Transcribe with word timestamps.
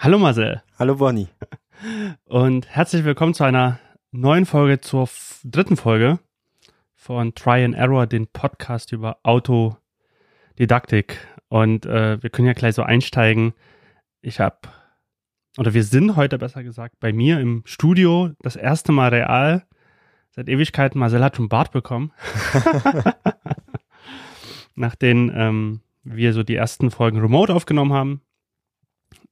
Hallo 0.00 0.16
Marcel. 0.16 0.62
Hallo 0.78 0.94
Bonnie. 0.94 1.26
Und 2.24 2.68
herzlich 2.68 3.04
willkommen 3.04 3.34
zu 3.34 3.42
einer 3.42 3.80
neuen 4.12 4.46
Folge, 4.46 4.80
zur 4.80 5.08
dritten 5.42 5.76
Folge 5.76 6.20
von 6.94 7.34
Try 7.34 7.64
and 7.64 7.74
Error, 7.74 8.06
den 8.06 8.28
Podcast 8.28 8.92
über 8.92 9.18
Autodidaktik. 9.24 11.18
Und 11.48 11.84
äh, 11.84 12.22
wir 12.22 12.30
können 12.30 12.46
ja 12.46 12.52
gleich 12.52 12.76
so 12.76 12.84
einsteigen. 12.84 13.54
Ich 14.20 14.38
habe, 14.38 14.68
oder 15.56 15.74
wir 15.74 15.82
sind 15.82 16.14
heute 16.14 16.38
besser 16.38 16.62
gesagt, 16.62 17.00
bei 17.00 17.12
mir 17.12 17.40
im 17.40 17.64
Studio 17.66 18.30
das 18.38 18.54
erste 18.54 18.92
Mal 18.92 19.08
real. 19.08 19.66
Seit 20.30 20.48
Ewigkeiten, 20.48 21.00
Marcel 21.00 21.24
hat 21.24 21.34
schon 21.34 21.48
Bart 21.48 21.72
bekommen. 21.72 22.12
Nachdem 24.76 25.32
ähm, 25.34 25.80
wir 26.04 26.32
so 26.34 26.44
die 26.44 26.54
ersten 26.54 26.92
Folgen 26.92 27.18
remote 27.18 27.52
aufgenommen 27.52 27.92
haben, 27.92 28.22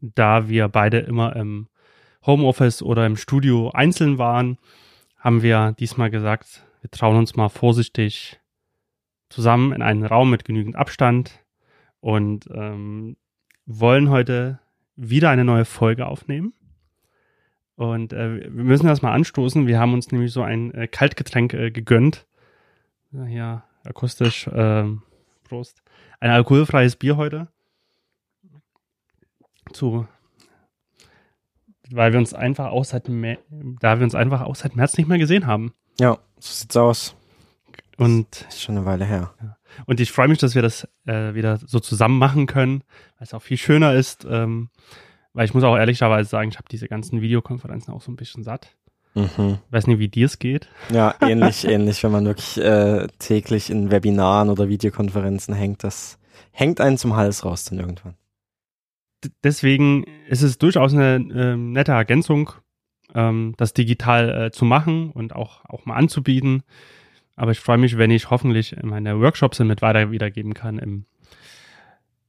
da 0.00 0.48
wir 0.48 0.68
beide 0.68 0.98
immer 0.98 1.36
im 1.36 1.68
Homeoffice 2.24 2.82
oder 2.82 3.06
im 3.06 3.16
Studio 3.16 3.70
einzeln 3.70 4.18
waren, 4.18 4.58
haben 5.18 5.42
wir 5.42 5.74
diesmal 5.78 6.10
gesagt, 6.10 6.64
wir 6.80 6.90
trauen 6.90 7.16
uns 7.16 7.36
mal 7.36 7.48
vorsichtig 7.48 8.40
zusammen 9.28 9.72
in 9.72 9.82
einen 9.82 10.04
Raum 10.04 10.30
mit 10.30 10.44
genügend 10.44 10.76
Abstand 10.76 11.44
und 12.00 12.48
ähm, 12.52 13.16
wollen 13.66 14.10
heute 14.10 14.60
wieder 14.94 15.30
eine 15.30 15.44
neue 15.44 15.64
Folge 15.64 16.06
aufnehmen. 16.06 16.54
Und 17.74 18.12
äh, 18.12 18.44
wir 18.54 18.64
müssen 18.64 18.86
das 18.86 19.02
mal 19.02 19.12
anstoßen. 19.12 19.66
Wir 19.66 19.78
haben 19.78 19.92
uns 19.92 20.10
nämlich 20.10 20.32
so 20.32 20.42
ein 20.42 20.72
äh, 20.72 20.88
Kaltgetränk 20.88 21.52
äh, 21.52 21.70
gegönnt. 21.70 22.26
Ja, 23.12 23.24
Hier 23.24 23.64
akustisch. 23.84 24.48
ähm, 24.52 25.02
Prost. 25.44 25.82
Ein 26.18 26.30
alkoholfreies 26.30 26.96
Bier 26.96 27.16
heute. 27.16 27.48
Zu 29.72 30.06
weil 31.90 32.12
wir 32.12 32.18
uns 32.18 32.34
einfach 32.34 32.66
auch 32.70 32.84
seit 32.84 33.08
da 33.08 33.98
wir 33.98 34.04
uns 34.04 34.14
einfach 34.14 34.42
auch 34.42 34.56
seit 34.56 34.76
März 34.76 34.96
nicht 34.96 35.08
mehr 35.08 35.18
gesehen 35.18 35.46
haben. 35.46 35.72
Ja, 36.00 36.18
so 36.38 36.52
sieht's 36.52 36.76
aus. 36.76 37.14
Und, 37.96 38.46
Ist 38.48 38.62
schon 38.62 38.76
eine 38.76 38.84
Weile 38.84 39.06
her. 39.06 39.34
und 39.86 40.00
ich 40.00 40.12
freue 40.12 40.28
mich, 40.28 40.38
dass 40.38 40.54
wir 40.54 40.62
das 40.62 40.86
äh, 41.06 41.34
wieder 41.34 41.58
so 41.58 41.80
zusammen 41.80 42.18
machen 42.18 42.46
können, 42.46 42.82
weil 43.18 43.26
es 43.26 43.32
auch 43.32 43.42
viel 43.42 43.56
schöner 43.56 43.94
ist. 43.94 44.26
Ähm, 44.28 44.68
weil 45.32 45.46
ich 45.46 45.54
muss 45.54 45.64
auch 45.64 45.76
ehrlicherweise 45.76 46.28
sagen, 46.28 46.50
ich 46.50 46.56
habe 46.56 46.68
diese 46.70 46.88
ganzen 46.88 47.20
Videokonferenzen 47.20 47.92
auch 47.92 48.02
so 48.02 48.10
ein 48.10 48.16
bisschen 48.16 48.42
satt. 48.42 48.76
Mhm. 49.14 49.58
Weiß 49.70 49.86
nicht, 49.86 49.98
wie 49.98 50.08
dir 50.08 50.26
es 50.26 50.38
geht. 50.38 50.68
Ja, 50.90 51.14
ähnlich, 51.20 51.66
ähnlich, 51.66 52.02
wenn 52.02 52.12
man 52.12 52.26
wirklich 52.26 52.58
äh, 52.58 53.06
täglich 53.18 53.70
in 53.70 53.90
Webinaren 53.90 54.50
oder 54.50 54.68
Videokonferenzen 54.68 55.54
hängt, 55.54 55.84
das 55.84 56.18
hängt 56.52 56.80
einen 56.82 56.98
zum 56.98 57.16
Hals 57.16 57.44
raus 57.44 57.64
dann 57.64 57.78
irgendwann. 57.78 58.14
Deswegen 59.42 60.04
ist 60.28 60.42
es 60.42 60.58
durchaus 60.58 60.92
eine 60.92 61.16
ähm, 61.16 61.72
nette 61.72 61.92
Ergänzung, 61.92 62.52
ähm, 63.14 63.54
das 63.56 63.72
digital 63.72 64.46
äh, 64.46 64.50
zu 64.50 64.64
machen 64.64 65.10
und 65.10 65.34
auch, 65.34 65.64
auch 65.64 65.86
mal 65.86 65.94
anzubieten. 65.94 66.62
Aber 67.34 67.50
ich 67.50 67.60
freue 67.60 67.78
mich, 67.78 67.98
wenn 67.98 68.10
ich 68.10 68.30
hoffentlich 68.30 68.76
meine 68.82 69.20
Workshops 69.20 69.58
mit 69.60 69.82
weiter 69.82 70.10
wiedergeben 70.10 70.54
kann 70.54 70.78
im, 70.78 71.04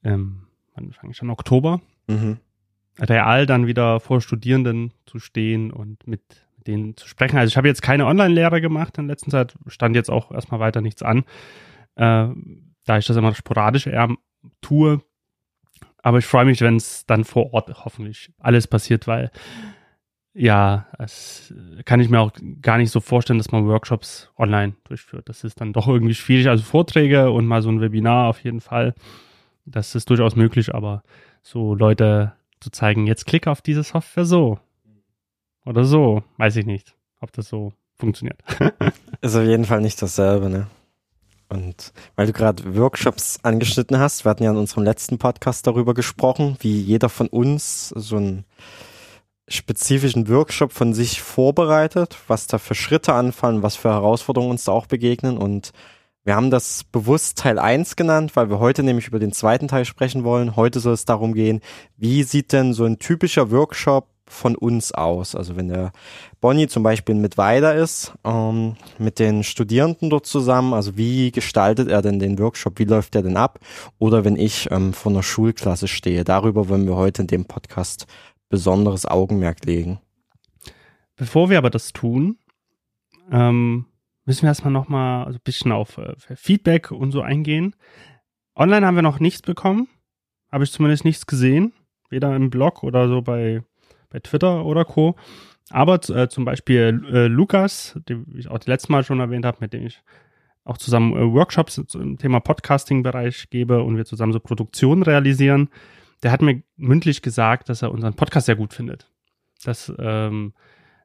ähm, 0.03 0.47
wann 0.75 0.91
fange 0.91 1.11
ich 1.13 1.21
an? 1.21 1.29
Oktober. 1.29 1.81
Mhm. 2.07 2.37
Real 2.99 3.45
dann 3.45 3.67
wieder 3.67 3.99
vor 3.99 4.21
Studierenden 4.21 4.91
zu 5.05 5.19
stehen 5.19 5.71
und 5.71 6.07
mit 6.07 6.21
denen 6.65 6.97
zu 6.97 7.07
sprechen. 7.07 7.37
Also 7.37 7.49
ich 7.49 7.57
habe 7.57 7.67
jetzt 7.67 7.81
keine 7.81 8.05
Online-Lehre 8.05 8.59
gemacht 8.59 8.97
in 8.97 9.07
letzter 9.07 9.31
Zeit, 9.31 9.55
stand 9.67 9.95
jetzt 9.95 10.09
auch 10.09 10.31
erstmal 10.31 10.59
weiter 10.59 10.81
nichts 10.81 11.01
an, 11.01 11.19
äh, 11.95 12.27
da 12.85 12.97
ich 12.97 13.05
das 13.05 13.17
immer 13.17 13.33
sporadisch 13.33 13.87
eher 13.87 14.09
tue. 14.61 15.01
Aber 16.07 16.19
ich 16.19 16.25
freue 16.25 16.45
mich, 16.45 16.61
wenn 16.61 16.77
es 16.77 17.05
dann 17.05 17.25
vor 17.25 17.53
Ort 17.53 17.83
hoffentlich 17.83 18.31
alles 18.39 18.65
passiert, 18.65 19.07
weil 19.07 19.29
ja, 20.33 20.85
es 20.99 21.53
kann 21.83 21.99
ich 21.99 22.07
mir 22.07 22.21
auch 22.21 22.31
gar 22.61 22.77
nicht 22.77 22.91
so 22.91 23.01
vorstellen, 23.01 23.39
dass 23.39 23.51
man 23.51 23.67
Workshops 23.67 24.31
online 24.37 24.75
durchführt. 24.85 25.27
Das 25.27 25.43
ist 25.43 25.59
dann 25.59 25.73
doch 25.73 25.89
irgendwie 25.89 26.13
schwierig. 26.13 26.47
Also 26.47 26.63
Vorträge 26.63 27.29
und 27.29 27.45
mal 27.45 27.61
so 27.61 27.67
ein 27.67 27.81
Webinar 27.81 28.29
auf 28.29 28.41
jeden 28.41 28.61
Fall. 28.61 28.95
Das 29.65 29.95
ist 29.95 30.09
durchaus 30.09 30.37
möglich, 30.37 30.73
aber 30.73 31.03
so 31.41 31.75
Leute 31.75 32.31
zu 32.61 32.69
zeigen, 32.69 33.05
jetzt 33.05 33.25
klick 33.25 33.45
auf 33.45 33.61
diese 33.61 33.83
Software 33.83 34.23
so. 34.23 34.59
Oder 35.65 35.83
so. 35.83 36.23
Weiß 36.37 36.55
ich 36.55 36.65
nicht, 36.65 36.95
ob 37.19 37.33
das 37.33 37.49
so 37.49 37.73
funktioniert. 37.97 38.41
Ist 39.19 39.35
auf 39.35 39.43
jeden 39.43 39.65
Fall 39.65 39.81
nicht 39.81 40.01
dasselbe, 40.01 40.49
ne? 40.49 40.67
Und 41.49 41.93
weil 42.15 42.27
du 42.27 42.33
gerade 42.33 42.75
Workshops 42.75 43.39
angeschnitten 43.43 43.99
hast, 43.99 44.25
wir 44.25 44.29
hatten 44.29 44.43
ja 44.43 44.51
in 44.51 44.57
unserem 44.57 44.83
letzten 44.83 45.17
Podcast 45.17 45.65
darüber 45.65 45.93
gesprochen, 45.93 46.57
wie 46.59 46.79
jeder 46.79 47.09
von 47.09 47.27
uns 47.27 47.89
so 47.89 48.17
einen 48.17 48.45
spezifischen 49.47 50.27
Workshop 50.27 50.73
von 50.73 50.93
sich 50.93 51.21
vorbereitet, 51.21 52.17
was 52.27 52.47
da 52.47 52.57
für 52.57 52.75
Schritte 52.75 53.13
anfallen, 53.13 53.63
was 53.63 53.77
für 53.77 53.89
Herausforderungen 53.89 54.51
uns 54.51 54.65
da 54.65 54.73
auch 54.73 54.87
begegnen. 54.87 55.37
Und 55.37 55.71
wir 56.25 56.35
haben 56.35 56.51
das 56.51 56.83
bewusst 56.83 57.37
Teil 57.37 57.57
1 57.57 57.95
genannt, 57.95 58.35
weil 58.35 58.49
wir 58.49 58.59
heute 58.59 58.83
nämlich 58.83 59.07
über 59.07 59.19
den 59.19 59.31
zweiten 59.31 59.69
Teil 59.69 59.85
sprechen 59.85 60.25
wollen. 60.25 60.57
Heute 60.57 60.81
soll 60.81 60.93
es 60.93 61.05
darum 61.05 61.33
gehen, 61.33 61.61
wie 61.95 62.23
sieht 62.23 62.51
denn 62.51 62.73
so 62.73 62.83
ein 62.83 62.99
typischer 62.99 63.49
Workshop 63.51 64.09
von 64.27 64.55
uns 64.55 64.91
aus? 64.91 65.35
Also 65.35 65.55
wenn 65.55 65.69
der 65.69 65.91
Bonnie 66.41 66.67
zum 66.67 66.83
Beispiel 66.83 67.15
mit 67.15 67.37
Weider 67.37 67.75
ist, 67.75 68.13
ähm, 68.23 68.75
mit 68.97 69.19
den 69.19 69.43
Studierenden 69.43 70.09
dort 70.09 70.25
zusammen, 70.25 70.73
also 70.73 70.97
wie 70.97 71.31
gestaltet 71.31 71.89
er 71.89 72.01
denn 72.01 72.19
den 72.19 72.37
Workshop, 72.39 72.79
wie 72.79 72.85
läuft 72.85 73.13
der 73.13 73.23
denn 73.23 73.37
ab? 73.37 73.59
Oder 73.99 74.25
wenn 74.25 74.35
ich 74.35 74.69
ähm, 74.71 74.93
vor 74.93 75.11
einer 75.11 75.23
Schulklasse 75.23 75.87
stehe, 75.87 76.23
darüber 76.23 76.69
wollen 76.69 76.85
wir 76.85 76.95
heute 76.95 77.23
in 77.23 77.27
dem 77.27 77.45
Podcast 77.45 78.05
besonderes 78.49 79.05
Augenmerk 79.05 79.65
legen. 79.65 79.99
Bevor 81.15 81.49
wir 81.49 81.57
aber 81.57 81.69
das 81.69 81.93
tun, 81.93 82.37
ähm, 83.31 83.85
müssen 84.25 84.43
wir 84.43 84.49
erstmal 84.49 84.73
nochmal 84.73 85.27
ein 85.27 85.39
bisschen 85.43 85.71
auf 85.71 85.97
äh, 85.97 86.15
Feedback 86.35 86.91
und 86.91 87.11
so 87.11 87.21
eingehen. 87.21 87.75
Online 88.55 88.85
haben 88.85 88.95
wir 88.95 89.01
noch 89.01 89.19
nichts 89.19 89.41
bekommen. 89.41 89.87
Habe 90.51 90.63
ich 90.63 90.71
zumindest 90.71 91.05
nichts 91.05 91.25
gesehen. 91.25 91.73
Weder 92.09 92.35
im 92.35 92.49
Blog 92.49 92.83
oder 92.83 93.07
so 93.09 93.21
bei, 93.21 93.63
bei 94.09 94.19
Twitter 94.19 94.65
oder 94.65 94.85
Co. 94.85 95.15
Aber 95.69 95.99
äh, 96.09 96.29
zum 96.29 96.45
Beispiel 96.45 97.03
äh, 97.11 97.27
Lukas, 97.27 97.99
den 98.07 98.25
ich 98.37 98.49
auch 98.49 98.57
das 98.57 98.67
letzte 98.67 98.91
Mal 98.91 99.03
schon 99.03 99.19
erwähnt 99.19 99.45
habe, 99.45 99.57
mit 99.59 99.73
dem 99.73 99.85
ich 99.85 100.01
auch 100.63 100.77
zusammen 100.77 101.13
äh, 101.13 101.33
Workshops 101.33 101.81
zum 101.87 102.17
Thema 102.17 102.39
Podcasting-Bereich 102.39 103.49
gebe 103.49 103.83
und 103.83 103.97
wir 103.97 104.05
zusammen 104.05 104.33
so 104.33 104.39
Produktionen 104.39 105.03
realisieren, 105.03 105.69
der 106.23 106.31
hat 106.31 106.41
mir 106.41 106.61
mündlich 106.77 107.21
gesagt, 107.21 107.69
dass 107.69 107.81
er 107.81 107.91
unseren 107.91 108.15
Podcast 108.15 108.47
sehr 108.47 108.55
gut 108.55 108.73
findet. 108.73 109.09
Dass, 109.63 109.91
ähm, 109.97 110.53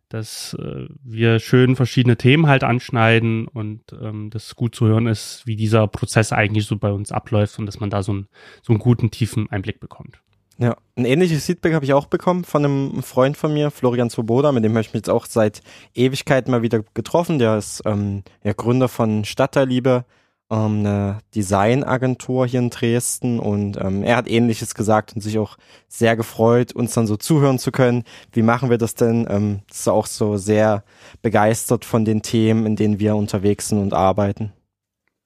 dass 0.08 0.54
äh, 0.54 0.86
wir 1.02 1.38
schön 1.38 1.76
verschiedene 1.76 2.16
Themen 2.16 2.46
halt 2.46 2.64
anschneiden 2.64 3.48
und 3.48 3.80
ähm, 4.00 4.30
das 4.30 4.54
gut 4.56 4.74
zu 4.74 4.86
hören 4.86 5.06
ist, 5.06 5.46
wie 5.46 5.56
dieser 5.56 5.86
Prozess 5.86 6.32
eigentlich 6.32 6.66
so 6.66 6.76
bei 6.76 6.92
uns 6.92 7.12
abläuft 7.12 7.58
und 7.58 7.66
dass 7.66 7.80
man 7.80 7.90
da 7.90 8.02
so, 8.02 8.12
ein, 8.12 8.28
so 8.62 8.72
einen 8.72 8.80
guten, 8.80 9.10
tiefen 9.10 9.50
Einblick 9.50 9.80
bekommt. 9.80 10.20
Ja, 10.62 10.76
ein 10.94 11.06
ähnliches 11.06 11.46
Feedback 11.46 11.74
habe 11.74 11.84
ich 11.84 11.92
auch 11.92 12.06
bekommen 12.06 12.44
von 12.44 12.64
einem 12.64 13.02
Freund 13.02 13.36
von 13.36 13.52
mir, 13.52 13.72
Florian 13.72 14.10
Swoboda, 14.10 14.52
mit 14.52 14.62
dem 14.62 14.70
habe 14.70 14.82
ich 14.82 14.90
mich 14.90 15.00
jetzt 15.00 15.10
auch 15.10 15.26
seit 15.26 15.60
Ewigkeiten 15.92 16.52
mal 16.52 16.62
wieder 16.62 16.84
getroffen. 16.94 17.40
Der 17.40 17.56
ist 17.56 17.82
ähm, 17.84 18.22
ja, 18.44 18.52
Gründer 18.52 18.86
von 18.86 19.24
Stadtteilliebe, 19.24 20.04
ähm, 20.52 20.86
eine 20.86 21.18
Designagentur 21.34 22.46
hier 22.46 22.60
in 22.60 22.70
Dresden 22.70 23.40
und 23.40 23.76
ähm, 23.76 24.04
er 24.04 24.14
hat 24.14 24.30
ähnliches 24.30 24.76
gesagt 24.76 25.16
und 25.16 25.20
sich 25.20 25.36
auch 25.36 25.56
sehr 25.88 26.14
gefreut, 26.14 26.72
uns 26.72 26.94
dann 26.94 27.08
so 27.08 27.16
zuhören 27.16 27.58
zu 27.58 27.72
können. 27.72 28.04
Wie 28.30 28.42
machen 28.42 28.70
wir 28.70 28.78
das 28.78 28.94
denn? 28.94 29.26
Ähm, 29.28 29.62
ist 29.68 29.88
auch 29.88 30.06
so 30.06 30.36
sehr 30.36 30.84
begeistert 31.22 31.84
von 31.84 32.04
den 32.04 32.22
Themen, 32.22 32.66
in 32.66 32.76
denen 32.76 33.00
wir 33.00 33.16
unterwegs 33.16 33.70
sind 33.70 33.80
und 33.80 33.94
arbeiten. 33.94 34.52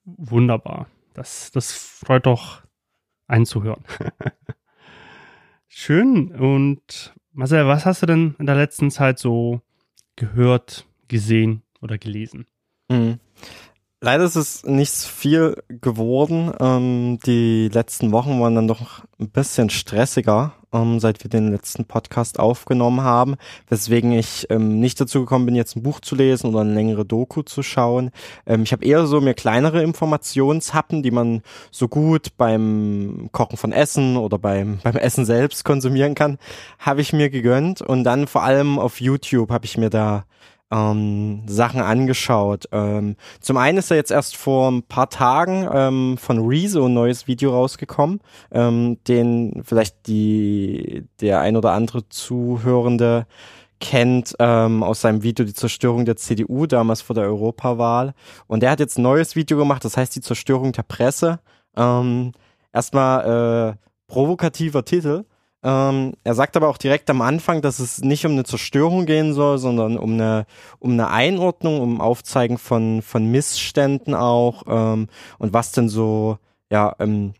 Wunderbar. 0.03 0.87
Das, 1.13 1.51
das 1.51 1.73
freut 1.73 2.25
doch 2.25 2.63
einen 3.27 3.45
zu 3.45 3.61
hören. 3.61 3.83
Schön. 5.79 6.31
Und 6.31 7.13
Marcel, 7.33 7.67
was 7.67 7.85
hast 7.85 8.01
du 8.01 8.07
denn 8.07 8.33
in 8.39 8.47
der 8.47 8.55
letzten 8.55 8.89
Zeit 8.89 9.19
so 9.19 9.61
gehört, 10.15 10.87
gesehen 11.07 11.61
oder 11.81 11.99
gelesen? 11.99 12.47
Mhm. 12.89 13.19
Leider 14.01 14.23
ist 14.23 14.37
es 14.37 14.63
nicht 14.63 14.89
so 14.89 15.07
viel 15.07 15.63
geworden. 15.69 16.51
Ähm, 16.59 17.19
die 17.27 17.69
letzten 17.71 18.11
Wochen 18.11 18.41
waren 18.41 18.55
dann 18.55 18.67
doch 18.67 19.05
ein 19.19 19.29
bisschen 19.29 19.69
stressiger, 19.69 20.55
ähm, 20.73 20.99
seit 20.99 21.23
wir 21.23 21.29
den 21.29 21.51
letzten 21.51 21.85
Podcast 21.85 22.39
aufgenommen 22.39 23.01
haben, 23.01 23.35
weswegen 23.69 24.11
ich 24.11 24.47
ähm, 24.49 24.79
nicht 24.79 24.99
dazu 24.99 25.21
gekommen 25.21 25.45
bin, 25.45 25.55
jetzt 25.55 25.75
ein 25.75 25.83
Buch 25.83 25.99
zu 25.99 26.15
lesen 26.15 26.47
oder 26.47 26.61
eine 26.61 26.73
längere 26.73 27.05
Doku 27.05 27.41
zu 27.41 27.63
schauen. 27.63 28.11
Ähm, 28.45 28.63
ich 28.63 28.71
habe 28.71 28.85
eher 28.85 29.05
so 29.07 29.21
mir 29.21 29.33
kleinere 29.33 29.81
Informationshappen, 29.83 31.03
die 31.03 31.11
man 31.11 31.41
so 31.71 31.87
gut 31.87 32.37
beim 32.37 33.29
Kochen 33.31 33.57
von 33.57 33.71
Essen 33.71 34.17
oder 34.17 34.37
beim, 34.37 34.79
beim 34.83 34.95
Essen 34.95 35.25
selbst 35.25 35.63
konsumieren 35.63 36.15
kann, 36.15 36.37
habe 36.79 37.01
ich 37.01 37.13
mir 37.13 37.29
gegönnt 37.29 37.81
und 37.81 38.03
dann 38.03 38.27
vor 38.27 38.43
allem 38.43 38.79
auf 38.79 39.01
YouTube 39.01 39.51
habe 39.51 39.65
ich 39.65 39.77
mir 39.77 39.89
da 39.89 40.25
ähm, 40.71 41.43
Sachen 41.47 41.81
angeschaut. 41.81 42.65
Ähm, 42.71 43.15
zum 43.39 43.57
einen 43.57 43.77
ist 43.77 43.91
er 43.91 43.97
jetzt 43.97 44.11
erst 44.11 44.35
vor 44.35 44.69
ein 44.71 44.83
paar 44.83 45.09
Tagen 45.09 45.67
ähm, 45.71 46.17
von 46.17 46.45
Rezo 46.45 46.85
ein 46.85 46.93
neues 46.93 47.27
Video 47.27 47.51
rausgekommen, 47.51 48.19
ähm, 48.51 48.97
den 49.07 49.61
vielleicht 49.63 50.07
die 50.07 51.05
der 51.21 51.41
ein 51.41 51.55
oder 51.55 51.71
andere 51.71 52.07
Zuhörende 52.09 53.27
kennt 53.79 54.35
ähm, 54.39 54.83
aus 54.83 55.01
seinem 55.01 55.23
Video 55.23 55.45
die 55.45 55.53
Zerstörung 55.53 56.05
der 56.05 56.15
CDU 56.15 56.65
damals 56.65 57.01
vor 57.01 57.13
der 57.13 57.25
Europawahl. 57.25 58.13
Und 58.47 58.63
der 58.63 58.71
hat 58.71 58.79
jetzt 58.79 58.97
ein 58.97 59.03
neues 59.03 59.35
Video 59.35 59.57
gemacht, 59.57 59.85
das 59.85 59.97
heißt 59.97 60.15
die 60.15 60.21
Zerstörung 60.21 60.71
der 60.71 60.83
Presse. 60.83 61.39
Ähm, 61.75 62.31
erstmal 62.73 63.77
äh, 63.77 63.87
provokativer 64.07 64.83
Titel. 64.83 65.25
Ähm, 65.63 66.13
er 66.23 66.35
sagt 66.35 66.55
aber 66.55 66.69
auch 66.69 66.77
direkt 66.77 67.09
am 67.09 67.21
Anfang, 67.21 67.61
dass 67.61 67.79
es 67.79 67.99
nicht 67.99 68.25
um 68.25 68.33
eine 68.33 68.43
Zerstörung 68.43 69.05
gehen 69.05 69.33
soll, 69.33 69.57
sondern 69.57 69.97
um 69.97 70.13
eine, 70.13 70.45
um 70.79 70.91
eine 70.91 71.09
Einordnung, 71.09 71.81
um 71.81 71.99
Aufzeigen 71.99 72.57
von, 72.57 73.01
von 73.01 73.25
Missständen 73.31 74.13
auch 74.13 74.63
ähm, 74.67 75.07
und 75.39 75.53
was 75.53 75.71
denn 75.71 75.89
so, 75.89 76.37
ja, 76.71 76.95
ähm, 76.99 77.33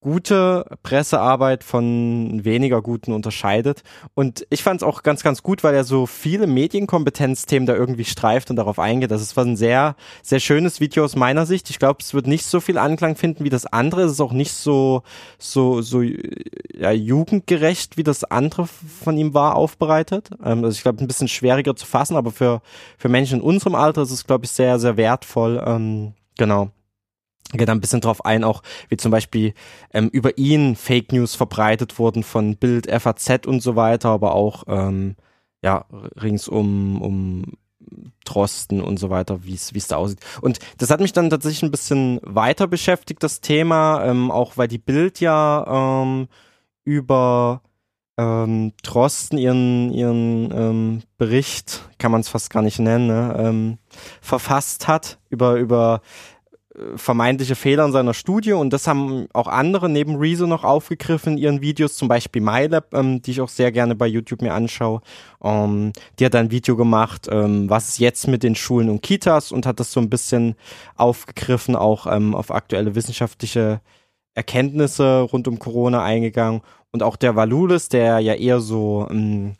gute 0.00 0.64
Pressearbeit 0.82 1.62
von 1.62 2.42
weniger 2.44 2.80
guten 2.80 3.12
unterscheidet. 3.12 3.82
Und 4.14 4.46
ich 4.48 4.62
fand 4.62 4.80
es 4.80 4.86
auch 4.86 5.02
ganz, 5.02 5.22
ganz 5.22 5.42
gut, 5.42 5.62
weil 5.62 5.74
er 5.74 5.84
so 5.84 6.06
viele 6.06 6.46
Medienkompetenzthemen 6.46 7.66
da 7.66 7.74
irgendwie 7.74 8.06
streift 8.06 8.50
und 8.50 8.56
darauf 8.56 8.78
eingeht. 8.78 9.10
Das 9.10 9.20
ist 9.20 9.38
ein 9.38 9.56
sehr, 9.56 9.96
sehr 10.22 10.40
schönes 10.40 10.80
Video 10.80 11.04
aus 11.04 11.16
meiner 11.16 11.44
Sicht. 11.44 11.68
Ich 11.68 11.78
glaube, 11.78 11.98
es 12.00 12.14
wird 12.14 12.26
nicht 12.26 12.46
so 12.46 12.60
viel 12.60 12.78
Anklang 12.78 13.14
finden 13.14 13.44
wie 13.44 13.50
das 13.50 13.66
andere. 13.66 14.02
Es 14.02 14.12
ist 14.12 14.20
auch 14.20 14.32
nicht 14.32 14.52
so, 14.52 15.02
so, 15.38 15.82
so 15.82 16.00
ja, 16.00 16.92
jugendgerecht, 16.92 17.98
wie 17.98 18.02
das 18.02 18.24
andere 18.24 18.66
von 18.66 19.18
ihm 19.18 19.34
war, 19.34 19.56
aufbereitet. 19.56 20.30
Ähm, 20.42 20.64
also 20.64 20.76
ich 20.76 20.82
glaube, 20.82 21.04
ein 21.04 21.08
bisschen 21.08 21.28
schwieriger 21.28 21.76
zu 21.76 21.84
fassen, 21.86 22.16
aber 22.16 22.30
für, 22.30 22.62
für 22.96 23.10
Menschen 23.10 23.40
in 23.40 23.44
unserem 23.44 23.74
Alter 23.74 24.02
ist 24.02 24.12
es, 24.12 24.26
glaube 24.26 24.46
ich, 24.46 24.50
sehr, 24.50 24.78
sehr 24.78 24.96
wertvoll. 24.96 25.62
Ähm, 25.66 26.14
genau 26.38 26.70
geht 27.52 27.68
ein 27.68 27.80
bisschen 27.80 28.00
drauf 28.00 28.24
ein, 28.24 28.44
auch 28.44 28.62
wie 28.88 28.96
zum 28.96 29.10
Beispiel 29.10 29.54
ähm, 29.92 30.08
über 30.08 30.38
ihn 30.38 30.76
Fake 30.76 31.12
News 31.12 31.34
verbreitet 31.34 31.98
wurden 31.98 32.22
von 32.22 32.56
Bild, 32.56 32.90
FAZ 32.90 33.46
und 33.46 33.62
so 33.62 33.76
weiter, 33.76 34.10
aber 34.10 34.34
auch 34.34 34.64
ähm, 34.68 35.16
ja 35.62 35.84
ringsum 36.16 37.02
um 37.02 37.44
Drosten 38.24 38.80
und 38.80 38.98
so 38.98 39.10
weiter, 39.10 39.44
wie 39.44 39.54
es 39.54 39.88
da 39.88 39.96
aussieht. 39.96 40.20
Und 40.40 40.58
das 40.78 40.90
hat 40.90 41.00
mich 41.00 41.12
dann 41.12 41.30
tatsächlich 41.30 41.62
ein 41.62 41.70
bisschen 41.70 42.20
weiter 42.22 42.66
beschäftigt, 42.66 43.22
das 43.22 43.40
Thema, 43.40 44.04
ähm, 44.04 44.30
auch 44.30 44.56
weil 44.56 44.68
die 44.68 44.78
Bild 44.78 45.20
ja 45.20 46.02
ähm, 46.02 46.28
über 46.84 47.62
ähm, 48.18 48.72
Drosten 48.82 49.38
ihren 49.38 49.92
ihren 49.92 50.52
ähm, 50.52 51.02
Bericht, 51.16 51.88
kann 51.98 52.12
man 52.12 52.20
es 52.20 52.28
fast 52.28 52.50
gar 52.50 52.62
nicht 52.62 52.78
nennen, 52.78 53.06
ne, 53.08 53.34
ähm, 53.38 53.78
verfasst 54.20 54.86
hat 54.86 55.18
über 55.28 55.54
über 55.54 56.02
vermeintliche 56.94 57.56
Fehler 57.56 57.84
in 57.84 57.92
seiner 57.92 58.14
Studie 58.14 58.52
und 58.52 58.72
das 58.72 58.86
haben 58.86 59.26
auch 59.32 59.48
andere 59.48 59.88
neben 59.88 60.16
Rezo 60.16 60.46
noch 60.46 60.62
aufgegriffen 60.62 61.32
in 61.32 61.38
ihren 61.38 61.60
Videos, 61.60 61.96
zum 61.96 62.06
Beispiel 62.06 62.42
MyLab, 62.42 62.94
ähm, 62.94 63.20
die 63.22 63.32
ich 63.32 63.40
auch 63.40 63.48
sehr 63.48 63.72
gerne 63.72 63.96
bei 63.96 64.06
YouTube 64.06 64.40
mir 64.40 64.54
anschaue. 64.54 65.00
Ähm, 65.42 65.92
die 66.18 66.24
hat 66.24 66.36
ein 66.36 66.52
Video 66.52 66.76
gemacht, 66.76 67.26
ähm, 67.30 67.68
was 67.68 67.88
ist 67.88 67.98
jetzt 67.98 68.28
mit 68.28 68.44
den 68.44 68.54
Schulen 68.54 68.88
und 68.88 69.02
Kitas 69.02 69.50
und 69.50 69.66
hat 69.66 69.80
das 69.80 69.90
so 69.90 70.00
ein 70.00 70.10
bisschen 70.10 70.54
aufgegriffen, 70.96 71.74
auch 71.74 72.06
ähm, 72.06 72.36
auf 72.36 72.52
aktuelle 72.52 72.94
wissenschaftliche 72.94 73.80
Erkenntnisse 74.34 75.22
rund 75.22 75.48
um 75.48 75.58
Corona 75.58 76.04
eingegangen 76.04 76.60
und 76.92 77.02
auch 77.02 77.16
der 77.16 77.34
Valulis, 77.34 77.88
der 77.88 78.20
ja 78.20 78.34
eher 78.34 78.60
so 78.60 79.08
ähm, 79.10 79.54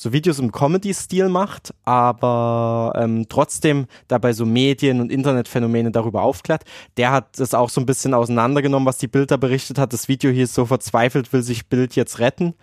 so 0.00 0.14
Videos 0.14 0.38
im 0.38 0.50
Comedy-Stil 0.50 1.28
macht, 1.28 1.74
aber 1.84 2.94
ähm, 2.96 3.26
trotzdem 3.28 3.84
dabei 4.08 4.32
so 4.32 4.46
Medien- 4.46 4.98
und 4.98 5.12
Internetphänomene 5.12 5.90
darüber 5.90 6.22
aufklärt. 6.22 6.64
Der 6.96 7.12
hat 7.12 7.38
das 7.38 7.52
auch 7.52 7.68
so 7.68 7.82
ein 7.82 7.86
bisschen 7.86 8.14
auseinandergenommen, 8.14 8.86
was 8.86 8.96
die 8.96 9.08
Bilder 9.08 9.36
berichtet 9.36 9.78
hat. 9.78 9.92
Das 9.92 10.08
Video 10.08 10.30
hier 10.30 10.44
ist 10.44 10.54
so 10.54 10.64
verzweifelt, 10.64 11.34
will 11.34 11.42
sich 11.42 11.66
Bild 11.66 11.96
jetzt 11.96 12.18
retten. 12.18 12.54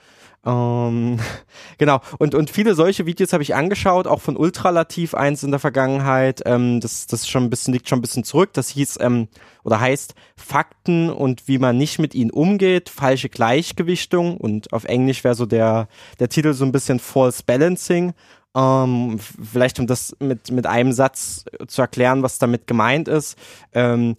Ähm, 0.48 1.20
genau. 1.78 2.00
Und, 2.18 2.34
und 2.34 2.50
viele 2.50 2.74
solche 2.74 3.06
Videos 3.06 3.34
habe 3.34 3.44
ich 3.44 3.54
angeschaut, 3.54 4.08
auch 4.08 4.22
von 4.22 4.38
Ultralativ 4.38 5.14
eins 5.14 5.44
in 5.44 5.52
der 5.52 5.60
Vergangenheit. 5.60 6.42
Ähm, 6.46 6.80
das, 6.80 7.06
das 7.08 7.28
schon 7.28 7.44
ein 7.44 7.50
bisschen, 7.50 7.74
liegt 7.74 7.90
schon 7.90 8.00
ein 8.00 8.02
bisschen 8.02 8.24
zurück. 8.24 8.54
Das 8.54 8.70
hieß, 8.70 9.00
ähm, 9.02 9.28
oder 9.64 9.80
heißt 9.80 10.16
Fakten 10.38 11.10
und 11.10 11.48
wie 11.48 11.60
man 11.60 11.78
nicht 11.78 12.00
mit 12.00 12.16
ihnen 12.16 12.32
umgeht, 12.32 12.90
falsche 12.90 13.30
Gleichgewichtung. 13.30 14.38
Und 14.38 14.72
auf 14.72 14.86
Englisch 14.86 15.24
wäre 15.24 15.36
so 15.36 15.46
der, 15.46 15.90
der 16.20 16.30
Titel 16.30 16.54
so 16.54 16.66
ein 16.66 16.72
bisschen 16.72 17.00
False 17.00 17.44
Balancing. 17.46 18.14
Ähm, 18.56 19.20
vielleicht 19.20 19.80
um 19.80 19.86
das 19.86 20.16
mit, 20.20 20.50
mit 20.50 20.66
einem 20.66 20.94
Satz 20.94 21.46
zu 21.68 21.82
erklären, 21.82 22.24
was 22.24 22.40
damit 22.40 22.66
gemeint 22.66 23.08
ist. 23.08 23.38
Ähm, 23.74 24.16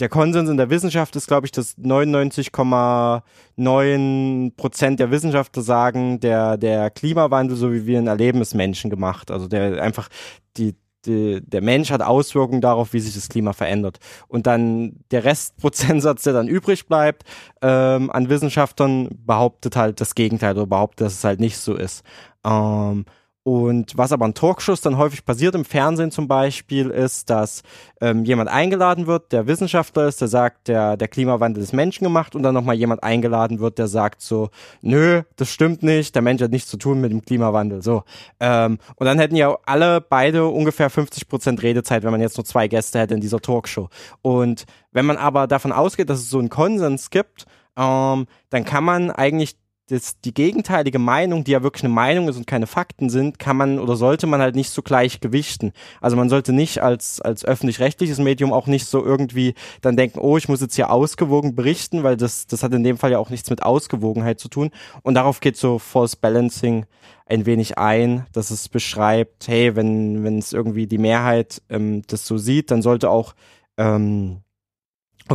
der 0.00 0.08
Konsens 0.08 0.48
in 0.48 0.56
der 0.56 0.70
Wissenschaft 0.70 1.14
ist, 1.16 1.26
glaube 1.26 1.46
ich, 1.46 1.52
dass 1.52 1.76
99,9 1.78 4.56
Prozent 4.56 4.98
der 4.98 5.10
Wissenschaftler 5.10 5.62
sagen, 5.62 6.20
der, 6.20 6.56
der 6.56 6.88
Klimawandel, 6.90 7.56
so 7.56 7.70
wie 7.72 7.84
wir 7.86 7.98
ihn 7.98 8.06
erleben, 8.06 8.40
ist 8.40 8.54
menschengemacht. 8.54 9.30
Also 9.30 9.46
der 9.46 9.82
einfach 9.82 10.08
die, 10.56 10.74
die, 11.04 11.40
der 11.42 11.62
Mensch 11.62 11.90
hat 11.90 12.02
Auswirkungen 12.02 12.60
darauf, 12.60 12.92
wie 12.92 13.00
sich 13.00 13.14
das 13.14 13.28
Klima 13.28 13.52
verändert. 13.52 13.98
Und 14.28 14.46
dann 14.46 15.00
der 15.10 15.24
Restprozentsatz, 15.24 16.22
der 16.22 16.32
dann 16.32 16.48
übrig 16.48 16.86
bleibt, 16.86 17.24
ähm, 17.62 18.10
an 18.10 18.28
Wissenschaftlern 18.28 19.08
behauptet 19.12 19.76
halt 19.76 20.00
das 20.00 20.14
Gegenteil 20.14 20.56
oder 20.56 20.66
behauptet, 20.66 21.06
dass 21.06 21.14
es 21.14 21.24
halt 21.24 21.40
nicht 21.40 21.58
so 21.58 21.74
ist. 21.74 22.04
Ähm, 22.44 23.04
und 23.42 23.96
was 23.96 24.12
aber 24.12 24.26
an 24.26 24.34
Talkshows 24.34 24.82
dann 24.82 24.98
häufig 24.98 25.24
passiert, 25.24 25.54
im 25.54 25.64
Fernsehen 25.64 26.10
zum 26.10 26.28
Beispiel, 26.28 26.90
ist, 26.90 27.30
dass 27.30 27.62
ähm, 28.02 28.24
jemand 28.24 28.50
eingeladen 28.50 29.06
wird, 29.06 29.32
der 29.32 29.46
Wissenschaftler 29.46 30.08
ist, 30.08 30.20
der 30.20 30.28
sagt, 30.28 30.68
der, 30.68 30.98
der 30.98 31.08
Klimawandel 31.08 31.62
ist 31.62 31.72
menschengemacht 31.72 32.34
und 32.34 32.42
dann 32.42 32.52
nochmal 32.52 32.74
jemand 32.74 33.02
eingeladen 33.02 33.58
wird, 33.58 33.78
der 33.78 33.88
sagt 33.88 34.20
so, 34.20 34.50
nö, 34.82 35.22
das 35.36 35.50
stimmt 35.50 35.82
nicht, 35.82 36.14
der 36.14 36.20
Mensch 36.20 36.42
hat 36.42 36.50
nichts 36.50 36.68
zu 36.68 36.76
tun 36.76 37.00
mit 37.00 37.12
dem 37.12 37.22
Klimawandel. 37.22 37.82
So. 37.82 38.04
Ähm, 38.40 38.78
und 38.96 39.06
dann 39.06 39.18
hätten 39.18 39.36
ja 39.36 39.56
alle 39.64 40.02
beide 40.02 40.46
ungefähr 40.46 40.90
50 40.90 41.26
Prozent 41.26 41.62
Redezeit, 41.62 42.02
wenn 42.02 42.12
man 42.12 42.20
jetzt 42.20 42.36
nur 42.36 42.44
zwei 42.44 42.68
Gäste 42.68 42.98
hätte 42.98 43.14
in 43.14 43.20
dieser 43.22 43.40
Talkshow. 43.40 43.88
Und 44.20 44.66
wenn 44.92 45.06
man 45.06 45.16
aber 45.16 45.46
davon 45.46 45.72
ausgeht, 45.72 46.10
dass 46.10 46.18
es 46.18 46.28
so 46.28 46.38
einen 46.38 46.50
Konsens 46.50 47.08
gibt, 47.08 47.46
ähm, 47.76 48.26
dann 48.50 48.64
kann 48.64 48.84
man 48.84 49.10
eigentlich 49.10 49.56
das, 49.90 50.20
die 50.20 50.32
gegenteilige 50.32 50.98
Meinung, 50.98 51.44
die 51.44 51.50
ja 51.50 51.62
wirklich 51.62 51.84
eine 51.84 51.92
Meinung 51.92 52.28
ist 52.28 52.36
und 52.36 52.46
keine 52.46 52.66
Fakten 52.66 53.10
sind, 53.10 53.38
kann 53.38 53.56
man 53.56 53.78
oder 53.78 53.96
sollte 53.96 54.26
man 54.26 54.40
halt 54.40 54.54
nicht 54.54 54.70
so 54.70 54.82
gleich 54.82 55.20
gewichten. 55.20 55.72
Also 56.00 56.16
man 56.16 56.28
sollte 56.28 56.52
nicht 56.52 56.80
als, 56.80 57.20
als 57.20 57.44
öffentlich-rechtliches 57.44 58.18
Medium 58.18 58.52
auch 58.52 58.66
nicht 58.66 58.86
so 58.86 59.04
irgendwie 59.04 59.54
dann 59.80 59.96
denken, 59.96 60.20
oh, 60.20 60.36
ich 60.36 60.48
muss 60.48 60.60
jetzt 60.60 60.76
hier 60.76 60.90
ausgewogen 60.90 61.56
berichten, 61.56 62.02
weil 62.02 62.16
das, 62.16 62.46
das 62.46 62.62
hat 62.62 62.72
in 62.72 62.84
dem 62.84 62.98
Fall 62.98 63.10
ja 63.10 63.18
auch 63.18 63.30
nichts 63.30 63.50
mit 63.50 63.62
Ausgewogenheit 63.62 64.38
zu 64.38 64.48
tun. 64.48 64.70
Und 65.02 65.14
darauf 65.14 65.40
geht 65.40 65.56
so 65.56 65.78
False 65.78 66.16
Balancing 66.20 66.86
ein 67.26 67.46
wenig 67.46 67.78
ein, 67.78 68.26
dass 68.32 68.50
es 68.50 68.68
beschreibt, 68.68 69.48
hey, 69.48 69.76
wenn, 69.76 70.24
wenn 70.24 70.38
es 70.38 70.52
irgendwie 70.52 70.86
die 70.86 70.98
Mehrheit 70.98 71.62
ähm, 71.68 72.02
das 72.06 72.26
so 72.26 72.38
sieht, 72.38 72.70
dann 72.70 72.82
sollte 72.82 73.10
auch 73.10 73.34
ähm, 73.76 74.42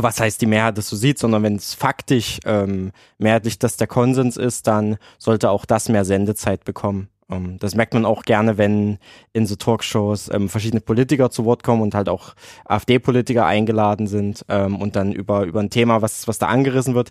was 0.02 0.20
heißt 0.20 0.40
die 0.40 0.46
Mehrheit 0.46 0.78
das 0.78 0.88
so 0.88 0.96
sieht, 0.96 1.18
sondern 1.18 1.42
wenn 1.42 1.56
es 1.56 1.74
faktisch 1.74 2.40
ähm, 2.44 2.92
mehrheitlich 3.18 3.58
das 3.58 3.76
der 3.76 3.86
Konsens 3.86 4.36
ist, 4.36 4.66
dann 4.66 4.98
sollte 5.18 5.50
auch 5.50 5.64
das 5.64 5.88
mehr 5.88 6.04
Sendezeit 6.04 6.64
bekommen. 6.64 7.08
Ähm, 7.30 7.58
das 7.58 7.74
merkt 7.74 7.94
man 7.94 8.04
auch 8.04 8.24
gerne, 8.24 8.58
wenn 8.58 8.98
in 9.32 9.46
so 9.46 9.56
Talkshows 9.56 10.30
ähm, 10.32 10.48
verschiedene 10.48 10.80
Politiker 10.80 11.30
zu 11.30 11.44
Wort 11.44 11.62
kommen 11.62 11.82
und 11.82 11.94
halt 11.94 12.08
auch 12.08 12.34
AfD-Politiker 12.64 13.46
eingeladen 13.46 14.06
sind 14.06 14.44
ähm, 14.48 14.76
und 14.76 14.96
dann 14.96 15.12
über, 15.12 15.44
über 15.44 15.60
ein 15.60 15.70
Thema, 15.70 16.02
was, 16.02 16.28
was 16.28 16.38
da 16.38 16.46
angerissen 16.46 16.94
wird, 16.94 17.10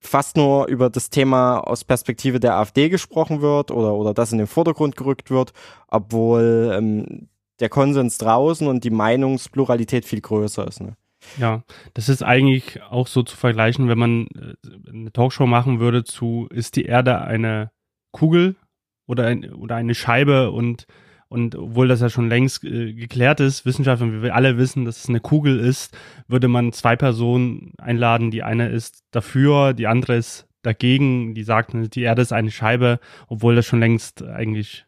fast 0.00 0.36
nur 0.36 0.66
über 0.66 0.90
das 0.90 1.10
Thema 1.10 1.58
aus 1.58 1.84
Perspektive 1.84 2.40
der 2.40 2.56
AfD 2.56 2.88
gesprochen 2.88 3.40
wird 3.40 3.70
oder, 3.70 3.94
oder 3.94 4.14
das 4.14 4.32
in 4.32 4.38
den 4.38 4.46
Vordergrund 4.48 4.96
gerückt 4.96 5.30
wird, 5.30 5.52
obwohl 5.88 6.72
ähm, 6.76 7.28
der 7.60 7.68
Konsens 7.68 8.18
draußen 8.18 8.66
und 8.66 8.82
die 8.82 8.90
Meinungspluralität 8.90 10.04
viel 10.04 10.20
größer 10.20 10.66
ist. 10.66 10.80
Ne? 10.80 10.96
Ja, 11.38 11.62
das 11.94 12.08
ist 12.08 12.22
eigentlich 12.22 12.82
auch 12.82 13.06
so 13.06 13.22
zu 13.22 13.36
vergleichen, 13.36 13.88
wenn 13.88 13.98
man 13.98 14.26
äh, 14.28 14.90
eine 14.90 15.12
Talkshow 15.12 15.46
machen 15.46 15.80
würde 15.80 16.04
zu, 16.04 16.48
ist 16.50 16.76
die 16.76 16.84
Erde 16.84 17.22
eine 17.22 17.70
Kugel 18.12 18.56
oder, 19.06 19.26
ein, 19.26 19.52
oder 19.52 19.76
eine 19.76 19.94
Scheibe 19.94 20.50
und, 20.50 20.86
und 21.28 21.54
obwohl 21.54 21.88
das 21.88 22.00
ja 22.00 22.10
schon 22.10 22.28
längst 22.28 22.64
äh, 22.64 22.92
geklärt 22.92 23.40
ist, 23.40 23.64
Wissenschaftler, 23.64 24.22
wir 24.22 24.34
alle 24.34 24.58
wissen, 24.58 24.84
dass 24.84 24.98
es 24.98 25.08
eine 25.08 25.20
Kugel 25.20 25.58
ist, 25.58 25.96
würde 26.28 26.48
man 26.48 26.72
zwei 26.72 26.96
Personen 26.96 27.72
einladen. 27.78 28.30
Die 28.30 28.42
eine 28.42 28.68
ist 28.68 29.04
dafür, 29.10 29.72
die 29.72 29.86
andere 29.86 30.16
ist 30.16 30.46
dagegen, 30.62 31.34
die 31.34 31.42
sagt, 31.42 31.72
die 31.94 32.02
Erde 32.02 32.22
ist 32.22 32.32
eine 32.32 32.50
Scheibe, 32.50 33.00
obwohl 33.28 33.56
das 33.56 33.66
schon 33.66 33.80
längst 33.80 34.22
eigentlich 34.22 34.86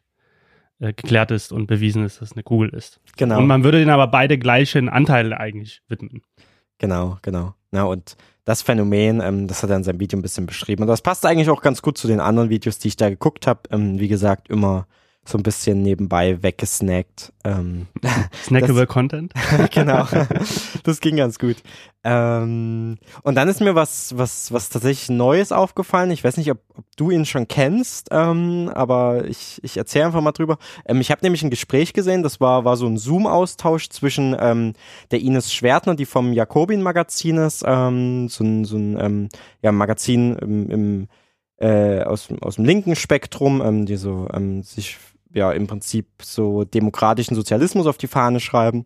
äh, 0.79 0.93
geklärt 0.93 1.31
ist 1.31 1.51
und 1.51 1.67
bewiesen 1.67 2.03
ist, 2.05 2.21
dass 2.21 2.31
es 2.31 2.35
eine 2.35 2.43
Kugel 2.43 2.69
ist. 2.69 2.99
Genau. 3.17 3.39
Und 3.39 3.47
man 3.47 3.63
würde 3.63 3.79
den 3.79 3.89
aber 3.89 4.07
beide 4.07 4.37
gleichen 4.37 4.89
Anteile 4.89 5.39
eigentlich 5.39 5.81
widmen. 5.87 6.21
Genau, 6.77 7.17
genau. 7.21 7.53
Na, 7.71 7.83
und 7.83 8.17
das 8.43 8.61
Phänomen, 8.61 9.21
ähm, 9.21 9.47
das 9.47 9.63
hat 9.63 9.69
er 9.69 9.77
in 9.77 9.83
seinem 9.83 9.99
Video 9.99 10.19
ein 10.19 10.21
bisschen 10.21 10.45
beschrieben. 10.45 10.83
Und 10.83 10.87
das 10.87 11.01
passt 11.01 11.25
eigentlich 11.25 11.49
auch 11.49 11.61
ganz 11.61 11.81
gut 11.81 11.97
zu 11.97 12.07
den 12.07 12.19
anderen 12.19 12.49
Videos, 12.49 12.77
die 12.77 12.89
ich 12.89 12.97
da 12.97 13.09
geguckt 13.09 13.47
habe. 13.47 13.61
Ähm, 13.71 13.99
wie 13.99 14.07
gesagt, 14.07 14.49
immer 14.49 14.87
so 15.27 15.37
ein 15.37 15.43
bisschen 15.43 15.81
nebenbei 15.81 16.43
weggesnackt. 16.43 17.33
Ähm, 17.43 17.87
Snackable 18.43 18.85
das, 18.85 18.93
Content. 18.93 19.33
genau. 19.71 20.07
Das 20.83 21.01
ging 21.01 21.17
ganz 21.17 21.39
gut. 21.39 21.57
Ähm, 22.03 22.97
und 23.23 23.35
dann 23.35 23.47
ist 23.47 23.61
mir 23.61 23.73
was, 23.73 24.15
was, 24.15 24.53
was 24.53 24.69
tatsächlich 24.69 25.09
Neues 25.09 25.51
aufgefallen. 25.51 26.11
Ich 26.11 26.23
weiß 26.23 26.37
nicht, 26.37 26.51
ob, 26.51 26.59
ob 26.75 26.85
du 26.95 27.09
ihn 27.09 27.25
schon 27.25 27.47
kennst, 27.47 28.09
ähm, 28.11 28.71
aber 28.73 29.25
ich, 29.25 29.59
ich 29.63 29.77
erzähle 29.77 30.05
einfach 30.05 30.21
mal 30.21 30.31
drüber. 30.31 30.59
Ähm, 30.85 31.01
ich 31.01 31.09
habe 31.09 31.21
nämlich 31.23 31.41
ein 31.41 31.49
Gespräch 31.49 31.93
gesehen, 31.93 32.21
das 32.21 32.39
war, 32.39 32.63
war 32.63 32.77
so 32.77 32.85
ein 32.85 32.97
Zoom-Austausch 32.97 33.89
zwischen 33.89 34.35
ähm, 34.39 34.73
der 35.09 35.21
Ines 35.21 35.51
Schwertner, 35.51 35.95
die 35.95 36.05
vom 36.05 36.33
Jakobin-Magazin 36.33 37.37
ist, 37.37 37.63
ähm, 37.65 38.29
so 38.29 38.43
ein, 38.43 38.65
so 38.65 38.77
ein 38.77 38.99
ähm, 38.99 39.29
ja, 39.63 39.71
Magazin 39.71 40.35
im, 40.35 40.69
im 40.69 41.07
äh, 41.57 42.03
aus, 42.03 42.27
aus 42.41 42.55
dem 42.55 42.65
linken 42.65 42.95
Spektrum, 42.95 43.61
ähm, 43.61 43.85
die 43.85 43.95
so 43.95 44.27
ähm, 44.31 44.61
sich 44.61 44.97
ja 45.35 45.51
im 45.51 45.67
Prinzip 45.67 46.07
so 46.21 46.63
demokratischen 46.63 47.35
Sozialismus 47.35 47.87
auf 47.87 47.97
die 47.97 48.07
Fahne 48.07 48.39
schreiben 48.39 48.85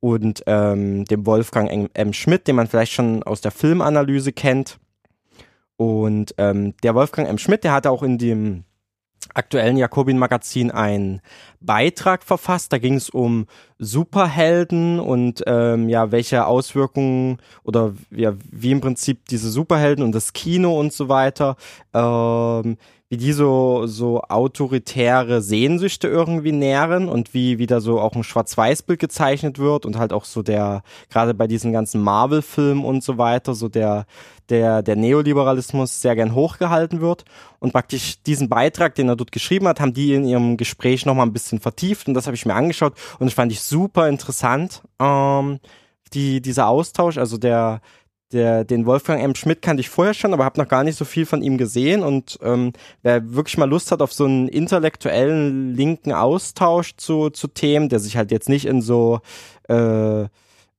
und 0.00 0.42
ähm, 0.46 1.04
dem 1.04 1.26
Wolfgang 1.26 1.90
M. 1.94 2.12
Schmidt, 2.12 2.46
den 2.46 2.56
man 2.56 2.68
vielleicht 2.68 2.92
schon 2.92 3.22
aus 3.22 3.40
der 3.40 3.50
Filmanalyse 3.50 4.32
kennt. 4.32 4.78
Und 5.76 6.34
ähm, 6.38 6.74
der 6.82 6.94
Wolfgang 6.94 7.28
M. 7.28 7.38
Schmidt, 7.38 7.64
der 7.64 7.72
hatte 7.72 7.90
auch 7.90 8.02
in 8.02 8.18
dem 8.18 8.64
aktuellen 9.34 9.76
Jakobin-Magazin 9.76 10.70
einen 10.70 11.20
Beitrag 11.60 12.24
verfasst. 12.24 12.72
Da 12.72 12.78
ging 12.78 12.94
es 12.94 13.10
um 13.10 13.46
Superhelden 13.78 15.00
und 15.00 15.42
ähm, 15.46 15.88
ja, 15.88 16.10
welche 16.10 16.46
Auswirkungen 16.46 17.38
oder 17.62 17.94
ja, 18.10 18.34
wie 18.50 18.70
im 18.70 18.80
Prinzip 18.80 19.28
diese 19.28 19.50
Superhelden 19.50 20.04
und 20.04 20.12
das 20.12 20.32
Kino 20.32 20.78
und 20.78 20.92
so 20.92 21.08
weiter 21.08 21.56
ähm, 21.94 22.76
wie 23.10 23.16
die 23.16 23.32
so, 23.32 23.86
so 23.86 24.20
autoritäre 24.22 25.40
Sehnsüchte 25.40 26.08
irgendwie 26.08 26.52
nähren 26.52 27.08
und 27.08 27.32
wie, 27.32 27.58
wie 27.58 27.66
da 27.66 27.80
so 27.80 28.00
auch 28.00 28.14
ein 28.14 28.22
Schwarz-Weiß-Bild 28.22 29.00
gezeichnet 29.00 29.58
wird 29.58 29.86
und 29.86 29.96
halt 29.96 30.12
auch 30.12 30.26
so 30.26 30.42
der, 30.42 30.82
gerade 31.08 31.32
bei 31.32 31.46
diesen 31.46 31.72
ganzen 31.72 32.02
Marvel-Filmen 32.02 32.84
und 32.84 33.02
so 33.02 33.16
weiter, 33.16 33.54
so 33.54 33.68
der, 33.68 34.04
der, 34.50 34.82
der 34.82 34.96
Neoliberalismus 34.96 36.02
sehr 36.02 36.16
gern 36.16 36.34
hochgehalten 36.34 37.00
wird. 37.00 37.24
Und 37.60 37.72
praktisch 37.72 38.22
diesen 38.22 38.50
Beitrag, 38.50 38.94
den 38.94 39.08
er 39.08 39.16
dort 39.16 39.32
geschrieben 39.32 39.68
hat, 39.68 39.80
haben 39.80 39.94
die 39.94 40.12
in 40.12 40.26
ihrem 40.26 40.58
Gespräch 40.58 41.06
nochmal 41.06 41.26
ein 41.26 41.32
bisschen 41.32 41.60
vertieft 41.60 42.08
und 42.08 42.14
das 42.14 42.26
habe 42.26 42.36
ich 42.36 42.44
mir 42.44 42.54
angeschaut 42.54 42.92
und 43.18 43.26
das 43.26 43.34
fand 43.34 43.52
ich 43.52 43.62
super 43.62 44.06
interessant. 44.08 44.82
Ähm, 45.00 45.60
die, 46.12 46.40
dieser 46.42 46.68
Austausch, 46.68 47.16
also 47.18 47.38
der, 47.38 47.80
der, 48.32 48.64
den 48.64 48.86
Wolfgang 48.86 49.22
M. 49.22 49.34
Schmidt 49.34 49.62
kannte 49.62 49.80
ich 49.80 49.88
vorher 49.88 50.14
schon, 50.14 50.34
aber 50.34 50.44
habe 50.44 50.60
noch 50.60 50.68
gar 50.68 50.84
nicht 50.84 50.96
so 50.96 51.04
viel 51.04 51.26
von 51.26 51.42
ihm 51.42 51.58
gesehen. 51.58 52.02
Und 52.02 52.38
ähm, 52.42 52.72
wer 53.02 53.34
wirklich 53.34 53.56
mal 53.56 53.68
Lust 53.68 53.90
hat 53.90 54.02
auf 54.02 54.12
so 54.12 54.24
einen 54.24 54.48
intellektuellen 54.48 55.74
linken 55.74 56.12
Austausch 56.12 56.96
zu, 56.96 57.30
zu 57.30 57.48
Themen, 57.48 57.88
der 57.88 58.00
sich 58.00 58.16
halt 58.16 58.30
jetzt 58.30 58.48
nicht 58.48 58.66
in 58.66 58.82
so 58.82 59.20
äh, 59.68 60.26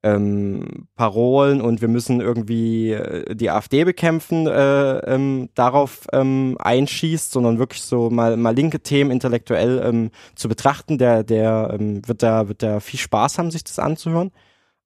ähm, 0.01 0.87
Parolen 0.95 1.59
und 1.61 1.81
wir 1.81 1.89
müssen 1.89 2.21
irgendwie 2.21 2.91
äh, 2.91 3.35
die 3.35 3.49
AfD 3.49 3.83
bekämpfen, 3.83 4.47
äh, 4.47 4.97
ähm, 4.99 5.49
darauf 5.55 6.07
ähm, 6.13 6.55
einschießt, 6.59 7.31
sondern 7.31 7.59
wirklich 7.59 7.81
so 7.81 8.09
mal, 8.09 8.37
mal 8.37 8.55
linke 8.55 8.79
Themen 8.79 9.11
intellektuell 9.11 9.81
ähm, 9.83 10.11
zu 10.35 10.47
betrachten, 10.47 10.97
der, 10.97 11.23
der 11.23 11.75
ähm, 11.77 12.07
wird 12.07 12.23
da, 12.23 12.47
wird 12.47 12.63
da 12.63 12.79
viel 12.79 12.99
Spaß 12.99 13.39
haben, 13.39 13.51
sich 13.51 13.63
das 13.63 13.79
anzuhören. 13.79 14.31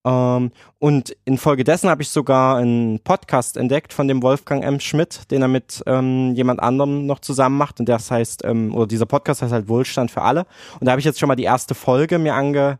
Ähm, 0.05 0.51
und 0.79 1.15
infolgedessen 1.25 1.89
habe 1.89 2.01
ich 2.01 2.09
sogar 2.09 2.57
einen 2.57 2.99
Podcast 2.99 3.57
entdeckt 3.57 3.93
von 3.93 4.07
dem 4.07 4.21
Wolfgang 4.21 4.63
M. 4.63 4.79
Schmidt, 4.79 5.31
den 5.31 5.41
er 5.41 5.47
mit 5.47 5.83
ähm, 5.85 6.33
jemand 6.35 6.59
anderem 6.61 7.05
noch 7.05 7.19
zusammen 7.19 7.57
macht. 7.57 7.79
Und 7.79 7.87
das 7.87 8.11
heißt, 8.11 8.43
ähm, 8.43 8.75
oder 8.75 8.87
dieser 8.87 9.05
Podcast 9.05 9.41
heißt 9.41 9.53
halt 9.53 9.69
Wohlstand 9.69 10.11
für 10.11 10.21
alle. 10.21 10.45
Und 10.79 10.85
da 10.85 10.91
habe 10.91 10.99
ich 10.99 11.05
jetzt 11.05 11.19
schon 11.19 11.27
mal 11.27 11.35
die 11.35 11.43
erste 11.43 11.73
Folge 11.75 12.19
mir 12.19 12.35
angehört, 12.35 12.79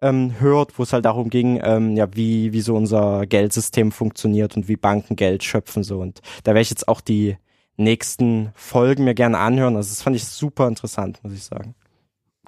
ähm, 0.00 0.34
wo 0.40 0.82
es 0.82 0.92
halt 0.92 1.04
darum 1.04 1.28
ging, 1.28 1.60
ähm, 1.62 1.96
ja, 1.96 2.08
wie, 2.14 2.52
wie 2.52 2.62
so 2.62 2.74
unser 2.74 3.26
Geldsystem 3.26 3.92
funktioniert 3.92 4.56
und 4.56 4.68
wie 4.68 4.76
Banken 4.76 5.16
Geld 5.16 5.44
schöpfen. 5.44 5.84
so. 5.84 6.00
Und 6.00 6.20
da 6.44 6.52
werde 6.52 6.62
ich 6.62 6.70
jetzt 6.70 6.88
auch 6.88 7.00
die 7.00 7.36
nächsten 7.76 8.50
Folgen 8.54 9.04
mir 9.04 9.14
gerne 9.14 9.38
anhören. 9.38 9.76
Also 9.76 9.90
das 9.90 10.02
fand 10.02 10.16
ich 10.16 10.24
super 10.24 10.68
interessant, 10.68 11.22
muss 11.22 11.32
ich 11.32 11.44
sagen. 11.44 11.74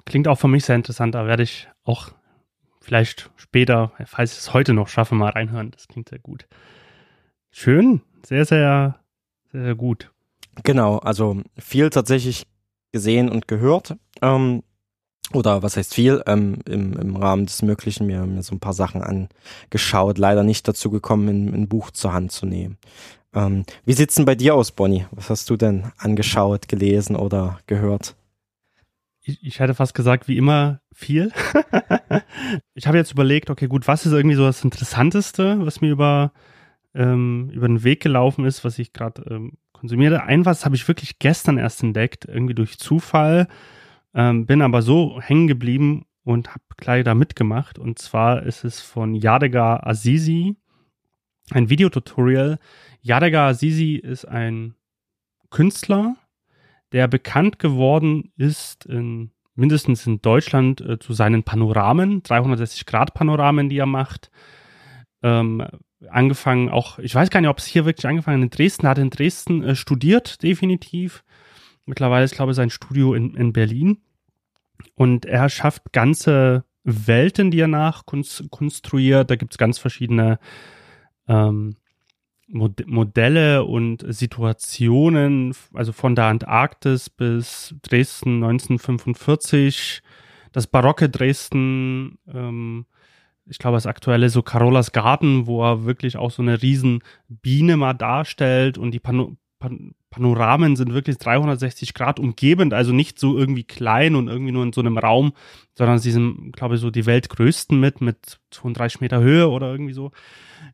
Klingt 0.05 0.27
auch 0.27 0.37
für 0.37 0.47
mich 0.47 0.65
sehr 0.65 0.75
interessant. 0.75 1.15
Da 1.15 1.25
werde 1.25 1.43
ich 1.43 1.67
auch 1.83 2.11
vielleicht 2.85 3.31
später, 3.35 3.91
falls 4.05 4.33
ich 4.33 4.39
es 4.39 4.53
heute 4.53 4.73
noch 4.73 4.87
schaffe, 4.87 5.15
mal 5.15 5.31
reinhören. 5.31 5.71
Das 5.71 5.87
klingt 5.87 6.09
sehr 6.09 6.19
gut. 6.19 6.47
Schön, 7.51 8.01
sehr, 8.25 8.45
sehr, 8.45 8.99
sehr, 9.51 9.63
sehr 9.63 9.75
gut. 9.75 10.11
Genau, 10.63 10.97
also 10.99 11.41
viel 11.57 11.89
tatsächlich 11.89 12.47
gesehen 12.91 13.29
und 13.29 13.47
gehört. 13.47 13.95
Ähm, 14.21 14.63
oder 15.33 15.63
was 15.63 15.75
heißt 15.75 15.93
viel, 15.93 16.21
ähm, 16.27 16.59
im, 16.65 16.93
im 16.93 17.15
Rahmen 17.15 17.47
des 17.47 17.63
Möglichen 17.63 18.05
mir, 18.05 18.25
mir 18.25 18.43
so 18.43 18.53
ein 18.53 18.59
paar 18.59 18.73
Sachen 18.73 19.01
angeschaut, 19.01 20.19
leider 20.19 20.43
nicht 20.43 20.67
dazu 20.67 20.91
gekommen, 20.91 21.27
ein, 21.27 21.53
ein 21.53 21.67
Buch 21.67 21.89
zur 21.89 22.13
Hand 22.13 22.31
zu 22.31 22.45
nehmen. 22.45 22.77
Ähm, 23.33 23.65
wie 23.83 23.93
sieht's 23.93 24.15
denn 24.15 24.25
bei 24.25 24.35
dir 24.35 24.53
aus, 24.55 24.71
Bonnie? 24.71 25.07
Was 25.11 25.29
hast 25.29 25.49
du 25.49 25.57
denn 25.57 25.91
angeschaut, 25.97 26.67
gelesen 26.67 27.15
oder 27.15 27.59
gehört? 27.65 28.15
Ich, 29.25 29.43
ich 29.43 29.59
hätte 29.59 29.73
fast 29.73 29.93
gesagt, 29.93 30.27
wie 30.27 30.37
immer 30.37 30.81
viel. 30.93 31.31
ich 32.75 32.87
habe 32.87 32.97
jetzt 32.97 33.11
überlegt, 33.11 33.49
okay, 33.49 33.67
gut, 33.67 33.87
was 33.87 34.05
ist 34.05 34.13
irgendwie 34.13 34.35
so 34.35 34.45
das 34.45 34.63
Interessanteste, 34.63 35.65
was 35.65 35.81
mir 35.81 35.91
über, 35.91 36.31
ähm, 36.93 37.49
über 37.51 37.67
den 37.67 37.83
Weg 37.83 38.01
gelaufen 38.01 38.45
ist, 38.45 38.63
was 38.63 38.77
ich 38.77 38.93
gerade 38.93 39.23
ähm, 39.29 39.53
konsumiere. 39.73 40.23
Ein 40.23 40.45
was 40.45 40.63
habe 40.63 40.75
ich 40.75 40.87
wirklich 40.87 41.19
gestern 41.19 41.57
erst 41.57 41.81
entdeckt, 41.83 42.25
irgendwie 42.25 42.53
durch 42.53 42.77
Zufall, 42.77 43.47
ähm, 44.13 44.45
bin 44.45 44.61
aber 44.61 44.81
so 44.81 45.19
hängen 45.19 45.47
geblieben 45.47 46.05
und 46.23 46.49
habe 46.49 46.63
gleich 46.77 47.03
da 47.03 47.15
mitgemacht. 47.15 47.79
Und 47.79 47.99
zwar 47.99 48.43
ist 48.43 48.63
es 48.63 48.79
von 48.79 49.15
Yadega 49.15 49.81
Azizi, 49.83 50.55
ein 51.51 51.69
Videotutorial. 51.69 52.59
Yadega 53.01 53.49
Azizi 53.49 53.95
ist 53.95 54.25
ein 54.25 54.75
Künstler, 55.49 56.15
der 56.95 57.09
bekannt 57.09 57.59
geworden 57.59 58.31
ist, 58.37 58.85
in, 58.85 59.31
mindestens 59.53 60.07
in 60.07 60.21
Deutschland, 60.21 60.79
äh, 60.79 60.97
zu 60.97 61.11
seinen 61.11 61.43
Panoramen, 61.43 62.23
360-Grad-Panoramen, 62.23 63.67
die 63.67 63.79
er 63.79 63.85
macht. 63.85 64.31
Ähm, 65.21 65.67
angefangen 66.07 66.69
auch, 66.69 66.97
ich 66.99 67.13
weiß 67.13 67.29
gar 67.31 67.41
nicht, 67.41 67.49
ob 67.49 67.57
es 67.57 67.65
hier 67.65 67.83
wirklich 67.83 68.07
angefangen 68.07 68.43
in 68.43 68.49
Dresden, 68.49 68.87
hat 68.87 68.97
in 68.97 69.09
Dresden 69.09 69.61
äh, 69.61 69.75
studiert, 69.75 70.41
definitiv. 70.41 71.25
Mittlerweile 71.85 72.23
ist, 72.23 72.35
glaube 72.35 72.53
ich, 72.53 72.55
sein 72.55 72.69
Studio 72.69 73.13
in, 73.13 73.35
in 73.35 73.51
Berlin. 73.51 73.97
Und 74.93 75.25
er 75.25 75.49
schafft 75.49 75.91
ganze 75.91 76.63
Welten, 76.85 77.51
die 77.51 77.59
er 77.59 77.67
nachkonstruiert. 77.67 79.29
Da 79.29 79.35
gibt 79.35 79.51
es 79.51 79.57
ganz 79.57 79.79
verschiedene 79.79 80.39
ähm, 81.27 81.75
Modelle 82.47 83.63
und 83.63 84.05
Situationen, 84.07 85.55
also 85.73 85.91
von 85.91 86.15
der 86.15 86.25
Antarktis 86.25 87.09
bis 87.09 87.75
Dresden 87.81 88.43
1945, 88.43 90.01
das 90.51 90.67
barocke 90.67 91.09
Dresden, 91.09 92.19
ähm, 92.31 92.85
ich 93.47 93.59
glaube 93.59 93.77
das 93.77 93.85
aktuelle 93.85 94.29
so 94.29 94.41
Carolas 94.41 94.91
Garten, 94.91 95.47
wo 95.47 95.63
er 95.63 95.85
wirklich 95.85 96.17
auch 96.17 96.31
so 96.31 96.41
eine 96.41 96.61
riesen 96.61 97.03
Biene 97.27 97.77
mal 97.77 97.93
darstellt 97.93 98.77
und 98.77 98.91
die 98.91 98.99
Pano 98.99 99.37
Pan 99.59 99.95
Panoramen 100.09 100.77
sind 100.77 100.93
wirklich 100.93 101.17
360 101.17 101.93
Grad 101.93 102.21
umgebend, 102.21 102.73
also 102.73 102.93
nicht 102.93 103.19
so 103.19 103.37
irgendwie 103.37 103.65
klein 103.65 104.15
und 104.15 104.29
irgendwie 104.29 104.53
nur 104.53 104.63
in 104.63 104.71
so 104.71 104.79
einem 104.79 104.97
Raum, 104.97 105.33
sondern 105.77 105.99
sie 105.99 106.11
sind, 106.11 106.53
glaube 106.53 106.75
ich, 106.75 106.81
so 106.81 106.89
die 106.89 107.05
weltgrößten 107.05 107.77
mit, 107.77 107.99
mit 107.99 108.39
32 108.51 109.01
Meter 109.01 109.19
Höhe 109.19 109.49
oder 109.49 109.69
irgendwie 109.69 109.91
so 109.91 110.11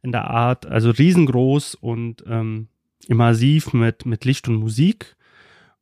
in 0.04 0.12
der 0.12 0.30
Art, 0.30 0.68
also 0.68 0.92
riesengroß 0.92 1.74
und 1.74 2.24
ähm, 2.28 2.68
immersiv 3.08 3.74
mit, 3.74 4.06
mit 4.06 4.26
Licht 4.26 4.48
und 4.48 4.56
Musik. 4.56 5.16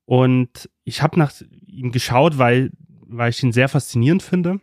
Und 0.06 0.70
ich 0.86 1.02
habe 1.02 1.20
nach 1.20 1.34
ihm 1.68 1.92
geschaut, 1.92 2.38
weil, 2.38 2.72
weil 3.06 3.30
ich 3.30 3.44
ihn 3.44 3.52
sehr 3.52 3.68
faszinierend 3.68 4.24
finde. 4.24 4.60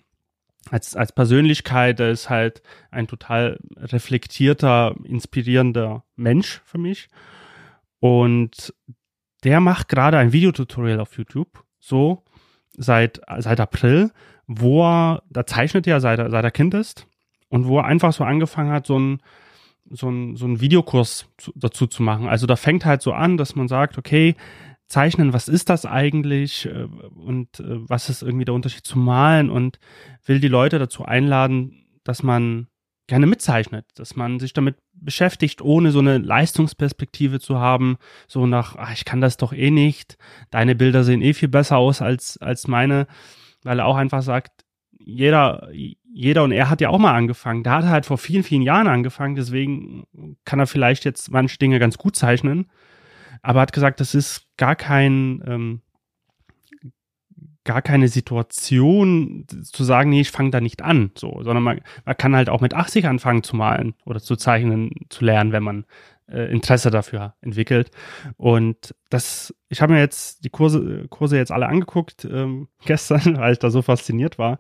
Als, 0.71 0.97
als 0.97 1.13
Persönlichkeit, 1.13 2.01
er 2.01 2.11
ist 2.11 2.29
halt 2.29 2.63
ein 2.91 3.07
total 3.07 3.61
reflektierter, 3.77 4.97
inspirierender 5.05 6.05
Mensch 6.17 6.63
für 6.65 6.79
mich. 6.79 7.09
Und 8.01 8.75
der 9.45 9.61
macht 9.61 9.89
gerade 9.89 10.19
ein 10.19 10.33
Videotutorial 10.33 11.01
auf 11.01 11.17
YouTube, 11.17 11.65
so 11.79 12.25
seit, 12.77 13.21
seit 13.39 13.61
April, 13.61 14.11
wo 14.47 14.85
er, 14.85 15.23
da 15.31 15.47
zeichnet 15.47 15.87
er 15.87 16.01
seit, 16.01 16.19
seit 16.19 16.45
er 16.45 16.51
Kind 16.51 16.75
ist 16.75 17.07
und 17.49 17.67
wo 17.67 17.79
er 17.79 17.85
einfach 17.85 18.13
so 18.13 18.25
angefangen 18.25 18.71
hat, 18.71 18.87
so 18.87 18.99
ein, 18.99 19.23
so 19.91 20.09
ein, 20.11 20.37
so 20.37 20.47
ein 20.47 20.61
Videokurs 20.61 21.29
zu, 21.39 21.53
dazu 21.55 21.87
zu 21.87 22.03
machen. 22.03 22.29
Also 22.29 22.47
da 22.47 22.57
fängt 22.57 22.85
halt 22.85 23.03
so 23.03 23.13
an, 23.13 23.37
dass 23.37 23.55
man 23.55 23.69
sagt, 23.69 23.99
okay, 23.99 24.35
zeichnen, 24.89 25.33
was 25.33 25.49
ist 25.49 25.69
das 25.69 25.85
eigentlich 25.85 26.67
äh, 26.67 26.85
und 26.85 27.61
äh, 27.61 27.89
was 27.89 28.09
ist 28.09 28.23
irgendwie 28.23 28.45
der 28.45 28.55
Unterschied 28.55 28.85
zu 28.87 28.99
malen 28.99 29.51
und 29.51 29.79
will 30.25 30.41
die 30.41 30.49
Leute 30.49 30.79
dazu 30.79 31.05
einladen, 31.05 31.87
dass 32.05 32.23
man 32.23 32.69
gerne 33.07 33.27
mitzeichnet, 33.27 33.87
dass 33.95 34.17
man 34.17 34.41
sich 34.41 34.53
damit 34.53 34.77
beschäftigt, 34.93 35.63
ohne 35.63 35.93
so 35.93 36.01
eine 36.01 36.19
Leistungsperspektive 36.19 37.41
zu 37.41 37.59
haben, 37.59 37.99
so 38.27 38.47
nach, 38.47 38.77
ach, 38.77 38.93
ich 38.93 39.05
kann 39.05 39.21
das 39.21 39.37
doch 39.37 39.53
eh 39.53 39.71
nicht, 39.71 40.19
deine 40.51 40.75
Bilder 40.75 41.05
sehen 41.05 41.23
eh 41.23 41.33
viel 41.33 41.49
besser 41.49 41.77
aus 41.77 42.03
als, 42.03 42.39
als 42.39 42.67
meine, 42.67 43.07
weil 43.63 43.79
er 43.79 43.87
auch 43.87 43.97
einfach 43.97 44.23
sagt, 44.23 44.65
jeder, 44.99 45.69
jeder 45.73 46.43
und 46.43 46.53
er 46.53 46.69
hat 46.69 46.81
ja 46.81 46.89
auch 46.89 46.99
mal 46.99 47.15
angefangen. 47.15 47.63
Da 47.63 47.77
hat 47.77 47.85
er 47.85 47.91
halt 47.91 48.07
vor 48.07 48.19
vielen, 48.19 48.43
vielen 48.43 48.63
Jahren 48.63 48.89
angefangen, 48.89 49.37
deswegen 49.37 50.07
kann 50.45 50.59
er 50.59 50.67
vielleicht 50.67 51.05
jetzt 51.05 51.31
manche 51.31 51.59
Dinge 51.59 51.79
ganz 51.79 51.99
gut 51.99 52.17
zeichnen, 52.17 52.69
aber 53.43 53.61
hat 53.61 53.73
gesagt, 53.73 54.01
das 54.01 54.15
ist 54.15 54.47
gar 54.57 54.75
kein, 54.75 55.43
ähm, 55.47 55.83
gar 57.67 57.83
keine 57.83 58.09
Situation 58.09 59.45
zu 59.65 59.85
sagen, 59.85 60.09
nee, 60.11 60.23
ich 60.23 60.31
fange 60.31 60.51
da 60.51 60.61
nicht 60.61 60.83
an, 60.83 61.11
so, 61.15 61.43
sondern 61.43 61.63
man, 61.63 61.81
man 62.07 62.17
kann 62.17 62.35
halt 62.35 62.49
auch 62.49 62.63
mit 62.63 62.73
80 62.73 63.07
anfangen 63.07 63.43
zu 63.43 63.57
malen 63.57 63.95
oder 64.07 64.21
zu 64.21 64.37
zeichnen, 64.37 64.91
zu 65.11 65.25
lernen, 65.25 65.53
wenn 65.53 65.63
man 65.63 65.85
äh, 66.31 66.51
Interesse 66.51 66.91
dafür 66.91 67.35
entwickelt. 67.41 67.91
Und 68.37 68.95
das, 69.11 69.55
ich 69.69 69.83
habe 69.83 69.93
mir 69.93 70.01
jetzt 70.01 70.45
die 70.45 70.51
Kurse, 70.51 71.07
Kurse 71.09 71.37
jetzt 71.37 71.53
alle 71.53 71.67
angeguckt 71.67 72.25
ähm, 72.25 72.69
gestern, 72.85 73.39
weil 73.39 73.53
ich 73.53 73.59
da 73.59 73.71
so 73.71 73.83
fasziniert 73.83 74.39
war. 74.39 74.59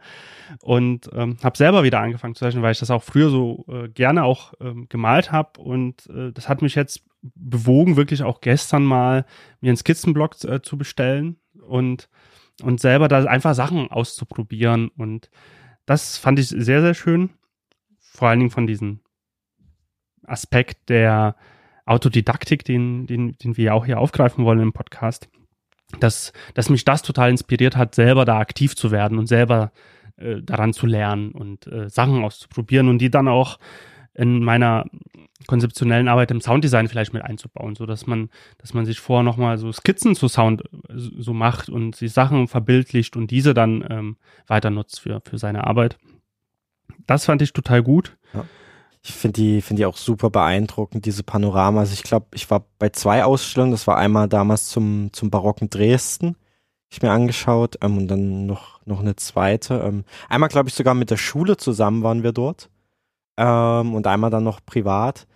Und 0.62 1.08
ähm, 1.14 1.36
habe 1.42 1.56
selber 1.56 1.82
wieder 1.84 2.00
angefangen 2.00 2.34
zu 2.34 2.44
zeichnen, 2.44 2.62
weil 2.62 2.72
ich 2.72 2.80
das 2.80 2.90
auch 2.90 3.02
früher 3.02 3.30
so 3.30 3.64
äh, 3.68 3.88
gerne 3.88 4.24
auch 4.24 4.54
ähm, 4.60 4.86
gemalt 4.88 5.32
habe. 5.32 5.60
Und 5.60 6.08
äh, 6.08 6.32
das 6.32 6.48
hat 6.48 6.62
mich 6.62 6.74
jetzt 6.74 7.04
bewogen, 7.22 7.96
wirklich 7.96 8.22
auch 8.22 8.40
gestern 8.40 8.84
mal 8.84 9.24
mir 9.60 9.70
einen 9.70 9.76
Skizzenblock 9.76 10.44
äh, 10.44 10.62
zu 10.62 10.76
bestellen. 10.76 11.36
Und 11.66 12.08
und 12.62 12.80
selber 12.80 13.08
da 13.08 13.24
einfach 13.24 13.54
Sachen 13.54 13.90
auszuprobieren. 13.90 14.88
Und 14.88 15.30
das 15.84 16.18
fand 16.18 16.38
ich 16.38 16.48
sehr, 16.48 16.80
sehr 16.80 16.94
schön. 16.94 17.30
Vor 17.98 18.28
allen 18.28 18.40
Dingen 18.40 18.50
von 18.50 18.66
diesem 18.66 19.00
Aspekt 20.24 20.88
der 20.88 21.36
Autodidaktik, 21.84 22.64
den, 22.64 23.06
den, 23.06 23.36
den 23.38 23.56
wir 23.56 23.64
ja 23.66 23.72
auch 23.72 23.86
hier 23.86 24.00
aufgreifen 24.00 24.44
wollen 24.44 24.60
im 24.60 24.72
Podcast, 24.72 25.28
dass, 26.00 26.32
dass 26.54 26.68
mich 26.68 26.84
das 26.84 27.02
total 27.02 27.30
inspiriert 27.30 27.76
hat, 27.76 27.94
selber 27.94 28.24
da 28.24 28.38
aktiv 28.38 28.74
zu 28.74 28.90
werden 28.90 29.18
und 29.18 29.26
selber 29.26 29.72
äh, 30.16 30.42
daran 30.42 30.72
zu 30.72 30.86
lernen 30.86 31.30
und 31.32 31.66
äh, 31.68 31.88
Sachen 31.88 32.24
auszuprobieren 32.24 32.88
und 32.88 32.98
die 32.98 33.10
dann 33.10 33.28
auch 33.28 33.58
in 34.16 34.42
meiner 34.42 34.86
konzeptionellen 35.46 36.08
Arbeit 36.08 36.30
im 36.30 36.40
Sounddesign 36.40 36.88
vielleicht 36.88 37.12
mit 37.12 37.22
einzubauen, 37.22 37.74
so 37.74 37.86
dass 37.86 38.06
man, 38.06 38.30
dass 38.58 38.74
man 38.74 38.86
sich 38.86 38.98
vorher 38.98 39.22
nochmal 39.22 39.58
so 39.58 39.70
Skizzen 39.70 40.14
zu 40.14 40.28
Sound 40.28 40.62
so 40.88 41.32
macht 41.34 41.68
und 41.68 41.94
sich 41.94 42.12
Sachen 42.12 42.48
verbildlicht 42.48 43.16
und 43.16 43.30
diese 43.30 43.54
dann 43.54 43.84
ähm, 43.88 44.16
weiter 44.46 44.70
nutzt 44.70 45.00
für, 45.00 45.20
für 45.28 45.38
seine 45.38 45.66
Arbeit. 45.66 45.98
Das 47.06 47.26
fand 47.26 47.42
ich 47.42 47.52
total 47.52 47.82
gut. 47.82 48.16
Ja. 48.32 48.44
Ich 49.02 49.12
finde 49.12 49.40
die, 49.40 49.62
finde 49.62 49.82
die 49.82 49.86
auch 49.86 49.98
super 49.98 50.30
beeindruckend, 50.30 51.04
diese 51.04 51.22
Panorama. 51.22 51.80
Also 51.80 51.92
ich 51.92 52.02
glaube, 52.02 52.26
ich 52.34 52.50
war 52.50 52.64
bei 52.78 52.88
zwei 52.88 53.22
Ausstellungen. 53.22 53.70
Das 53.70 53.86
war 53.86 53.96
einmal 53.98 54.28
damals 54.28 54.68
zum, 54.68 55.10
zum 55.12 55.30
barocken 55.30 55.70
Dresden, 55.70 56.36
ich 56.88 57.02
mir 57.02 57.12
angeschaut, 57.12 57.76
ähm, 57.82 57.98
und 57.98 58.08
dann 58.08 58.46
noch, 58.46 58.84
noch 58.84 59.00
eine 59.00 59.14
zweite. 59.14 59.74
Ähm, 59.86 60.04
einmal, 60.28 60.48
glaube 60.48 60.70
ich, 60.70 60.74
sogar 60.74 60.94
mit 60.94 61.10
der 61.10 61.18
Schule 61.18 61.56
zusammen 61.56 62.02
waren 62.02 62.24
wir 62.24 62.32
dort 62.32 62.70
ähm, 63.36 63.94
und 63.94 64.06
einmal 64.06 64.30
dann 64.30 64.44
noch 64.44 64.60
privat. 64.64 65.26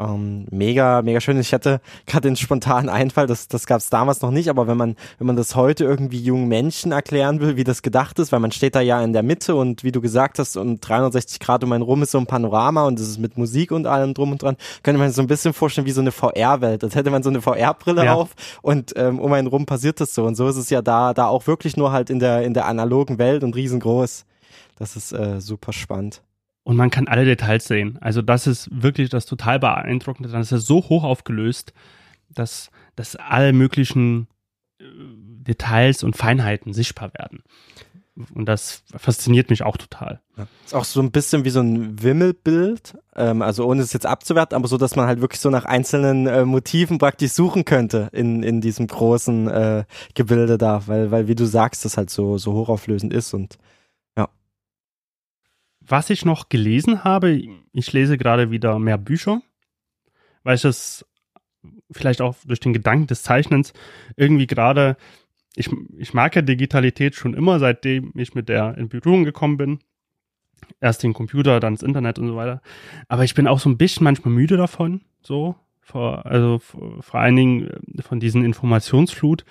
Ähm, 0.00 0.46
mega, 0.50 1.02
mega 1.02 1.20
schön. 1.20 1.38
Ich 1.38 1.52
hatte 1.52 1.80
gerade 2.06 2.26
den 2.26 2.36
spontanen 2.36 2.88
Einfall, 2.88 3.26
das, 3.26 3.48
das 3.48 3.66
gab 3.66 3.80
es 3.80 3.90
damals 3.90 4.22
noch 4.22 4.30
nicht, 4.30 4.48
aber 4.48 4.66
wenn 4.66 4.78
man, 4.78 4.96
wenn 5.18 5.26
man 5.26 5.36
das 5.36 5.54
heute 5.54 5.84
irgendwie 5.84 6.18
jungen 6.18 6.48
Menschen 6.48 6.90
erklären 6.92 7.40
will, 7.40 7.56
wie 7.56 7.64
das 7.64 7.82
gedacht 7.82 8.18
ist, 8.18 8.32
weil 8.32 8.40
man 8.40 8.50
steht 8.50 8.74
da 8.74 8.80
ja 8.80 9.02
in 9.02 9.12
der 9.12 9.22
Mitte 9.22 9.54
und 9.54 9.84
wie 9.84 9.92
du 9.92 10.00
gesagt 10.00 10.38
hast, 10.38 10.56
und 10.56 10.80
360 10.80 11.38
Grad 11.38 11.62
um 11.64 11.72
einen 11.72 11.82
rum 11.82 12.02
ist 12.02 12.12
so 12.12 12.18
ein 12.18 12.26
Panorama 12.26 12.86
und 12.86 12.98
es 12.98 13.08
ist 13.08 13.18
mit 13.18 13.36
Musik 13.36 13.72
und 13.72 13.86
allem 13.86 14.14
drum 14.14 14.32
und 14.32 14.42
dran, 14.42 14.56
könnte 14.82 14.98
man 14.98 15.08
sich 15.08 15.16
so 15.16 15.22
ein 15.22 15.28
bisschen 15.28 15.52
vorstellen 15.52 15.86
wie 15.86 15.92
so 15.92 16.00
eine 16.00 16.12
VR-Welt. 16.12 16.82
Als 16.82 16.94
hätte 16.94 17.10
man 17.10 17.22
so 17.22 17.28
eine 17.28 17.42
VR-Brille 17.42 18.06
ja. 18.06 18.14
auf 18.14 18.30
und 18.62 18.94
ähm, 18.96 19.18
um 19.18 19.30
einen 19.34 19.48
rum 19.48 19.66
passiert 19.66 20.00
das 20.00 20.14
so. 20.14 20.24
Und 20.24 20.34
so 20.34 20.48
ist 20.48 20.56
es 20.56 20.70
ja 20.70 20.80
da, 20.80 21.12
da 21.12 21.26
auch 21.26 21.46
wirklich 21.46 21.76
nur 21.76 21.92
halt 21.92 22.08
in 22.08 22.20
der, 22.20 22.42
in 22.42 22.54
der 22.54 22.64
analogen 22.64 23.18
Welt 23.18 23.44
und 23.44 23.54
riesengroß. 23.54 24.24
Das 24.78 24.96
ist 24.96 25.12
äh, 25.12 25.42
super 25.42 25.74
spannend 25.74 26.22
und 26.62 26.76
man 26.76 26.90
kann 26.90 27.08
alle 27.08 27.24
Details 27.24 27.64
sehen. 27.64 27.98
Also 28.00 28.22
das 28.22 28.46
ist 28.46 28.68
wirklich 28.70 29.08
das 29.08 29.26
total 29.26 29.58
beeindruckende. 29.58 30.28
Dann 30.28 30.42
ist 30.42 30.52
er 30.52 30.58
so 30.58 30.76
hoch 30.76 31.04
aufgelöst, 31.04 31.72
dass, 32.28 32.70
dass 32.96 33.16
alle 33.16 33.52
möglichen 33.52 34.28
äh, 34.78 34.84
Details 34.84 36.02
und 36.02 36.16
Feinheiten 36.16 36.72
sichtbar 36.72 37.12
werden. 37.14 37.42
Und 38.34 38.46
das 38.46 38.82
fasziniert 38.94 39.50
mich 39.50 39.62
auch 39.62 39.76
total. 39.76 40.20
Ja. 40.36 40.46
Ist 40.64 40.74
auch 40.74 40.84
so 40.84 41.00
ein 41.00 41.10
bisschen 41.10 41.44
wie 41.44 41.50
so 41.50 41.60
ein 41.60 42.02
Wimmelbild, 42.02 42.98
ähm, 43.16 43.40
also 43.40 43.66
ohne 43.66 43.82
es 43.82 43.92
jetzt 43.92 44.04
abzuwerten, 44.06 44.56
aber 44.56 44.68
so, 44.68 44.76
dass 44.76 44.96
man 44.96 45.06
halt 45.06 45.20
wirklich 45.20 45.40
so 45.40 45.48
nach 45.48 45.64
einzelnen 45.64 46.26
äh, 46.26 46.44
Motiven 46.44 46.98
praktisch 46.98 47.32
suchen 47.32 47.64
könnte 47.64 48.10
in, 48.12 48.42
in 48.42 48.60
diesem 48.60 48.86
großen 48.86 49.48
äh, 49.48 49.84
Gebilde 50.14 50.58
da, 50.58 50.86
weil, 50.86 51.10
weil 51.10 51.28
wie 51.28 51.34
du 51.34 51.46
sagst, 51.46 51.84
das 51.84 51.96
halt 51.96 52.10
so, 52.10 52.36
so 52.36 52.52
hochauflösend 52.52 53.12
ist 53.12 53.32
und 53.32 53.58
was 55.90 56.10
ich 56.10 56.24
noch 56.24 56.48
gelesen 56.48 57.04
habe, 57.04 57.42
ich 57.72 57.92
lese 57.92 58.16
gerade 58.16 58.50
wieder 58.50 58.78
mehr 58.78 58.98
Bücher, 58.98 59.42
weil 60.44 60.56
ich 60.56 60.64
es 60.64 61.04
vielleicht 61.90 62.20
auch 62.20 62.36
durch 62.44 62.60
den 62.60 62.72
Gedanken 62.72 63.08
des 63.08 63.22
Zeichnens 63.22 63.72
irgendwie 64.16 64.46
gerade, 64.46 64.96
ich, 65.56 65.68
ich 65.98 66.14
mag 66.14 66.36
ja 66.36 66.42
Digitalität 66.42 67.14
schon 67.14 67.34
immer, 67.34 67.58
seitdem 67.58 68.12
ich 68.14 68.34
mit 68.34 68.48
der 68.48 68.78
in 68.78 68.88
Berührung 68.88 69.24
gekommen 69.24 69.56
bin. 69.56 69.80
Erst 70.80 71.02
den 71.02 71.14
Computer, 71.14 71.58
dann 71.58 71.74
das 71.74 71.82
Internet 71.82 72.18
und 72.18 72.28
so 72.28 72.36
weiter. 72.36 72.62
Aber 73.08 73.24
ich 73.24 73.34
bin 73.34 73.48
auch 73.48 73.58
so 73.58 73.68
ein 73.68 73.78
bisschen 73.78 74.04
manchmal 74.04 74.32
müde 74.32 74.56
davon, 74.56 75.00
so, 75.22 75.56
vor, 75.80 76.24
also 76.26 76.58
vor, 76.58 77.02
vor 77.02 77.20
allen 77.20 77.34
Dingen 77.34 77.66
äh, 77.66 78.02
von 78.02 78.20
diesen 78.20 78.44
Informationsflut. 78.44 79.44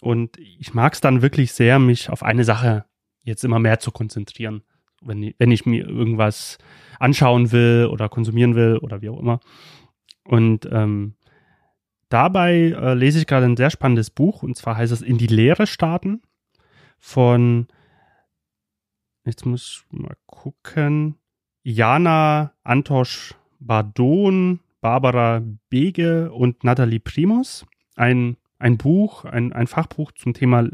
Und 0.00 0.38
ich 0.38 0.74
mag 0.74 0.92
es 0.92 1.00
dann 1.00 1.22
wirklich 1.22 1.52
sehr, 1.52 1.78
mich 1.78 2.10
auf 2.10 2.22
eine 2.22 2.44
Sache 2.44 2.84
jetzt 3.24 3.44
immer 3.44 3.58
mehr 3.58 3.80
zu 3.80 3.90
konzentrieren 3.90 4.62
wenn, 5.04 5.34
wenn 5.38 5.50
ich 5.50 5.66
mir 5.66 5.86
irgendwas 5.86 6.58
anschauen 6.98 7.52
will 7.52 7.88
oder 7.90 8.08
konsumieren 8.08 8.54
will 8.54 8.78
oder 8.78 9.02
wie 9.02 9.08
auch 9.08 9.20
immer. 9.20 9.40
Und 10.24 10.68
ähm, 10.70 11.14
dabei 12.08 12.74
äh, 12.76 12.94
lese 12.94 13.18
ich 13.18 13.26
gerade 13.26 13.46
ein 13.46 13.56
sehr 13.56 13.70
spannendes 13.70 14.10
Buch 14.10 14.42
und 14.42 14.56
zwar 14.56 14.76
heißt 14.76 14.92
es 14.92 15.02
In 15.02 15.18
die 15.18 15.26
Lehre 15.26 15.66
starten 15.66 16.22
von, 16.98 17.66
jetzt 19.24 19.44
muss 19.46 19.84
ich 19.90 19.98
mal 19.98 20.16
gucken, 20.26 21.16
Jana 21.64 22.52
Antosch 22.62 23.34
Bardon, 23.58 24.60
Barbara 24.80 25.42
Bege 25.70 26.32
und 26.32 26.64
Nathalie 26.64 27.00
Primus. 27.00 27.64
Ein, 27.94 28.36
ein 28.58 28.78
Buch, 28.78 29.24
ein, 29.24 29.52
ein 29.52 29.66
Fachbuch 29.66 30.12
zum 30.12 30.34
Thema, 30.34 30.68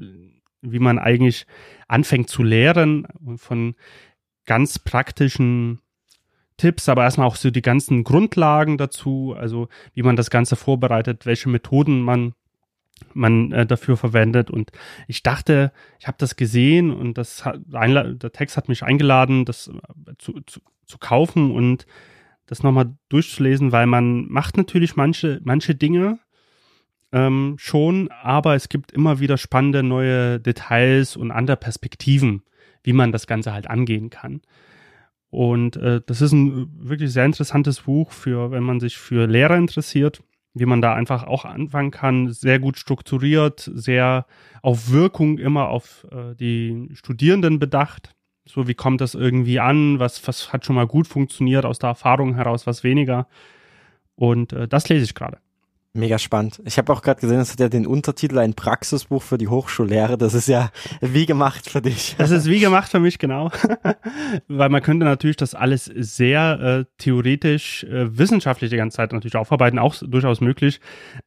wie 0.63 0.79
man 0.79 0.99
eigentlich 0.99 1.47
anfängt 1.87 2.29
zu 2.29 2.43
lehren 2.43 3.07
von 3.37 3.75
ganz 4.49 4.79
praktischen 4.81 5.81
Tipps, 6.57 6.89
aber 6.89 7.05
erstmal 7.05 7.29
auch 7.29 7.37
so 7.37 7.51
die 7.51 7.63
ganzen 7.63 8.03
Grundlagen 8.03 8.79
dazu, 8.79 9.37
also 9.39 9.69
wie 9.95 10.03
man 10.03 10.17
das 10.17 10.31
Ganze 10.31 10.57
vorbereitet, 10.57 11.27
welche 11.27 11.49
Methoden 11.49 12.01
man 12.01 12.35
man 13.15 13.53
äh, 13.53 13.65
dafür 13.65 13.97
verwendet. 13.97 14.51
Und 14.51 14.73
ich 15.07 15.23
dachte, 15.23 15.73
ich 16.01 16.09
habe 16.09 16.17
das 16.19 16.35
gesehen 16.35 16.91
und 16.91 17.17
das 17.17 17.45
der 17.45 18.33
Text 18.33 18.57
hat 18.57 18.69
mich 18.69 18.83
eingeladen, 18.83 19.45
das 19.45 19.69
äh, 19.69 20.15
zu, 20.19 20.41
zu, 20.47 20.61
zu 20.85 20.99
kaufen 20.99 21.53
und 21.53 21.87
das 22.47 22.65
nochmal 22.65 22.97
durchzulesen, 23.09 23.71
weil 23.71 23.87
man 23.87 24.27
macht 24.29 24.57
natürlich 24.57 24.97
manche, 24.97 25.41
manche 25.45 25.77
Dinge 25.77 26.19
ähm, 27.13 27.55
schon, 27.59 28.11
aber 28.23 28.55
es 28.55 28.69
gibt 28.69 28.91
immer 28.91 29.21
wieder 29.21 29.39
spannende 29.39 29.83
neue 29.83 30.41
Details 30.41 31.17
und 31.17 31.31
andere 31.31 31.57
Perspektiven, 31.57 32.43
wie 32.83 32.93
man 32.93 33.13
das 33.13 33.27
Ganze 33.27 33.53
halt 33.53 33.69
angehen 33.69 34.11
kann. 34.11 34.41
Und 35.31 35.77
äh, 35.77 36.01
das 36.07 36.23
ist 36.23 36.33
ein 36.33 36.71
wirklich 36.79 37.13
sehr 37.13 37.27
interessantes 37.27 37.83
Buch 37.83 38.13
für, 38.13 38.51
wenn 38.51 38.63
man 38.63 38.81
sich 38.81 38.97
für 38.97 39.27
Lehrer 39.27 39.57
interessiert, 39.57 40.23
wie 40.55 40.67
man 40.67 40.81
da 40.81 40.95
einfach 40.95 41.25
auch 41.25 41.45
anfangen 41.45 41.91
kann. 41.91 42.33
Sehr 42.33 42.59
gut 42.59 42.79
strukturiert, 42.79 43.71
sehr 43.75 44.27
auf 44.63 44.91
Wirkung 44.91 45.39
immer 45.39 45.69
auf 45.69 46.07
äh, 46.11 46.35
die 46.35 46.89
Studierenden 46.95 47.59
bedacht. 47.59 48.15
So, 48.47 48.67
wie 48.67 48.75
kommt 48.75 49.03
das 49.03 49.15
irgendwie 49.15 49.61
an? 49.61 49.99
Was, 49.99 50.27
was 50.27 50.53
hat 50.53 50.65
schon 50.65 50.77
mal 50.77 50.87
gut 50.87 51.07
funktioniert 51.07 51.67
aus 51.67 51.79
der 51.79 51.91
Erfahrung 51.91 52.35
heraus, 52.35 52.67
was 52.67 52.83
weniger? 52.83 53.29
Und 54.15 54.55
äh, 54.55 54.67
das 54.67 54.89
lese 54.89 55.05
ich 55.05 55.15
gerade. 55.15 55.39
Mega 55.95 56.19
spannend. 56.19 56.61
Ich 56.65 56.77
habe 56.77 56.93
auch 56.93 57.01
gerade 57.01 57.21
gesehen, 57.21 57.41
es 57.41 57.51
hat 57.51 57.61
ja 57.61 57.69
den 57.69 57.87
Untertitel 57.87 58.39
ein 58.39 58.55
Praxisbuch 58.55 59.23
für 59.23 59.39
die 59.39 59.49
Hochschullehre. 59.49 60.19
Das 60.19 60.35
ist 60.35 60.47
ja 60.47 60.71
wie 61.01 61.25
gemacht 61.25 61.69
für 61.69 61.81
dich. 61.81 62.15
Das 62.19 62.31
ist 62.31 62.47
wie 62.47 62.61
gemacht 62.61 62.91
für 62.91 63.01
mich, 63.01 63.19
genau. 63.19 63.51
Weil 64.49 64.69
man 64.69 64.83
könnte 64.83 65.07
natürlich 65.07 65.39
das 65.39 65.55
alles 65.55 65.87
sehr 65.87 66.61
äh, 66.61 66.85
theoretisch, 66.99 67.85
äh, 67.85 68.17
wissenschaftlich 68.17 68.71
die 68.71 68.77
ganze 68.77 68.99
Zeit 68.99 69.13
natürlich 69.13 69.37
aufarbeiten, 69.37 69.79
auch 69.79 69.97
durchaus 70.01 70.43
möglich. 70.43 70.81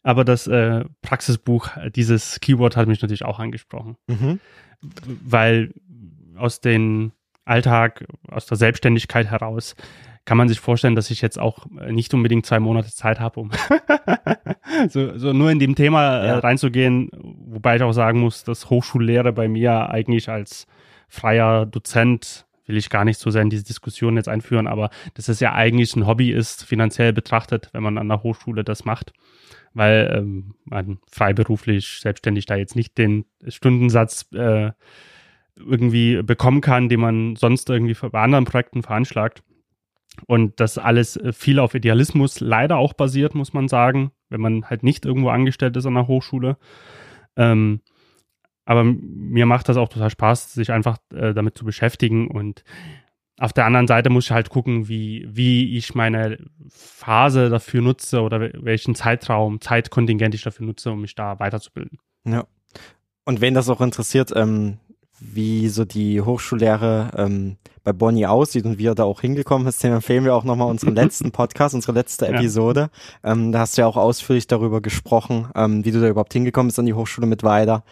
Aber 0.04 0.24
das 0.24 0.46
äh, 0.46 0.86
Praxisbuch, 1.02 1.70
dieses 1.96 2.40
Keyword 2.40 2.78
hat 2.78 2.88
mich 2.88 3.02
natürlich 3.02 3.26
auch 3.26 3.40
angesprochen. 3.40 3.98
Mhm. 4.08 4.40
Weil 4.82 5.74
aus 6.38 6.62
dem 6.62 7.14
Alltag, 7.46 8.06
aus 8.28 8.46
der 8.46 8.58
Selbstständigkeit 8.58 9.28
heraus 9.28 9.76
kann 10.26 10.38
man 10.38 10.48
sich 10.48 10.60
vorstellen, 10.60 10.96
dass 10.96 11.10
ich 11.10 11.22
jetzt 11.22 11.40
auch 11.40 11.66
äh, 11.80 11.92
nicht 11.92 12.14
unbedingt 12.14 12.46
zwei 12.46 12.60
Monate 12.60 12.92
Zeit 12.92 13.20
habe, 13.20 13.40
um 13.40 13.52
so, 14.90 15.18
so 15.18 15.34
nur 15.34 15.52
in 15.52 15.60
dem 15.60 15.76
Thema 15.76 16.18
äh, 16.18 16.32
reinzugehen, 16.32 17.10
wobei 17.14 17.76
ich 17.76 17.84
auch 17.84 17.92
sagen 17.92 18.20
muss, 18.20 18.44
dass 18.44 18.70
Hochschullehre 18.70 19.34
bei 19.34 19.48
mir 19.48 19.90
eigentlich 19.90 20.30
als 20.30 20.68
freier 21.08 21.66
Dozent 21.66 22.46
will 22.66 22.78
ich 22.78 22.90
gar 22.90 23.04
nicht 23.04 23.20
so 23.20 23.32
sehr 23.32 23.42
in 23.42 23.50
diese 23.50 23.66
Diskussion 23.66 24.16
jetzt 24.16 24.30
einführen, 24.30 24.68
aber 24.68 24.90
dass 25.16 25.28
es 25.28 25.40
ja 25.40 25.54
eigentlich 25.54 25.96
ein 25.96 26.08
Hobby 26.08 26.32
ist, 26.32 26.64
finanziell 26.64 27.12
betrachtet, 27.12 27.70
wenn 27.74 27.84
man 27.84 27.98
an 27.98 28.08
der 28.08 28.24
Hochschule 28.24 28.64
das 28.64 28.86
macht, 28.86 29.12
weil 29.74 30.14
ähm, 30.16 30.54
man 30.64 31.00
freiberuflich, 31.12 32.00
selbstständig 32.02 32.46
da 32.46 32.56
jetzt 32.56 32.76
nicht 32.76 32.98
den 32.98 33.26
Stundensatz 33.48 34.28
äh, 34.34 34.72
irgendwie 35.58 36.22
bekommen 36.24 36.62
kann, 36.62 36.90
den 36.90 37.00
man 37.00 37.36
sonst 37.36 37.70
irgendwie 37.70 37.96
bei 38.10 38.22
anderen 38.22 38.46
Projekten 38.46 38.84
veranschlagt. 38.84 39.44
Und 40.28 40.60
das 40.60 40.78
alles 40.78 41.18
äh, 41.18 41.34
viel 41.34 41.60
auf 41.60 41.74
Idealismus 41.74 42.40
leider 42.40 42.78
auch 42.78 42.94
basiert, 42.94 43.36
muss 43.36 43.54
man 43.54 43.68
sagen, 43.68 44.12
wenn 44.30 44.42
man 44.42 44.70
halt 44.70 44.84
nicht 44.84 45.06
irgendwo 45.06 45.30
angestellt 45.30 45.78
ist 45.78 45.86
an 45.86 45.96
der 45.96 46.08
Hochschule. 46.08 46.58
Ähm, 47.36 47.82
aber 48.66 48.84
mir 48.84 49.46
macht 49.46 49.70
das 49.70 49.78
auch 49.78 49.90
total 49.90 50.10
Spaß, 50.10 50.54
sich 50.54 50.72
einfach 50.72 50.98
äh, 51.14 51.34
damit 51.34 51.58
zu 51.58 51.66
beschäftigen. 51.66 52.28
Und 52.28 52.64
auf 53.40 53.54
der 53.54 53.66
anderen 53.66 53.88
Seite 53.88 54.10
muss 54.10 54.26
ich 54.26 54.32
halt 54.32 54.50
gucken, 54.50 54.88
wie, 54.88 55.28
wie 55.30 55.78
ich 55.78 55.96
meine 55.96 56.38
Phase 56.70 57.50
dafür 57.50 57.82
nutze 57.82 58.22
oder 58.22 58.52
welchen 58.54 58.96
Zeitraum, 58.96 59.62
Zeitkontingent 59.62 60.36
ich 60.36 60.44
dafür 60.44 60.66
nutze, 60.66 60.92
um 60.92 61.02
mich 61.02 61.16
da 61.16 61.40
weiterzubilden. 61.40 61.98
Ja. 62.24 62.46
Und 63.26 63.42
wen 63.42 63.54
das 63.54 63.70
auch 63.70 63.82
interessiert, 63.82 64.32
ähm, 64.36 64.78
wie 65.22 65.70
so 65.70 65.86
die 65.86 66.22
Hochschullehre 66.22 67.12
ähm, 67.16 67.58
bei 67.84 67.94
Bonnie 67.94 68.28
aussieht 68.28 68.66
und 68.66 68.78
wie 68.78 68.88
er 68.88 68.96
da 68.96 69.04
auch 69.04 69.22
hingekommen 69.22 69.68
ist, 69.68 69.84
den 69.84 69.94
empfehlen 69.94 70.24
wir 70.24 70.36
auch 70.36 70.44
nochmal 70.44 70.68
unseren 70.68 70.96
letzten 70.96 71.32
Podcast, 71.32 71.74
unsere 71.74 71.94
letzte 71.94 72.28
Episode. 72.28 72.90
Ja. 73.24 73.32
Ähm, 73.32 73.52
da 73.52 73.60
hast 73.60 73.78
du 73.78 73.82
ja 73.82 73.88
auch 73.88 73.98
ausführlich 73.98 74.48
darüber 74.48 74.82
gesprochen, 74.82 75.48
ähm, 75.56 75.86
wie 75.86 75.92
du 75.92 76.02
da 76.02 76.08
überhaupt 76.08 76.34
hingekommen 76.34 76.68
bist 76.68 76.80
an 76.80 76.86
die 76.86 76.94
Hochschule 76.94 77.28
mit 77.28 77.44
Weider 77.44 77.84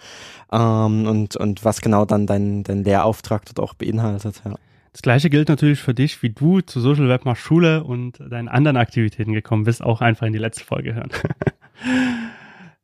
ähm, 0.51 1.07
und, 1.07 1.35
und 1.35 1.63
was 1.63 1.81
genau 1.81 2.05
dann 2.05 2.27
dein, 2.27 2.63
dein 2.63 2.83
Lehrauftrag 2.83 3.45
dort 3.45 3.59
auch 3.59 3.73
beinhaltet. 3.73 4.41
Ja. 4.45 4.55
Das 4.91 5.01
gleiche 5.03 5.29
gilt 5.29 5.49
natürlich 5.49 5.79
für 5.79 5.93
dich, 5.93 6.21
wie 6.23 6.31
du 6.31 6.61
zu 6.61 6.81
Social 6.81 7.09
Web 7.09 7.25
Mach 7.25 7.35
Schule 7.37 7.83
und 7.83 8.19
deinen 8.19 8.47
anderen 8.47 8.77
Aktivitäten 8.77 9.33
gekommen 9.33 9.63
bist, 9.63 9.83
auch 9.83 10.01
einfach 10.01 10.25
in 10.27 10.33
die 10.33 10.39
letzte 10.39 10.65
Folge 10.65 10.95
hören. 10.95 11.09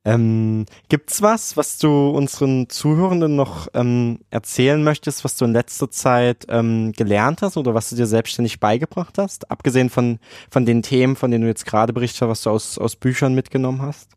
Ähm, 0.08 0.68
gibt's 0.88 1.24
was, 1.24 1.58
was 1.58 1.80
du 1.80 2.10
unseren 2.10 2.70
Zuhörenden 2.70 3.36
noch 3.36 3.68
ähm, 3.74 4.20
erzählen 4.30 4.84
möchtest, 4.84 5.24
was 5.24 5.36
du 5.36 5.46
in 5.46 5.54
letzter 5.54 5.89
Zeit 5.89 6.46
ähm, 6.48 6.91
gelernt 6.91 7.41
hast 7.41 7.58
oder 7.58 7.74
was 7.74 7.89
du 7.89 7.96
dir 7.96 8.06
selbstständig 8.06 8.60
beigebracht 8.60 9.18
hast? 9.18 9.50
Abgesehen 9.50 9.89
von, 9.89 10.20
von 10.52 10.63
den 10.68 10.84
Themen, 10.84 11.15
von 11.15 11.32
denen 11.32 11.41
du 11.41 11.48
jetzt 11.48 11.65
gerade 11.65 11.91
berichtet 11.91 12.22
hast, 12.22 12.30
was 12.30 12.44
du 12.44 12.50
aus, 12.52 12.78
aus 12.78 12.96
Büchern 12.96 13.34
mitgenommen 13.34 13.82
hast? 13.82 14.12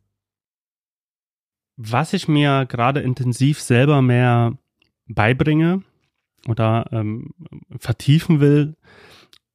Was 1.78 2.12
ich 2.12 2.28
mir 2.28 2.66
gerade 2.66 3.00
intensiv 3.00 3.58
selber 3.58 4.02
mehr 4.02 4.58
beibringe 5.06 5.82
oder 6.46 6.84
ähm, 6.92 7.30
vertiefen 7.78 8.40
will, 8.40 8.76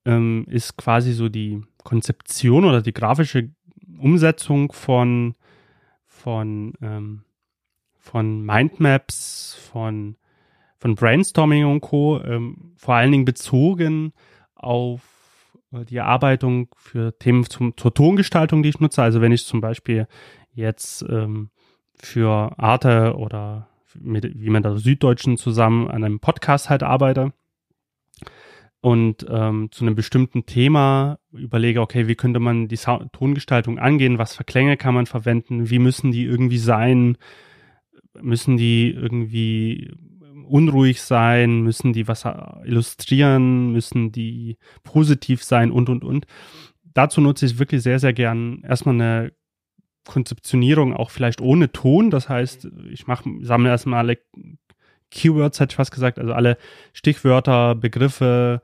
ähm, 0.06 0.46
ist 0.50 0.78
quasi 0.78 1.14
so 1.14 1.30
die 1.30 1.62
Konzeption 1.84 2.66
oder 2.66 2.82
die 2.82 2.94
grafische 2.94 3.52
Umsetzung 4.00 4.72
von 4.72 5.36
von, 6.24 6.74
ähm, 6.82 7.24
von 8.00 8.46
Mindmaps, 8.46 9.58
von, 9.72 10.16
von 10.78 10.96
Brainstorming 10.96 11.66
und 11.66 11.82
Co., 11.82 12.22
ähm, 12.24 12.74
vor 12.78 12.96
allen 12.96 13.12
Dingen 13.12 13.26
bezogen 13.26 14.14
auf 14.56 15.02
äh, 15.74 15.84
die 15.84 15.98
Erarbeitung 15.98 16.70
für 16.78 17.18
Themen 17.20 17.44
zum, 17.46 17.76
zur 17.76 17.94
Tongestaltung, 17.94 18.64
die 18.64 18.70
ich 18.70 18.80
nutze. 18.80 19.04
Also 19.04 19.20
wenn 19.20 19.34
ich 19.34 19.46
zum 19.46 19.60
Beispiel 19.60 20.08
jetzt 20.54 21.04
ähm, 21.10 21.50
für 21.96 22.58
Arte 22.58 23.16
oder 23.18 23.68
mit, 24.00 24.40
wie 24.40 24.50
man 24.50 24.64
da 24.64 24.78
Süddeutschen 24.78 25.38
zusammen 25.38 25.90
an 25.90 26.06
einem 26.06 26.20
Podcast 26.22 26.70
halt 26.70 26.84
arbeite, 26.84 27.34
und 28.84 29.26
ähm, 29.30 29.70
zu 29.72 29.86
einem 29.86 29.96
bestimmten 29.96 30.46
Thema 30.46 31.18
überlege, 31.32 31.80
okay, 31.80 32.10
wie 32.10 32.16
könnte 32.16 32.42
man 32.42 32.68
die 32.68 32.76
Sound 32.76 33.14
Tongestaltung 33.14 33.80
angehen, 33.80 34.18
was 34.18 34.36
für 34.36 34.44
Klänge 34.44 34.76
kann 34.76 34.94
man 34.94 35.06
verwenden, 35.06 35.70
wie 35.70 35.80
müssen 35.80 36.12
die 36.12 36.26
irgendwie 36.26 36.58
sein, 36.58 37.18
müssen 38.22 38.58
die 38.58 38.92
irgendwie 38.92 39.90
unruhig 40.46 41.02
sein, 41.02 41.62
müssen 41.62 41.94
die 41.94 42.10
was 42.10 42.26
illustrieren, 42.66 43.72
müssen 43.72 44.12
die 44.12 44.58
positiv 44.84 45.46
sein? 45.46 45.72
Und, 45.72 45.88
und, 45.88 46.04
und. 46.04 46.26
Dazu 46.94 47.22
nutze 47.22 47.46
ich 47.46 47.60
wirklich 47.60 47.84
sehr, 47.84 48.00
sehr 48.00 48.12
gern 48.12 48.64
erstmal 48.68 48.96
eine 48.96 49.32
Konzeptionierung, 50.06 50.94
auch 50.94 51.10
vielleicht 51.10 51.40
ohne 51.40 51.72
Ton. 51.72 52.12
Das 52.12 52.28
heißt, 52.28 52.68
ich 52.92 53.08
mache, 53.08 53.30
sammle 53.44 53.70
erstmal 53.70 54.00
alle 54.00 54.18
Keywords, 55.14 55.60
hätte 55.60 55.74
ich 55.74 55.78
fast 55.78 55.92
gesagt, 55.92 56.20
also 56.20 56.34
alle 56.34 56.58
Stichwörter, 56.92 57.76
Begriffe, 57.76 58.62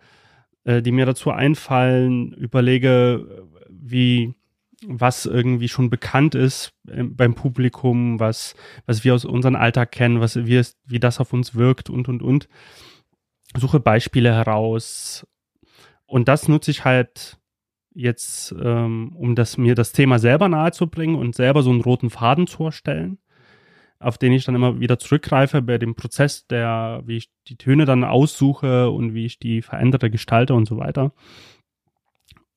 äh, 0.66 0.82
die 0.82 0.92
mir 0.92 1.06
dazu 1.06 1.32
einfallen, 1.32 2.34
überlege, 2.34 3.46
wie 3.70 4.34
was 4.86 5.26
irgendwie 5.26 5.68
schon 5.68 5.90
bekannt 5.90 6.36
ist 6.36 6.74
äh, 6.88 7.04
beim 7.04 7.36
Publikum, 7.36 8.20
was, 8.20 8.56
was 8.86 9.04
wir 9.04 9.14
aus 9.14 9.26
unserem 9.26 9.56
Alltag 9.56 9.92
kennen, 9.92 10.22
was 10.22 10.46
wie, 10.46 10.56
es, 10.56 10.78
wie 10.86 11.00
das 11.00 11.20
auf 11.20 11.34
uns 11.34 11.56
wirkt 11.56 11.90
und 11.90 12.08
und 12.08 12.22
und. 12.22 12.48
Suche 13.58 13.80
Beispiele 13.80 14.34
heraus. 14.34 15.28
Und 16.06 16.28
das 16.28 16.48
nutze 16.48 16.72
ich 16.72 16.86
halt 16.86 17.38
jetzt, 17.94 18.56
ähm, 18.62 19.16
um 19.16 19.36
das, 19.36 19.58
mir 19.58 19.76
das 19.76 19.92
Thema 19.92 20.20
selber 20.20 20.48
nahezubringen 20.48 21.16
und 21.16 21.36
selber 21.36 21.62
so 21.62 21.72
einen 21.72 21.82
roten 21.82 22.10
Faden 22.10 22.48
zu 22.48 22.66
erstellen 22.66 23.18
auf 24.00 24.18
den 24.18 24.32
ich 24.32 24.46
dann 24.46 24.56
immer 24.56 24.80
wieder 24.80 24.98
zurückgreife 24.98 25.62
bei 25.62 25.78
dem 25.78 25.96
Prozess, 25.96 26.48
der, 26.48 27.02
wie 27.06 27.18
ich 27.18 27.30
die 27.48 27.58
Töne 27.58 27.86
dann 27.86 28.04
aussuche 28.04 28.90
und 28.90 29.14
wie 29.14 29.26
ich 29.26 29.40
die 29.40 29.62
verändere, 29.62 30.10
gestalte 30.10 30.54
und 30.54 30.66
so 30.66 30.78
weiter. 30.78 31.12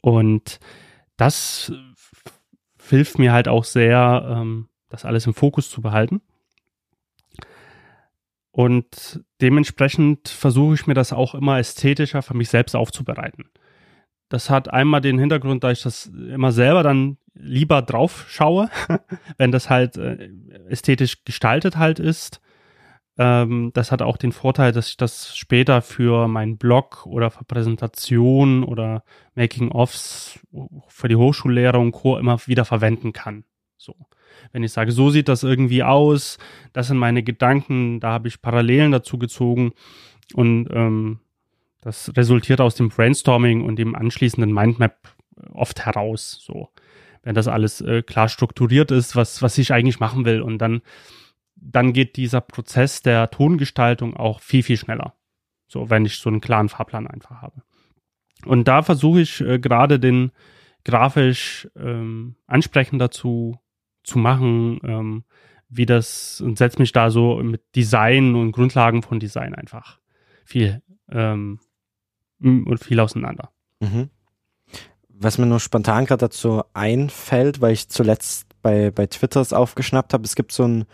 Und 0.03 0.61
das 1.17 1.73
hilft 2.89 3.19
mir 3.19 3.33
halt 3.33 3.49
auch 3.49 3.65
sehr, 3.65 4.25
ähm, 4.29 4.69
das 4.89 5.05
alles 5.05 5.27
im 5.27 5.35
Fokus 5.35 5.71
zu 5.71 5.81
behalten. 5.81 6.21
Und 8.51 9.25
dementsprechend 9.41 10.29
versuche 10.29 10.75
ich 10.75 10.87
mir 10.87 10.95
das 10.95 11.13
auch 11.13 11.35
immer 11.35 11.59
ästhetischer 11.59 12.23
für 12.23 12.35
mich 12.35 12.51
selbst 12.51 12.77
aufzubereiten. 12.77 13.51
Das 14.33 14.49
hat 14.49 14.73
einmal 14.73 15.03
den 15.03 15.19
Hintergrund, 15.19 15.63
da 15.63 15.73
ich 15.73 15.83
das 15.83 16.07
immer 16.07 16.53
selber 16.53 16.83
dann 16.83 17.19
lieber 17.35 17.83
drauf 17.83 18.25
schaue, 18.29 18.71
wenn 19.37 19.53
das 19.53 19.69
halt 19.69 19.99
äh, 19.99 20.31
ästhetisch 20.71 21.25
gestaltet 21.27 21.77
halt 21.77 21.99
ist. 21.99 22.41
Ähm, 23.19 23.73
das 23.75 23.93
hat 23.93 24.01
auch 24.01 24.17
den 24.17 24.33
Vorteil, 24.33 24.73
dass 24.73 24.89
ich 24.89 24.97
das 24.97 25.37
später 25.37 25.83
für 25.83 26.29
meinen 26.29 26.57
Blog 26.57 27.05
oder 27.05 27.31
für 27.31 27.45
Präsentationen 27.45 28.65
oder 28.65 29.05
Making-ofs 29.35 30.41
für 30.89 31.09
die 31.09 31.17
Hochschullehrer 31.17 31.79
und 31.79 31.93
Co. 31.93 32.17
immer 32.17 32.39
wieder 32.47 32.65
verwenden 32.65 33.13
kann. 33.13 33.45
So. 33.77 33.95
Wenn 34.51 34.63
ich 34.63 34.73
sage, 34.73 34.93
so 34.93 35.11
sieht 35.11 35.29
das 35.29 35.43
irgendwie 35.43 35.83
aus, 35.83 36.39
das 36.73 36.87
sind 36.87 36.97
meine 36.97 37.23
Gedanken, 37.23 38.01
da 38.01 38.13
habe 38.13 38.29
ich 38.29 38.41
Parallelen 38.41 38.93
dazu 38.93 39.19
gezogen 39.19 39.73
und 40.33 40.69
ähm, 40.73 41.21
das 41.83 42.11
resultiert 42.17 42.61
aus 42.61 42.75
dem 42.75 42.89
Brainstorming 42.89 43.63
und 43.63 43.77
dem 43.77 43.95
anschließenden 43.95 44.53
Mindmap 44.53 45.15
oft 45.53 45.85
heraus. 45.85 46.41
So 46.43 46.71
wenn 47.23 47.35
das 47.35 47.49
alles 47.49 47.81
äh, 47.81 48.03
klar 48.03 48.29
strukturiert 48.29 48.91
ist, 48.91 49.17
was, 49.17 49.43
was 49.43 49.59
ich 49.59 49.73
eigentlich 49.73 50.01
machen 50.01 50.25
will. 50.25 50.43
Und 50.43 50.59
dann, 50.59 50.83
dann 51.55 51.93
geht 51.93 52.17
dieser 52.17 52.41
Prozess 52.41 53.03
der 53.03 53.31
Tongestaltung 53.31 54.17
auch 54.17 54.41
viel, 54.41 54.63
viel 54.63 54.77
schneller. 54.77 55.15
So, 55.69 55.89
wenn 55.89 56.05
ich 56.05 56.19
so 56.19 56.29
einen 56.29 56.41
klaren 56.41 56.69
Fahrplan 56.69 57.07
einfach 57.07 57.41
habe. 57.41 57.63
Und 58.45 58.69
da 58.69 58.83
versuche 58.83 59.21
ich 59.21 59.41
äh, 59.41 59.59
gerade 59.59 60.01
den 60.01 60.33
grafisch 60.85 61.69
ähm, 61.77 62.35
ansprechender 62.47 63.11
zu, 63.11 63.59
zu 64.03 64.19
machen, 64.19 64.81
ähm, 64.83 65.25
wie 65.69 65.87
das, 65.87 66.41
und 66.41 66.59
setze 66.59 66.81
mich 66.81 66.93
da 66.93 67.11
so 67.11 67.37
mit 67.37 67.63
Design 67.77 68.35
und 68.35 68.53
Grundlagen 68.53 69.03
von 69.03 69.21
Design 69.21 69.55
einfach 69.55 70.01
viel 70.45 70.83
ähm, 71.09 71.61
und 72.43 72.79
viel 72.79 73.01
auseinander. 73.01 73.51
Mhm 73.81 74.11
was 75.23 75.39
mir 75.39 75.47
nur 75.47 75.61
spontan 75.61 76.05
gerade 76.05 76.21
dazu 76.21 76.63
einfällt, 76.75 77.61
weil 77.61 77.73
ich 77.73 77.89
zuletzt 77.89 78.47
bei, 78.63 78.91
bei 78.91 79.07
Twitters 79.07 79.53
aufgeschnappt 79.53 80.13
habe, 80.15 80.25
es 80.25 80.35
gibt 80.35 80.53
so 80.53 80.65
ein 80.65 80.85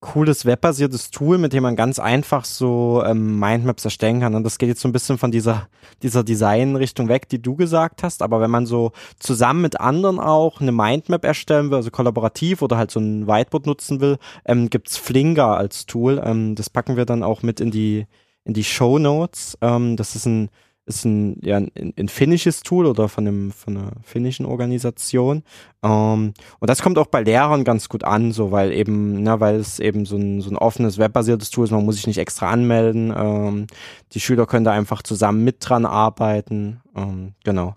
cooles 0.00 0.46
webbasiertes 0.46 1.10
Tool, 1.10 1.38
mit 1.38 1.52
dem 1.52 1.64
man 1.64 1.74
ganz 1.74 1.98
einfach 1.98 2.44
so 2.44 3.02
ähm, 3.04 3.40
Mindmaps 3.40 3.84
erstellen 3.84 4.20
kann. 4.20 4.36
Und 4.36 4.44
das 4.44 4.58
geht 4.58 4.68
jetzt 4.68 4.80
so 4.80 4.88
ein 4.88 4.92
bisschen 4.92 5.18
von 5.18 5.32
dieser, 5.32 5.68
dieser 6.02 6.22
Design-Richtung 6.22 7.08
weg, 7.08 7.28
die 7.28 7.42
du 7.42 7.56
gesagt 7.56 8.04
hast. 8.04 8.22
Aber 8.22 8.40
wenn 8.40 8.50
man 8.50 8.64
so 8.64 8.92
zusammen 9.18 9.60
mit 9.60 9.80
anderen 9.80 10.20
auch 10.20 10.60
eine 10.60 10.70
Mindmap 10.70 11.24
erstellen 11.24 11.70
will, 11.70 11.78
also 11.78 11.90
kollaborativ 11.90 12.62
oder 12.62 12.76
halt 12.76 12.92
so 12.92 13.00
ein 13.00 13.26
Whiteboard 13.26 13.66
nutzen 13.66 14.00
will, 14.00 14.18
ähm, 14.44 14.70
gibt's 14.70 14.96
Flinger 14.96 15.56
als 15.56 15.86
Tool. 15.86 16.22
Ähm, 16.24 16.54
das 16.54 16.70
packen 16.70 16.96
wir 16.96 17.04
dann 17.04 17.24
auch 17.24 17.42
mit 17.42 17.58
in 17.58 17.72
die, 17.72 18.06
in 18.44 18.54
die 18.54 18.64
Show 18.64 19.00
Notes. 19.00 19.58
Ähm, 19.62 19.96
das 19.96 20.14
ist 20.14 20.26
ein 20.26 20.48
ist 20.88 21.04
ein, 21.04 21.38
ja, 21.42 21.58
ein, 21.58 21.70
ein 21.96 22.08
finnisches 22.08 22.62
Tool 22.62 22.86
oder 22.86 23.08
von, 23.08 23.26
einem, 23.26 23.52
von 23.52 23.76
einer 23.76 23.92
finnischen 24.02 24.46
Organisation. 24.46 25.42
Ähm, 25.82 26.32
und 26.58 26.70
das 26.70 26.82
kommt 26.82 26.98
auch 26.98 27.06
bei 27.06 27.22
Lehrern 27.22 27.64
ganz 27.64 27.88
gut 27.88 28.04
an, 28.04 28.32
so 28.32 28.50
weil 28.50 28.72
eben, 28.72 29.22
ne, 29.22 29.38
weil 29.40 29.56
es 29.56 29.78
eben 29.78 30.06
so 30.06 30.16
ein, 30.16 30.40
so 30.40 30.50
ein 30.50 30.56
offenes 30.56 30.98
webbasiertes 30.98 31.50
Tool 31.50 31.64
ist, 31.64 31.70
man 31.70 31.84
muss 31.84 31.96
sich 31.96 32.06
nicht 32.06 32.18
extra 32.18 32.50
anmelden. 32.50 33.12
Ähm, 33.16 33.66
die 34.12 34.20
Schüler 34.20 34.46
können 34.46 34.64
da 34.64 34.72
einfach 34.72 35.02
zusammen 35.02 35.44
mit 35.44 35.56
dran 35.60 35.84
arbeiten. 35.84 36.80
Ähm, 36.96 37.34
genau. 37.44 37.76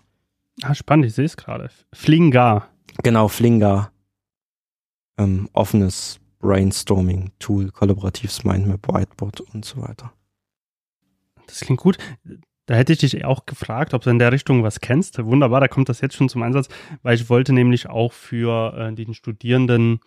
Ah, 0.62 0.74
spannend, 0.74 1.06
ich 1.06 1.14
sehe 1.14 1.24
es 1.24 1.36
gerade. 1.36 1.70
Flinga. 1.92 2.68
Genau, 3.02 3.28
Flinga. 3.28 3.90
Ähm, 5.18 5.48
offenes 5.52 6.18
Brainstorming-Tool, 6.40 7.70
kollaboratives 7.70 8.44
Mindmap, 8.44 8.88
Whiteboard 8.88 9.40
und 9.40 9.64
so 9.64 9.80
weiter. 9.80 10.12
Das 11.46 11.60
klingt 11.60 11.80
gut. 11.80 11.98
Da 12.66 12.74
hätte 12.74 12.92
ich 12.92 13.00
dich 13.00 13.24
auch 13.24 13.44
gefragt, 13.44 13.92
ob 13.92 14.02
du 14.02 14.10
in 14.10 14.18
der 14.18 14.32
Richtung 14.32 14.62
was 14.62 14.80
kennst. 14.80 15.22
Wunderbar, 15.24 15.60
da 15.60 15.68
kommt 15.68 15.88
das 15.88 16.00
jetzt 16.00 16.14
schon 16.14 16.28
zum 16.28 16.42
Einsatz, 16.42 16.68
weil 17.02 17.16
ich 17.16 17.28
wollte 17.28 17.52
nämlich 17.52 17.88
auch 17.88 18.12
für 18.12 18.74
äh, 18.76 18.92
den 18.94 19.14
Studierenden 19.14 20.00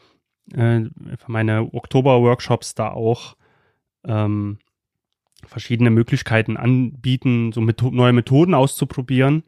äh, 0.53 0.81
für 1.17 1.31
meine 1.31 1.73
Oktober-Workshops 1.73 2.75
da 2.75 2.91
auch 2.91 3.35
ähm, 4.05 4.59
verschiedene 5.45 5.89
Möglichkeiten 5.89 6.57
anbieten, 6.57 7.51
so 7.51 7.61
Metho 7.61 7.91
neue 7.91 8.13
Methoden 8.13 8.53
auszuprobieren. 8.53 9.43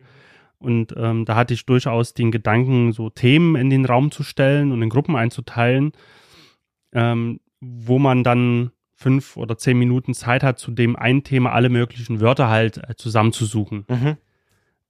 Und 0.59 0.93
ähm, 0.97 1.25
da 1.25 1.35
hatte 1.35 1.53
ich 1.53 1.65
durchaus 1.65 2.13
den 2.13 2.31
Gedanken, 2.31 2.91
so 2.91 3.09
Themen 3.09 3.55
in 3.55 3.69
den 3.69 3.85
Raum 3.85 4.11
zu 4.11 4.23
stellen 4.23 4.71
und 4.71 4.81
in 4.81 4.89
Gruppen 4.89 5.15
einzuteilen, 5.15 5.91
ähm, 6.93 7.39
wo 7.59 7.99
man 7.99 8.23
dann 8.23 8.71
fünf 8.97 9.37
oder 9.37 9.57
zehn 9.57 9.77
Minuten 9.77 10.15
Zeit 10.15 10.41
hat, 10.41 10.57
zu 10.57 10.71
dem 10.71 10.95
einen 10.95 11.23
Thema 11.23 11.53
alle 11.53 11.69
möglichen 11.69 12.19
Wörter 12.19 12.49
halt 12.49 12.77
äh, 12.77 12.95
zusammenzusuchen. 12.95 13.85
Mhm. 13.87 14.17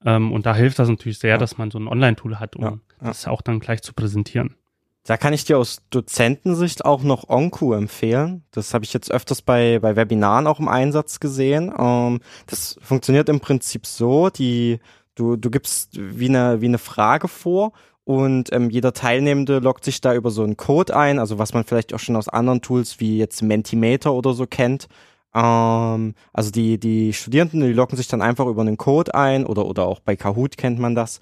Ähm, 0.06 0.32
und 0.32 0.46
da 0.46 0.56
hilft 0.56 0.80
das 0.80 0.88
natürlich 0.88 1.20
sehr, 1.20 1.32
ja. 1.32 1.38
dass 1.38 1.58
man 1.58 1.72
so 1.72 1.78
ein 1.78 1.89
Online-Tool 1.89 2.39
hat, 2.39 2.56
um 2.56 2.63
ja, 2.63 2.70
ja. 2.72 2.80
das 3.02 3.28
auch 3.28 3.41
dann 3.41 3.60
gleich 3.60 3.82
zu 3.82 3.93
präsentieren. 3.93 4.56
Da 5.04 5.17
kann 5.17 5.34
ich 5.34 5.43
dir 5.43 5.58
aus 5.58 5.82
Dozentensicht 5.89 6.86
auch 6.86 7.04
noch 7.04 7.30
Onku 7.30 7.74
empfehlen. 7.74 8.43
Das 8.52 8.74
habe 8.74 8.86
ich 8.86 8.93
jetzt 8.93 9.12
öfters 9.12 9.41
bei, 9.41 9.80
bei 9.80 9.96
Webinaren 9.98 10.48
auch 10.48 10.60
im 10.60 10.70
Einsatz 10.70 11.20
gesehen. 11.20 11.74
Ähm, 11.78 12.22
das 12.46 12.80
funktioniert 12.82 13.28
im 13.28 13.41
Prinzip 13.41 13.86
so, 13.86 14.30
die, 14.30 14.80
du, 15.15 15.36
du 15.36 15.50
gibst 15.50 15.98
wie 16.00 16.30
eine, 16.30 16.62
wie 16.62 16.67
eine 16.67 16.78
Frage 16.78 17.28
vor 17.28 17.74
und 18.08 18.54
ähm, 18.54 18.70
jeder 18.70 18.93
Teilnehmende 18.93 19.60
loggt 19.60 19.84
sich 19.84 20.00
da 20.00 20.13
über 20.13 20.32
so 20.32 20.41
einen 20.41 20.56
Code 20.56 20.96
ein, 20.96 21.20
also 21.20 21.39
was 21.39 21.54
man 21.54 21.65
vielleicht 21.65 21.93
auch 21.93 22.00
schon 22.00 22.15
aus 22.15 22.30
anderen 22.30 22.62
Tools 22.62 23.02
wie 23.02 23.17
jetzt 23.17 23.41
Mentimeter 23.41 24.13
oder 24.13 24.32
so 24.32 24.48
kennt. 24.48 24.88
Ähm, 25.36 26.13
also 26.32 26.50
die, 26.50 26.80
die 26.80 27.12
Studierenden, 27.12 27.60
die 27.60 27.74
loggen 27.74 27.98
sich 27.98 28.08
dann 28.08 28.22
einfach 28.22 28.46
über 28.46 28.62
einen 28.62 28.78
Code 28.78 29.13
ein 29.13 29.46
oder, 29.46 29.65
oder 29.65 29.88
auch 29.88 30.00
bei 30.00 30.15
Kahoot 30.15 30.56
kennt 30.56 30.80
man 30.80 30.96
das. 30.96 31.20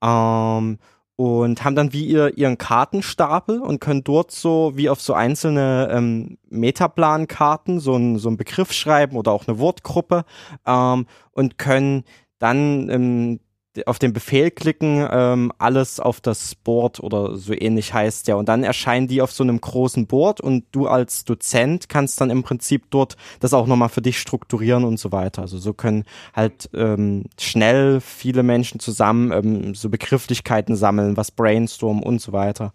Ähm, 0.00 0.78
und 1.16 1.64
haben 1.64 1.74
dann 1.74 1.92
wie 1.92 2.06
ihr 2.06 2.38
ihren 2.38 2.56
Kartenstapel 2.56 3.60
und 3.60 3.80
können 3.80 4.04
dort 4.04 4.30
so 4.30 4.74
wie 4.76 4.90
auf 4.90 5.00
so 5.00 5.14
einzelne 5.14 5.88
ähm, 5.90 6.38
Metaplan-Karten 6.50 7.80
so 7.80 7.96
ein 7.96 8.16
so 8.18 8.28
ein 8.30 8.36
Begriff 8.36 8.72
schreiben 8.72 9.16
oder 9.16 9.32
auch 9.32 9.48
eine 9.48 9.58
Wortgruppe 9.58 10.24
ähm, 10.64 11.06
und 11.32 11.58
können 11.58 12.04
dann 12.38 12.88
ähm, 12.90 13.40
auf 13.86 13.98
den 13.98 14.12
Befehl 14.12 14.50
klicken, 14.50 15.06
ähm, 15.10 15.52
alles 15.58 16.00
auf 16.00 16.20
das 16.20 16.54
Board 16.54 17.00
oder 17.00 17.36
so 17.36 17.52
ähnlich 17.52 17.94
heißt 17.94 18.28
ja. 18.28 18.34
Und 18.34 18.48
dann 18.48 18.64
erscheinen 18.64 19.08
die 19.08 19.22
auf 19.22 19.32
so 19.32 19.42
einem 19.42 19.60
großen 19.60 20.06
Board 20.06 20.40
und 20.40 20.64
du 20.72 20.86
als 20.86 21.24
Dozent 21.24 21.88
kannst 21.88 22.20
dann 22.20 22.30
im 22.30 22.42
Prinzip 22.42 22.84
dort 22.90 23.16
das 23.40 23.54
auch 23.54 23.66
nochmal 23.66 23.88
für 23.88 24.02
dich 24.02 24.18
strukturieren 24.18 24.84
und 24.84 24.98
so 24.98 25.12
weiter. 25.12 25.42
Also 25.42 25.58
so 25.58 25.72
können 25.72 26.04
halt 26.34 26.70
ähm, 26.74 27.24
schnell 27.38 28.00
viele 28.00 28.42
Menschen 28.42 28.80
zusammen 28.80 29.32
ähm, 29.32 29.74
so 29.74 29.88
Begrifflichkeiten 29.88 30.76
sammeln, 30.76 31.16
was 31.16 31.30
brainstormen 31.30 32.02
und 32.02 32.20
so 32.20 32.32
weiter. 32.32 32.72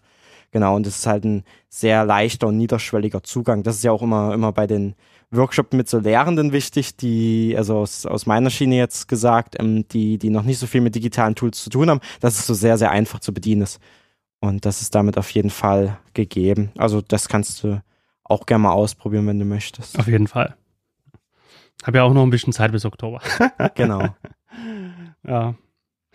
Genau, 0.51 0.75
und 0.75 0.85
das 0.85 0.97
ist 0.97 1.07
halt 1.07 1.25
ein 1.25 1.43
sehr 1.67 2.05
leichter 2.05 2.47
und 2.47 2.57
niederschwelliger 2.57 3.23
Zugang. 3.23 3.63
Das 3.63 3.77
ist 3.77 3.83
ja 3.83 3.91
auch 3.91 4.03
immer, 4.03 4.33
immer 4.35 4.51
bei 4.51 4.67
den 4.67 4.93
Workshop 5.35 5.73
mit 5.73 5.89
so 5.89 5.99
Lehrenden 5.99 6.51
wichtig, 6.51 6.95
die, 6.95 7.55
also 7.57 7.77
aus, 7.77 8.05
aus 8.05 8.25
meiner 8.25 8.49
Schiene 8.49 8.77
jetzt 8.77 9.07
gesagt, 9.07 9.55
ähm, 9.59 9.87
die, 9.89 10.17
die 10.17 10.29
noch 10.29 10.43
nicht 10.43 10.59
so 10.59 10.67
viel 10.67 10.81
mit 10.81 10.95
digitalen 10.95 11.35
Tools 11.35 11.63
zu 11.63 11.69
tun 11.69 11.89
haben, 11.89 12.01
dass 12.19 12.39
es 12.39 12.47
so 12.47 12.53
sehr, 12.53 12.77
sehr 12.77 12.91
einfach 12.91 13.19
zu 13.19 13.33
bedienen 13.33 13.63
ist. 13.63 13.79
Und 14.39 14.65
das 14.65 14.81
ist 14.81 14.93
damit 14.93 15.17
auf 15.17 15.29
jeden 15.29 15.49
Fall 15.49 15.97
gegeben. 16.13 16.71
Also 16.77 17.01
das 17.01 17.29
kannst 17.29 17.63
du 17.63 17.81
auch 18.23 18.45
gerne 18.45 18.63
mal 18.63 18.71
ausprobieren, 18.73 19.27
wenn 19.27 19.39
du 19.39 19.45
möchtest. 19.45 19.97
Auf 19.97 20.07
jeden 20.07 20.27
Fall. 20.27 20.55
Habe 21.83 21.97
ja 21.97 22.03
auch 22.03 22.13
noch 22.13 22.23
ein 22.23 22.29
bisschen 22.29 22.53
Zeit 22.53 22.71
bis 22.71 22.85
Oktober. 22.85 23.21
genau. 23.75 24.15
Ja. 25.25 25.55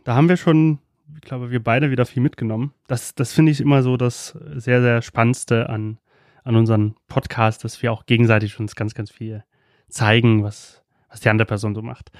Da 0.04 0.14
haben 0.14 0.28
wir 0.28 0.36
schon, 0.36 0.78
ich 1.14 1.22
glaube, 1.22 1.50
wir 1.50 1.62
beide 1.62 1.90
wieder 1.90 2.06
viel 2.06 2.22
mitgenommen. 2.22 2.72
Das, 2.86 3.14
das 3.14 3.32
finde 3.32 3.52
ich 3.52 3.60
immer 3.60 3.82
so 3.82 3.96
das 3.96 4.38
sehr, 4.54 4.80
sehr 4.80 5.02
Spannendste 5.02 5.68
an, 5.68 5.98
an 6.44 6.56
unseren 6.56 6.94
Podcast, 7.06 7.64
dass 7.64 7.82
wir 7.82 7.92
auch 7.92 8.06
gegenseitig 8.06 8.58
uns 8.58 8.74
ganz, 8.74 8.94
ganz 8.94 9.10
viel 9.10 9.44
zeigen, 9.88 10.42
was, 10.42 10.82
was 11.08 11.20
die 11.20 11.28
andere 11.28 11.46
Person 11.46 11.74
so 11.74 11.82
macht. 11.82 12.10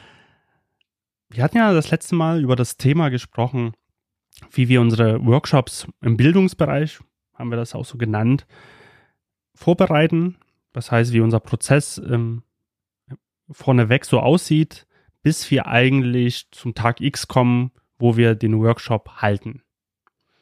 Wir 1.30 1.42
hatten 1.42 1.58
ja 1.58 1.72
das 1.72 1.90
letzte 1.90 2.14
Mal 2.14 2.42
über 2.42 2.56
das 2.56 2.76
Thema 2.76 3.10
gesprochen, 3.10 3.72
wie 4.52 4.68
wir 4.68 4.80
unsere 4.80 5.24
Workshops 5.24 5.86
im 6.00 6.16
Bildungsbereich, 6.16 7.00
haben 7.34 7.50
wir 7.50 7.56
das 7.56 7.74
auch 7.74 7.84
so 7.84 7.98
genannt, 7.98 8.46
vorbereiten. 9.54 10.38
Das 10.72 10.90
heißt, 10.90 11.12
wie 11.12 11.20
unser 11.20 11.40
Prozess 11.40 11.98
ähm, 11.98 12.42
vorneweg 13.50 14.04
so 14.04 14.20
aussieht, 14.20 14.86
bis 15.22 15.50
wir 15.50 15.66
eigentlich 15.66 16.50
zum 16.52 16.74
Tag 16.74 17.00
X 17.00 17.28
kommen, 17.28 17.72
wo 17.98 18.16
wir 18.16 18.34
den 18.34 18.58
Workshop 18.58 19.10
halten. 19.16 19.62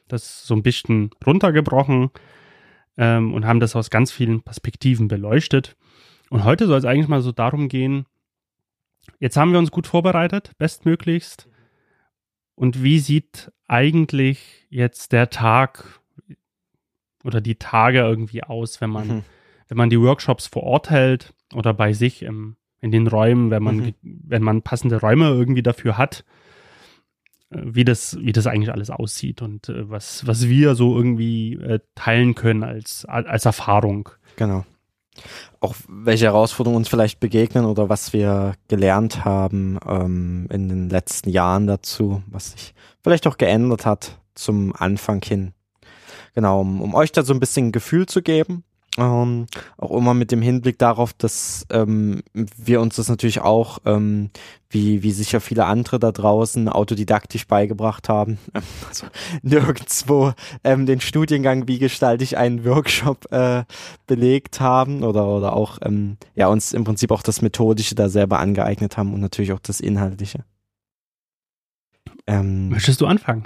Das 0.07 0.23
ist 0.23 0.47
so 0.47 0.55
ein 0.55 0.63
bisschen 0.63 1.09
runtergebrochen 1.25 2.11
ähm, 2.97 3.33
und 3.33 3.45
haben 3.45 3.59
das 3.59 3.75
aus 3.75 3.89
ganz 3.89 4.11
vielen 4.11 4.41
Perspektiven 4.41 5.07
beleuchtet. 5.07 5.75
Und 6.29 6.43
heute 6.43 6.67
soll 6.67 6.79
es 6.79 6.85
eigentlich 6.85 7.07
mal 7.07 7.21
so 7.21 7.31
darum 7.31 7.69
gehen, 7.69 8.05
jetzt 9.19 9.37
haben 9.37 9.51
wir 9.51 9.59
uns 9.59 9.71
gut 9.71 9.87
vorbereitet, 9.87 10.51
bestmöglichst. 10.57 11.47
Und 12.55 12.83
wie 12.83 12.99
sieht 12.99 13.51
eigentlich 13.67 14.65
jetzt 14.69 15.11
der 15.11 15.29
Tag 15.29 16.01
oder 17.23 17.41
die 17.41 17.55
Tage 17.55 17.99
irgendwie 17.99 18.43
aus, 18.43 18.81
wenn 18.81 18.89
man, 18.89 19.07
mhm. 19.07 19.23
wenn 19.67 19.77
man 19.77 19.89
die 19.89 19.99
Workshops 19.99 20.47
vor 20.47 20.63
Ort 20.63 20.89
hält 20.89 21.33
oder 21.53 21.73
bei 21.73 21.93
sich 21.93 22.23
im, 22.23 22.55
in 22.81 22.91
den 22.91 23.07
Räumen, 23.07 23.51
wenn 23.51 23.63
man, 23.63 23.77
mhm. 23.77 23.93
wenn 24.01 24.43
man 24.43 24.61
passende 24.63 24.99
Räume 24.99 25.27
irgendwie 25.27 25.63
dafür 25.63 25.97
hat? 25.97 26.25
Wie 27.49 27.85
das, 27.85 28.17
wie 28.19 28.33
das 28.33 28.47
eigentlich 28.47 28.71
alles 28.71 28.89
aussieht 28.89 29.41
und 29.41 29.69
äh, 29.69 29.89
was, 29.89 30.27
was 30.27 30.47
wir 30.47 30.75
so 30.75 30.95
irgendwie 30.95 31.53
äh, 31.55 31.79
teilen 31.95 32.35
können 32.35 32.63
als, 32.63 33.05
als 33.05 33.45
Erfahrung. 33.45 34.09
Genau. 34.35 34.65
Auch 35.59 35.75
welche 35.87 36.25
Herausforderungen 36.25 36.77
uns 36.77 36.89
vielleicht 36.89 37.19
begegnen 37.19 37.65
oder 37.65 37.89
was 37.89 38.13
wir 38.13 38.53
gelernt 38.67 39.25
haben 39.25 39.79
ähm, 39.87 40.47
in 40.51 40.69
den 40.69 40.89
letzten 40.89 41.29
Jahren 41.29 41.65
dazu, 41.65 42.21
was 42.27 42.51
sich 42.51 42.73
vielleicht 43.01 43.25
auch 43.25 43.37
geändert 43.37 43.85
hat 43.85 44.19
zum 44.35 44.75
Anfang 44.75 45.23
hin. 45.23 45.53
Genau, 46.35 46.61
um, 46.61 46.81
um 46.81 46.93
euch 46.93 47.11
da 47.11 47.23
so 47.23 47.33
ein 47.33 47.39
bisschen 47.39 47.71
Gefühl 47.71 48.05
zu 48.05 48.21
geben, 48.21 48.63
ähm, 48.97 49.45
auch 49.77 49.91
immer 49.91 50.13
mit 50.13 50.31
dem 50.31 50.41
Hinblick 50.41 50.79
darauf, 50.79 51.13
dass 51.13 51.65
ähm, 51.69 52.23
wir 52.33 52.81
uns 52.81 52.95
das 52.95 53.09
natürlich 53.09 53.41
auch, 53.41 53.79
ähm, 53.85 54.31
wie, 54.69 55.03
wie 55.03 55.11
sicher 55.11 55.39
viele 55.39 55.65
andere 55.65 55.99
da 55.99 56.11
draußen, 56.11 56.67
autodidaktisch 56.67 57.47
beigebracht 57.47 58.09
haben. 58.09 58.37
Also 58.87 59.07
nirgendwo 59.41 60.33
ähm, 60.63 60.85
den 60.85 61.01
Studiengang, 61.01 61.67
wie 61.67 61.77
gestalte 61.77 62.23
ich 62.23 62.37
einen 62.37 62.65
Workshop 62.65 63.31
äh, 63.31 63.63
belegt 64.07 64.59
haben 64.59 65.03
oder, 65.03 65.27
oder 65.27 65.53
auch 65.53 65.77
ähm, 65.83 66.17
ja 66.35 66.47
uns 66.47 66.73
im 66.73 66.83
Prinzip 66.83 67.11
auch 67.11 67.21
das 67.21 67.41
Methodische 67.41 67.95
da 67.95 68.09
selber 68.09 68.39
angeeignet 68.39 68.97
haben 68.97 69.13
und 69.13 69.19
natürlich 69.19 69.51
auch 69.51 69.59
das 69.59 69.79
Inhaltliche. 69.79 70.43
Ähm, 72.25 72.69
Möchtest 72.69 73.01
du 73.01 73.05
anfangen? 73.05 73.43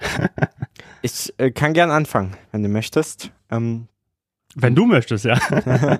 ich 1.01 1.33
äh, 1.37 1.51
kann 1.51 1.73
gern 1.73 1.91
anfangen, 1.91 2.35
wenn 2.51 2.63
du 2.63 2.69
möchtest. 2.69 3.31
Ähm, 3.49 3.87
wenn 4.55 4.75
du 4.75 4.85
möchtest, 4.85 5.25
ja. 5.25 5.37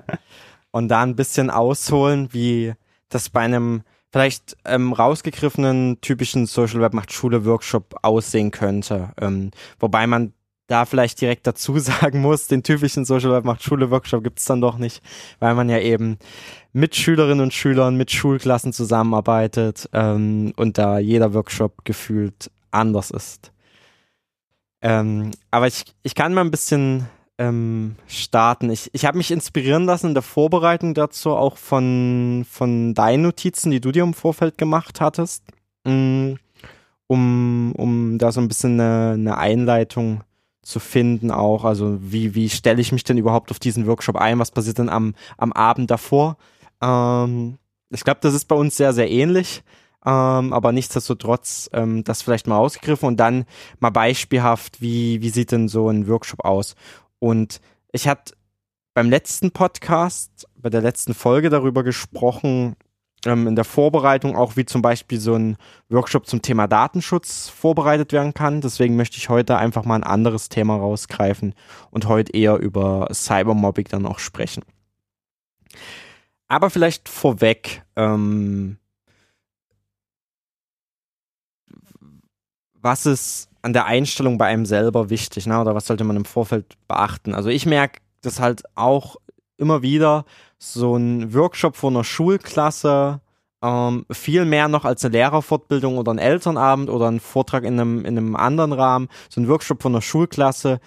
und 0.70 0.88
da 0.88 1.02
ein 1.02 1.16
bisschen 1.16 1.50
ausholen, 1.50 2.28
wie 2.32 2.74
das 3.08 3.28
bei 3.28 3.40
einem 3.40 3.82
vielleicht 4.10 4.56
ähm, 4.64 4.92
rausgegriffenen 4.92 6.00
typischen 6.00 6.46
Social 6.46 6.80
Web 6.80 6.92
macht 6.92 7.12
Schule 7.12 7.44
Workshop 7.46 7.94
aussehen 8.02 8.50
könnte. 8.50 9.10
Ähm, 9.20 9.50
wobei 9.80 10.06
man 10.06 10.34
da 10.66 10.84
vielleicht 10.84 11.20
direkt 11.20 11.46
dazu 11.46 11.78
sagen 11.78 12.20
muss, 12.20 12.46
den 12.46 12.62
typischen 12.62 13.04
Social 13.04 13.32
Web 13.32 13.44
macht 13.44 13.62
Schule 13.62 13.90
Workshop 13.90 14.22
gibt's 14.22 14.44
dann 14.44 14.60
doch 14.60 14.78
nicht, 14.78 15.02
weil 15.38 15.54
man 15.54 15.68
ja 15.68 15.78
eben 15.78 16.18
mit 16.72 16.94
Schülerinnen 16.94 17.40
und 17.40 17.54
Schülern, 17.54 17.96
mit 17.96 18.10
Schulklassen 18.10 18.72
zusammenarbeitet 18.72 19.88
ähm, 19.92 20.52
und 20.56 20.78
da 20.78 20.98
jeder 20.98 21.34
Workshop 21.34 21.84
gefühlt 21.84 22.50
anders 22.70 23.10
ist. 23.10 23.52
Ähm, 24.80 25.30
aber 25.50 25.68
ich, 25.68 25.84
ich 26.02 26.14
kann 26.14 26.34
mal 26.34 26.40
ein 26.40 26.50
bisschen 26.50 27.06
ähm, 27.38 27.96
starten. 28.06 28.70
Ich, 28.70 28.90
ich 28.92 29.04
habe 29.04 29.18
mich 29.18 29.30
inspirieren 29.30 29.84
lassen 29.84 30.08
in 30.08 30.14
der 30.14 30.22
Vorbereitung 30.22 30.94
dazu 30.94 31.30
auch 31.30 31.56
von, 31.56 32.44
von 32.48 32.94
deinen 32.94 33.22
Notizen, 33.22 33.70
die 33.70 33.80
du 33.80 33.92
dir 33.92 34.02
im 34.02 34.14
Vorfeld 34.14 34.58
gemacht 34.58 35.00
hattest. 35.00 35.44
mm, 35.84 36.34
um, 37.08 37.72
um 37.72 38.18
da 38.18 38.32
so 38.32 38.40
ein 38.40 38.48
bisschen 38.48 38.80
eine, 38.80 39.12
eine 39.12 39.36
Einleitung 39.36 40.22
zu 40.62 40.80
finden 40.80 41.30
auch. 41.30 41.64
Also 41.64 41.98
wie, 42.00 42.34
wie 42.34 42.48
stelle 42.48 42.80
ich 42.80 42.92
mich 42.92 43.04
denn 43.04 43.18
überhaupt 43.18 43.50
auf 43.50 43.58
diesen 43.58 43.86
Workshop 43.86 44.16
ein? 44.16 44.38
Was 44.38 44.50
passiert 44.50 44.78
denn 44.78 44.88
am, 44.88 45.14
am 45.36 45.52
Abend 45.52 45.90
davor? 45.90 46.36
Ähm, 46.80 47.58
ich 47.90 48.04
glaube, 48.04 48.20
das 48.22 48.34
ist 48.34 48.46
bei 48.46 48.56
uns 48.56 48.76
sehr, 48.76 48.92
sehr 48.92 49.10
ähnlich. 49.10 49.62
Ähm, 50.04 50.52
aber 50.52 50.72
nichtsdestotrotz 50.72 51.70
ähm, 51.72 52.02
das 52.02 52.22
vielleicht 52.22 52.48
mal 52.48 52.58
ausgegriffen 52.58 53.06
und 53.06 53.18
dann 53.18 53.44
mal 53.78 53.90
beispielhaft, 53.90 54.80
wie, 54.80 55.22
wie 55.22 55.28
sieht 55.28 55.52
denn 55.52 55.68
so 55.68 55.88
ein 55.88 56.08
Workshop 56.08 56.44
aus? 56.44 56.74
Und 57.22 57.60
ich 57.92 58.08
hatte 58.08 58.34
beim 58.94 59.08
letzten 59.08 59.52
Podcast, 59.52 60.48
bei 60.56 60.70
der 60.70 60.80
letzten 60.80 61.14
Folge 61.14 61.50
darüber 61.50 61.84
gesprochen, 61.84 62.74
ähm, 63.24 63.46
in 63.46 63.54
der 63.54 63.64
Vorbereitung 63.64 64.36
auch, 64.36 64.56
wie 64.56 64.64
zum 64.64 64.82
Beispiel 64.82 65.20
so 65.20 65.36
ein 65.36 65.56
Workshop 65.88 66.26
zum 66.26 66.42
Thema 66.42 66.66
Datenschutz 66.66 67.48
vorbereitet 67.48 68.12
werden 68.12 68.34
kann. 68.34 68.60
Deswegen 68.60 68.96
möchte 68.96 69.18
ich 69.18 69.28
heute 69.28 69.56
einfach 69.56 69.84
mal 69.84 69.94
ein 69.94 70.02
anderes 70.02 70.48
Thema 70.48 70.74
rausgreifen 70.74 71.54
und 71.92 72.08
heute 72.08 72.32
eher 72.32 72.56
über 72.56 73.06
Cybermobbing 73.12 73.86
dann 73.88 74.04
auch 74.04 74.18
sprechen. 74.18 74.64
Aber 76.48 76.70
vielleicht 76.70 77.08
vorweg, 77.08 77.84
ähm, 77.94 78.78
was 82.82 83.06
ist 83.06 83.48
an 83.62 83.72
der 83.72 83.86
Einstellung 83.86 84.38
bei 84.38 84.46
einem 84.46 84.66
selber 84.66 85.08
wichtig, 85.08 85.46
ne? 85.46 85.60
oder 85.60 85.74
was 85.74 85.86
sollte 85.86 86.04
man 86.04 86.16
im 86.16 86.24
Vorfeld 86.24 86.76
beachten? 86.88 87.34
Also 87.34 87.48
ich 87.48 87.64
merke 87.64 88.00
das 88.20 88.40
halt 88.40 88.62
auch 88.74 89.16
immer 89.56 89.82
wieder, 89.82 90.24
so 90.58 90.96
ein 90.96 91.32
Workshop 91.32 91.76
vor 91.76 91.90
einer 91.90 92.04
Schulklasse, 92.04 93.20
ähm, 93.62 94.04
viel 94.10 94.44
mehr 94.44 94.68
noch 94.68 94.84
als 94.84 95.04
eine 95.04 95.12
Lehrerfortbildung 95.12 95.98
oder 95.98 96.12
ein 96.12 96.18
Elternabend 96.18 96.90
oder 96.90 97.08
ein 97.08 97.20
Vortrag 97.20 97.64
in 97.64 97.78
einem, 97.78 98.04
in 98.04 98.18
einem 98.18 98.36
anderen 98.36 98.72
Rahmen. 98.72 99.08
So 99.28 99.40
ein 99.40 99.48
Workshop 99.48 99.82
von 99.82 99.92
einer 99.92 100.02
Schulklasse 100.02 100.80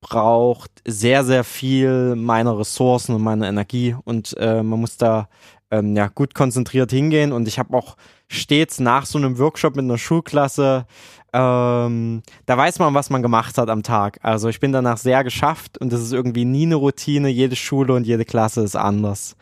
braucht 0.00 0.70
sehr, 0.86 1.24
sehr 1.24 1.44
viel 1.44 2.16
meiner 2.16 2.58
Ressourcen 2.58 3.14
und 3.14 3.22
meiner 3.22 3.48
Energie 3.48 3.96
und 4.04 4.36
äh, 4.38 4.62
man 4.62 4.80
muss 4.80 4.96
da 4.96 5.28
ähm, 5.70 5.96
ja, 5.96 6.08
gut 6.08 6.34
konzentriert 6.34 6.90
hingehen 6.90 7.32
und 7.32 7.48
ich 7.48 7.58
habe 7.58 7.76
auch 7.76 7.96
stets 8.28 8.80
nach 8.80 9.06
so 9.06 9.18
einem 9.18 9.38
Workshop 9.38 9.76
mit 9.76 9.84
einer 9.84 9.98
Schulklasse, 9.98 10.86
ähm, 11.32 12.22
da 12.46 12.56
weiß 12.56 12.78
man, 12.78 12.94
was 12.94 13.10
man 13.10 13.20
gemacht 13.22 13.58
hat 13.58 13.68
am 13.68 13.82
Tag. 13.82 14.18
Also 14.22 14.48
ich 14.48 14.58
bin 14.58 14.72
danach 14.72 14.96
sehr 14.96 15.22
geschafft 15.22 15.76
und 15.76 15.92
das 15.92 16.00
ist 16.00 16.12
irgendwie 16.12 16.46
nie 16.46 16.64
eine 16.64 16.76
Routine. 16.76 17.28
Jede 17.28 17.56
Schule 17.56 17.92
und 17.92 18.06
jede 18.06 18.24
Klasse 18.24 18.62
ist 18.62 18.74
anders. 18.74 19.36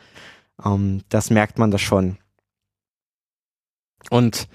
Ähm, 0.64 1.02
das 1.08 1.30
merkt 1.30 1.58
man 1.58 1.70
da 1.70 1.78
schon. 1.78 2.18
Und 4.10 4.48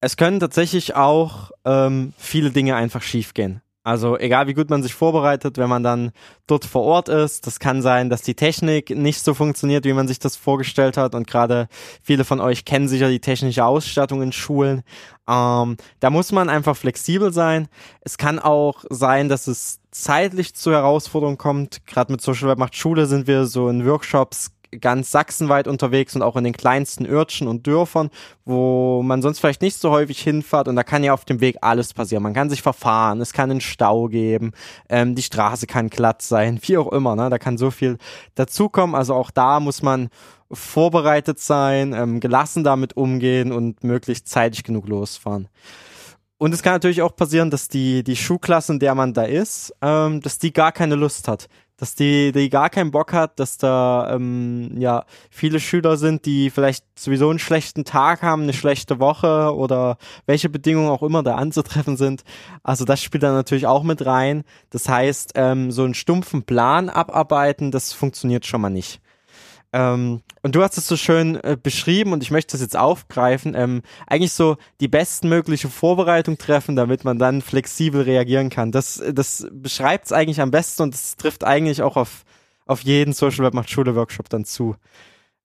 es 0.00 0.16
können 0.16 0.38
tatsächlich 0.38 0.94
auch 0.94 1.50
ähm, 1.64 2.12
viele 2.16 2.50
Dinge 2.50 2.76
einfach 2.76 3.02
schiefgehen. 3.02 3.60
Also 3.86 4.18
egal 4.18 4.48
wie 4.48 4.54
gut 4.54 4.68
man 4.68 4.82
sich 4.82 4.94
vorbereitet, 4.94 5.58
wenn 5.58 5.68
man 5.68 5.84
dann 5.84 6.10
dort 6.48 6.64
vor 6.64 6.82
Ort 6.82 7.08
ist, 7.08 7.46
das 7.46 7.60
kann 7.60 7.82
sein, 7.82 8.10
dass 8.10 8.20
die 8.20 8.34
Technik 8.34 8.90
nicht 8.90 9.22
so 9.22 9.32
funktioniert, 9.32 9.84
wie 9.84 9.92
man 9.92 10.08
sich 10.08 10.18
das 10.18 10.34
vorgestellt 10.34 10.96
hat. 10.96 11.14
Und 11.14 11.28
gerade 11.28 11.68
viele 12.02 12.24
von 12.24 12.40
euch 12.40 12.64
kennen 12.64 12.88
sicher 12.88 13.08
die 13.08 13.20
technische 13.20 13.64
Ausstattung 13.64 14.22
in 14.22 14.32
Schulen. 14.32 14.82
Ähm, 15.28 15.76
da 16.00 16.10
muss 16.10 16.32
man 16.32 16.48
einfach 16.48 16.76
flexibel 16.76 17.32
sein. 17.32 17.68
Es 18.00 18.18
kann 18.18 18.40
auch 18.40 18.84
sein, 18.90 19.28
dass 19.28 19.46
es 19.46 19.78
zeitlich 19.92 20.56
zu 20.56 20.72
Herausforderungen 20.72 21.38
kommt. 21.38 21.86
Gerade 21.86 22.10
mit 22.10 22.20
Social 22.20 22.48
Web 22.48 22.58
macht 22.58 22.74
Schule 22.74 23.06
sind 23.06 23.28
wir 23.28 23.46
so 23.46 23.68
in 23.68 23.86
Workshops 23.86 24.50
ganz 24.80 25.10
sachsenweit 25.10 25.68
unterwegs 25.68 26.14
und 26.14 26.22
auch 26.22 26.36
in 26.36 26.44
den 26.44 26.52
kleinsten 26.52 27.06
Örtchen 27.06 27.48
und 27.48 27.66
Dörfern, 27.66 28.10
wo 28.44 29.02
man 29.02 29.22
sonst 29.22 29.40
vielleicht 29.40 29.62
nicht 29.62 29.78
so 29.78 29.90
häufig 29.90 30.20
hinfährt 30.20 30.68
und 30.68 30.76
da 30.76 30.82
kann 30.82 31.04
ja 31.04 31.12
auf 31.12 31.24
dem 31.24 31.40
Weg 31.40 31.58
alles 31.60 31.94
passieren. 31.94 32.22
Man 32.22 32.34
kann 32.34 32.50
sich 32.50 32.62
verfahren, 32.62 33.20
es 33.20 33.32
kann 33.32 33.50
einen 33.50 33.60
Stau 33.60 34.08
geben, 34.08 34.52
ähm, 34.88 35.14
die 35.14 35.22
Straße 35.22 35.66
kann 35.66 35.88
glatt 35.88 36.22
sein, 36.22 36.58
wie 36.62 36.78
auch 36.78 36.92
immer, 36.92 37.16
ne? 37.16 37.30
da 37.30 37.38
kann 37.38 37.58
so 37.58 37.70
viel 37.70 37.98
dazukommen. 38.34 38.94
Also 38.94 39.14
auch 39.14 39.30
da 39.30 39.60
muss 39.60 39.82
man 39.82 40.08
vorbereitet 40.50 41.40
sein, 41.40 41.92
ähm, 41.92 42.20
gelassen 42.20 42.62
damit 42.62 42.96
umgehen 42.96 43.52
und 43.52 43.82
möglichst 43.82 44.28
zeitig 44.28 44.62
genug 44.62 44.88
losfahren. 44.88 45.48
Und 46.38 46.52
es 46.52 46.62
kann 46.62 46.74
natürlich 46.74 47.00
auch 47.00 47.16
passieren, 47.16 47.50
dass 47.50 47.68
die, 47.68 48.04
die 48.04 48.16
Schulklasse, 48.16 48.74
in 48.74 48.78
der 48.78 48.94
man 48.94 49.14
da 49.14 49.22
ist, 49.22 49.74
ähm, 49.80 50.20
dass 50.20 50.38
die 50.38 50.52
gar 50.52 50.70
keine 50.70 50.94
Lust 50.94 51.28
hat 51.28 51.48
dass 51.76 51.94
die, 51.94 52.32
die 52.32 52.48
gar 52.48 52.70
keinen 52.70 52.90
Bock 52.90 53.12
hat, 53.12 53.38
dass 53.38 53.58
da 53.58 54.10
ähm, 54.14 54.72
ja 54.78 55.04
viele 55.30 55.60
Schüler 55.60 55.96
sind, 55.96 56.24
die 56.24 56.50
vielleicht 56.50 56.84
sowieso 56.98 57.28
einen 57.28 57.38
schlechten 57.38 57.84
Tag 57.84 58.22
haben, 58.22 58.42
eine 58.42 58.52
schlechte 58.52 58.98
Woche 58.98 59.54
oder 59.54 59.98
welche 60.26 60.48
Bedingungen 60.48 60.90
auch 60.90 61.02
immer 61.02 61.22
da 61.22 61.36
anzutreffen 61.36 61.96
sind. 61.96 62.24
Also 62.62 62.84
das 62.84 63.02
spielt 63.02 63.22
da 63.22 63.32
natürlich 63.32 63.66
auch 63.66 63.82
mit 63.82 64.04
rein. 64.06 64.44
Das 64.70 64.88
heißt, 64.88 65.32
ähm, 65.34 65.70
so 65.70 65.84
einen 65.84 65.94
stumpfen 65.94 66.44
Plan 66.44 66.88
abarbeiten, 66.88 67.70
das 67.70 67.92
funktioniert 67.92 68.46
schon 68.46 68.60
mal 68.60 68.70
nicht. 68.70 69.00
Ähm, 69.72 70.22
und 70.42 70.54
du 70.54 70.62
hast 70.62 70.78
es 70.78 70.86
so 70.86 70.96
schön 70.96 71.36
äh, 71.36 71.56
beschrieben 71.60 72.12
und 72.12 72.22
ich 72.22 72.30
möchte 72.30 72.52
das 72.52 72.60
jetzt 72.60 72.76
aufgreifen. 72.76 73.54
Ähm, 73.54 73.82
eigentlich 74.06 74.32
so 74.32 74.56
die 74.80 74.88
bestmögliche 74.88 75.68
Vorbereitung 75.68 76.38
treffen, 76.38 76.76
damit 76.76 77.04
man 77.04 77.18
dann 77.18 77.42
flexibel 77.42 78.02
reagieren 78.02 78.48
kann. 78.48 78.72
Das, 78.72 79.02
das 79.12 79.46
beschreibt 79.50 80.06
es 80.06 80.12
eigentlich 80.12 80.40
am 80.40 80.50
besten 80.50 80.84
und 80.84 80.94
das 80.94 81.16
trifft 81.16 81.44
eigentlich 81.44 81.82
auch 81.82 81.96
auf, 81.96 82.24
auf 82.64 82.82
jeden 82.82 83.12
Social 83.12 83.44
Web 83.44 83.54
macht 83.54 83.70
Schule 83.70 83.94
Workshop 83.94 84.28
dann 84.28 84.44
zu. 84.44 84.76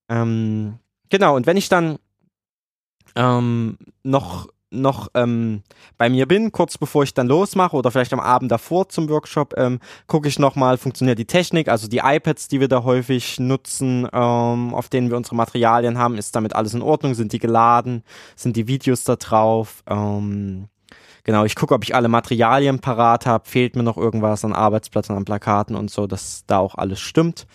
Ähm, 0.08 0.78
genau, 1.10 1.36
und 1.36 1.46
wenn 1.46 1.56
ich 1.56 1.68
dann 1.68 1.98
ähm, 3.16 3.78
noch 4.02 4.48
noch 4.72 5.08
ähm, 5.14 5.62
bei 5.98 6.08
mir 6.08 6.26
bin, 6.26 6.52
kurz 6.52 6.78
bevor 6.78 7.02
ich 7.02 7.14
dann 7.14 7.28
losmache 7.28 7.76
oder 7.76 7.90
vielleicht 7.90 8.12
am 8.12 8.20
Abend 8.20 8.50
davor 8.50 8.88
zum 8.88 9.08
Workshop, 9.08 9.54
ähm, 9.56 9.80
gucke 10.06 10.28
ich 10.28 10.38
nochmal, 10.38 10.78
funktioniert 10.78 11.18
die 11.18 11.26
Technik, 11.26 11.68
also 11.68 11.88
die 11.88 11.98
iPads, 11.98 12.48
die 12.48 12.60
wir 12.60 12.68
da 12.68 12.82
häufig 12.84 13.38
nutzen, 13.38 14.08
ähm, 14.12 14.74
auf 14.74 14.88
denen 14.88 15.10
wir 15.10 15.16
unsere 15.16 15.36
Materialien 15.36 15.98
haben, 15.98 16.16
ist 16.16 16.34
damit 16.34 16.54
alles 16.54 16.74
in 16.74 16.82
Ordnung, 16.82 17.14
sind 17.14 17.32
die 17.32 17.38
geladen, 17.38 18.02
sind 18.36 18.56
die 18.56 18.68
Videos 18.68 19.04
da 19.04 19.16
drauf, 19.16 19.82
ähm, 19.86 20.68
genau, 21.24 21.44
ich 21.44 21.54
gucke, 21.54 21.74
ob 21.74 21.84
ich 21.84 21.94
alle 21.94 22.08
Materialien 22.08 22.80
parat 22.80 23.26
habe, 23.26 23.48
fehlt 23.48 23.76
mir 23.76 23.82
noch 23.82 23.96
irgendwas 23.96 24.44
an 24.44 24.52
Arbeitsplätzen, 24.52 25.16
an 25.16 25.24
Plakaten 25.24 25.76
und 25.76 25.90
so, 25.90 26.06
dass 26.06 26.44
da 26.46 26.58
auch 26.58 26.74
alles 26.74 27.00
stimmt. 27.00 27.46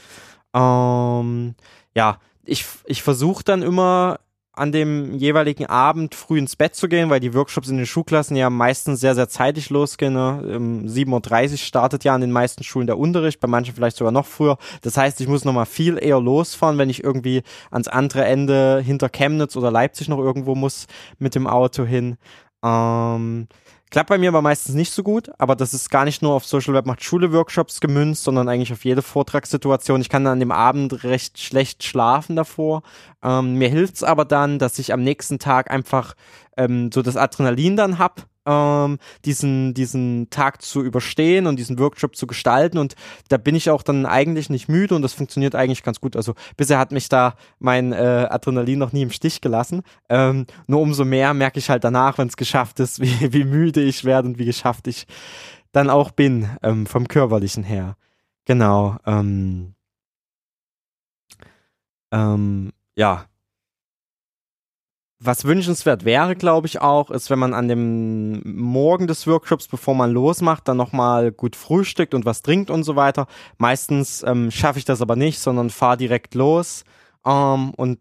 Ähm, 0.53 1.55
ja, 1.95 2.19
ich, 2.45 2.65
ich 2.85 3.03
versuche 3.03 3.43
dann 3.43 3.61
immer 3.61 4.19
an 4.57 4.71
dem 4.71 5.13
jeweiligen 5.13 5.65
Abend 5.67 6.15
früh 6.15 6.39
ins 6.39 6.55
Bett 6.55 6.75
zu 6.75 6.87
gehen, 6.87 7.09
weil 7.09 7.19
die 7.19 7.33
Workshops 7.33 7.69
in 7.69 7.77
den 7.77 7.85
Schulklassen 7.85 8.35
ja 8.35 8.49
meistens 8.49 8.99
sehr, 8.99 9.15
sehr 9.15 9.29
zeitig 9.29 9.69
losgehen. 9.69 10.13
Ne? 10.13 10.55
Um 10.55 10.85
7.30 10.85 11.51
Uhr 11.51 11.57
startet 11.57 12.03
ja 12.03 12.15
an 12.15 12.21
den 12.21 12.31
meisten 12.31 12.63
Schulen 12.63 12.87
der 12.87 12.97
Unterricht, 12.97 13.39
bei 13.39 13.47
manchen 13.47 13.75
vielleicht 13.75 13.97
sogar 13.97 14.11
noch 14.11 14.25
früher. 14.25 14.57
Das 14.81 14.97
heißt, 14.97 15.21
ich 15.21 15.27
muss 15.27 15.45
nochmal 15.45 15.65
viel 15.65 15.97
eher 16.01 16.19
losfahren, 16.19 16.77
wenn 16.77 16.89
ich 16.89 17.03
irgendwie 17.03 17.43
ans 17.71 17.87
andere 17.87 18.25
Ende 18.25 18.81
hinter 18.83 19.09
Chemnitz 19.09 19.55
oder 19.55 19.71
Leipzig 19.71 20.09
noch 20.09 20.19
irgendwo 20.19 20.55
muss 20.55 20.87
mit 21.19 21.35
dem 21.35 21.47
Auto 21.47 21.85
hin. 21.85 22.17
Ähm, 22.63 23.47
Klappt 23.89 24.09
bei 24.09 24.17
mir 24.17 24.29
aber 24.29 24.41
meistens 24.41 24.75
nicht 24.75 24.91
so 24.91 25.01
gut, 25.01 25.31
aber 25.37 25.55
das 25.55 25.73
ist 25.73 25.89
gar 25.89 26.03
nicht 26.03 26.21
nur 26.21 26.33
auf 26.33 26.45
Social 26.45 26.73
Web 26.73 26.85
macht 26.85 27.03
Schule 27.03 27.31
Workshops 27.31 27.79
gemünzt, 27.79 28.23
sondern 28.23 28.49
eigentlich 28.49 28.73
auf 28.73 28.83
jede 28.83 29.01
Vortragssituation. 29.01 30.01
Ich 30.01 30.09
kann 30.09 30.25
dann 30.25 30.33
an 30.33 30.39
dem 30.41 30.51
Abend 30.51 31.05
recht 31.05 31.39
schlecht 31.39 31.85
schlafen 31.85 32.35
davor. 32.35 32.83
Ähm, 33.23 33.53
mir 33.53 33.69
hilft's 33.69 34.03
aber 34.03 34.25
dann, 34.25 34.59
dass 34.59 34.77
ich 34.77 34.91
am 34.91 35.03
nächsten 35.03 35.39
Tag 35.39 35.71
einfach 35.71 36.15
ähm, 36.57 36.91
so 36.91 37.01
das 37.01 37.15
Adrenalin 37.15 37.77
dann 37.77 37.97
hab 37.97 38.27
ähm, 38.47 38.97
diesen, 39.25 39.73
diesen 39.73 40.29
Tag 40.29 40.61
zu 40.61 40.81
überstehen 40.81 41.45
und 41.45 41.57
diesen 41.57 41.77
Workshop 41.77 42.15
zu 42.15 42.25
gestalten. 42.25 42.77
Und 42.77 42.95
da 43.27 43.37
bin 43.37 43.53
ich 43.55 43.69
auch 43.69 43.83
dann 43.83 44.05
eigentlich 44.05 44.49
nicht 44.49 44.69
müde 44.69 44.95
und 44.95 45.01
das 45.01 45.13
funktioniert 45.13 45.53
eigentlich 45.53 45.83
ganz 45.83 45.99
gut. 45.99 46.15
Also 46.15 46.33
bisher 46.55 46.79
hat 46.79 46.91
mich 46.91 47.09
da 47.09 47.35
mein 47.59 47.91
äh, 47.91 48.27
Adrenalin 48.29 48.79
noch 48.79 48.93
nie 48.93 49.03
im 49.03 49.11
Stich 49.11 49.41
gelassen. 49.41 49.83
Ähm, 50.09 50.45
nur 50.65 50.81
umso 50.81 51.05
mehr 51.05 51.33
merke 51.33 51.59
ich 51.59 51.69
halt 51.69 51.83
danach, 51.83 52.17
wenn 52.17 52.29
es 52.29 52.37
geschafft 52.37 52.79
ist, 52.79 52.99
wie, 53.01 53.33
wie 53.33 53.43
müde 53.43 53.81
ich 53.81 54.05
werde 54.05 54.29
und 54.29 54.39
wie 54.39 54.45
geschafft 54.45 54.87
ich 54.87 55.05
dann 55.73 55.89
auch 55.89 56.11
bin 56.11 56.49
ähm, 56.63 56.87
vom 56.87 57.07
körperlichen 57.07 57.63
her. 57.63 57.97
Genau. 58.45 58.95
Ähm, 59.05 59.75
ähm, 62.11 62.71
ja, 62.95 63.25
was 65.19 65.45
wünschenswert 65.45 66.05
wäre, 66.05 66.35
glaube 66.35 66.67
ich 66.67 66.81
auch, 66.81 67.09
ist, 67.09 67.29
wenn 67.29 67.39
man 67.39 67.53
an 67.53 67.67
dem 67.67 68.41
Morgen 68.43 69.07
des 69.07 69.25
Workshops, 69.25 69.67
bevor 69.67 69.95
man 69.95 70.11
losmacht, 70.11 70.67
dann 70.67 70.77
nochmal 70.77 71.31
gut 71.31 71.55
frühstückt 71.55 72.13
und 72.13 72.25
was 72.25 72.43
trinkt 72.43 72.69
und 72.69 72.83
so 72.83 72.95
weiter. 72.95 73.27
Meistens 73.57 74.23
ähm, 74.23 74.51
schaffe 74.51 74.79
ich 74.79 74.85
das 74.85 75.01
aber 75.01 75.15
nicht, 75.15 75.39
sondern 75.39 75.71
fahre 75.71 75.97
direkt 75.97 76.35
los 76.35 76.83
ähm, 77.25 77.71
und 77.75 77.99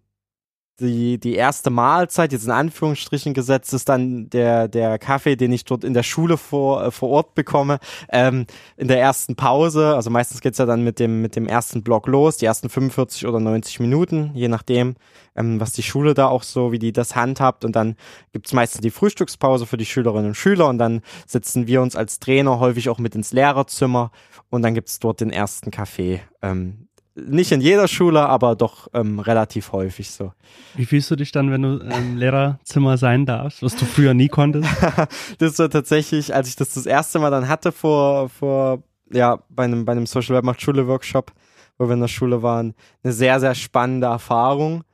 die, 0.80 1.18
die 1.18 1.34
erste 1.34 1.70
Mahlzeit, 1.70 2.32
jetzt 2.32 2.44
in 2.44 2.50
Anführungsstrichen 2.50 3.32
gesetzt, 3.32 3.72
ist 3.72 3.88
dann 3.88 4.28
der, 4.28 4.68
der 4.68 4.98
Kaffee, 4.98 5.36
den 5.36 5.52
ich 5.52 5.64
dort 5.64 5.84
in 5.84 5.94
der 5.94 6.02
Schule 6.02 6.36
vor, 6.36 6.84
äh, 6.84 6.90
vor 6.90 7.08
Ort 7.08 7.34
bekomme, 7.34 7.78
ähm, 8.10 8.46
in 8.76 8.88
der 8.88 9.00
ersten 9.00 9.36
Pause. 9.36 9.94
Also 9.94 10.10
meistens 10.10 10.40
geht's 10.40 10.58
ja 10.58 10.66
dann 10.66 10.84
mit 10.84 10.98
dem, 10.98 11.22
mit 11.22 11.34
dem 11.34 11.46
ersten 11.46 11.82
Block 11.82 12.06
los, 12.06 12.36
die 12.36 12.44
ersten 12.44 12.68
45 12.68 13.26
oder 13.26 13.40
90 13.40 13.80
Minuten, 13.80 14.32
je 14.34 14.48
nachdem, 14.48 14.96
ähm, 15.34 15.60
was 15.60 15.72
die 15.72 15.82
Schule 15.82 16.12
da 16.12 16.28
auch 16.28 16.42
so, 16.42 16.72
wie 16.72 16.78
die 16.78 16.92
das 16.92 17.16
handhabt. 17.16 17.64
Und 17.64 17.74
dann 17.74 17.96
gibt's 18.32 18.52
meistens 18.52 18.82
die 18.82 18.90
Frühstückspause 18.90 19.64
für 19.64 19.78
die 19.78 19.86
Schülerinnen 19.86 20.28
und 20.28 20.34
Schüler 20.34 20.68
und 20.68 20.78
dann 20.78 21.00
sitzen 21.26 21.66
wir 21.66 21.80
uns 21.80 21.96
als 21.96 22.18
Trainer 22.18 22.60
häufig 22.60 22.90
auch 22.90 22.98
mit 22.98 23.14
ins 23.14 23.32
Lehrerzimmer 23.32 24.10
und 24.50 24.62
dann 24.62 24.74
gibt's 24.74 24.98
dort 24.98 25.20
den 25.20 25.30
ersten 25.30 25.70
Kaffee. 25.70 26.20
Ähm, 26.42 26.88
nicht 27.16 27.50
in 27.50 27.60
jeder 27.60 27.88
Schule, 27.88 28.28
aber 28.28 28.54
doch 28.54 28.88
ähm, 28.92 29.18
relativ 29.18 29.72
häufig 29.72 30.10
so. 30.10 30.32
Wie 30.74 30.84
fühlst 30.84 31.10
du 31.10 31.16
dich 31.16 31.32
dann, 31.32 31.50
wenn 31.50 31.62
du 31.62 31.78
im 31.78 32.16
Lehrerzimmer 32.16 32.98
sein 32.98 33.24
darfst, 33.24 33.62
was 33.62 33.74
du 33.74 33.86
früher 33.86 34.12
nie 34.14 34.28
konntest? 34.28 34.68
das 35.38 35.58
war 35.58 35.70
tatsächlich, 35.70 36.34
als 36.34 36.48
ich 36.48 36.56
das 36.56 36.74
das 36.74 36.84
erste 36.86 37.18
Mal 37.18 37.30
dann 37.30 37.48
hatte 37.48 37.72
vor, 37.72 38.28
vor 38.28 38.82
ja, 39.10 39.38
bei 39.48 39.64
einem, 39.64 39.84
bei 39.84 39.92
einem 39.92 40.06
Social 40.06 40.36
Web 40.36 40.44
macht 40.44 40.60
Schule 40.60 40.86
Workshop, 40.86 41.32
wo 41.78 41.86
wir 41.86 41.94
in 41.94 42.00
der 42.00 42.08
Schule 42.08 42.42
waren, 42.42 42.74
eine 43.02 43.12
sehr, 43.12 43.40
sehr 43.40 43.54
spannende 43.54 44.08
Erfahrung, 44.08 44.84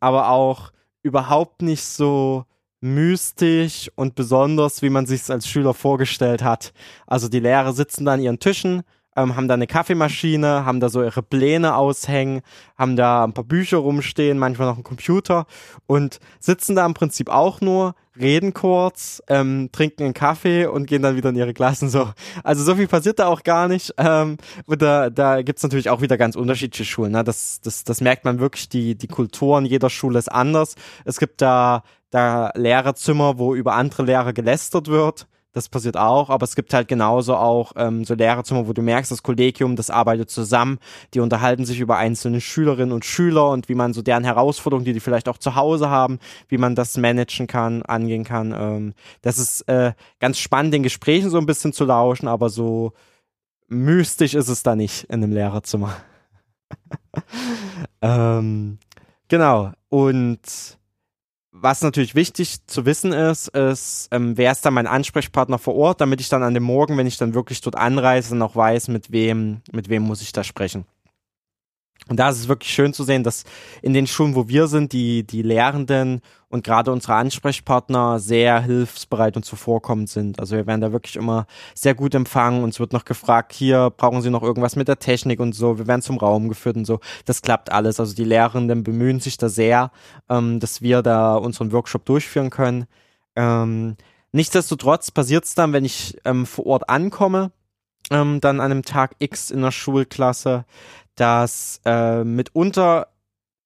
aber 0.00 0.30
auch 0.30 0.72
überhaupt 1.02 1.62
nicht 1.62 1.84
so 1.84 2.44
mystisch 2.80 3.90
und 3.96 4.14
besonders, 4.14 4.82
wie 4.82 4.90
man 4.90 5.06
sich 5.06 5.22
es 5.22 5.30
als 5.30 5.48
Schüler 5.48 5.74
vorgestellt 5.74 6.42
hat. 6.42 6.72
Also 7.06 7.28
die 7.28 7.40
Lehrer 7.40 7.72
sitzen 7.72 8.04
da 8.04 8.14
an 8.14 8.20
ihren 8.20 8.38
Tischen, 8.38 8.82
ähm, 9.16 9.34
haben 9.34 9.48
da 9.48 9.54
eine 9.54 9.66
Kaffeemaschine, 9.66 10.64
haben 10.64 10.80
da 10.80 10.88
so 10.88 11.02
ihre 11.02 11.22
Pläne 11.22 11.74
aushängen, 11.74 12.42
haben 12.76 12.96
da 12.96 13.24
ein 13.24 13.32
paar 13.32 13.44
Bücher 13.44 13.78
rumstehen, 13.78 14.38
manchmal 14.38 14.68
noch 14.68 14.74
einen 14.74 14.84
Computer 14.84 15.46
und 15.86 16.20
sitzen 16.38 16.76
da 16.76 16.84
im 16.86 16.94
Prinzip 16.94 17.28
auch 17.28 17.60
nur, 17.60 17.94
reden 18.18 18.54
kurz, 18.54 19.22
ähm, 19.28 19.70
trinken 19.72 20.04
einen 20.04 20.14
Kaffee 20.14 20.66
und 20.66 20.86
gehen 20.86 21.02
dann 21.02 21.16
wieder 21.16 21.30
in 21.30 21.36
ihre 21.36 21.54
Klassen 21.54 21.88
so. 21.88 22.10
Also 22.44 22.62
so 22.62 22.76
viel 22.76 22.88
passiert 22.88 23.18
da 23.18 23.26
auch 23.26 23.42
gar 23.42 23.68
nicht. 23.68 23.94
Ähm, 23.98 24.36
und 24.66 24.82
da, 24.82 25.10
da 25.10 25.42
gibt's 25.42 25.62
natürlich 25.62 25.90
auch 25.90 26.00
wieder 26.00 26.16
ganz 26.16 26.36
unterschiedliche 26.36 26.84
Schulen. 26.84 27.12
Ne? 27.12 27.24
Das, 27.24 27.60
das, 27.60 27.84
das 27.84 28.00
merkt 28.00 28.24
man 28.24 28.38
wirklich, 28.38 28.68
die, 28.68 28.96
die 28.96 29.08
Kultur 29.08 29.58
in 29.58 29.66
jeder 29.66 29.90
Schule 29.90 30.18
ist 30.18 30.32
anders. 30.32 30.74
Es 31.04 31.18
gibt 31.18 31.42
da, 31.42 31.82
da 32.10 32.52
Lehrerzimmer, 32.54 33.38
wo 33.38 33.54
über 33.54 33.74
andere 33.74 34.04
Lehrer 34.04 34.32
gelästert 34.32 34.88
wird 34.88 35.26
das 35.56 35.70
passiert 35.70 35.96
auch, 35.96 36.28
aber 36.28 36.44
es 36.44 36.54
gibt 36.54 36.74
halt 36.74 36.86
genauso 36.86 37.34
auch 37.34 37.72
ähm, 37.76 38.04
so 38.04 38.12
Lehrerzimmer, 38.12 38.68
wo 38.68 38.74
du 38.74 38.82
merkst, 38.82 39.10
das 39.10 39.22
Kollegium, 39.22 39.74
das 39.74 39.88
arbeitet 39.88 40.28
zusammen, 40.28 40.78
die 41.14 41.20
unterhalten 41.20 41.64
sich 41.64 41.80
über 41.80 41.96
einzelne 41.96 42.42
Schülerinnen 42.42 42.92
und 42.92 43.06
Schüler 43.06 43.48
und 43.48 43.70
wie 43.70 43.74
man 43.74 43.94
so 43.94 44.02
deren 44.02 44.24
Herausforderungen, 44.24 44.84
die 44.84 44.92
die 44.92 45.00
vielleicht 45.00 45.30
auch 45.30 45.38
zu 45.38 45.54
Hause 45.54 45.88
haben, 45.88 46.18
wie 46.48 46.58
man 46.58 46.74
das 46.74 46.98
managen 46.98 47.46
kann, 47.46 47.80
angehen 47.82 48.22
kann. 48.22 48.54
Ähm, 48.54 48.94
das 49.22 49.38
ist 49.38 49.62
äh, 49.62 49.94
ganz 50.20 50.38
spannend, 50.38 50.74
den 50.74 50.82
Gesprächen 50.82 51.30
so 51.30 51.38
ein 51.38 51.46
bisschen 51.46 51.72
zu 51.72 51.86
lauschen, 51.86 52.28
aber 52.28 52.50
so 52.50 52.92
mystisch 53.66 54.34
ist 54.34 54.48
es 54.48 54.62
da 54.62 54.76
nicht 54.76 55.04
in 55.04 55.24
einem 55.24 55.32
Lehrerzimmer. 55.32 55.96
ähm, 58.02 58.78
genau. 59.28 59.72
Und 59.88 60.76
was 61.60 61.82
natürlich 61.82 62.14
wichtig 62.14 62.66
zu 62.66 62.84
wissen 62.84 63.12
ist, 63.12 63.48
ist, 63.48 64.08
ähm, 64.10 64.36
wer 64.36 64.52
ist 64.52 64.64
dann 64.64 64.74
mein 64.74 64.86
Ansprechpartner 64.86 65.58
vor 65.58 65.74
Ort, 65.74 66.00
damit 66.00 66.20
ich 66.20 66.28
dann 66.28 66.42
an 66.42 66.54
dem 66.54 66.62
Morgen, 66.62 66.96
wenn 66.96 67.06
ich 67.06 67.16
dann 67.16 67.34
wirklich 67.34 67.60
dort 67.60 67.76
anreise, 67.76 68.36
noch 68.36 68.56
weiß, 68.56 68.88
mit 68.88 69.10
wem, 69.10 69.62
mit 69.72 69.88
wem 69.88 70.02
muss 70.02 70.22
ich 70.22 70.32
da 70.32 70.44
sprechen. 70.44 70.84
Und 72.08 72.20
da 72.20 72.28
ist 72.28 72.38
es 72.38 72.48
wirklich 72.48 72.72
schön 72.72 72.92
zu 72.92 73.02
sehen, 73.02 73.24
dass 73.24 73.42
in 73.82 73.92
den 73.92 74.06
Schulen, 74.06 74.36
wo 74.36 74.46
wir 74.46 74.68
sind, 74.68 74.92
die, 74.92 75.26
die 75.26 75.42
Lehrenden 75.42 76.20
und 76.48 76.62
gerade 76.62 76.92
unsere 76.92 77.14
Ansprechpartner 77.14 78.20
sehr 78.20 78.60
hilfsbereit 78.60 79.36
und 79.36 79.44
zuvorkommend 79.44 80.08
sind. 80.08 80.38
Also 80.38 80.54
wir 80.54 80.68
werden 80.68 80.80
da 80.80 80.92
wirklich 80.92 81.16
immer 81.16 81.46
sehr 81.74 81.96
gut 81.96 82.14
empfangen. 82.14 82.62
Uns 82.62 82.78
wird 82.78 82.92
noch 82.92 83.04
gefragt, 83.04 83.52
hier 83.52 83.90
brauchen 83.90 84.22
Sie 84.22 84.30
noch 84.30 84.44
irgendwas 84.44 84.76
mit 84.76 84.86
der 84.86 85.00
Technik 85.00 85.40
und 85.40 85.52
so. 85.52 85.78
Wir 85.78 85.88
werden 85.88 86.02
zum 86.02 86.18
Raum 86.18 86.48
geführt 86.48 86.76
und 86.76 86.84
so. 86.84 87.00
Das 87.24 87.42
klappt 87.42 87.72
alles. 87.72 87.98
Also 87.98 88.14
die 88.14 88.24
Lehrenden 88.24 88.84
bemühen 88.84 89.18
sich 89.18 89.36
da 89.36 89.48
sehr, 89.48 89.90
ähm, 90.28 90.60
dass 90.60 90.80
wir 90.82 91.02
da 91.02 91.34
unseren 91.34 91.72
Workshop 91.72 92.04
durchführen 92.04 92.50
können. 92.50 92.86
Ähm, 93.34 93.96
nichtsdestotrotz 94.30 95.10
passiert 95.10 95.44
es 95.44 95.56
dann, 95.56 95.72
wenn 95.72 95.84
ich 95.84 96.16
ähm, 96.24 96.46
vor 96.46 96.66
Ort 96.66 96.88
ankomme, 96.88 97.50
ähm, 98.10 98.40
dann 98.40 98.60
an 98.60 98.70
einem 98.70 98.82
Tag 98.82 99.16
X 99.18 99.50
in 99.50 99.62
der 99.62 99.72
Schulklasse, 99.72 100.64
dass 101.14 101.80
äh, 101.84 102.24
mitunter 102.24 103.08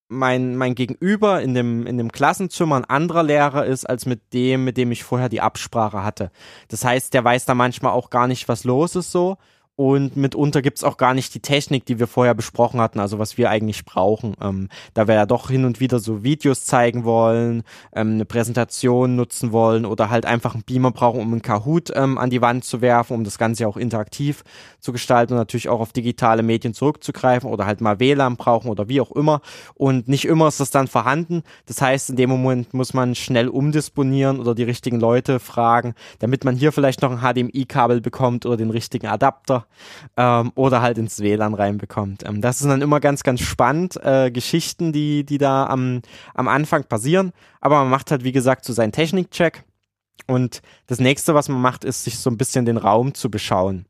mein, 0.08 0.56
mein 0.56 0.74
Gegenüber 0.74 1.40
in 1.40 1.54
dem, 1.54 1.86
in 1.86 1.96
dem 1.96 2.10
Klassenzimmer 2.10 2.76
ein 2.76 2.84
anderer 2.84 3.22
Lehrer 3.22 3.64
ist, 3.64 3.88
als 3.88 4.06
mit 4.06 4.32
dem, 4.32 4.64
mit 4.64 4.76
dem 4.76 4.90
ich 4.90 5.04
vorher 5.04 5.28
die 5.28 5.40
Absprache 5.40 6.02
hatte. 6.02 6.32
Das 6.68 6.84
heißt, 6.84 7.14
der 7.14 7.24
weiß 7.24 7.44
da 7.44 7.54
manchmal 7.54 7.92
auch 7.92 8.10
gar 8.10 8.26
nicht, 8.26 8.48
was 8.48 8.64
los 8.64 8.96
ist 8.96 9.12
so 9.12 9.38
und 9.80 10.14
mitunter 10.14 10.60
gibt's 10.60 10.84
auch 10.84 10.98
gar 10.98 11.14
nicht 11.14 11.34
die 11.34 11.40
Technik, 11.40 11.86
die 11.86 11.98
wir 11.98 12.06
vorher 12.06 12.34
besprochen 12.34 12.82
hatten, 12.82 13.00
also 13.00 13.18
was 13.18 13.38
wir 13.38 13.48
eigentlich 13.48 13.86
brauchen. 13.86 14.34
Ähm, 14.38 14.68
da 14.92 15.08
wir 15.08 15.14
ja 15.14 15.24
doch 15.24 15.48
hin 15.48 15.64
und 15.64 15.80
wieder 15.80 16.00
so 16.00 16.22
Videos 16.22 16.66
zeigen 16.66 17.04
wollen, 17.04 17.62
ähm, 17.94 18.12
eine 18.12 18.26
Präsentation 18.26 19.16
nutzen 19.16 19.52
wollen 19.52 19.86
oder 19.86 20.10
halt 20.10 20.26
einfach 20.26 20.52
einen 20.52 20.64
Beamer 20.64 20.90
brauchen, 20.90 21.22
um 21.22 21.32
einen 21.32 21.40
Kahoot 21.40 21.90
ähm, 21.94 22.18
an 22.18 22.28
die 22.28 22.42
Wand 22.42 22.66
zu 22.66 22.82
werfen, 22.82 23.14
um 23.14 23.24
das 23.24 23.38
Ganze 23.38 23.66
auch 23.66 23.78
interaktiv 23.78 24.44
zu 24.80 24.92
gestalten 24.92 25.32
und 25.32 25.38
natürlich 25.38 25.70
auch 25.70 25.80
auf 25.80 25.94
digitale 25.94 26.42
Medien 26.42 26.74
zurückzugreifen 26.74 27.48
oder 27.48 27.64
halt 27.64 27.80
mal 27.80 27.98
WLAN 28.00 28.36
brauchen 28.36 28.68
oder 28.68 28.86
wie 28.90 29.00
auch 29.00 29.12
immer. 29.12 29.40
Und 29.76 30.08
nicht 30.08 30.26
immer 30.26 30.48
ist 30.48 30.60
das 30.60 30.70
dann 30.70 30.88
vorhanden. 30.88 31.42
Das 31.64 31.80
heißt, 31.80 32.10
in 32.10 32.16
dem 32.16 32.28
Moment 32.28 32.74
muss 32.74 32.92
man 32.92 33.14
schnell 33.14 33.48
umdisponieren 33.48 34.40
oder 34.40 34.54
die 34.54 34.64
richtigen 34.64 35.00
Leute 35.00 35.40
fragen, 35.40 35.94
damit 36.18 36.44
man 36.44 36.54
hier 36.54 36.70
vielleicht 36.70 37.00
noch 37.00 37.12
ein 37.12 37.20
HDMI-Kabel 37.22 38.02
bekommt 38.02 38.44
oder 38.44 38.58
den 38.58 38.68
richtigen 38.68 39.06
Adapter 39.06 39.64
ähm, 40.16 40.52
oder 40.54 40.82
halt 40.82 40.98
ins 40.98 41.20
WLAN 41.20 41.54
reinbekommt. 41.54 42.26
Ähm, 42.26 42.40
das 42.40 42.58
sind 42.58 42.70
dann 42.70 42.82
immer 42.82 43.00
ganz, 43.00 43.22
ganz 43.22 43.40
spannend, 43.40 43.96
äh, 44.02 44.30
Geschichten, 44.30 44.92
die, 44.92 45.24
die 45.24 45.38
da 45.38 45.66
am, 45.66 46.02
am 46.34 46.48
Anfang 46.48 46.84
passieren. 46.84 47.32
Aber 47.60 47.78
man 47.80 47.90
macht 47.90 48.10
halt, 48.10 48.24
wie 48.24 48.32
gesagt, 48.32 48.64
so 48.64 48.72
seinen 48.72 48.92
Technikcheck. 48.92 49.64
Und 50.26 50.62
das 50.86 51.00
nächste, 51.00 51.34
was 51.34 51.48
man 51.48 51.60
macht, 51.60 51.84
ist, 51.84 52.04
sich 52.04 52.18
so 52.18 52.30
ein 52.30 52.36
bisschen 52.36 52.64
den 52.64 52.76
Raum 52.76 53.14
zu 53.14 53.30
beschauen. 53.30 53.86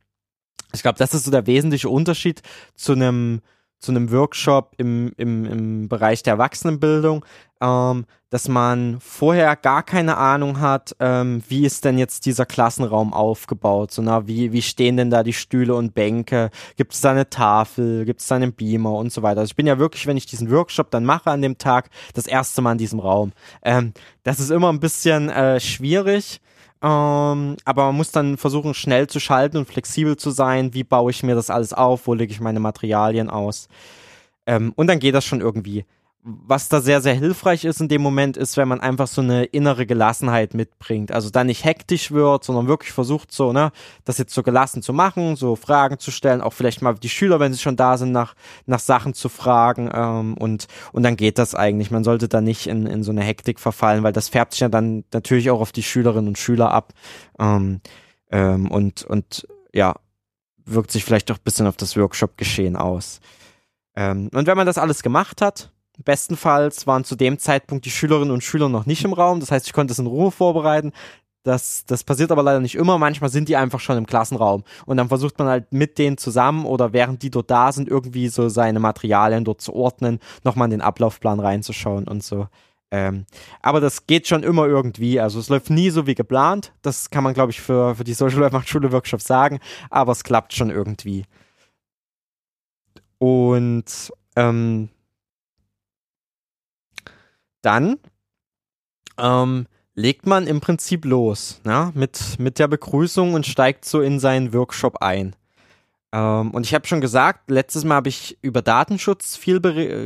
Ich 0.73 0.83
glaube, 0.83 0.99
das 0.99 1.15
ist 1.15 1.25
so 1.25 1.31
der 1.31 1.47
wesentliche 1.47 1.89
Unterschied 1.89 2.43
zu 2.75 2.93
einem 2.93 3.41
zu 3.81 3.93
einem 3.93 4.13
Workshop 4.13 4.75
im, 4.77 5.13
im, 5.17 5.45
im 5.47 5.89
Bereich 5.89 6.23
der 6.23 6.35
Erwachsenenbildung, 6.35 7.25
ähm, 7.61 8.05
dass 8.29 8.47
man 8.47 8.99
vorher 9.01 9.57
gar 9.57 9.83
keine 9.83 10.17
Ahnung 10.17 10.61
hat, 10.61 10.95
ähm, 11.01 11.43
wie 11.49 11.65
ist 11.65 11.85
denn 11.85 11.99
jetzt 11.99 12.27
dieser 12.27 12.47
Klassenraum 12.47 13.13
aufgebaut, 13.13 13.91
so 13.91 14.03
na, 14.03 14.27
wie, 14.27 14.53
wie 14.53 14.63
stehen 14.63 14.97
denn 14.97 15.11
da 15.11 15.23
die 15.23 15.33
Stühle 15.33 15.75
und 15.75 15.95
Bänke, 15.95 16.51
gibt 16.77 16.93
es 16.93 17.01
da 17.01 17.11
eine 17.11 17.29
Tafel, 17.29 18.05
gibt 18.05 18.21
es 18.21 18.27
da 18.29 18.37
einen 18.37 18.53
Beamer 18.53 18.93
und 18.93 19.13
so 19.13 19.23
weiter. 19.23 19.41
Also 19.41 19.51
ich 19.51 19.57
bin 19.57 19.67
ja 19.67 19.79
wirklich, 19.79 20.07
wenn 20.07 20.17
ich 20.17 20.27
diesen 20.27 20.51
Workshop 20.51 20.91
dann 20.91 21.05
mache 21.05 21.31
an 21.31 21.43
dem 21.43 21.59
Tag, 21.59 21.91
das 22.15 22.27
erste 22.27 22.63
Mal 22.63 22.73
in 22.73 22.79
diesem 22.79 23.01
Raum. 23.01 23.33
Ähm, 23.63 23.95
das 24.23 24.39
ist 24.39 24.51
immer 24.51 24.73
ein 24.73 24.81
bisschen 24.81 25.29
äh, 25.31 25.59
schwierig, 25.59 26.41
ähm, 26.83 27.57
aber 27.65 27.87
man 27.87 27.97
muss 27.97 28.11
dann 28.11 28.37
versuchen, 28.37 28.75
schnell 28.75 29.07
zu 29.07 29.21
schalten 29.21 29.59
und 29.59 29.69
flexibel 29.69 30.17
zu 30.17 30.31
sein. 30.31 30.73
Wie 30.73 30.85
baue 30.85 31.11
ich 31.11 31.23
mir 31.23 31.35
das 31.35 31.51
alles 31.51 31.73
auf? 31.73 32.07
Wo 32.07 32.15
lege 32.15 32.33
ich 32.33 32.41
meine 32.41 32.61
Materialien 32.61 33.29
aus? 33.29 33.69
Ähm, 34.47 34.73
und 34.77 34.87
dann 34.87 34.99
geht 34.99 35.15
das 35.15 35.25
schon 35.25 35.41
irgendwie 35.41 35.85
was 36.23 36.69
da 36.69 36.81
sehr, 36.81 37.01
sehr 37.01 37.15
hilfreich 37.15 37.65
ist 37.65 37.81
in 37.81 37.89
dem 37.89 38.03
Moment, 38.03 38.37
ist, 38.37 38.59
wenn 38.59 38.69
man 38.69 38.81
einfach 38.81 39.07
so 39.07 39.23
eine 39.23 39.45
innere 39.45 39.87
Gelassenheit 39.87 40.53
mitbringt. 40.53 41.13
Also 41.13 41.31
dann 41.31 41.47
nicht 41.47 41.65
hektisch 41.65 42.11
wird, 42.11 42.45
sondern 42.45 42.69
wirklich 42.69 42.93
versucht, 42.93 43.33
so, 43.33 43.53
ne, 43.53 43.73
das 44.05 44.19
jetzt 44.19 44.35
so 44.35 44.43
gelassen 44.43 44.83
zu 44.83 44.93
machen, 44.93 45.37
so 45.37 45.57
Fragen 45.57 45.99
zu 45.99 46.11
stellen, 46.11 46.43
auch 46.43 46.53
vielleicht 46.53 46.83
mal 46.83 46.95
die 46.95 47.09
Schüler, 47.09 47.41
wenn 47.41 47.55
sie 47.55 47.59
schon 47.59 47.77
da 47.77 47.97
sind, 47.97 48.13
nach, 48.13 48.35
nach 48.67 48.81
Sachen 48.81 49.15
zu 49.15 49.31
fragen. 49.31 49.91
Ähm, 49.93 50.37
und, 50.37 50.67
und 50.93 51.03
dann 51.05 51.17
geht 51.17 51.39
das 51.39 51.55
eigentlich. 51.55 51.91
Man 51.91 52.05
sollte 52.05 52.29
da 52.29 52.43
nicht 52.43 52.67
in, 52.67 52.87
in 52.87 53.03
so 53.03 53.13
eine 53.13 53.23
Hektik 53.23 53.59
verfallen, 53.59 54.03
weil 54.03 54.13
das 54.13 54.29
färbt 54.29 54.53
sich 54.53 54.61
ja 54.61 54.69
dann 54.69 55.05
natürlich 55.15 55.51
auch 55.51 55.61
auf 55.61 55.73
die 55.73 55.83
Schülerinnen 55.83 56.29
und 56.29 56.39
Schüler 56.39 56.71
ab. 56.71 56.93
Ähm, 57.39 57.81
ähm, 58.31 58.71
und, 58.71 59.05
und 59.05 59.49
ja, 59.73 59.95
wirkt 60.67 60.91
sich 60.91 61.05
vielleicht 61.05 61.31
auch 61.31 61.39
ein 61.39 61.45
bisschen 61.45 61.67
auf 61.67 61.79
das 61.79 61.97
Workshop-Geschehen 61.97 62.77
aus. 62.77 63.21
Ähm, 63.97 64.29
und 64.35 64.47
wenn 64.47 64.57
man 64.57 64.67
das 64.67 64.77
alles 64.77 65.03
gemacht 65.03 65.41
hat, 65.41 65.73
Bestenfalls 65.99 66.87
waren 66.87 67.05
zu 67.05 67.17
dem 67.17 67.39
Zeitpunkt 67.39 67.85
die 67.85 67.91
Schülerinnen 67.91 68.33
und 68.33 68.45
Schüler 68.45 68.69
noch 68.69 68.87
nicht 68.87 69.05
im 69.05 69.13
Raum. 69.13 69.41
Das 69.41 69.51
heißt, 69.51 69.67
ich 69.67 69.73
konnte 69.73 69.93
es 69.93 69.99
in 69.99 70.07
Ruhe 70.07 70.31
vorbereiten. 70.31 70.93
Das, 71.43 71.87
das 71.87 72.05
passiert 72.05 72.33
aber 72.33 72.43
leider 72.43 72.61
nicht 72.61 72.75
immer. 72.75 72.99
Manchmal 72.99 73.31
sind 73.31 73.49
die 73.49 73.57
einfach 73.57 73.81
schon 73.81 73.97
im 73.97 74.07
Klassenraum. 74.07 74.65
Und 74.85 74.99
dann 74.99 75.09
versucht 75.09 75.39
man 75.39 75.49
halt 75.49 75.73
mit 75.73 75.99
denen 75.99 76.19
zusammen 76.19 76.67
oder 76.67 76.93
während 76.93 77.23
die 77.23 77.31
dort 77.31 77.51
da 77.51 77.73
sind, 77.73 77.89
irgendwie 77.89 78.29
so 78.29 78.49
seine 78.49 78.81
Materialien 78.81 79.45
dort 79.45 79.61
zu 79.61 79.75
ordnen, 79.75 80.21
nochmal 80.45 80.67
in 80.67 80.73
den 80.73 80.81
Ablaufplan 80.83 81.41
reinzuschauen 81.41 82.07
und 82.07 82.23
so. 82.23 82.49
Ähm, 82.91 83.25
aber 83.63 83.81
das 83.81 84.07
geht 84.07 84.27
schon 84.27 84.43
immer 84.43 84.67
irgendwie. 84.67 85.21
Also 85.21 85.39
es 85.39 85.49
läuft 85.49 85.71
nie 85.71 85.91
so 85.91 86.07
wie 86.07 86.15
geplant. 86.15 86.73
Das 86.83 87.09
kann 87.11 87.25
man, 87.25 87.35
glaube 87.35 87.53
ich, 87.53 87.61
für, 87.61 87.95
für 87.95 88.05
die 88.05 88.15
Social 88.15 88.41
Life 88.41 88.61
Schule 88.67 88.93
Workshops 88.93 89.25
sagen. 89.25 89.61
Aber 89.89 90.13
es 90.13 90.25
klappt 90.25 90.53
schon 90.53 90.71
irgendwie. 90.71 91.25
Und 93.19 94.13
ähm, 94.37 94.89
dann 97.63 97.99
ähm, 99.19 99.67
legt 99.95 100.27
man 100.27 100.47
im 100.47 100.61
Prinzip 100.61 101.05
los, 101.05 101.61
ne? 101.65 101.93
mit, 101.95 102.39
mit 102.39 102.59
der 102.59 102.69
Begrüßung 102.69 103.35
und 103.35 103.47
steigt 103.47 103.85
so 103.85 104.01
in 104.01 104.19
seinen 104.19 104.53
Workshop 104.53 105.03
ein. 105.03 105.35
Ähm, 106.13 106.51
und 106.51 106.67
ich 106.67 106.75
habe 106.75 106.87
schon 106.87 107.01
gesagt, 107.01 107.51
letztes 107.51 107.85
Mal 107.85 107.97
habe 107.97 108.09
ich 108.09 108.39
über 108.43 108.63
Datenschutz 108.63 109.37
viel 109.37 109.61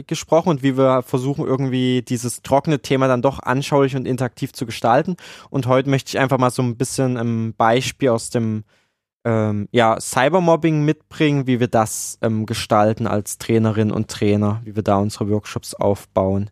gesprochen 0.06 0.50
und 0.50 0.62
wie 0.62 0.76
wir 0.76 1.02
versuchen, 1.02 1.46
irgendwie 1.46 2.02
dieses 2.02 2.42
trockene 2.42 2.80
Thema 2.80 3.08
dann 3.08 3.22
doch 3.22 3.40
anschaulich 3.40 3.96
und 3.96 4.06
interaktiv 4.06 4.52
zu 4.52 4.66
gestalten. 4.66 5.16
Und 5.50 5.66
heute 5.66 5.88
möchte 5.88 6.10
ich 6.10 6.18
einfach 6.18 6.38
mal 6.38 6.50
so 6.50 6.62
ein 6.62 6.76
bisschen 6.76 7.16
ein 7.16 7.54
Beispiel 7.54 8.10
aus 8.10 8.30
dem 8.30 8.64
ähm, 9.24 9.68
ja, 9.72 9.98
Cybermobbing 9.98 10.84
mitbringen, 10.84 11.46
wie 11.46 11.58
wir 11.58 11.68
das 11.68 12.18
ähm, 12.20 12.44
gestalten 12.44 13.06
als 13.06 13.38
Trainerin 13.38 13.90
und 13.90 14.10
Trainer, 14.10 14.60
wie 14.64 14.76
wir 14.76 14.82
da 14.82 14.96
unsere 14.96 15.30
Workshops 15.30 15.74
aufbauen. 15.74 16.50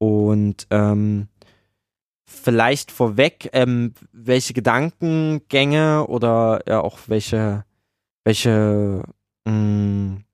Und 0.00 0.66
ähm, 0.70 1.28
vielleicht 2.24 2.90
vorweg, 2.90 3.50
ähm, 3.52 3.92
welche 4.12 4.54
Gedankengänge 4.54 6.06
oder 6.06 6.62
ja 6.66 6.80
auch 6.80 6.98
welche, 7.06 7.64
welche 8.24 9.02
mh, 9.44 9.52
mm, 9.52 10.24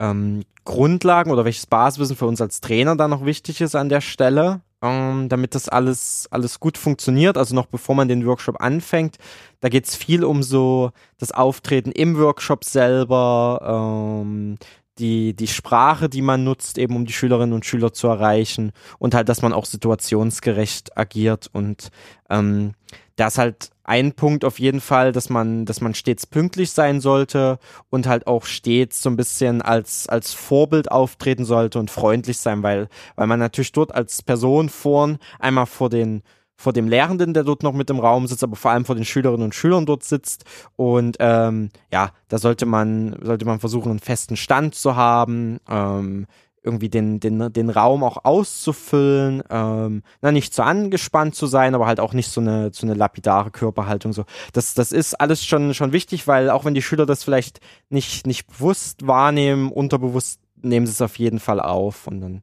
ähm, 0.00 0.42
Grundlagen 0.64 1.30
oder 1.32 1.44
welches 1.44 1.66
Basiswissen 1.66 2.16
für 2.16 2.26
uns 2.26 2.40
als 2.40 2.60
Trainer 2.60 2.96
da 2.96 3.08
noch 3.08 3.26
wichtig 3.26 3.60
ist 3.60 3.74
an 3.74 3.90
der 3.90 4.00
Stelle, 4.00 4.62
ähm, 4.80 5.28
damit 5.28 5.54
das 5.54 5.68
alles, 5.68 6.28
alles 6.30 6.60
gut 6.60 6.78
funktioniert. 6.78 7.36
Also 7.36 7.54
noch 7.54 7.66
bevor 7.66 7.94
man 7.94 8.08
den 8.08 8.24
Workshop 8.24 8.60
anfängt, 8.60 9.18
da 9.60 9.68
geht 9.68 9.86
es 9.86 9.96
viel 9.96 10.24
um 10.24 10.42
so 10.42 10.92
das 11.18 11.32
Auftreten 11.32 11.92
im 11.92 12.16
Workshop 12.16 12.64
selber, 12.64 14.22
ähm, 14.24 14.56
die, 14.98 15.34
die 15.34 15.48
Sprache, 15.48 16.08
die 16.08 16.22
man 16.22 16.44
nutzt, 16.44 16.78
eben 16.78 16.96
um 16.96 17.06
die 17.06 17.12
Schülerinnen 17.12 17.54
und 17.54 17.64
Schüler 17.64 17.92
zu 17.92 18.08
erreichen 18.08 18.72
und 18.98 19.14
halt, 19.14 19.28
dass 19.28 19.42
man 19.42 19.52
auch 19.52 19.64
situationsgerecht 19.64 20.96
agiert 20.96 21.48
und 21.52 21.90
ähm, 22.28 22.72
da 23.16 23.26
ist 23.28 23.38
halt 23.38 23.70
ein 23.84 24.12
Punkt 24.12 24.44
auf 24.44 24.58
jeden 24.58 24.80
Fall, 24.80 25.12
dass 25.12 25.28
man, 25.28 25.64
dass 25.64 25.80
man 25.80 25.94
stets 25.94 26.26
pünktlich 26.26 26.70
sein 26.70 27.00
sollte 27.00 27.58
und 27.90 28.06
halt 28.06 28.26
auch 28.26 28.44
stets 28.44 29.02
so 29.02 29.10
ein 29.10 29.16
bisschen 29.16 29.60
als, 29.60 30.08
als 30.08 30.32
Vorbild 30.32 30.90
auftreten 30.90 31.44
sollte 31.44 31.78
und 31.78 31.90
freundlich 31.90 32.38
sein, 32.38 32.62
weil, 32.62 32.88
weil 33.16 33.26
man 33.26 33.40
natürlich 33.40 33.72
dort 33.72 33.94
als 33.94 34.22
Person 34.22 34.68
vorn 34.68 35.18
einmal 35.38 35.66
vor 35.66 35.90
den 35.90 36.22
vor 36.62 36.72
dem 36.72 36.88
Lehrenden, 36.88 37.34
der 37.34 37.42
dort 37.42 37.62
noch 37.62 37.72
mit 37.72 37.90
im 37.90 37.98
Raum 37.98 38.26
sitzt, 38.26 38.44
aber 38.44 38.56
vor 38.56 38.70
allem 38.70 38.84
vor 38.84 38.94
den 38.94 39.04
Schülerinnen 39.04 39.44
und 39.44 39.54
Schülern 39.54 39.84
dort 39.84 40.04
sitzt. 40.04 40.44
Und 40.76 41.16
ähm, 41.18 41.70
ja, 41.92 42.12
da 42.28 42.38
sollte 42.38 42.66
man, 42.66 43.16
sollte 43.20 43.44
man 43.44 43.58
versuchen, 43.58 43.90
einen 43.90 43.98
festen 43.98 44.36
Stand 44.36 44.74
zu 44.74 44.94
haben, 44.94 45.58
ähm, 45.68 46.26
irgendwie 46.62 46.88
den, 46.88 47.18
den, 47.18 47.52
den 47.52 47.70
Raum 47.70 48.04
auch 48.04 48.24
auszufüllen, 48.24 49.42
ähm, 49.50 50.04
na, 50.20 50.30
nicht 50.30 50.54
zu 50.54 50.62
angespannt 50.62 51.34
zu 51.34 51.46
sein, 51.46 51.74
aber 51.74 51.86
halt 51.86 51.98
auch 51.98 52.12
nicht 52.12 52.30
so 52.30 52.40
eine, 52.40 52.70
so 52.72 52.86
eine 52.86 52.94
lapidare 52.94 53.50
Körperhaltung. 53.50 54.12
So. 54.12 54.24
Das, 54.52 54.74
das 54.74 54.92
ist 54.92 55.20
alles 55.20 55.44
schon, 55.44 55.74
schon 55.74 55.90
wichtig, 55.90 56.28
weil 56.28 56.50
auch 56.50 56.64
wenn 56.64 56.74
die 56.74 56.82
Schüler 56.82 57.06
das 57.06 57.24
vielleicht 57.24 57.58
nicht, 57.90 58.28
nicht 58.28 58.46
bewusst 58.46 59.04
wahrnehmen, 59.04 59.72
unterbewusst 59.72 60.40
nehmen 60.62 60.86
sie 60.86 60.92
es 60.92 61.02
auf 61.02 61.18
jeden 61.18 61.40
Fall 61.40 61.58
auf 61.58 62.06
und 62.06 62.20
dann 62.20 62.42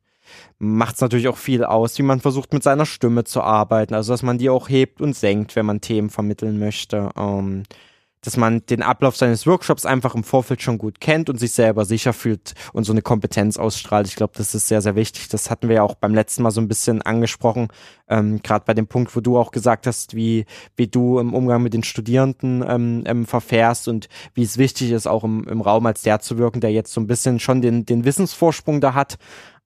macht 0.58 0.96
es 0.96 1.02
natürlich 1.02 1.28
auch 1.28 1.38
viel 1.38 1.64
aus, 1.64 1.98
wie 1.98 2.04
man 2.04 2.20
versucht 2.20 2.54
mit 2.54 2.64
seiner 2.64 2.86
Stimme 2.86 3.24
zu 3.24 3.42
arbeiten, 3.42 3.94
also 3.94 4.14
dass 4.14 4.24
man 4.24 4.38
die 4.38 4.50
auch 4.50 4.70
hebt 4.70 5.02
und 5.02 5.16
senkt, 5.16 5.56
wenn 5.56 5.66
man 5.66 5.82
Themen 5.82 6.10
vermitteln 6.10 6.60
möchte. 6.60 7.10
Ähm, 7.18 7.64
dass 8.22 8.36
man 8.36 8.66
den 8.66 8.82
Ablauf 8.82 9.16
seines 9.16 9.48
Workshops 9.48 9.86
einfach 9.86 10.14
im 10.14 10.24
Vorfeld 10.24 10.62
schon 10.62 10.78
gut 10.78 11.00
kennt 11.00 11.30
und 11.30 11.38
sich 11.40 11.54
selber 11.54 11.86
sicher 11.86 12.14
fühlt 12.14 12.54
und 12.74 12.84
so 12.84 12.92
eine 12.92 13.02
Kompetenz 13.02 13.58
ausstrahlt. 13.58 14.08
Ich 14.08 14.16
glaube, 14.16 14.34
das 14.36 14.54
ist 14.54 14.68
sehr, 14.68 14.82
sehr 14.82 14.96
wichtig. 14.96 15.30
Das 15.30 15.50
hatten 15.50 15.70
wir 15.70 15.78
ja 15.78 15.84
auch 15.84 15.96
beim 15.96 16.14
letzten 16.14 16.44
Mal 16.44 16.52
so 16.52 16.60
ein 16.60 16.68
bisschen 16.68 17.02
angesprochen, 17.02 17.70
ähm, 18.10 18.42
gerade 18.44 18.66
bei 18.66 18.74
dem 18.74 18.88
Punkt, 18.88 19.16
wo 19.16 19.22
du 19.22 19.38
auch 19.38 19.52
gesagt 19.52 19.88
hast, 19.88 20.16
wie, 20.16 20.46
wie 20.76 20.88
du 20.88 21.20
im 21.20 21.34
Umgang 21.34 21.64
mit 21.64 21.74
den 21.74 21.84
Studierenden 21.84 22.64
ähm, 22.68 23.04
ähm, 23.06 23.26
verfährst 23.26 23.88
und 23.88 24.10
wie 24.34 24.44
es 24.44 24.58
wichtig 24.58 24.92
ist, 24.92 25.08
auch 25.08 25.24
im, 25.24 25.48
im 25.48 25.62
Raum 25.62 25.86
als 25.86 26.02
der 26.02 26.20
zu 26.20 26.38
wirken, 26.38 26.60
der 26.60 26.72
jetzt 26.72 26.92
so 26.92 27.00
ein 27.00 27.08
bisschen 27.08 27.40
schon 27.40 27.62
den, 27.62 27.86
den 27.86 28.04
Wissensvorsprung 28.04 28.82
da 28.82 28.94
hat, 28.94 29.18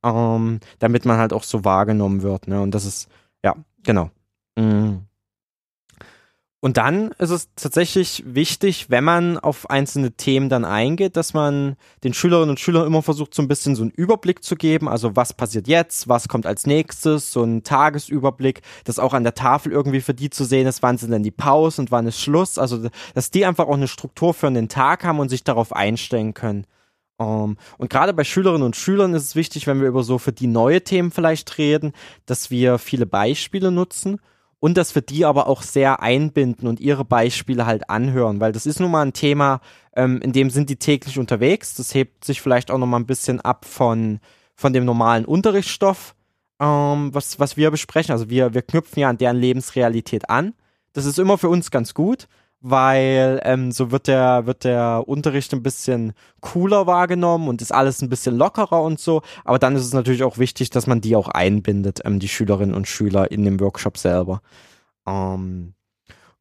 ähm, 0.03 0.59
damit 0.79 1.05
man 1.05 1.17
halt 1.17 1.33
auch 1.33 1.43
so 1.43 1.63
wahrgenommen 1.65 2.21
wird. 2.21 2.47
Ne? 2.47 2.61
Und 2.61 2.71
das 2.71 2.85
ist, 2.85 3.09
ja, 3.43 3.55
genau. 3.83 4.09
Mhm. 4.55 5.01
Und 6.63 6.77
dann 6.77 7.11
ist 7.19 7.29
es 7.29 7.49
tatsächlich 7.57 8.23
wichtig, 8.25 8.89
wenn 8.89 9.03
man 9.03 9.37
auf 9.37 9.69
einzelne 9.69 10.13
Themen 10.13 10.47
dann 10.47 10.63
eingeht, 10.63 11.17
dass 11.17 11.33
man 11.33 11.75
den 12.05 12.13
Schülerinnen 12.13 12.51
und 12.51 12.59
Schülern 12.61 12.87
immer 12.87 13.01
versucht, 13.01 13.33
so 13.33 13.41
ein 13.41 13.49
bisschen 13.49 13.75
so 13.75 13.81
einen 13.81 13.91
Überblick 13.91 14.45
zu 14.45 14.55
geben. 14.55 14.87
Also 14.87 15.13
was 15.17 15.33
passiert 15.33 15.67
jetzt, 15.67 16.07
was 16.07 16.29
kommt 16.29 16.45
als 16.45 16.65
nächstes, 16.65 17.33
so 17.33 17.43
ein 17.43 17.63
Tagesüberblick, 17.63 18.61
dass 18.85 18.97
auch 18.97 19.13
an 19.13 19.25
der 19.25 19.33
Tafel 19.33 19.73
irgendwie 19.73 19.99
für 19.99 20.13
die 20.13 20.29
zu 20.29 20.45
sehen 20.45 20.65
ist, 20.65 20.81
wann 20.81 20.97
sind 20.97 21.11
denn 21.11 21.23
die 21.23 21.31
Pause 21.31 21.81
und 21.81 21.91
wann 21.91 22.07
ist 22.07 22.21
Schluss. 22.21 22.57
Also 22.57 22.87
dass 23.13 23.29
die 23.29 23.45
einfach 23.45 23.67
auch 23.67 23.73
eine 23.73 23.89
Struktur 23.89 24.33
für 24.33 24.49
den 24.49 24.69
Tag 24.69 25.03
haben 25.03 25.19
und 25.19 25.27
sich 25.27 25.43
darauf 25.43 25.75
einstellen 25.75 26.33
können. 26.33 26.65
Um, 27.23 27.51
ähm, 27.51 27.57
und 27.77 27.89
gerade 27.89 28.13
bei 28.13 28.23
Schülerinnen 28.23 28.63
und 28.63 28.75
Schülern 28.75 29.13
ist 29.13 29.23
es 29.23 29.35
wichtig, 29.35 29.67
wenn 29.67 29.79
wir 29.81 29.87
über 29.87 30.03
so 30.03 30.17
für 30.17 30.31
die 30.31 30.47
neue 30.47 30.83
Themen 30.83 31.11
vielleicht 31.11 31.57
reden, 31.57 31.93
dass 32.25 32.51
wir 32.51 32.77
viele 32.77 33.05
Beispiele 33.05 33.71
nutzen 33.71 34.19
und 34.59 34.77
dass 34.77 34.95
wir 34.95 35.01
die 35.01 35.25
aber 35.25 35.47
auch 35.47 35.61
sehr 35.61 36.01
einbinden 36.01 36.67
und 36.67 36.79
ihre 36.79 37.03
Beispiele 37.03 37.65
halt 37.65 37.89
anhören, 37.89 38.39
weil 38.39 38.51
das 38.53 38.65
ist 38.65 38.79
nun 38.79 38.91
mal 38.91 39.01
ein 39.01 39.13
Thema, 39.13 39.59
ähm, 39.95 40.21
in 40.21 40.31
dem 40.31 40.49
sind 40.49 40.69
die 40.69 40.77
täglich 40.77 41.19
unterwegs. 41.19 41.75
Das 41.75 41.93
hebt 41.93 42.23
sich 42.23 42.41
vielleicht 42.41 42.71
auch 42.71 42.77
noch 42.77 42.87
mal 42.87 42.97
ein 42.97 43.05
bisschen 43.05 43.41
ab 43.41 43.65
von, 43.65 44.19
von 44.55 44.71
dem 44.71 44.85
normalen 44.85 45.25
Unterrichtsstoff, 45.25 46.15
ähm, 46.59 47.13
was, 47.13 47.39
was 47.39 47.57
wir 47.57 47.71
besprechen. 47.71 48.13
Also 48.13 48.29
wir, 48.29 48.53
wir 48.53 48.61
knüpfen 48.61 49.01
ja 49.01 49.09
an 49.09 49.17
deren 49.17 49.37
Lebensrealität 49.37 50.29
an. 50.29 50.53
Das 50.93 51.05
ist 51.05 51.19
immer 51.19 51.37
für 51.37 51.49
uns 51.49 51.71
ganz 51.71 51.93
gut, 51.93 52.27
weil 52.63 53.41
ähm, 53.43 53.73
so 53.73 53.91
wird 53.91 54.07
der, 54.07 54.45
wird 54.45 54.63
der 54.63 55.03
Unterricht 55.05 55.53
ein 55.53 55.61
bisschen 55.61 56.13
cooler 56.39 56.87
wahrgenommen 56.87 57.49
und 57.49 57.61
ist 57.61 57.73
alles 57.73 58.01
ein 58.01 58.09
bisschen 58.09 58.37
lockerer 58.37 58.81
und 58.81 59.01
so. 59.01 59.21
Aber 59.43 59.59
dann 59.59 59.75
ist 59.75 59.83
es 59.83 59.93
natürlich 59.93 60.23
auch 60.23 60.37
wichtig, 60.37 60.69
dass 60.69 60.87
man 60.87 61.01
die 61.01 61.17
auch 61.17 61.27
einbindet, 61.27 61.99
ähm, 62.05 62.19
die 62.19 62.29
Schülerinnen 62.29 62.73
und 62.73 62.87
Schüler 62.87 63.29
in 63.31 63.43
dem 63.43 63.59
Workshop 63.59 63.97
selber. 63.97 64.41
Ähm, 65.05 65.73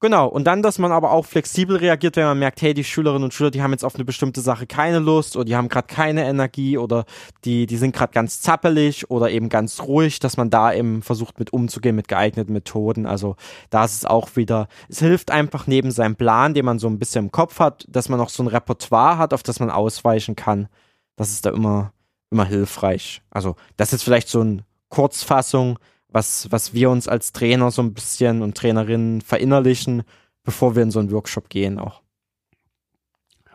Genau, 0.02 0.26
und 0.26 0.48
dann, 0.48 0.62
dass 0.62 0.80
man 0.80 0.90
aber 0.90 1.12
auch 1.12 1.24
flexibel 1.24 1.76
reagiert, 1.76 2.16
wenn 2.16 2.24
man 2.24 2.38
merkt, 2.40 2.60
hey, 2.60 2.74
die 2.74 2.82
Schülerinnen 2.82 3.22
und 3.22 3.34
Schüler, 3.34 3.52
die 3.52 3.62
haben 3.62 3.70
jetzt 3.70 3.84
auf 3.84 3.94
eine 3.94 4.04
bestimmte 4.04 4.40
Sache 4.40 4.66
keine 4.66 4.98
Lust 4.98 5.36
oder 5.36 5.44
die 5.44 5.54
haben 5.54 5.68
gerade 5.68 5.86
keine 5.86 6.26
Energie 6.26 6.76
oder 6.76 7.04
die, 7.44 7.66
die 7.66 7.76
sind 7.76 7.94
gerade 7.94 8.12
ganz 8.12 8.40
zappelig 8.40 9.12
oder 9.12 9.30
eben 9.30 9.48
ganz 9.48 9.80
ruhig, 9.80 10.18
dass 10.18 10.36
man 10.36 10.50
da 10.50 10.72
eben 10.72 11.02
versucht 11.02 11.38
mit 11.38 11.52
umzugehen 11.52 11.94
mit 11.94 12.08
geeigneten 12.08 12.52
Methoden. 12.52 13.06
Also 13.06 13.36
da 13.70 13.84
ist 13.84 13.94
es 13.94 14.04
auch 14.04 14.34
wieder, 14.34 14.66
es 14.88 14.98
hilft 14.98 15.30
einfach 15.30 15.68
neben 15.68 15.92
seinem 15.92 16.16
Plan, 16.16 16.52
den 16.52 16.64
man 16.64 16.80
so 16.80 16.88
ein 16.88 16.98
bisschen 16.98 17.26
im 17.26 17.30
Kopf 17.30 17.60
hat, 17.60 17.86
dass 17.88 18.08
man 18.08 18.18
noch 18.18 18.28
so 18.30 18.42
ein 18.42 18.48
Repertoire 18.48 19.18
hat, 19.18 19.32
auf 19.32 19.44
das 19.44 19.60
man 19.60 19.70
ausweichen 19.70 20.34
kann. 20.34 20.66
Das 21.14 21.30
ist 21.30 21.46
da 21.46 21.50
immer, 21.50 21.92
immer 22.32 22.46
hilfreich. 22.46 23.22
Also 23.30 23.54
das 23.76 23.92
ist 23.92 24.02
vielleicht 24.02 24.28
so 24.28 24.40
eine 24.40 24.64
Kurzfassung 24.88 25.78
was, 26.12 26.50
was 26.50 26.74
wir 26.74 26.90
uns 26.90 27.08
als 27.08 27.32
Trainer 27.32 27.70
so 27.70 27.82
ein 27.82 27.94
bisschen 27.94 28.42
und 28.42 28.56
Trainerinnen 28.56 29.20
verinnerlichen, 29.20 30.02
bevor 30.44 30.76
wir 30.76 30.82
in 30.82 30.90
so 30.90 31.00
einen 31.00 31.10
Workshop 31.10 31.48
gehen 31.48 31.78
auch. 31.78 32.02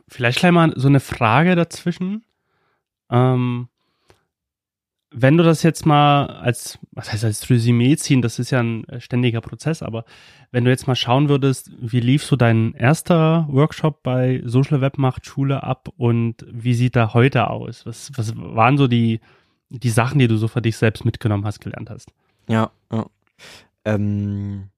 Vielleicht 0.07 0.39
gleich 0.39 0.51
mal 0.51 0.73
so 0.75 0.87
eine 0.87 0.99
Frage 0.99 1.55
dazwischen. 1.55 2.23
Ähm, 3.09 3.67
wenn 5.11 5.37
du 5.37 5.43
das 5.43 5.63
jetzt 5.63 5.85
mal 5.85 6.25
als, 6.25 6.79
was 6.91 7.11
heißt 7.11 7.23
als 7.23 7.49
Resümee 7.49 7.95
ziehen, 7.95 8.21
das 8.21 8.39
ist 8.39 8.51
ja 8.51 8.59
ein 8.59 8.85
ständiger 8.99 9.41
Prozess, 9.41 9.81
aber 9.81 10.03
wenn 10.51 10.65
du 10.65 10.69
jetzt 10.69 10.87
mal 10.87 10.95
schauen 10.95 11.29
würdest, 11.29 11.71
wie 11.79 12.01
lief 12.01 12.23
so 12.23 12.35
dein 12.35 12.73
erster 12.73 13.47
Workshop 13.49 14.03
bei 14.03 14.41
Social 14.45 14.81
Web 14.81 14.97
Macht 14.97 15.25
Schule 15.25 15.63
ab 15.63 15.89
und 15.97 16.45
wie 16.51 16.73
sieht 16.73 16.95
da 16.95 17.13
heute 17.13 17.49
aus? 17.49 17.85
Was, 17.85 18.11
was 18.15 18.33
waren 18.35 18.77
so 18.77 18.87
die, 18.87 19.21
die 19.69 19.89
Sachen, 19.89 20.19
die 20.19 20.27
du 20.27 20.37
so 20.37 20.47
für 20.47 20.61
dich 20.61 20.77
selbst 20.77 21.05
mitgenommen 21.05 21.45
hast, 21.45 21.61
gelernt 21.61 21.89
hast? 21.89 22.11
Ja, 22.49 22.71
ja. 22.91 23.05
Ähm, 23.85 24.69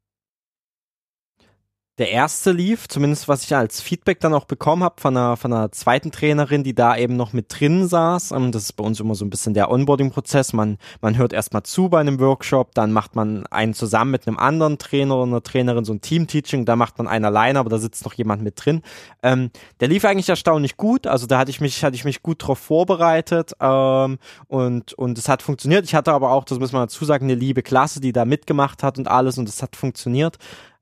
der 1.99 2.11
erste 2.11 2.53
lief, 2.53 2.87
zumindest 2.87 3.27
was 3.27 3.43
ich 3.43 3.53
als 3.53 3.81
Feedback 3.81 4.21
dann 4.21 4.33
auch 4.33 4.45
bekommen 4.45 4.83
habe 4.83 5.01
von 5.01 5.17
einer, 5.17 5.35
von 5.35 5.51
einer 5.51 5.69
zweiten 5.73 6.11
Trainerin, 6.11 6.63
die 6.63 6.73
da 6.73 6.95
eben 6.95 7.17
noch 7.17 7.33
mit 7.33 7.47
drin 7.49 7.89
saß. 7.89 8.31
Ähm, 8.31 8.53
das 8.53 8.63
ist 8.63 8.73
bei 8.73 8.85
uns 8.85 9.01
immer 9.01 9.15
so 9.15 9.25
ein 9.25 9.29
bisschen 9.29 9.53
der 9.53 9.69
Onboarding-Prozess. 9.69 10.53
Man, 10.53 10.77
man 11.01 11.17
hört 11.17 11.33
erstmal 11.33 11.63
zu 11.63 11.89
bei 11.89 11.99
einem 11.99 12.21
Workshop, 12.21 12.73
dann 12.73 12.93
macht 12.93 13.17
man 13.17 13.45
einen 13.47 13.73
zusammen 13.73 14.11
mit 14.11 14.27
einem 14.27 14.37
anderen 14.37 14.77
Trainer 14.77 15.17
oder 15.17 15.23
einer 15.23 15.43
Trainerin, 15.43 15.83
so 15.83 15.91
ein 15.91 15.99
Team-Teaching, 15.99 16.63
da 16.63 16.77
macht 16.77 16.97
man 16.97 17.07
einen 17.09 17.25
alleine, 17.25 17.59
aber 17.59 17.69
da 17.69 17.77
sitzt 17.77 18.05
noch 18.05 18.13
jemand 18.13 18.41
mit 18.43 18.63
drin. 18.63 18.81
Ähm, 19.21 19.51
der 19.81 19.89
lief 19.89 20.05
eigentlich 20.05 20.29
erstaunlich 20.29 20.77
gut, 20.77 21.05
also 21.05 21.27
da 21.27 21.37
hatte 21.37 21.51
ich 21.51 21.59
mich, 21.59 21.83
hatte 21.83 21.95
ich 21.95 22.05
mich 22.05 22.23
gut 22.23 22.47
drauf 22.47 22.59
vorbereitet 22.59 23.51
ähm, 23.59 24.19
und, 24.47 24.93
und 24.93 25.17
es 25.17 25.27
hat 25.27 25.41
funktioniert. 25.41 25.83
Ich 25.83 25.95
hatte 25.95 26.13
aber 26.13 26.31
auch, 26.31 26.45
das 26.45 26.59
muss 26.59 26.71
man 26.71 26.83
dazu 26.83 27.03
sagen, 27.03 27.25
eine 27.25 27.35
liebe 27.35 27.61
Klasse, 27.61 27.99
die 27.99 28.13
da 28.13 28.23
mitgemacht 28.23 28.83
hat 28.83 28.97
und 28.97 29.09
alles 29.09 29.37
und 29.37 29.49
es 29.49 29.61
hat 29.61 29.75
funktioniert. 29.75 30.37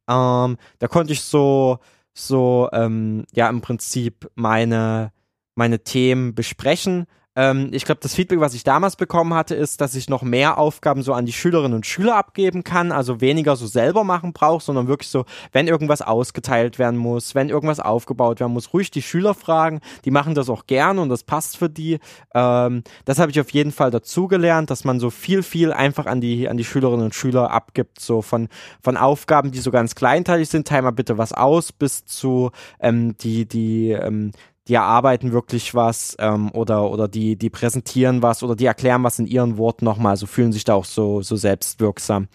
Ähm, 0.07 0.57
da 0.79 0.87
konnte 0.87 1.13
ich 1.13 1.21
so, 1.21 1.79
so, 2.13 2.69
ähm, 2.73 3.25
ja, 3.33 3.49
im 3.49 3.61
Prinzip 3.61 4.29
meine, 4.35 5.11
meine 5.55 5.83
Themen 5.83 6.33
besprechen. 6.35 7.05
Ähm, 7.37 7.69
ich 7.71 7.85
glaube, 7.85 7.99
das 8.01 8.15
Feedback, 8.15 8.39
was 8.39 8.55
ich 8.55 8.63
damals 8.63 8.95
bekommen 8.95 9.35
hatte, 9.35 9.53
ist, 9.53 9.79
dass 9.79 9.93
ich 9.93 10.09
noch 10.09 10.23
mehr 10.23 10.57
Aufgaben 10.57 11.03
so 11.03 11.13
an 11.13 11.27
die 11.27 11.33
Schülerinnen 11.33 11.75
und 11.75 11.85
Schüler 11.85 12.15
abgeben 12.15 12.63
kann, 12.63 12.91
also 12.91 13.21
weniger 13.21 13.55
so 13.55 13.67
selber 13.67 14.03
machen 14.03 14.33
brauche, 14.33 14.63
sondern 14.63 14.87
wirklich 14.87 15.09
so, 15.09 15.23
wenn 15.51 15.67
irgendwas 15.67 16.01
ausgeteilt 16.01 16.79
werden 16.79 16.97
muss, 16.97 17.35
wenn 17.35 17.49
irgendwas 17.49 17.79
aufgebaut 17.79 18.39
werden 18.39 18.53
muss, 18.53 18.73
ruhig 18.73 18.89
die 18.89 19.03
Schüler 19.03 19.35
fragen. 19.35 19.81
Die 20.03 20.09
machen 20.09 20.33
das 20.33 20.49
auch 20.49 20.65
gerne 20.65 20.99
und 20.99 21.09
das 21.09 21.23
passt 21.23 21.57
für 21.57 21.69
die. 21.69 21.99
Ähm, 22.33 22.83
das 23.05 23.19
habe 23.19 23.29
ich 23.29 23.39
auf 23.39 23.51
jeden 23.51 23.71
Fall 23.71 23.91
dazugelernt, 23.91 24.71
dass 24.71 24.83
man 24.83 24.99
so 24.99 25.11
viel, 25.11 25.43
viel 25.43 25.71
einfach 25.71 26.07
an 26.07 26.21
die 26.21 26.49
an 26.49 26.57
die 26.57 26.65
Schülerinnen 26.65 27.05
und 27.05 27.13
Schüler 27.13 27.51
abgibt, 27.51 27.99
so 27.99 28.23
von 28.23 28.47
von 28.81 28.97
Aufgaben, 28.97 29.51
die 29.51 29.59
so 29.59 29.69
ganz 29.69 29.93
kleinteilig 29.93 30.49
sind, 30.49 30.67
teil 30.67 30.81
mal 30.81 30.89
bitte 30.89 31.19
was 31.19 31.33
aus, 31.33 31.71
bis 31.71 32.03
zu 32.05 32.49
ähm, 32.79 33.15
die 33.19 33.47
die 33.47 33.91
ähm, 33.91 34.31
die 34.67 34.73
erarbeiten 34.73 35.31
wirklich 35.31 35.73
was 35.73 36.15
ähm, 36.19 36.51
oder 36.51 36.89
oder 36.91 37.07
die 37.07 37.37
die 37.37 37.49
präsentieren 37.49 38.21
was 38.21 38.43
oder 38.43 38.55
die 38.55 38.65
erklären 38.65 39.03
was 39.03 39.19
in 39.19 39.27
ihren 39.27 39.57
Worten 39.57 39.85
nochmal, 39.85 40.11
also 40.11 40.27
fühlen 40.27 40.51
sich 40.51 40.63
da 40.63 40.73
auch 40.73 40.85
so 40.85 41.21
so 41.21 41.35
selbstwirksam. 41.35 42.27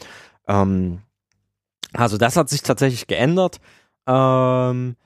Ähm, 0.49 1.01
also 1.93 2.17
das 2.17 2.37
hat 2.37 2.49
sich 2.49 2.63
tatsächlich 2.63 3.07
geändert. 3.07 3.61
Ähm, 4.07 4.97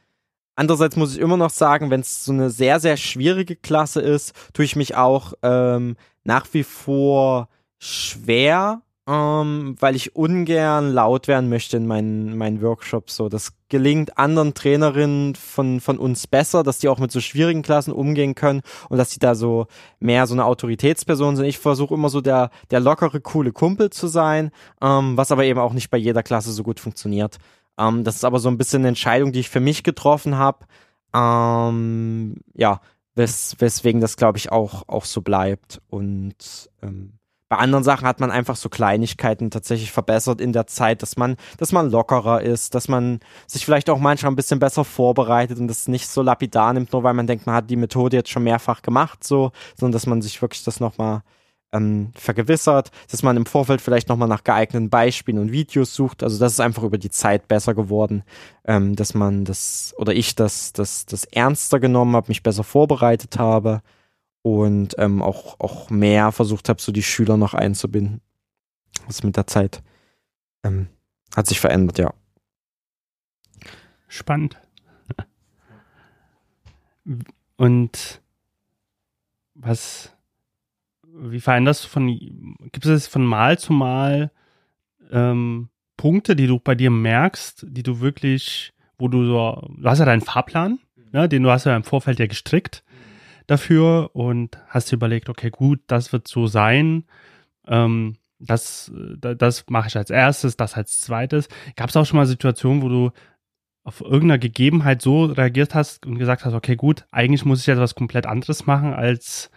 andererseits 0.54 0.96
muss 0.96 1.14
ich 1.14 1.20
immer 1.20 1.36
noch 1.36 1.50
sagen, 1.50 1.90
wenn 1.90 2.00
es 2.00 2.24
so 2.24 2.32
eine 2.32 2.50
sehr 2.50 2.80
sehr 2.80 2.96
schwierige 2.96 3.56
Klasse 3.56 4.00
ist, 4.00 4.34
tue 4.52 4.64
ich 4.64 4.76
mich 4.76 4.94
auch 4.94 5.34
ähm, 5.42 5.96
nach 6.24 6.46
wie 6.52 6.64
vor 6.64 7.48
schwer 7.78 8.82
ähm, 9.08 9.76
weil 9.78 9.94
ich 9.94 10.16
ungern 10.16 10.92
laut 10.92 11.28
werden 11.28 11.48
möchte 11.48 11.76
in 11.76 11.86
meinen, 11.86 12.36
meinen 12.36 12.60
Workshops. 12.60 13.14
So, 13.14 13.28
das 13.28 13.52
gelingt 13.68 14.18
anderen 14.18 14.52
Trainerinnen 14.52 15.36
von, 15.36 15.80
von 15.80 15.98
uns 15.98 16.26
besser, 16.26 16.64
dass 16.64 16.78
die 16.78 16.88
auch 16.88 16.98
mit 16.98 17.12
so 17.12 17.20
schwierigen 17.20 17.62
Klassen 17.62 17.92
umgehen 17.92 18.34
können 18.34 18.62
und 18.88 18.98
dass 18.98 19.10
die 19.10 19.20
da 19.20 19.36
so 19.36 19.66
mehr 20.00 20.26
so 20.26 20.34
eine 20.34 20.44
Autoritätsperson 20.44 21.36
sind. 21.36 21.44
Ich 21.44 21.58
versuche 21.58 21.94
immer 21.94 22.08
so 22.08 22.20
der, 22.20 22.50
der 22.72 22.80
lockere, 22.80 23.20
coole 23.20 23.52
Kumpel 23.52 23.90
zu 23.90 24.08
sein, 24.08 24.50
ähm, 24.82 25.16
was 25.16 25.30
aber 25.30 25.44
eben 25.44 25.60
auch 25.60 25.72
nicht 25.72 25.90
bei 25.90 25.98
jeder 25.98 26.24
Klasse 26.24 26.50
so 26.50 26.64
gut 26.64 26.80
funktioniert. 26.80 27.38
Ähm, 27.78 28.02
das 28.02 28.16
ist 28.16 28.24
aber 28.24 28.40
so 28.40 28.48
ein 28.48 28.58
bisschen 28.58 28.82
eine 28.82 28.88
Entscheidung, 28.88 29.30
die 29.30 29.40
ich 29.40 29.50
für 29.50 29.60
mich 29.60 29.84
getroffen 29.84 30.36
habe. 30.36 30.66
Ähm, 31.14 32.38
ja, 32.54 32.80
wes 33.14 33.54
weswegen 33.58 34.00
das, 34.00 34.16
glaube 34.16 34.38
ich, 34.38 34.50
auch, 34.50 34.88
auch 34.88 35.04
so 35.04 35.22
bleibt. 35.22 35.80
Und 35.88 36.70
ähm, 36.82 37.12
bei 37.48 37.56
anderen 37.56 37.84
Sachen 37.84 38.06
hat 38.06 38.18
man 38.18 38.30
einfach 38.30 38.56
so 38.56 38.68
Kleinigkeiten 38.68 39.50
tatsächlich 39.50 39.92
verbessert 39.92 40.40
in 40.40 40.52
der 40.52 40.66
Zeit, 40.66 41.02
dass 41.02 41.16
man, 41.16 41.36
dass 41.58 41.72
man 41.72 41.90
lockerer 41.90 42.42
ist, 42.42 42.74
dass 42.74 42.88
man 42.88 43.20
sich 43.46 43.64
vielleicht 43.64 43.88
auch 43.88 43.98
manchmal 44.00 44.32
ein 44.32 44.36
bisschen 44.36 44.58
besser 44.58 44.84
vorbereitet 44.84 45.58
und 45.58 45.68
das 45.68 45.86
nicht 45.86 46.08
so 46.08 46.22
lapidar 46.22 46.72
nimmt, 46.72 46.92
nur 46.92 47.04
weil 47.04 47.14
man 47.14 47.26
denkt, 47.26 47.46
man 47.46 47.54
hat 47.54 47.70
die 47.70 47.76
Methode 47.76 48.16
jetzt 48.16 48.30
schon 48.30 48.42
mehrfach 48.42 48.82
gemacht, 48.82 49.22
so, 49.22 49.52
sondern 49.76 49.92
dass 49.92 50.06
man 50.06 50.22
sich 50.22 50.42
wirklich 50.42 50.64
das 50.64 50.80
nochmal 50.80 51.22
ähm, 51.72 52.10
vergewissert, 52.16 52.90
dass 53.10 53.22
man 53.22 53.36
im 53.36 53.46
Vorfeld 53.46 53.80
vielleicht 53.80 54.08
nochmal 54.08 54.28
nach 54.28 54.44
geeigneten 54.44 54.90
Beispielen 54.90 55.38
und 55.38 55.52
Videos 55.52 55.94
sucht. 55.94 56.24
Also 56.24 56.38
das 56.38 56.52
ist 56.52 56.60
einfach 56.60 56.82
über 56.82 56.98
die 56.98 57.10
Zeit 57.10 57.46
besser 57.46 57.74
geworden, 57.74 58.24
ähm, 58.64 58.96
dass 58.96 59.14
man 59.14 59.44
das 59.44 59.94
oder 59.98 60.14
ich 60.14 60.34
das, 60.34 60.72
das, 60.72 61.06
das 61.06 61.24
ernster 61.24 61.78
genommen 61.78 62.16
habe, 62.16 62.28
mich 62.28 62.42
besser 62.42 62.64
vorbereitet 62.64 63.38
habe 63.38 63.82
und 64.46 64.94
ähm, 64.98 65.22
auch, 65.22 65.58
auch 65.58 65.90
mehr 65.90 66.30
versucht 66.30 66.68
habe, 66.68 66.80
so 66.80 66.92
die 66.92 67.02
Schüler 67.02 67.36
noch 67.36 67.52
einzubinden. 67.52 68.20
Das 69.08 69.24
mit 69.24 69.36
der 69.36 69.48
Zeit 69.48 69.82
ähm, 70.62 70.86
hat 71.34 71.48
sich 71.48 71.58
verändert, 71.58 71.98
ja. 71.98 72.14
Spannend. 74.06 74.56
Und 77.56 78.22
was, 79.54 80.16
wie 81.02 81.40
veränderst 81.40 81.82
du 81.82 81.88
von, 81.88 82.06
gibt 82.70 82.86
es 82.86 83.08
von 83.08 83.26
Mal 83.26 83.58
zu 83.58 83.72
Mal 83.72 84.30
ähm, 85.10 85.70
Punkte, 85.96 86.36
die 86.36 86.46
du 86.46 86.60
bei 86.60 86.76
dir 86.76 86.92
merkst, 86.92 87.66
die 87.68 87.82
du 87.82 87.98
wirklich, 87.98 88.74
wo 88.96 89.08
du 89.08 89.26
so, 89.26 89.74
du 89.76 89.90
hast 89.90 89.98
ja 89.98 90.04
deinen 90.04 90.20
Fahrplan, 90.20 90.78
ne, 91.10 91.28
den 91.28 91.42
du 91.42 91.50
hast 91.50 91.64
ja 91.64 91.74
im 91.74 91.82
Vorfeld 91.82 92.20
ja 92.20 92.28
gestrickt 92.28 92.84
dafür 93.46 94.10
und 94.14 94.58
hast 94.68 94.90
dir 94.90 94.96
überlegt, 94.96 95.28
okay, 95.28 95.50
gut, 95.50 95.80
das 95.86 96.12
wird 96.12 96.28
so 96.28 96.46
sein. 96.46 97.04
Ähm, 97.66 98.16
das, 98.38 98.92
das 99.18 99.64
mache 99.68 99.88
ich 99.88 99.96
als 99.96 100.10
erstes, 100.10 100.56
das 100.56 100.74
als 100.74 101.00
zweites. 101.00 101.48
Gab 101.74 101.88
es 101.88 101.96
auch 101.96 102.04
schon 102.04 102.18
mal 102.18 102.26
Situationen, 102.26 102.82
wo 102.82 102.88
du 102.88 103.10
auf 103.82 104.00
irgendeiner 104.00 104.38
Gegebenheit 104.38 105.00
so 105.00 105.26
reagiert 105.26 105.74
hast 105.74 106.06
und 106.06 106.18
gesagt 106.18 106.44
hast, 106.44 106.54
okay, 106.54 106.76
gut, 106.76 107.06
eigentlich 107.12 107.44
muss 107.44 107.60
ich 107.60 107.68
etwas 107.68 107.94
komplett 107.94 108.26
anderes 108.26 108.66
machen 108.66 108.92
als, 108.92 109.50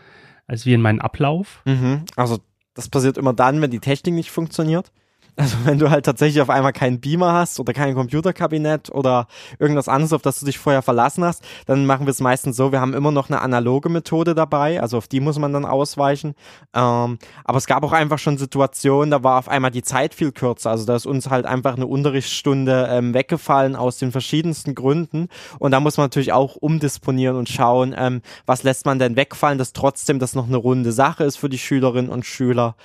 als 0.45 0.65
wie 0.65 0.73
in 0.73 0.81
meinem 0.81 0.99
Ablauf? 0.99 1.61
Mhm. 1.65 2.05
Also 2.15 2.39
das 2.75 2.89
passiert 2.89 3.17
immer 3.17 3.33
dann, 3.33 3.61
wenn 3.61 3.71
die 3.71 3.79
Technik 3.79 4.13
nicht 4.13 4.31
funktioniert. 4.31 4.91
Also 5.39 5.55
wenn 5.63 5.79
du 5.79 5.89
halt 5.89 6.05
tatsächlich 6.05 6.41
auf 6.41 6.49
einmal 6.49 6.73
keinen 6.73 6.99
Beamer 6.99 7.31
hast 7.31 7.61
oder 7.61 7.71
kein 7.71 7.95
Computerkabinett 7.95 8.89
oder 8.89 9.27
irgendwas 9.57 9.87
anderes, 9.87 10.11
auf 10.11 10.21
das 10.21 10.41
du 10.41 10.45
dich 10.45 10.59
vorher 10.59 10.81
verlassen 10.81 11.23
hast, 11.23 11.45
dann 11.65 11.85
machen 11.85 12.05
wir 12.05 12.11
es 12.11 12.19
meistens 12.19 12.57
so, 12.57 12.73
wir 12.73 12.81
haben 12.81 12.93
immer 12.93 13.11
noch 13.11 13.29
eine 13.29 13.39
analoge 13.39 13.87
Methode 13.87 14.35
dabei, 14.35 14.81
also 14.81 14.97
auf 14.97 15.07
die 15.07 15.21
muss 15.21 15.39
man 15.39 15.53
dann 15.53 15.63
ausweichen. 15.63 16.35
Ähm, 16.73 17.19
aber 17.45 17.57
es 17.57 17.67
gab 17.67 17.83
auch 17.85 17.93
einfach 17.93 18.19
schon 18.19 18.37
Situationen, 18.37 19.11
da 19.11 19.23
war 19.23 19.39
auf 19.39 19.47
einmal 19.47 19.71
die 19.71 19.81
Zeit 19.81 20.13
viel 20.13 20.33
kürzer. 20.33 20.71
Also 20.71 20.85
da 20.85 20.97
ist 20.97 21.05
uns 21.05 21.29
halt 21.29 21.45
einfach 21.45 21.77
eine 21.77 21.87
Unterrichtsstunde 21.87 22.89
ähm, 22.91 23.13
weggefallen 23.13 23.77
aus 23.77 23.97
den 23.97 24.11
verschiedensten 24.11 24.75
Gründen. 24.75 25.29
Und 25.57 25.71
da 25.71 25.79
muss 25.79 25.95
man 25.95 26.03
natürlich 26.03 26.33
auch 26.33 26.57
umdisponieren 26.57 27.37
und 27.37 27.47
schauen, 27.47 27.95
ähm, 27.97 28.21
was 28.45 28.63
lässt 28.63 28.85
man 28.85 28.99
denn 28.99 29.15
wegfallen, 29.15 29.57
dass 29.57 29.71
trotzdem 29.71 30.19
das 30.19 30.35
noch 30.35 30.47
eine 30.47 30.57
runde 30.57 30.91
Sache 30.91 31.23
ist 31.23 31.37
für 31.37 31.47
die 31.47 31.59
Schülerinnen 31.59 32.11
und 32.11 32.25
Schüler 32.25 32.75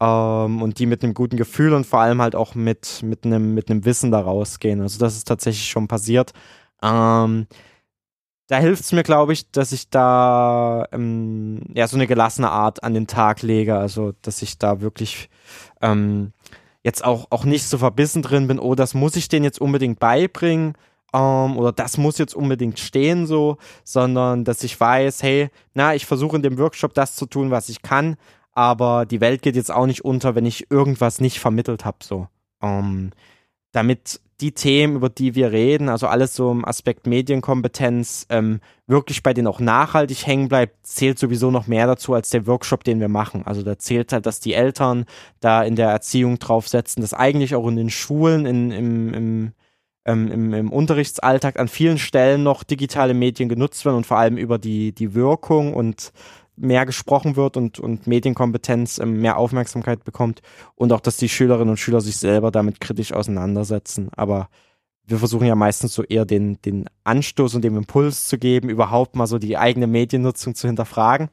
ähm, 0.00 0.62
und 0.62 0.78
die 0.78 0.86
mit 0.86 1.04
einem 1.04 1.14
guten 1.14 1.36
Gefühl 1.36 1.74
und 1.74 1.86
vor 1.86 2.00
allem 2.00 2.22
halt 2.22 2.34
auch 2.34 2.54
mit, 2.54 3.02
mit 3.02 3.24
einem, 3.24 3.54
mit 3.54 3.70
einem 3.70 3.84
Wissen 3.84 4.10
da 4.10 4.20
rausgehen. 4.20 4.80
Also 4.80 4.98
das 4.98 5.16
ist 5.16 5.28
tatsächlich 5.28 5.68
schon 5.68 5.88
passiert. 5.88 6.32
Ähm, 6.82 7.46
da 8.48 8.58
hilft 8.58 8.82
es 8.82 8.92
mir, 8.92 9.04
glaube 9.04 9.32
ich, 9.32 9.50
dass 9.52 9.70
ich 9.70 9.90
da 9.90 10.84
ähm, 10.90 11.62
ja 11.72 11.86
so 11.86 11.96
eine 11.96 12.08
gelassene 12.08 12.50
Art 12.50 12.82
an 12.82 12.94
den 12.94 13.06
Tag 13.06 13.42
lege. 13.42 13.76
Also, 13.76 14.12
dass 14.22 14.42
ich 14.42 14.58
da 14.58 14.80
wirklich 14.80 15.28
ähm, 15.80 16.32
jetzt 16.82 17.04
auch, 17.04 17.28
auch 17.30 17.44
nicht 17.44 17.64
so 17.64 17.78
verbissen 17.78 18.22
drin 18.22 18.48
bin, 18.48 18.58
oh, 18.58 18.74
das 18.74 18.94
muss 18.94 19.14
ich 19.14 19.28
denen 19.28 19.44
jetzt 19.44 19.60
unbedingt 19.60 20.00
beibringen. 20.00 20.74
Ähm, 21.12 21.56
oder 21.58 21.72
das 21.72 21.96
muss 21.98 22.18
jetzt 22.18 22.34
unbedingt 22.34 22.80
stehen 22.80 23.26
so, 23.26 23.58
sondern 23.84 24.44
dass 24.44 24.64
ich 24.64 24.80
weiß, 24.80 25.22
hey, 25.22 25.50
na, 25.74 25.94
ich 25.94 26.06
versuche 26.06 26.36
in 26.36 26.42
dem 26.42 26.58
Workshop 26.58 26.94
das 26.94 27.14
zu 27.14 27.26
tun, 27.26 27.50
was 27.52 27.68
ich 27.68 27.82
kann 27.82 28.16
aber 28.52 29.06
die 29.06 29.20
Welt 29.20 29.42
geht 29.42 29.56
jetzt 29.56 29.70
auch 29.70 29.86
nicht 29.86 30.04
unter, 30.04 30.34
wenn 30.34 30.46
ich 30.46 30.70
irgendwas 30.70 31.20
nicht 31.20 31.40
vermittelt 31.40 31.84
habe, 31.84 31.98
so. 32.02 32.28
Ähm, 32.62 33.10
damit 33.72 34.20
die 34.40 34.52
Themen, 34.52 34.96
über 34.96 35.08
die 35.08 35.34
wir 35.34 35.52
reden, 35.52 35.88
also 35.88 36.06
alles 36.06 36.34
so 36.34 36.50
im 36.50 36.64
Aspekt 36.64 37.06
Medienkompetenz, 37.06 38.26
ähm, 38.30 38.60
wirklich 38.86 39.22
bei 39.22 39.34
denen 39.34 39.46
auch 39.46 39.60
nachhaltig 39.60 40.26
hängen 40.26 40.48
bleibt, 40.48 40.86
zählt 40.86 41.18
sowieso 41.18 41.50
noch 41.50 41.66
mehr 41.66 41.86
dazu 41.86 42.14
als 42.14 42.30
der 42.30 42.46
Workshop, 42.46 42.84
den 42.84 43.00
wir 43.00 43.08
machen. 43.08 43.42
Also 43.46 43.62
da 43.62 43.78
zählt 43.78 44.12
halt, 44.12 44.26
dass 44.26 44.40
die 44.40 44.54
Eltern 44.54 45.04
da 45.40 45.62
in 45.62 45.76
der 45.76 45.90
Erziehung 45.90 46.38
draufsetzen, 46.38 47.02
dass 47.02 47.14
eigentlich 47.14 47.54
auch 47.54 47.68
in 47.68 47.76
den 47.76 47.90
Schulen, 47.90 48.46
in, 48.46 48.70
im, 48.70 49.14
im, 49.14 49.52
ähm, 50.06 50.32
im, 50.32 50.54
im 50.54 50.72
Unterrichtsalltag 50.72 51.58
an 51.58 51.68
vielen 51.68 51.98
Stellen 51.98 52.42
noch 52.42 52.64
digitale 52.64 53.14
Medien 53.14 53.48
genutzt 53.48 53.84
werden 53.84 53.96
und 53.96 54.06
vor 54.06 54.18
allem 54.18 54.38
über 54.38 54.58
die, 54.58 54.92
die 54.94 55.14
Wirkung 55.14 55.74
und 55.74 56.12
mehr 56.56 56.86
gesprochen 56.86 57.36
wird 57.36 57.56
und, 57.56 57.78
und 57.78 58.06
Medienkompetenz 58.06 58.98
ähm, 58.98 59.20
mehr 59.20 59.36
Aufmerksamkeit 59.36 60.04
bekommt 60.04 60.42
und 60.74 60.92
auch, 60.92 61.00
dass 61.00 61.16
die 61.16 61.28
Schülerinnen 61.28 61.70
und 61.70 61.78
Schüler 61.78 62.00
sich 62.00 62.16
selber 62.16 62.50
damit 62.50 62.80
kritisch 62.80 63.12
auseinandersetzen. 63.12 64.10
Aber 64.14 64.48
wir 65.10 65.18
versuchen 65.18 65.46
ja 65.46 65.54
meistens 65.54 65.92
so 65.92 66.04
eher 66.04 66.24
den, 66.24 66.60
den 66.62 66.88
Anstoß 67.04 67.54
und 67.54 67.62
den 67.62 67.76
Impuls 67.76 68.28
zu 68.28 68.38
geben, 68.38 68.68
überhaupt 68.68 69.16
mal 69.16 69.26
so 69.26 69.38
die 69.38 69.58
eigene 69.58 69.86
Mediennutzung 69.86 70.54
zu 70.54 70.68
hinterfragen 70.68 71.30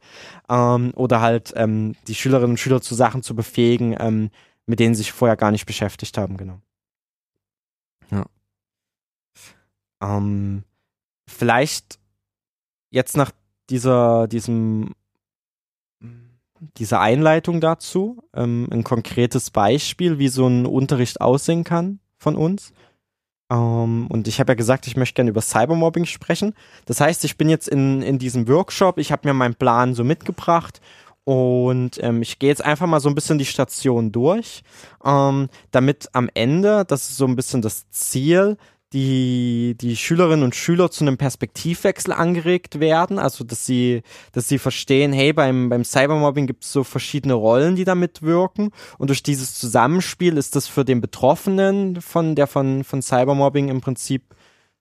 ähm, 0.49 0.91
oder 0.95 1.21
halt 1.21 1.53
ähm, 1.55 1.95
die 2.07 2.15
Schülerinnen 2.15 2.51
und 2.51 2.57
Schüler 2.57 2.81
zu 2.81 2.95
Sachen 2.95 3.21
zu 3.21 3.35
befähigen, 3.35 3.95
ähm, 3.99 4.31
mit 4.65 4.79
denen 4.79 4.95
sie 4.95 4.99
sich 4.99 5.11
vorher 5.11 5.37
gar 5.37 5.51
nicht 5.51 5.65
beschäftigt 5.65 6.17
haben, 6.17 6.37
genau. 6.37 6.59
Ja. 8.09 8.25
Ähm, 10.01 10.63
vielleicht 11.27 11.99
jetzt 12.89 13.17
nach 13.17 13.31
dieser, 13.69 14.27
diesem 14.27 14.93
diese 16.77 16.99
Einleitung 16.99 17.61
dazu, 17.61 18.23
ähm, 18.33 18.67
ein 18.71 18.83
konkretes 18.83 19.51
Beispiel, 19.51 20.19
wie 20.19 20.27
so 20.27 20.47
ein 20.47 20.65
Unterricht 20.65 21.21
aussehen 21.21 21.63
kann 21.63 21.99
von 22.17 22.35
uns. 22.35 22.73
Ähm, 23.51 24.07
und 24.07 24.27
ich 24.27 24.39
habe 24.39 24.51
ja 24.51 24.55
gesagt, 24.55 24.87
ich 24.87 24.97
möchte 24.97 25.15
gerne 25.15 25.29
über 25.29 25.41
Cybermobbing 25.41 26.05
sprechen. 26.05 26.53
Das 26.85 27.01
heißt, 27.01 27.23
ich 27.25 27.37
bin 27.37 27.49
jetzt 27.49 27.67
in, 27.67 28.01
in 28.01 28.19
diesem 28.19 28.47
Workshop, 28.47 28.97
ich 28.97 29.11
habe 29.11 29.27
mir 29.27 29.33
meinen 29.33 29.55
Plan 29.55 29.93
so 29.93 30.03
mitgebracht 30.03 30.81
und 31.23 32.01
ähm, 32.01 32.21
ich 32.21 32.39
gehe 32.39 32.49
jetzt 32.49 32.63
einfach 32.63 32.87
mal 32.87 32.99
so 32.99 33.09
ein 33.09 33.15
bisschen 33.15 33.37
die 33.37 33.45
Station 33.45 34.11
durch, 34.11 34.63
ähm, 35.03 35.49
damit 35.71 36.09
am 36.13 36.29
Ende, 36.33 36.85
das 36.85 37.09
ist 37.09 37.17
so 37.17 37.25
ein 37.25 37.35
bisschen 37.35 37.61
das 37.61 37.89
Ziel, 37.89 38.57
die, 38.93 39.75
die 39.79 39.97
Schülerinnen 39.97 40.43
und 40.43 40.55
Schüler 40.55 40.89
zu 40.89 41.03
einem 41.03 41.17
Perspektivwechsel 41.17 42.13
angeregt 42.13 42.79
werden, 42.79 43.19
also 43.19 43.43
dass 43.43 43.65
sie, 43.65 44.01
dass 44.31 44.47
sie 44.47 44.59
verstehen, 44.59 45.11
hey, 45.11 45.33
beim, 45.33 45.69
beim 45.69 45.83
Cybermobbing 45.83 46.47
gibt 46.47 46.63
es 46.63 46.71
so 46.71 46.83
verschiedene 46.83 47.33
Rollen, 47.33 47.75
die 47.75 47.83
da 47.83 47.95
mitwirken 47.95 48.69
und 48.97 49.09
durch 49.09 49.23
dieses 49.23 49.55
Zusammenspiel 49.55 50.37
ist 50.37 50.55
das 50.55 50.67
für 50.67 50.85
den 50.85 51.01
Betroffenen 51.01 51.99
von 51.99 52.35
der 52.35 52.47
von, 52.47 52.83
von 52.85 53.01
Cybermobbing 53.01 53.67
im 53.67 53.81
Prinzip 53.81 54.23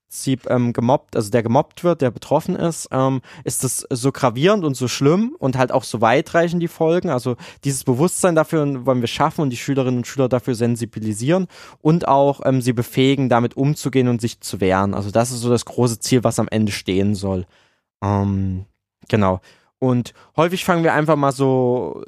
Prinzip 0.07 0.49
ähm, 0.49 0.71
gemobbt, 0.71 1.17
also 1.17 1.29
der 1.29 1.43
gemobbt 1.43 1.83
wird, 1.83 2.01
der 2.01 2.11
betroffen 2.11 2.55
ist, 2.55 2.87
ähm, 2.91 3.19
ist 3.43 3.65
das 3.65 3.85
so 3.89 4.13
gravierend 4.13 4.63
und 4.63 4.73
so 4.75 4.87
schlimm 4.87 5.35
und 5.37 5.57
halt 5.57 5.73
auch 5.73 5.83
so 5.83 5.99
weitreichend 5.99 6.61
die 6.61 6.69
Folgen. 6.69 7.09
Also 7.09 7.35
dieses 7.65 7.83
Bewusstsein 7.83 8.33
dafür 8.33 8.85
wollen 8.85 9.01
wir 9.01 9.09
schaffen 9.09 9.41
und 9.41 9.49
die 9.49 9.57
Schülerinnen 9.57 9.97
und 9.97 10.07
Schüler 10.07 10.29
dafür 10.29 10.55
sensibilisieren 10.55 11.47
und 11.81 12.07
auch 12.07 12.39
ähm, 12.45 12.61
sie 12.61 12.71
befähigen, 12.71 13.27
damit 13.27 13.57
umzugehen 13.57 14.07
und 14.07 14.21
sich 14.21 14.39
zu 14.39 14.61
wehren. 14.61 14.93
Also 14.93 15.11
das 15.11 15.31
ist 15.31 15.41
so 15.41 15.49
das 15.49 15.65
große 15.65 15.99
Ziel, 15.99 16.23
was 16.23 16.39
am 16.39 16.47
Ende 16.47 16.71
stehen 16.71 17.13
soll. 17.13 17.45
Ähm, 18.01 18.63
genau. 19.09 19.41
Und 19.77 20.13
häufig 20.37 20.63
fangen 20.63 20.85
wir 20.85 20.93
einfach 20.93 21.17
mal 21.17 21.33
so 21.33 22.01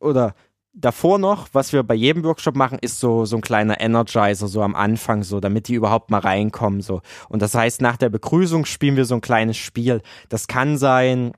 oder 0.00 0.34
davor 0.76 1.18
noch, 1.18 1.48
was 1.52 1.72
wir 1.72 1.82
bei 1.82 1.94
jedem 1.94 2.22
Workshop 2.22 2.54
machen, 2.54 2.78
ist 2.80 3.00
so, 3.00 3.24
so 3.24 3.36
ein 3.36 3.42
kleiner 3.42 3.80
Energizer, 3.80 4.46
so 4.46 4.62
am 4.62 4.76
Anfang, 4.76 5.22
so, 5.22 5.40
damit 5.40 5.68
die 5.68 5.74
überhaupt 5.74 6.10
mal 6.10 6.20
reinkommen, 6.20 6.82
so. 6.82 7.00
Und 7.28 7.42
das 7.42 7.54
heißt, 7.54 7.80
nach 7.80 7.96
der 7.96 8.10
Begrüßung 8.10 8.66
spielen 8.66 8.96
wir 8.96 9.06
so 9.06 9.14
ein 9.14 9.22
kleines 9.22 9.56
Spiel. 9.56 10.02
Das 10.28 10.46
kann 10.46 10.76
sein, 10.76 11.32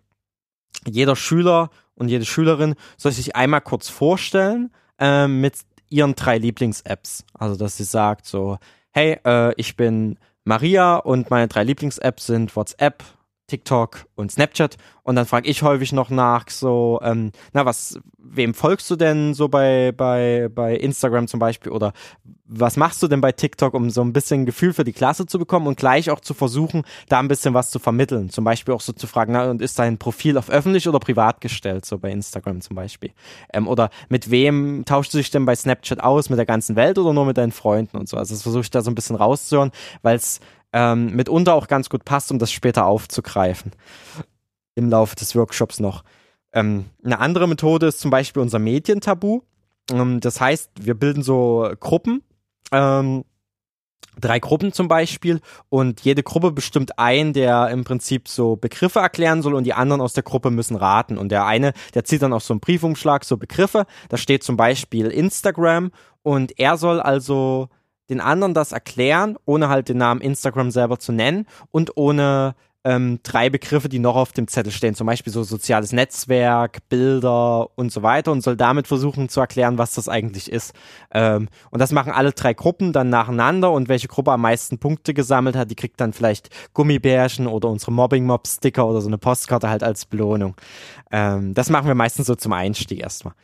jeder 0.87 1.17
Schüler 1.17 1.71
und 1.95 2.09
jede 2.09 2.25
Schülerin 2.25 2.75
soll 2.97 3.13
sich 3.13 3.37
einmal 3.37 3.61
kurz 3.61 3.89
vorstellen, 3.89 4.71
äh, 4.99 5.29
mit 5.29 5.55
ihren 5.89 6.15
drei 6.15 6.39
Lieblings-Apps. 6.39 7.25
Also, 7.33 7.57
dass 7.57 7.77
sie 7.77 7.85
sagt 7.85 8.27
so, 8.27 8.59
hey, 8.91 9.19
äh, 9.25 9.55
ich 9.57 9.77
bin 9.77 10.19
Maria 10.45 10.97
und 10.97 11.31
meine 11.31 11.49
drei 11.49 11.63
Lieblings-Apps 11.63 12.27
sind 12.27 12.55
WhatsApp, 12.57 13.05
TikTok 13.49 14.07
und 14.15 14.31
Snapchat. 14.31 14.77
Und 15.03 15.17
dann 15.17 15.27
frage 15.27 15.49
ich 15.49 15.63
häufig 15.63 15.93
noch 15.93 16.11
nach 16.11 16.49
so 16.51 17.01
ähm, 17.03 17.33
na 17.53 17.65
was 17.65 17.99
wem 18.19 18.55
folgst 18.55 18.91
du 18.91 18.97
denn 18.97 19.35
so 19.35 19.49
bei 19.49 19.93
bei 19.93 20.49
bei 20.55 20.77
Instagram 20.77 21.27
zum 21.27 21.41
Beispiel? 21.41 21.73
Oder 21.73 21.93
was 22.45 22.77
machst 22.77 23.03
du 23.03 23.09
denn 23.09 23.21
bei 23.21 23.33
TikTok 23.33 23.75
um 23.75 23.91
so 23.91 24.03
ein 24.03 24.13
bisschen 24.13 24.47
Gefühl 24.47 24.73
für 24.73 24.85
die 24.85 24.93
Klasse 24.93 25.27
zu 25.27 25.39
bekommen 25.39 25.67
und 25.67 25.79
gleich 25.79 26.11
auch 26.11 26.21
zu 26.21 26.35
versuchen 26.35 26.83
da 27.09 27.19
ein 27.19 27.29
bisschen 27.29 27.55
was 27.55 27.71
zu 27.71 27.79
vermitteln? 27.79 28.31
Zum 28.31 28.45
Beispiel 28.45 28.75
auch 28.75 28.81
so 28.81 28.93
zu 28.93 29.07
fragen 29.07 29.33
na 29.33 29.51
und 29.51 29.63
ist 29.63 29.79
dein 29.79 29.99
Profil 29.99 30.37
auf 30.37 30.51
öffentlich 30.51 30.89
oder 30.89 30.99
privat 30.99 31.41
gestellt 31.41 31.87
so 31.87 31.99
bei 31.99 32.11
Instagram 32.11 32.61
zum 32.61 32.77
Beispiel? 32.77 33.13
Ähm, 33.53 33.67
oder 33.67 33.91
mit 34.09 34.31
wem 34.31 34.85
tauschst 34.85 35.15
du 35.15 35.19
dich 35.19 35.31
denn 35.31 35.47
bei 35.47 35.57
Snapchat 35.57 36.01
aus 36.01 36.29
mit 36.29 36.39
der 36.39 36.47
ganzen 36.47 36.77
Welt 36.77 36.99
oder 36.99 37.15
nur 37.15 37.25
mit 37.25 37.39
deinen 37.39 37.53
Freunden 37.53 37.97
und 37.97 38.09
so? 38.09 38.19
Also 38.19 38.35
das 38.35 38.43
versuche 38.43 38.63
ich 38.63 38.71
da 38.71 38.83
so 38.83 38.91
ein 38.91 38.95
bisschen 38.95 39.17
rauszuhören 39.17 39.71
weil 40.03 40.17
es 40.17 40.41
ähm, 40.73 41.15
mitunter 41.15 41.55
auch 41.55 41.69
ganz 41.69 41.89
gut 41.89 42.05
passt, 42.05 42.31
um 42.31 42.39
das 42.39 42.53
später 42.53 42.87
aufzugreifen. 42.87 43.73
Im 44.75 44.91
Laufe 44.91 45.17
des 45.17 45.35
Workshops 45.35 45.81
noch. 45.81 46.05
Ähm, 46.53 46.87
eine 47.05 47.19
andere 47.19 47.49
Methode 47.49 47.87
ist 47.87 48.01
zum 48.01 48.11
Beispiel 48.11 48.43
unser 48.43 48.59
Medientabu. 48.59 49.43
Ähm, 49.91 50.21
das 50.21 50.41
heißt, 50.41 50.71
wir 50.81 50.95
bilden 50.95 51.23
so 51.23 51.71
Gruppen, 51.81 52.23
ähm, 52.73 53.25
drei 54.21 54.39
Gruppen 54.41 54.73
zum 54.73 54.89
Beispiel, 54.89 55.41
und 55.69 56.01
jede 56.03 56.23
Gruppe 56.23 56.53
bestimmt 56.53 56.99
einen, 56.99 57.33
der 57.33 57.69
im 57.71 57.85
Prinzip 57.85 58.29
so 58.29 58.57
Begriffe 58.57 58.99
erklären 58.99 59.43
soll 59.43 59.55
und 59.55 59.65
die 59.65 59.75
anderen 59.75 60.01
aus 60.01 60.13
der 60.13 60.23
Gruppe 60.23 60.51
müssen 60.51 60.77
raten. 60.77 61.19
Und 61.19 61.31
der 61.31 61.47
eine, 61.47 61.73
der 61.95 62.05
zieht 62.05 62.23
dann 62.23 62.33
auf 62.33 62.43
so 62.43 62.55
einen 62.55 62.61
Briefumschlag 62.61 63.25
so 63.25 63.37
Begriffe. 63.37 63.87
Da 64.09 64.17
steht 64.17 64.43
zum 64.43 64.57
Beispiel 64.57 65.07
Instagram 65.09 65.93
und 66.23 66.59
er 66.59 66.77
soll 66.77 67.01
also 67.01 67.69
den 68.09 68.21
anderen 68.21 68.55
das 68.55 68.73
erklären, 68.73 69.37
ohne 69.45 69.69
halt 69.69 69.89
den 69.89 69.99
Namen 69.99 70.21
Instagram 70.21 70.71
selber 70.71 70.99
zu 70.99 71.13
nennen 71.13 71.47
und 71.71 71.97
ohne 71.97 72.55
ähm, 72.85 73.19
drei 73.23 73.51
Begriffe, 73.51 73.89
die 73.89 73.99
noch 73.99 74.17
auf 74.17 74.33
dem 74.33 74.49
Zettel 74.49 74.73
stehen, 74.73 74.95
zum 74.95 75.07
Beispiel 75.07 75.33
so 75.33 75.43
soziales 75.43 75.93
Netzwerk, 75.93 76.79
Bilder 76.89 77.69
und 77.77 77.93
so 77.93 78.03
weiter 78.03 78.33
und 78.33 78.41
soll 78.41 78.57
damit 78.57 78.87
versuchen 78.87 79.29
zu 79.29 79.41
erklären, 79.41 79.79
was 79.79 79.95
das 79.95 80.09
eigentlich 80.09 80.51
ist. 80.51 80.73
Ähm, 81.13 81.49
und 81.71 81.81
das 81.81 81.93
machen 81.93 82.13
alle 82.13 82.33
drei 82.33 82.55
Gruppen 82.55 82.93
dann 82.93 83.11
nacheinander 83.11 83.73
und 83.73 83.89
welche 83.89 84.09
Gruppe 84.09 84.33
am 84.33 84.43
meisten 84.43 84.79
Punkte 84.79 85.13
gesammelt 85.13 85.57
hat, 85.57 85.71
die 85.71 85.77
kriegt 85.77 86.01
dann 86.01 86.13
vielleicht 86.13 86.51
Gummibärchen 86.73 87.47
oder 87.47 87.69
unsere 87.69 87.93
Mobbing-Mob-Sticker 87.93 88.87
oder 88.87 89.01
so 89.01 89.09
eine 89.09 89.19
Postkarte 89.19 89.69
halt 89.69 89.83
als 89.83 90.07
Belohnung. 90.07 90.55
Ähm, 91.11 91.55
das 91.55 91.71
machen 91.71 91.89
wir 91.89 91.95
meistens 91.95 92.27
so 92.27 92.37
zum 92.37 92.53
Einstieg 92.53 93.01
erstmal. 93.01 93.35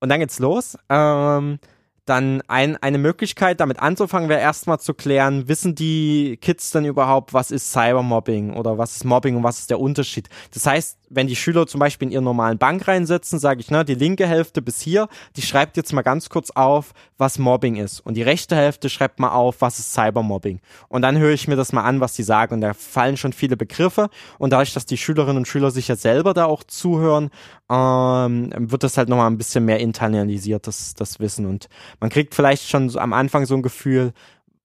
Und 0.00 0.10
dann 0.10 0.20
geht's 0.20 0.38
los. 0.38 0.76
Ähm, 0.88 1.58
dann 2.04 2.42
ein, 2.48 2.76
eine 2.78 2.98
Möglichkeit, 2.98 3.60
damit 3.60 3.78
anzufangen, 3.78 4.28
wäre 4.28 4.40
erstmal 4.40 4.80
zu 4.80 4.92
klären, 4.92 5.48
wissen 5.48 5.74
die 5.74 6.36
Kids 6.40 6.70
denn 6.72 6.84
überhaupt, 6.84 7.32
was 7.32 7.50
ist 7.50 7.70
Cybermobbing 7.70 8.54
oder 8.54 8.76
was 8.76 8.96
ist 8.96 9.04
Mobbing 9.04 9.36
und 9.36 9.44
was 9.44 9.60
ist 9.60 9.70
der 9.70 9.78
Unterschied? 9.78 10.28
Das 10.52 10.66
heißt, 10.66 10.98
wenn 11.10 11.26
die 11.26 11.36
Schüler 11.36 11.66
zum 11.66 11.78
Beispiel 11.78 12.08
in 12.08 12.12
ihren 12.12 12.24
normalen 12.24 12.58
Bank 12.58 12.88
reinsetzen, 12.88 13.38
sage 13.38 13.60
ich, 13.60 13.70
ne, 13.70 13.84
die 13.84 13.94
linke 13.94 14.26
Hälfte 14.26 14.62
bis 14.62 14.80
hier, 14.80 15.08
die 15.36 15.42
schreibt 15.42 15.76
jetzt 15.76 15.92
mal 15.92 16.02
ganz 16.02 16.28
kurz 16.28 16.50
auf, 16.50 16.92
was 17.18 17.38
Mobbing 17.38 17.76
ist. 17.76 18.00
Und 18.00 18.14
die 18.14 18.22
rechte 18.22 18.56
Hälfte 18.56 18.88
schreibt 18.88 19.20
mal 19.20 19.30
auf, 19.30 19.60
was 19.60 19.78
ist 19.78 19.92
Cybermobbing. 19.92 20.60
Und 20.88 21.02
dann 21.02 21.18
höre 21.18 21.32
ich 21.32 21.48
mir 21.48 21.56
das 21.56 21.72
mal 21.72 21.82
an, 21.82 22.00
was 22.00 22.14
die 22.14 22.22
sagen. 22.22 22.54
Und 22.54 22.60
da 22.62 22.74
fallen 22.74 23.16
schon 23.16 23.32
viele 23.32 23.56
Begriffe. 23.56 24.08
Und 24.38 24.52
dadurch, 24.52 24.72
dass 24.72 24.86
die 24.86 24.96
Schülerinnen 24.96 25.36
und 25.36 25.48
Schüler 25.48 25.70
sich 25.70 25.88
ja 25.88 25.96
selber 25.96 26.34
da 26.34 26.46
auch 26.46 26.64
zuhören, 26.64 27.30
ähm, 27.72 28.50
wird 28.54 28.82
das 28.82 28.98
halt 28.98 29.08
nochmal 29.08 29.30
ein 29.30 29.38
bisschen 29.38 29.64
mehr 29.64 29.80
internalisiert, 29.80 30.66
das, 30.66 30.94
das 30.94 31.20
Wissen. 31.20 31.46
Und 31.46 31.68
man 32.00 32.10
kriegt 32.10 32.34
vielleicht 32.34 32.68
schon 32.68 32.90
so 32.90 32.98
am 32.98 33.14
Anfang 33.14 33.46
so 33.46 33.54
ein 33.54 33.62
Gefühl, 33.62 34.12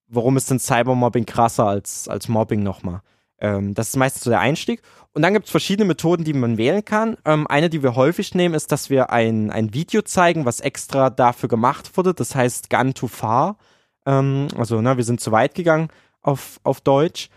warum 0.08 0.36
ist 0.36 0.52
denn 0.52 0.60
Cybermobbing 0.60 1.26
krasser 1.26 1.66
als, 1.66 2.08
als 2.10 2.28
Mobbing 2.28 2.64
nochmal. 2.64 3.02
Ähm, 3.40 3.74
das 3.74 3.90
ist 3.90 3.96
meistens 3.96 4.24
so 4.24 4.30
der 4.30 4.40
Einstieg. 4.40 4.82
Und 5.14 5.22
dann 5.22 5.34
gibt 5.34 5.46
es 5.46 5.52
verschiedene 5.52 5.88
Methoden, 5.88 6.24
die 6.24 6.34
man 6.34 6.58
wählen 6.58 6.84
kann. 6.84 7.18
Ähm, 7.24 7.48
eine, 7.48 7.70
die 7.70 7.82
wir 7.82 7.96
häufig 7.96 8.36
nehmen, 8.36 8.56
ist, 8.56 8.72
dass 8.72 8.90
wir 8.90 9.12
ein, 9.12 9.52
ein 9.52 9.74
Video 9.74 10.02
zeigen, 10.02 10.46
was 10.46 10.60
extra 10.60 11.10
dafür 11.10 11.50
gemacht 11.50 11.96
wurde. 11.96 12.14
Das 12.14 12.36
heißt 12.36 12.70
Gun 12.70 12.94
to 12.94 13.08
Far. 13.08 13.58
Ähm, 14.06 14.48
also, 14.58 14.82
ne, 14.82 14.98
wir 14.98 15.04
sind 15.04 15.22
zu 15.22 15.32
weit 15.32 15.56
gegangen 15.56 15.90
auf, 16.22 16.60
auf 16.64 16.82
Deutsch. 16.82 17.30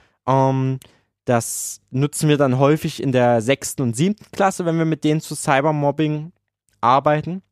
Das 1.25 1.81
nutzen 1.91 2.29
wir 2.29 2.39
dann 2.39 2.59
häufig 2.59 3.03
in 3.03 3.13
der 3.13 3.43
sechsten 3.43 3.83
und 3.83 3.97
siebten 3.97 4.27
Klasse, 4.33 4.65
wenn 4.65 4.79
wir 4.79 4.85
mit 4.85 5.05
denen 5.05 5.21
zu 5.21 5.35
Cybermobbing 5.35 6.33
arbeiten. 6.81 7.43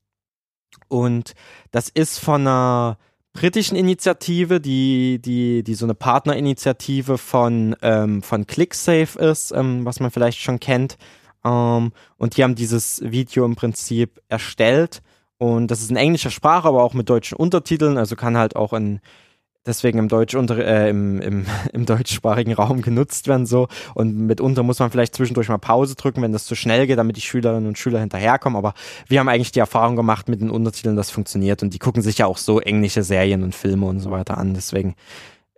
Und 0.89 1.35
das 1.71 1.89
ist 1.89 2.19
von 2.19 2.43
einer 2.43 2.99
britischen 3.33 3.77
Initiative, 3.77 4.61
die, 4.61 5.21
die, 5.21 5.62
die 5.62 5.75
so 5.75 5.87
eine 5.87 5.95
Partnerinitiative 5.95 7.19
von, 7.19 7.77
ähm, 7.83 8.23
von 8.23 8.47
ClickSafe 8.47 9.19
ist, 9.19 9.53
ähm, 9.53 9.85
was 9.85 10.01
man 10.01 10.11
vielleicht 10.11 10.41
schon 10.41 10.61
kennt. 10.61 10.97
Ähm, 11.45 11.93
und 12.16 12.37
die 12.37 12.43
haben 12.43 12.55
dieses 12.55 13.01
Video 13.05 13.45
im 13.45 13.55
Prinzip 13.55 14.21
erstellt. 14.29 15.03
Und 15.37 15.71
das 15.71 15.81
ist 15.81 15.91
in 15.91 15.97
englischer 15.97 16.31
Sprache, 16.31 16.66
aber 16.66 16.83
auch 16.83 16.95
mit 16.95 17.09
deutschen 17.09 17.37
Untertiteln, 17.37 17.97
also 17.97 18.16
kann 18.16 18.37
halt 18.37 18.57
auch 18.57 18.73
in 18.73 19.01
deswegen 19.69 19.99
im, 19.99 20.09
Deutsch 20.09 20.35
unter, 20.35 20.59
äh, 20.59 20.91
im, 20.91 21.21
im, 21.21 21.47
im 21.73 21.87
deutschsprachigen 21.87 22.55
Raum 22.55 22.83
genutzt 22.83 23.29
werden 23.29 23.47
so. 23.47 23.69
Und 23.95 24.16
mitunter 24.16 24.64
muss 24.64 24.81
man 24.81 24.91
vielleicht 24.91 25.14
zwischendurch 25.14 25.49
mal 25.49 25.59
Pause 25.59 25.95
drücken, 25.95 26.23
wenn 26.23 26.33
das 26.33 26.47
zu 26.47 26.57
schnell 26.57 26.87
geht, 26.87 26.99
damit 26.99 27.16
die 27.16 27.21
Schülerinnen 27.21 27.69
und 27.69 27.79
Schüler 27.79 28.01
hinterherkommen, 28.01 28.57
aber 28.57 28.75
wir 29.07 29.21
haben 29.21 29.29
eigentlich 29.29 29.53
die 29.53 29.61
Erfahrung 29.61 29.95
gemacht 29.95 30.29
mit 30.29 30.41
den 30.41 30.51
Untertiteln, 30.51 30.97
das 30.97 31.11
funktioniert. 31.11 31.62
Und 31.62 31.75
die 31.75 31.79
gucken 31.79 32.03
sich 32.03 32.19
ja 32.19 32.27
auch 32.27 32.39
so 32.39 32.61
englische 32.61 33.03
Serien 33.03 33.45
und 33.45 33.55
Filme 33.55 33.87
und 33.87 34.01
so 34.01 34.11
weiter 34.11 34.39
an, 34.39 34.55
deswegen 34.55 34.97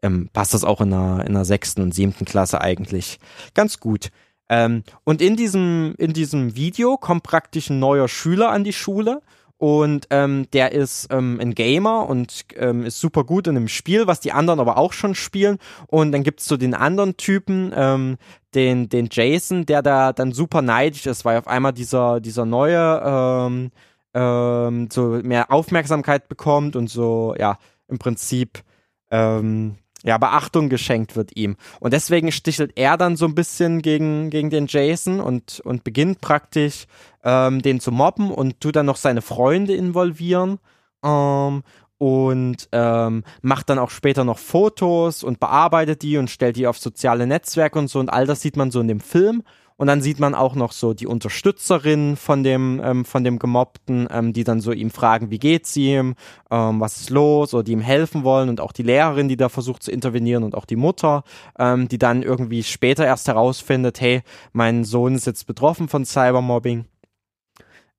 ähm, 0.02 0.28
passt 0.32 0.54
das 0.54 0.64
auch 0.64 0.80
in 0.80 0.90
der, 0.90 1.24
in 1.26 1.34
der 1.34 1.44
sechsten 1.44 1.82
und 1.82 1.94
siebten 1.94 2.24
Klasse 2.24 2.60
eigentlich 2.60 3.18
ganz 3.54 3.80
gut. 3.80 4.10
Ähm, 4.48 4.82
und 5.04 5.22
in 5.22 5.36
diesem, 5.36 5.94
in 5.98 6.12
diesem 6.12 6.56
Video 6.56 6.96
kommt 6.96 7.22
praktisch 7.22 7.70
ein 7.70 7.78
neuer 7.78 8.08
Schüler 8.08 8.50
an 8.50 8.64
die 8.64 8.72
Schule 8.72 9.22
und 9.60 10.06
ähm, 10.08 10.46
der 10.54 10.72
ist 10.72 11.08
ähm, 11.10 11.38
ein 11.38 11.54
Gamer 11.54 12.08
und 12.08 12.46
ähm, 12.56 12.82
ist 12.86 12.98
super 12.98 13.24
gut 13.24 13.46
in 13.46 13.58
einem 13.58 13.68
Spiel, 13.68 14.06
was 14.06 14.18
die 14.18 14.32
anderen 14.32 14.58
aber 14.58 14.78
auch 14.78 14.94
schon 14.94 15.14
spielen. 15.14 15.58
Und 15.86 16.12
dann 16.12 16.22
gibt's 16.22 16.46
so 16.46 16.56
den 16.56 16.72
anderen 16.72 17.18
Typen, 17.18 17.70
ähm, 17.76 18.16
den, 18.54 18.88
den 18.88 19.10
Jason, 19.12 19.66
der 19.66 19.82
da 19.82 20.14
dann 20.14 20.32
super 20.32 20.62
neidisch 20.62 21.04
ist, 21.04 21.26
weil 21.26 21.36
auf 21.36 21.46
einmal 21.46 21.74
dieser, 21.74 22.20
dieser 22.20 22.46
neue 22.46 23.02
ähm, 23.04 23.70
ähm, 24.14 24.88
so 24.90 25.20
mehr 25.22 25.52
Aufmerksamkeit 25.52 26.26
bekommt 26.28 26.74
und 26.74 26.88
so, 26.88 27.34
ja, 27.38 27.58
im 27.86 27.98
Prinzip 27.98 28.62
ähm, 29.10 29.76
ja, 30.04 30.18
Beachtung 30.18 30.68
geschenkt 30.68 31.16
wird 31.16 31.36
ihm. 31.36 31.56
Und 31.78 31.92
deswegen 31.92 32.32
stichelt 32.32 32.72
er 32.76 32.96
dann 32.96 33.16
so 33.16 33.26
ein 33.26 33.34
bisschen 33.34 33.82
gegen, 33.82 34.30
gegen 34.30 34.50
den 34.50 34.66
Jason 34.66 35.20
und, 35.20 35.60
und 35.60 35.84
beginnt 35.84 36.20
praktisch 36.20 36.86
ähm, 37.24 37.60
den 37.62 37.80
zu 37.80 37.92
mobben 37.92 38.30
und 38.30 38.60
tut 38.60 38.76
dann 38.76 38.86
noch 38.86 38.96
seine 38.96 39.22
Freunde 39.22 39.74
involvieren. 39.74 40.58
Ähm, 41.04 41.62
und 41.98 42.66
ähm, 42.72 43.24
macht 43.42 43.68
dann 43.68 43.78
auch 43.78 43.90
später 43.90 44.24
noch 44.24 44.38
Fotos 44.38 45.22
und 45.22 45.38
bearbeitet 45.38 46.00
die 46.00 46.16
und 46.16 46.30
stellt 46.30 46.56
die 46.56 46.66
auf 46.66 46.78
soziale 46.78 47.26
Netzwerke 47.26 47.78
und 47.78 47.88
so 47.88 47.98
und 47.98 48.08
all 48.08 48.24
das 48.24 48.40
sieht 48.40 48.56
man 48.56 48.70
so 48.70 48.80
in 48.80 48.88
dem 48.88 49.00
Film 49.00 49.42
Und 49.80 49.86
dann 49.86 50.02
sieht 50.02 50.20
man 50.20 50.34
auch 50.34 50.56
noch 50.56 50.72
so 50.72 50.92
die 50.92 51.06
Unterstützerin 51.06 52.16
von 52.16 52.42
dem, 52.42 52.82
ähm, 52.84 53.06
von 53.06 53.24
dem 53.24 53.38
Gemobbten, 53.38 54.08
ähm, 54.10 54.34
die 54.34 54.44
dann 54.44 54.60
so 54.60 54.72
ihm 54.72 54.90
fragen, 54.90 55.30
wie 55.30 55.38
geht's 55.38 55.74
ihm, 55.74 56.16
ähm, 56.50 56.80
was 56.80 57.00
ist 57.00 57.08
los, 57.08 57.54
oder 57.54 57.62
die 57.62 57.72
ihm 57.72 57.80
helfen 57.80 58.22
wollen 58.22 58.50
und 58.50 58.60
auch 58.60 58.72
die 58.72 58.82
Lehrerin, 58.82 59.28
die 59.28 59.38
da 59.38 59.48
versucht 59.48 59.82
zu 59.82 59.90
intervenieren 59.90 60.44
und 60.44 60.54
auch 60.54 60.66
die 60.66 60.76
Mutter, 60.76 61.24
ähm, 61.58 61.88
die 61.88 61.96
dann 61.96 62.22
irgendwie 62.22 62.62
später 62.62 63.06
erst 63.06 63.26
herausfindet, 63.28 64.02
hey, 64.02 64.20
mein 64.52 64.84
Sohn 64.84 65.14
ist 65.14 65.26
jetzt 65.26 65.46
betroffen 65.46 65.88
von 65.88 66.04
Cybermobbing. 66.04 66.84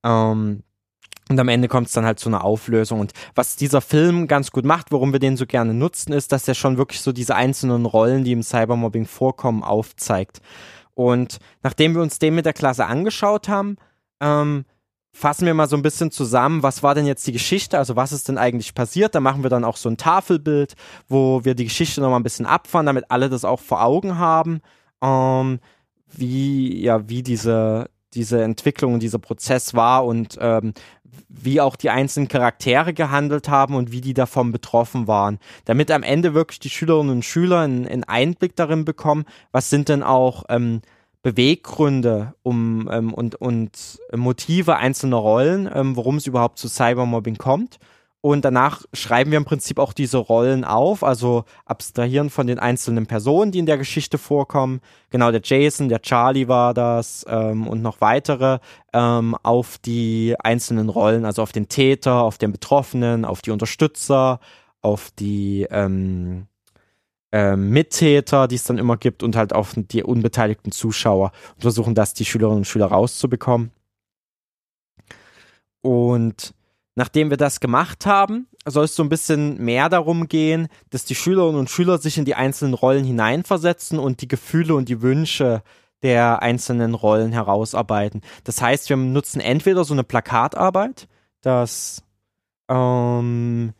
Ähm, 0.03 0.61
und 1.29 1.39
am 1.39 1.47
Ende 1.47 1.67
kommt 1.67 1.87
es 1.87 1.93
dann 1.93 2.05
halt 2.05 2.19
zu 2.19 2.29
einer 2.29 2.43
Auflösung. 2.43 2.99
Und 2.99 3.13
was 3.33 3.55
dieser 3.55 3.81
Film 3.81 4.27
ganz 4.27 4.51
gut 4.51 4.65
macht, 4.65 4.91
warum 4.91 5.13
wir 5.13 5.19
den 5.19 5.35
so 5.35 5.47
gerne 5.47 5.73
nutzen, 5.73 6.13
ist, 6.13 6.31
dass 6.31 6.47
er 6.47 6.53
schon 6.53 6.77
wirklich 6.77 7.01
so 7.01 7.11
diese 7.11 7.33
einzelnen 7.33 7.87
Rollen, 7.87 8.23
die 8.23 8.33
im 8.33 8.43
Cybermobbing 8.43 9.07
vorkommen, 9.07 9.63
aufzeigt. 9.63 10.41
Und 10.93 11.39
nachdem 11.63 11.95
wir 11.95 12.01
uns 12.01 12.19
den 12.19 12.35
mit 12.35 12.45
der 12.45 12.53
Klasse 12.53 12.85
angeschaut 12.85 13.47
haben, 13.47 13.77
ähm, 14.19 14.65
fassen 15.13 15.45
wir 15.45 15.53
mal 15.53 15.67
so 15.67 15.75
ein 15.75 15.81
bisschen 15.81 16.11
zusammen, 16.11 16.63
was 16.63 16.83
war 16.83 16.95
denn 16.95 17.05
jetzt 17.05 17.27
die 17.27 17.31
Geschichte, 17.31 17.77
also 17.77 17.95
was 17.95 18.11
ist 18.11 18.29
denn 18.29 18.37
eigentlich 18.37 18.73
passiert. 18.73 19.13
Da 19.13 19.19
machen 19.19 19.43
wir 19.43 19.49
dann 19.49 19.65
auch 19.65 19.77
so 19.77 19.89
ein 19.89 19.97
Tafelbild, 19.97 20.75
wo 21.07 21.43
wir 21.43 21.55
die 21.55 21.65
Geschichte 21.65 22.01
nochmal 22.01 22.19
ein 22.19 22.23
bisschen 22.23 22.45
abfahren, 22.45 22.85
damit 22.85 23.05
alle 23.09 23.29
das 23.29 23.45
auch 23.45 23.59
vor 23.59 23.83
Augen 23.83 24.17
haben, 24.17 24.61
ähm, 25.01 25.59
wie, 26.07 26.81
ja, 26.81 27.07
wie 27.09 27.23
diese, 27.23 27.89
diese 28.13 28.41
Entwicklung 28.43 28.93
und 28.93 28.99
dieser 29.01 29.19
Prozess 29.19 29.73
war 29.73 30.05
und 30.05 30.37
ähm, 30.39 30.73
wie 31.29 31.61
auch 31.61 31.75
die 31.75 31.89
einzelnen 31.89 32.27
Charaktere 32.27 32.93
gehandelt 32.93 33.49
haben 33.49 33.75
und 33.75 33.91
wie 33.91 34.01
die 34.01 34.13
davon 34.13 34.51
betroffen 34.51 35.07
waren. 35.07 35.39
Damit 35.65 35.91
am 35.91 36.03
Ende 36.03 36.33
wirklich 36.33 36.59
die 36.59 36.69
Schülerinnen 36.69 37.11
und 37.11 37.25
Schüler 37.25 37.59
einen, 37.59 37.87
einen 37.87 38.03
Einblick 38.03 38.55
darin 38.55 38.85
bekommen, 38.85 39.25
was 39.51 39.69
sind 39.69 39.89
denn 39.89 40.03
auch 40.03 40.43
ähm, 40.49 40.81
Beweggründe 41.23 42.33
um, 42.43 42.89
ähm, 42.91 43.13
und, 43.13 43.35
und 43.35 43.99
Motive 44.15 44.77
einzelner 44.77 45.17
Rollen, 45.17 45.69
ähm, 45.73 45.95
worum 45.95 46.17
es 46.17 46.27
überhaupt 46.27 46.57
zu 46.57 46.67
Cybermobbing 46.67 47.37
kommt 47.37 47.79
und 48.21 48.45
danach 48.45 48.83
schreiben 48.93 49.31
wir 49.31 49.37
im 49.37 49.45
Prinzip 49.45 49.79
auch 49.79 49.93
diese 49.93 50.19
Rollen 50.19 50.63
auf, 50.63 51.03
also 51.03 51.43
abstrahieren 51.65 52.29
von 52.29 52.45
den 52.45 52.59
einzelnen 52.59 53.07
Personen, 53.07 53.51
die 53.51 53.57
in 53.57 53.65
der 53.65 53.79
Geschichte 53.79 54.19
vorkommen. 54.19 54.79
Genau, 55.09 55.31
der 55.31 55.41
Jason, 55.43 55.89
der 55.89 56.03
Charlie 56.03 56.47
war 56.47 56.75
das 56.75 57.25
ähm, 57.27 57.67
und 57.67 57.81
noch 57.81 57.99
weitere 57.99 58.59
ähm, 58.93 59.35
auf 59.41 59.79
die 59.79 60.35
einzelnen 60.37 60.89
Rollen, 60.89 61.25
also 61.25 61.41
auf 61.41 61.51
den 61.51 61.67
Täter, 61.67 62.21
auf 62.21 62.37
den 62.37 62.51
Betroffenen, 62.51 63.25
auf 63.25 63.41
die 63.41 63.49
Unterstützer, 63.49 64.39
auf 64.81 65.09
die 65.17 65.67
ähm, 65.71 66.45
äh, 67.31 67.55
Mittäter, 67.55 68.47
die 68.47 68.55
es 68.55 68.65
dann 68.65 68.77
immer 68.77 68.97
gibt 68.97 69.23
und 69.23 69.35
halt 69.35 69.51
auf 69.51 69.73
die 69.75 70.03
unbeteiligten 70.03 70.71
Zuschauer 70.71 71.31
und 71.55 71.61
versuchen 71.61 71.95
das 71.95 72.13
die 72.13 72.25
Schülerinnen 72.25 72.59
und 72.59 72.65
Schüler 72.65 72.87
rauszubekommen. 72.87 73.71
Und 75.81 76.53
Nachdem 77.01 77.31
wir 77.31 77.37
das 77.37 77.59
gemacht 77.59 78.05
haben, 78.05 78.47
soll 78.63 78.85
es 78.85 78.95
so 78.95 79.01
ein 79.01 79.09
bisschen 79.09 79.57
mehr 79.57 79.89
darum 79.89 80.27
gehen, 80.27 80.67
dass 80.91 81.03
die 81.03 81.15
Schülerinnen 81.15 81.59
und 81.59 81.71
Schüler 81.71 81.97
sich 81.97 82.19
in 82.19 82.25
die 82.25 82.35
einzelnen 82.35 82.75
Rollen 82.75 83.03
hineinversetzen 83.03 83.97
und 83.97 84.21
die 84.21 84.27
Gefühle 84.27 84.75
und 84.75 84.87
die 84.87 85.01
Wünsche 85.01 85.63
der 86.03 86.43
einzelnen 86.43 86.93
Rollen 86.93 87.31
herausarbeiten. 87.31 88.21
Das 88.43 88.61
heißt, 88.61 88.87
wir 88.89 88.97
nutzen 88.97 89.41
entweder 89.41 89.83
so 89.83 89.95
eine 89.95 90.03
Plakatarbeit, 90.03 91.07
dass 91.41 92.03
ähm, 92.69 93.73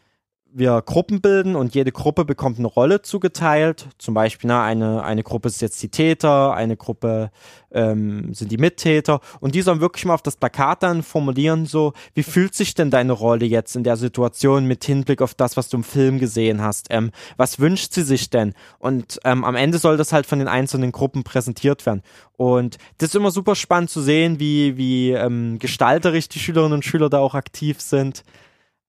wir 0.54 0.82
Gruppen 0.82 1.22
bilden 1.22 1.56
und 1.56 1.76
jede 1.76 1.92
Gruppe 1.92 2.26
bekommt 2.26 2.60
eine 2.60 2.68
Rolle 2.68 3.02
zugeteilt. 3.02 3.88
Zum 3.98 4.14
Beispiel, 4.14 4.48
na, 4.48 4.64
eine, 4.64 5.04
eine 5.04 5.24
Gruppe 5.24 5.48
ist 5.48 5.62
jetzt 5.62 5.82
die 5.82 5.90
Täter, 5.90 6.54
eine 6.54 6.78
Gruppe 6.78 7.32
ähm, 7.72 8.34
sind 8.34 8.52
die 8.52 8.58
Mittäter. 8.58 9.22
Und 9.40 9.56
die 9.56 9.62
sollen 9.62 9.82
wirklich 9.82 10.06
mal 10.06 10.14
auf 10.14 10.22
das 10.22 10.36
Plakat 10.36 10.84
dann 10.84 11.04
formulieren, 11.04 11.66
so, 11.66 11.94
wie 12.14 12.24
fühlt 12.24 12.54
sich 12.54 12.74
denn 12.74 12.92
deine 12.92 13.14
Rolle 13.14 13.46
jetzt 13.46 13.76
in 13.76 13.84
der 13.84 13.98
Situation 13.98 14.66
mit 14.66 14.84
Hinblick 14.84 15.22
auf 15.22 15.34
das, 15.34 15.58
was 15.58 15.70
du 15.70 15.78
im 15.78 15.84
Film 15.84 16.20
gesehen 16.20 16.62
hast? 16.62 16.88
Ähm, 16.90 17.12
was 17.38 17.60
wünscht 17.60 17.94
sie 17.94 18.04
sich 18.04 18.30
denn? 18.30 18.54
Und 18.80 19.20
ähm, 19.24 19.44
am 19.44 19.56
Ende 19.56 19.78
soll 19.78 19.98
das 19.98 20.12
halt 20.12 20.26
von 20.26 20.40
den 20.40 20.48
einzelnen 20.48 20.92
Gruppen 20.92 21.24
präsentiert 21.24 21.86
werden. 21.86 22.02
Und 22.36 22.78
das 22.98 23.10
ist 23.10 23.16
immer 23.16 23.32
super 23.32 23.56
spannend 23.56 23.90
zu 23.90 24.02
sehen, 24.02 24.40
wie, 24.40 24.78
wie 24.78 25.12
ähm, 25.12 25.60
gestalterisch 25.60 26.28
die 26.28 26.40
Schülerinnen 26.40 26.74
und 26.74 26.86
Schüler 26.86 27.10
da 27.10 27.20
auch 27.20 27.36
aktiv 27.36 27.80
sind. 27.80 28.24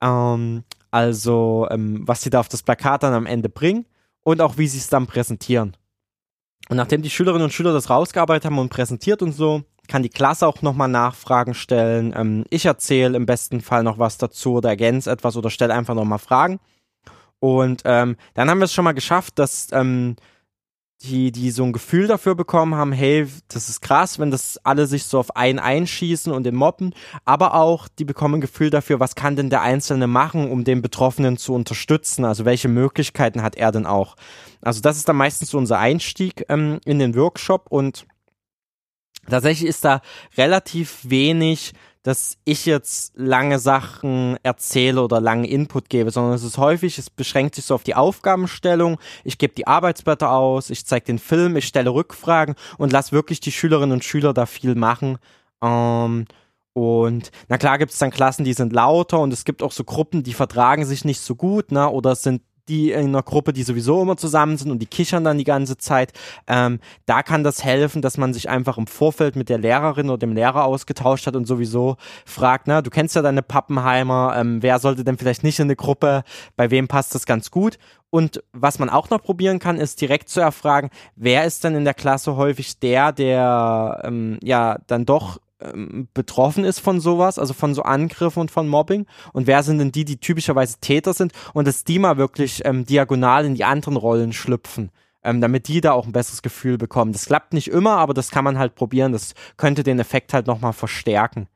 Ähm, 0.01 0.65
also, 0.93 1.67
ähm, 1.71 2.03
was 2.07 2.23
sie 2.23 2.31
da 2.31 2.39
auf 2.39 2.49
das 2.49 2.63
Plakat 2.63 3.03
dann 3.03 3.15
am 3.15 3.27
Ende 3.27 3.49
bringen 3.49 3.87
und 4.23 4.41
auch 4.41 4.59
wie 4.59 4.69
sie 4.69 4.79
es 4.79 4.89
dann 4.89 5.09
präsentieren. 5.09 5.77
Und 6.69 6.77
nachdem 6.77 7.03
die 7.03 7.11
Schülerinnen 7.11 7.45
und 7.45 7.53
Schüler 7.53 7.73
das 7.73 7.91
rausgearbeitet 7.91 8.45
haben 8.45 8.59
und 8.59 8.69
präsentiert 8.69 9.23
und 9.23 9.33
so, 9.33 9.63
kann 9.89 10.03
die 10.03 10.11
Klasse 10.11 10.47
auch 10.47 10.63
nochmal 10.63 10.89
Nachfragen 10.89 11.55
stellen. 11.55 12.15
Ähm, 12.17 12.45
ich 12.51 12.67
erzähle 12.67 13.17
im 13.17 13.27
besten 13.27 13.61
Fall 13.61 13.83
noch 13.83 13.99
was 13.99 14.19
dazu 14.19 14.55
oder 14.55 14.69
ergänze 14.69 15.11
etwas 15.11 15.37
oder 15.37 15.51
stelle 15.51 15.75
einfach 15.75 15.95
nochmal 15.95 16.19
Fragen. 16.19 16.61
Und 17.41 17.83
ähm, 17.87 18.17
dann 18.35 18.49
haben 18.49 18.59
wir 18.59 18.67
es 18.67 18.75
schon 18.75 18.85
mal 18.85 18.93
geschafft, 18.93 19.39
dass 19.39 19.69
ähm, 19.73 20.15
die, 21.03 21.33
die 21.33 21.51
so 21.51 21.65
ein 21.65 21.73
Gefühl 21.73 22.07
dafür 22.07 22.35
bekommen 22.35 22.75
haben, 22.75 22.93
hey, 22.93 23.27
das 23.49 23.69
ist 23.69 23.81
krass, 23.81 24.19
wenn 24.19 24.31
das 24.31 24.59
alle 24.65 24.87
sich 24.87 25.05
so 25.05 25.19
auf 25.19 25.37
einen 25.37 25.59
einschießen 25.59 26.33
und 26.33 26.45
den 26.45 26.55
mobben, 26.55 26.95
aber 27.25 27.55
auch, 27.55 27.89
die 27.89 28.05
bekommen 28.05 28.37
ein 28.37 28.41
Gefühl 28.41 28.71
dafür, 28.71 29.01
was 29.01 29.15
kann 29.15 29.37
denn 29.37 29.51
der 29.51 29.63
Einzelne 29.63 30.07
machen, 30.07 30.51
um 30.51 30.65
den 30.65 30.83
Betroffenen 30.83 31.37
zu 31.37 31.55
unterstützen, 31.55 32.25
also 32.25 32.45
welche 32.45 32.69
Möglichkeiten 32.69 33.43
hat 33.43 33.57
er 33.57 33.73
denn 33.73 33.87
auch. 33.87 34.17
Also 34.61 34.81
das 34.81 34.97
ist 34.97 35.09
dann 35.09 35.17
meistens 35.17 35.51
so 35.51 35.59
unser 35.59 35.79
Einstieg 35.79 36.45
ähm, 36.49 36.81
in 36.85 36.99
den 36.99 37.17
Workshop. 37.17 37.67
Und 37.69 38.07
tatsächlich 39.29 39.69
ist 39.69 39.85
da 39.85 40.01
relativ 40.37 40.99
wenig 41.03 41.73
dass 42.03 42.37
ich 42.45 42.67
jetzt 42.67 43.13
lange 43.15 43.59
Sachen 43.59 44.37
erzähle 44.43 45.03
oder 45.03 45.21
langen 45.21 45.45
Input 45.45 45.89
gebe, 45.89 46.11
sondern 46.11 46.35
es 46.35 46.43
ist 46.43 46.59
häufig, 46.59 46.99
es 46.99 47.11
beschränkt 47.11 47.55
sich 47.55 47.65
so 47.65 47.75
auf 47.75 47.85
die 47.85 47.95
Aufgabenstellung. 47.95 48.99
Ich 49.23 49.39
gebe 49.39 49.55
die 49.55 49.67
Arbeitsblätter 49.67 50.31
aus, 50.31 50.71
ich 50.71 50.85
zeige 50.85 51.07
den 51.07 51.19
Film, 51.19 51.57
ich 51.57 51.67
stelle 51.67 51.91
Rückfragen 51.91 52.57
und 52.79 52.93
lasse 52.93 53.13
wirklich 53.13 53.41
die 53.41 53.53
Schülerinnen 53.53 53.93
und 53.93 54.05
Schüler 54.05 54.35
da 54.35 54.47
viel 54.47 54.75
machen. 54.75 55.19
Ähm, 55.63 56.27
und 56.73 57.31
na 57.49 57.59
klar 57.59 57.79
gibt 57.79 57.93
es 57.93 57.99
dann 57.99 58.11
Klassen, 58.11 58.45
die 58.45 58.55
sind 58.55 58.73
lauter 58.73 59.21
und 59.21 59.33
es 59.33 59.45
gibt 59.45 59.63
auch 59.63 59.73
so 59.73 59.85
Gruppen, 59.85 60.23
die 60.23 60.33
vertragen 60.33 60.85
sich 60.85 61.05
nicht 61.05 61.21
so 61.21 61.37
gut, 61.37 61.71
ne? 61.71 61.89
Oder 61.89 62.17
sind 62.17 62.43
die 62.69 62.93
in 62.93 63.09
einer 63.09 63.23
Gruppe, 63.23 63.53
die 63.53 63.63
sowieso 63.63 64.03
immer 64.03 64.17
zusammen 64.17 64.57
sind 64.57 64.71
und 64.71 64.79
die 64.79 64.87
kichern 64.87 65.25
dann 65.25 65.39
die 65.39 65.45
ganze 65.45 65.77
Zeit. 65.77 66.13
Ähm, 66.47 66.81
da 67.07 67.23
kann 67.23 67.45
das 67.45 67.65
helfen, 67.65 68.03
dass 68.03 68.19
man 68.19 68.33
sich 68.33 68.49
einfach 68.49 68.79
im 68.79 68.87
Vorfeld 68.87 69.37
mit 69.37 69.49
der 69.49 69.59
Lehrerin 69.59 70.11
oder 70.11 70.19
dem 70.19 70.33
Lehrer 70.33 70.65
ausgetauscht 70.65 71.27
hat 71.27 71.37
und 71.37 71.47
sowieso 71.47 71.97
fragt, 72.25 72.67
na, 72.67 72.83
du 72.83 72.91
kennst 72.91 73.17
ja 73.17 73.23
deine 73.23 73.43
Pappenheimer, 73.43 74.35
ähm, 74.37 74.63
wer 74.63 74.79
sollte 74.79 75.05
denn 75.05 75.19
vielleicht 75.19 75.43
nicht 75.43 75.59
in 75.59 75.67
eine 75.67 75.77
Gruppe, 75.77 76.23
bei 76.57 76.71
wem 76.71 76.89
passt 76.89 77.15
das 77.15 77.27
ganz 77.27 77.51
gut? 77.51 77.79
Und 78.11 78.45
was 78.53 78.79
man 78.79 78.91
auch 78.91 79.09
noch 79.09 79.23
probieren 79.23 79.59
kann, 79.59 79.79
ist 79.79 80.01
direkt 80.03 80.29
zu 80.29 80.41
erfragen, 80.41 80.91
wer 81.17 81.45
ist 81.47 81.65
denn 81.65 81.75
in 81.75 81.85
der 81.85 81.95
Klasse 81.95 82.37
häufig 82.37 82.79
der, 82.79 83.11
der 83.11 84.03
ähm, 84.05 84.39
ja 84.43 84.79
dann 84.87 85.07
doch 85.07 85.39
ähm, 85.63 86.09
betroffen 86.15 86.65
ist 86.65 86.81
von 86.81 87.01
sowas, 87.01 87.39
also 87.39 87.55
von 87.55 87.75
so 87.75 87.83
Angriffen 87.83 88.41
und 88.41 88.51
von 88.51 88.69
Mobbing 88.69 89.07
und 89.33 89.47
wer 89.47 89.63
sind 89.63 89.79
denn 89.79 89.93
die, 89.93 90.05
die 90.05 90.19
typischerweise 90.19 90.79
Täter 90.81 91.15
sind 91.15 91.33
und 91.55 91.67
dass 91.67 91.85
die 91.85 91.99
mal 91.99 92.17
wirklich 92.17 92.63
ähm, 92.65 92.85
diagonal 92.85 93.45
in 93.45 93.55
die 93.55 93.65
anderen 93.65 93.97
Rollen 93.97 94.33
schlüpfen. 94.33 94.91
Ähm, 95.25 95.41
damit 95.41 95.69
die 95.69 95.81
da 95.81 95.93
auch 95.93 96.05
ein 96.05 96.11
besseres 96.11 96.43
Gefühl 96.43 96.79
bekommen. 96.79 97.13
Das 97.13 97.27
klappt 97.27 97.53
nicht 97.53 97.69
immer, 97.69 97.93
aber 97.99 98.13
das 98.13 98.33
kann 98.33 98.43
man 98.43 98.59
halt 98.59 98.75
probieren. 98.75 99.13
Das 99.13 99.35
könnte 99.57 99.85
den 99.85 100.01
Effekt 100.01 100.35
halt 100.35 100.49
nochmal 100.49 100.73
verstärken. 100.73 101.47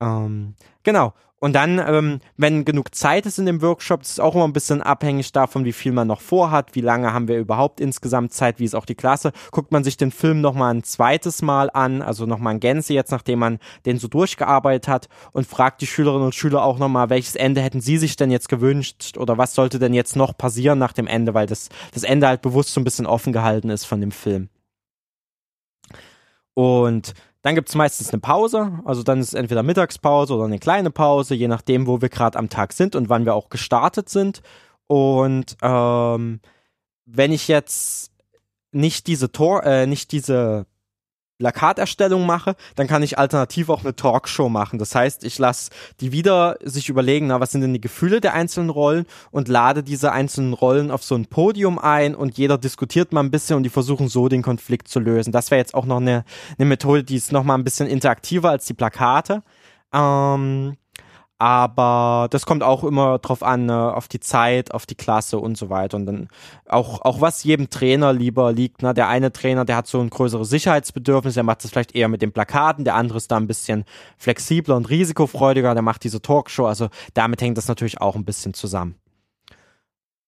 Ähm, 0.00 0.54
genau. 0.82 1.14
Und 1.38 1.52
dann, 1.52 1.78
ähm, 1.78 2.20
wenn 2.38 2.64
genug 2.64 2.94
Zeit 2.94 3.26
ist 3.26 3.38
in 3.38 3.44
dem 3.44 3.60
Workshop, 3.60 4.00
ist 4.00 4.20
auch 4.20 4.34
immer 4.34 4.48
ein 4.48 4.54
bisschen 4.54 4.80
abhängig 4.80 5.32
davon, 5.32 5.66
wie 5.66 5.74
viel 5.74 5.92
man 5.92 6.08
noch 6.08 6.22
vorhat, 6.22 6.74
wie 6.74 6.80
lange 6.80 7.12
haben 7.12 7.28
wir 7.28 7.36
überhaupt 7.36 7.78
insgesamt 7.78 8.32
Zeit, 8.32 8.58
wie 8.58 8.64
ist 8.64 8.74
auch 8.74 8.86
die 8.86 8.94
Klasse, 8.94 9.32
guckt 9.50 9.70
man 9.70 9.84
sich 9.84 9.98
den 9.98 10.10
Film 10.10 10.40
nochmal 10.40 10.72
ein 10.72 10.82
zweites 10.82 11.42
Mal 11.42 11.68
an, 11.70 12.00
also 12.00 12.24
nochmal 12.24 12.54
in 12.54 12.60
Gänze 12.60 12.94
jetzt, 12.94 13.12
nachdem 13.12 13.38
man 13.40 13.58
den 13.84 13.98
so 13.98 14.08
durchgearbeitet 14.08 14.88
hat 14.88 15.08
und 15.32 15.46
fragt 15.46 15.82
die 15.82 15.86
Schülerinnen 15.86 16.24
und 16.24 16.34
Schüler 16.34 16.64
auch 16.64 16.78
nochmal, 16.78 17.10
welches 17.10 17.36
Ende 17.36 17.60
hätten 17.60 17.82
sie 17.82 17.98
sich 17.98 18.16
denn 18.16 18.30
jetzt 18.30 18.48
gewünscht 18.48 19.18
oder 19.18 19.36
was 19.36 19.54
sollte 19.54 19.78
denn 19.78 19.92
jetzt 19.92 20.16
noch 20.16 20.38
passieren 20.38 20.78
nach 20.78 20.94
dem 20.94 21.06
Ende, 21.06 21.34
weil 21.34 21.46
das, 21.46 21.68
das 21.92 22.02
Ende 22.02 22.28
halt 22.28 22.40
bewusst 22.40 22.72
so 22.72 22.80
ein 22.80 22.84
bisschen 22.84 23.06
offen 23.06 23.34
gehalten 23.34 23.68
ist 23.68 23.84
von 23.84 24.00
dem 24.00 24.10
Film. 24.10 24.48
Und 26.54 27.12
dann 27.46 27.54
gibt 27.54 27.68
es 27.68 27.76
meistens 27.76 28.12
eine 28.12 28.18
Pause, 28.18 28.80
also 28.84 29.04
dann 29.04 29.20
ist 29.20 29.28
es 29.28 29.34
entweder 29.34 29.62
Mittagspause 29.62 30.34
oder 30.34 30.46
eine 30.46 30.58
kleine 30.58 30.90
Pause, 30.90 31.36
je 31.36 31.46
nachdem, 31.46 31.86
wo 31.86 32.02
wir 32.02 32.08
gerade 32.08 32.36
am 32.36 32.48
Tag 32.48 32.72
sind 32.72 32.96
und 32.96 33.08
wann 33.08 33.24
wir 33.24 33.36
auch 33.36 33.50
gestartet 33.50 34.08
sind. 34.08 34.42
Und 34.88 35.56
ähm, 35.62 36.40
wenn 37.04 37.30
ich 37.30 37.46
jetzt 37.46 38.10
nicht 38.72 39.06
diese 39.06 39.30
Tor, 39.30 39.62
äh, 39.62 39.86
nicht 39.86 40.10
diese 40.10 40.66
Plakaterstellung 41.38 42.26
mache, 42.26 42.56
dann 42.74 42.86
kann 42.86 43.02
ich 43.02 43.18
alternativ 43.18 43.68
auch 43.68 43.82
eine 43.82 43.94
Talkshow 43.94 44.48
machen. 44.48 44.78
Das 44.78 44.94
heißt, 44.94 45.24
ich 45.24 45.38
lasse 45.38 45.70
die 46.00 46.12
wieder 46.12 46.56
sich 46.62 46.88
überlegen, 46.88 47.28
na, 47.28 47.40
was 47.40 47.52
sind 47.52 47.60
denn 47.60 47.74
die 47.74 47.80
Gefühle 47.80 48.20
der 48.20 48.34
einzelnen 48.34 48.70
Rollen 48.70 49.06
und 49.30 49.48
lade 49.48 49.82
diese 49.82 50.12
einzelnen 50.12 50.54
Rollen 50.54 50.90
auf 50.90 51.04
so 51.04 51.14
ein 51.14 51.26
Podium 51.26 51.78
ein 51.78 52.14
und 52.14 52.38
jeder 52.38 52.58
diskutiert 52.58 53.12
mal 53.12 53.20
ein 53.20 53.30
bisschen 53.30 53.56
und 53.56 53.62
die 53.62 53.70
versuchen 53.70 54.08
so 54.08 54.28
den 54.28 54.42
Konflikt 54.42 54.88
zu 54.88 55.00
lösen. 55.00 55.32
Das 55.32 55.50
wäre 55.50 55.58
jetzt 55.58 55.74
auch 55.74 55.86
noch 55.86 56.00
eine, 56.00 56.24
eine 56.58 56.66
Methode, 56.66 57.04
die 57.04 57.16
ist 57.16 57.32
noch 57.32 57.44
mal 57.44 57.54
ein 57.54 57.64
bisschen 57.64 57.88
interaktiver 57.88 58.50
als 58.50 58.66
die 58.66 58.74
Plakate. 58.74 59.42
Ähm, 59.92 60.76
aber 61.38 62.28
das 62.30 62.46
kommt 62.46 62.62
auch 62.62 62.82
immer 62.82 63.18
drauf 63.18 63.42
an, 63.42 63.66
ne, 63.66 63.94
auf 63.94 64.08
die 64.08 64.20
Zeit, 64.20 64.72
auf 64.72 64.86
die 64.86 64.94
Klasse 64.94 65.38
und 65.38 65.58
so 65.58 65.68
weiter. 65.68 65.98
Und 65.98 66.06
dann 66.06 66.28
auch, 66.66 67.02
auch 67.02 67.20
was 67.20 67.44
jedem 67.44 67.68
Trainer 67.68 68.14
lieber 68.14 68.52
liegt. 68.52 68.82
Ne? 68.82 68.94
Der 68.94 69.08
eine 69.08 69.32
Trainer, 69.32 69.66
der 69.66 69.76
hat 69.76 69.86
so 69.86 70.00
ein 70.00 70.08
größeres 70.08 70.48
Sicherheitsbedürfnis, 70.48 71.34
der 71.34 71.42
macht 71.42 71.62
das 71.62 71.70
vielleicht 71.70 71.94
eher 71.94 72.08
mit 72.08 72.22
den 72.22 72.32
Plakaten, 72.32 72.84
der 72.84 72.94
andere 72.94 73.18
ist 73.18 73.30
da 73.30 73.36
ein 73.36 73.46
bisschen 73.46 73.84
flexibler 74.16 74.76
und 74.76 74.88
risikofreudiger, 74.88 75.74
der 75.74 75.82
macht 75.82 76.04
diese 76.04 76.22
Talkshow. 76.22 76.66
Also 76.66 76.88
damit 77.12 77.42
hängt 77.42 77.58
das 77.58 77.68
natürlich 77.68 78.00
auch 78.00 78.16
ein 78.16 78.24
bisschen 78.24 78.54
zusammen. 78.54 78.94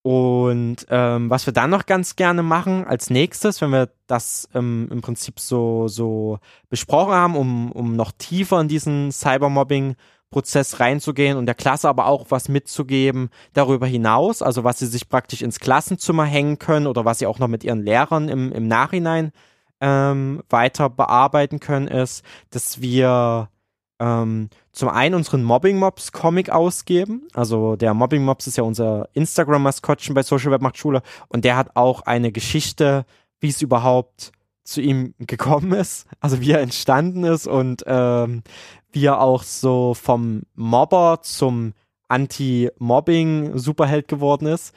Und 0.02 0.86
ähm, 0.90 1.28
was 1.28 1.46
wir 1.46 1.52
dann 1.52 1.70
noch 1.70 1.86
ganz 1.86 2.16
gerne 2.16 2.42
machen 2.42 2.86
als 2.86 3.11
nächstes, 3.11 3.61
wenn 3.61 3.70
wir 3.70 3.90
das 4.06 4.48
ähm, 4.54 4.88
im 4.90 5.00
Prinzip 5.00 5.40
so, 5.40 5.88
so 5.88 6.38
besprochen 6.70 7.14
haben, 7.14 7.36
um, 7.36 7.72
um 7.72 7.96
noch 7.96 8.12
tiefer 8.12 8.61
in 8.61 8.68
diesen 8.68 9.11
Cybermobbing 9.11 9.96
Prozess 10.31 10.81
reinzugehen 10.81 11.39
und 11.39 11.47
der 11.47 11.55
Klasse 11.55 11.89
aber 11.89 12.07
auch 12.07 12.26
was 12.29 12.49
mitzugeben 12.49 13.31
darüber 13.55 13.87
hinaus, 13.87 14.43
also 14.43 14.64
was 14.64 14.79
sie 14.79 14.87
sich 14.87 15.09
praktisch 15.09 15.43
ins 15.43 15.59
Klassenzimmer 15.59 16.24
hängen 16.24 16.59
können 16.59 16.87
oder 16.87 17.05
was 17.05 17.18
sie 17.18 17.26
auch 17.26 17.39
noch 17.39 17.49
mit 17.49 17.64
ihren 17.64 17.83
Lehrern 17.83 18.29
im, 18.29 18.53
im 18.53 18.68
Nachhinein 18.68 19.33
ähm, 19.81 20.43
weiter 20.51 20.91
bearbeiten 20.91 21.61
können, 21.61 21.89
ist, 21.89 22.24
dass 22.51 22.81
wir 22.81 23.49
ähm, 24.01 24.51
zum 24.72 24.89
einen 24.89 25.14
unseren 25.14 25.43
Mobbing 25.43 25.79
Mobs 25.79 26.12
Comic 26.12 26.51
ausgeben. 26.51 27.26
Also 27.35 27.76
der 27.76 27.95
Mobbing 27.95 28.24
Mobs 28.24 28.47
ist 28.47 28.57
ja 28.57 28.64
unser 28.64 29.09
Instagram-Maskottchen 29.14 30.14
bei 30.14 30.22
Social 30.22 30.51
Web 30.51 30.62
Macht 30.62 30.79
Schule 30.79 31.03
und 31.29 31.45
der 31.45 31.57
hat 31.57 31.74
auch 31.74 32.03
eine 32.03 32.33
Geschichte, 32.33 33.07
wie 33.41 33.49
es 33.49 33.62
überhaupt 33.62 34.33
zu 34.68 34.80
ihm 34.80 35.14
gekommen 35.18 35.72
ist, 35.72 36.06
also 36.20 36.40
wie 36.40 36.52
er 36.52 36.60
entstanden 36.60 37.24
ist 37.24 37.46
und 37.46 37.82
ähm, 37.86 38.42
wie 38.92 39.06
er 39.06 39.20
auch 39.20 39.42
so 39.42 39.94
vom 39.94 40.42
Mobber 40.54 41.20
zum 41.22 41.72
Anti-Mobbing-Superheld 42.08 44.08
geworden 44.08 44.46
ist. 44.46 44.74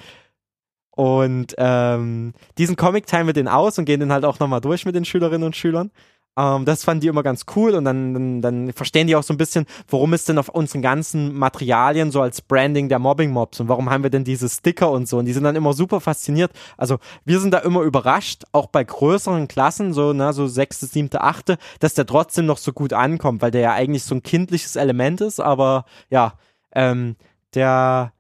Und 0.92 1.56
ähm, 1.58 2.34
diesen 2.58 2.76
Comic 2.76 3.06
teilen 3.06 3.28
wir 3.28 3.34
den 3.34 3.48
aus 3.48 3.78
und 3.78 3.86
gehen 3.86 4.02
den 4.02 4.12
halt 4.12 4.26
auch 4.26 4.40
nochmal 4.40 4.62
durch 4.62 4.86
mit 4.86 4.96
den 4.96 5.06
Schülerinnen 5.06 5.46
und 5.46 5.56
Schülern. 5.56 5.92
Ähm, 6.38 6.64
das 6.64 6.84
fanden 6.84 7.02
die 7.02 7.08
immer 7.08 7.24
ganz 7.24 7.46
cool 7.56 7.76
und 7.76 7.84
dann, 7.84 8.14
dann, 8.14 8.42
dann 8.42 8.74
verstehen 8.74 9.08
die 9.08 9.16
auch 9.16 9.24
so 9.24 9.34
ein 9.34 9.38
bisschen, 9.38 9.66
warum 9.90 10.14
ist 10.14 10.30
denn 10.30 10.38
auf 10.38 10.50
unseren 10.50 10.82
ganzen 10.82 11.34
Materialien 11.34 12.12
so 12.12 12.22
als 12.22 12.42
Branding 12.42 12.88
der 12.88 13.00
Mobbing-Mobs 13.00 13.60
und 13.60 13.68
warum 13.68 13.90
haben 13.90 14.04
wir 14.04 14.10
denn 14.10 14.24
diese 14.24 14.48
Sticker 14.48 14.92
und 14.92 15.08
so 15.08 15.18
und 15.18 15.26
die 15.26 15.34
sind 15.34 15.44
dann 15.44 15.58
immer 15.58 15.74
super 15.74 16.00
fasziniert. 16.00 16.52
Also 16.78 17.00
wir 17.26 17.40
sind 17.40 17.54
da 17.54 17.60
immer 17.60 17.82
überrascht, 17.82 18.44
auch 18.54 18.68
bei 18.68 18.84
größeren 18.84 19.50
Klassen, 19.50 19.94
so, 19.94 20.14
ne, 20.14 20.32
so 20.32 20.48
sechste, 20.48 20.86
siebte, 20.86 21.22
achte, 21.22 21.58
dass 21.80 21.96
der 21.96 22.06
trotzdem 22.06 22.46
noch 22.46 22.58
so 22.58 22.72
gut 22.72 22.94
ankommt, 22.94 23.42
weil 23.42 23.52
der 23.52 23.62
ja 23.62 23.74
eigentlich 23.74 24.04
so 24.04 24.16
ein 24.16 24.24
kindliches 24.24 24.78
Element 24.78 25.20
ist, 25.20 25.42
aber 25.42 25.86
ja, 26.10 26.34
ähm, 26.74 27.18
der 27.54 28.14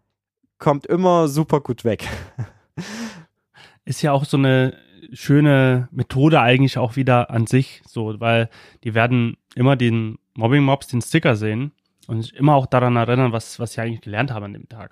kommt 0.57 0.85
immer 0.85 1.29
super 1.29 1.61
gut 1.61 1.85
weg. 1.85 2.07
Ist 3.85 4.01
ja 4.01 4.11
auch 4.11 4.25
so 4.25 4.37
eine 4.37 4.77
schöne 5.13 5.87
Methode 5.91 6.41
eigentlich 6.41 6.77
auch 6.77 6.95
wieder 6.95 7.29
an 7.31 7.47
sich, 7.47 7.81
so, 7.87 8.19
weil 8.19 8.49
die 8.83 8.93
werden 8.93 9.37
immer 9.55 9.75
den 9.75 10.17
Mobbing-Mobs 10.35 10.87
den 10.87 11.01
Sticker 11.01 11.35
sehen 11.35 11.71
und 12.07 12.21
sich 12.21 12.35
immer 12.35 12.55
auch 12.55 12.65
daran 12.65 12.95
erinnern, 12.95 13.31
was, 13.31 13.59
was 13.59 13.73
sie 13.73 13.81
eigentlich 13.81 14.01
gelernt 14.01 14.31
haben 14.31 14.45
an 14.45 14.53
dem 14.53 14.69
Tag. 14.69 14.91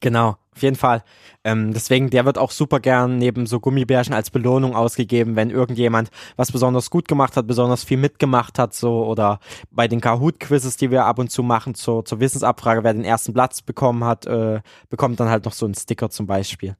Genau, 0.00 0.36
auf 0.54 0.62
jeden 0.62 0.76
Fall. 0.76 1.02
Ähm, 1.44 1.72
deswegen, 1.72 2.10
der 2.10 2.24
wird 2.24 2.38
auch 2.38 2.52
super 2.52 2.78
gern 2.78 3.18
neben 3.18 3.46
so 3.46 3.58
Gummibärchen 3.58 4.14
als 4.14 4.30
Belohnung 4.30 4.76
ausgegeben, 4.76 5.34
wenn 5.34 5.50
irgendjemand 5.50 6.10
was 6.36 6.52
besonders 6.52 6.90
gut 6.90 7.08
gemacht 7.08 7.36
hat, 7.36 7.46
besonders 7.46 7.84
viel 7.84 7.96
mitgemacht 7.96 8.58
hat, 8.58 8.74
so 8.74 9.04
oder 9.06 9.40
bei 9.70 9.88
den 9.88 10.00
Kahoot-Quizzes, 10.00 10.76
die 10.76 10.90
wir 10.90 11.04
ab 11.04 11.18
und 11.18 11.30
zu 11.30 11.42
machen, 11.42 11.74
zur, 11.74 12.04
zur 12.04 12.20
Wissensabfrage, 12.20 12.84
wer 12.84 12.92
den 12.92 13.04
ersten 13.04 13.32
Platz 13.32 13.62
bekommen 13.62 14.04
hat, 14.04 14.26
äh, 14.26 14.60
bekommt 14.88 15.18
dann 15.18 15.30
halt 15.30 15.44
noch 15.44 15.52
so 15.52 15.64
einen 15.64 15.74
Sticker 15.74 16.10
zum 16.10 16.26
Beispiel. 16.26 16.76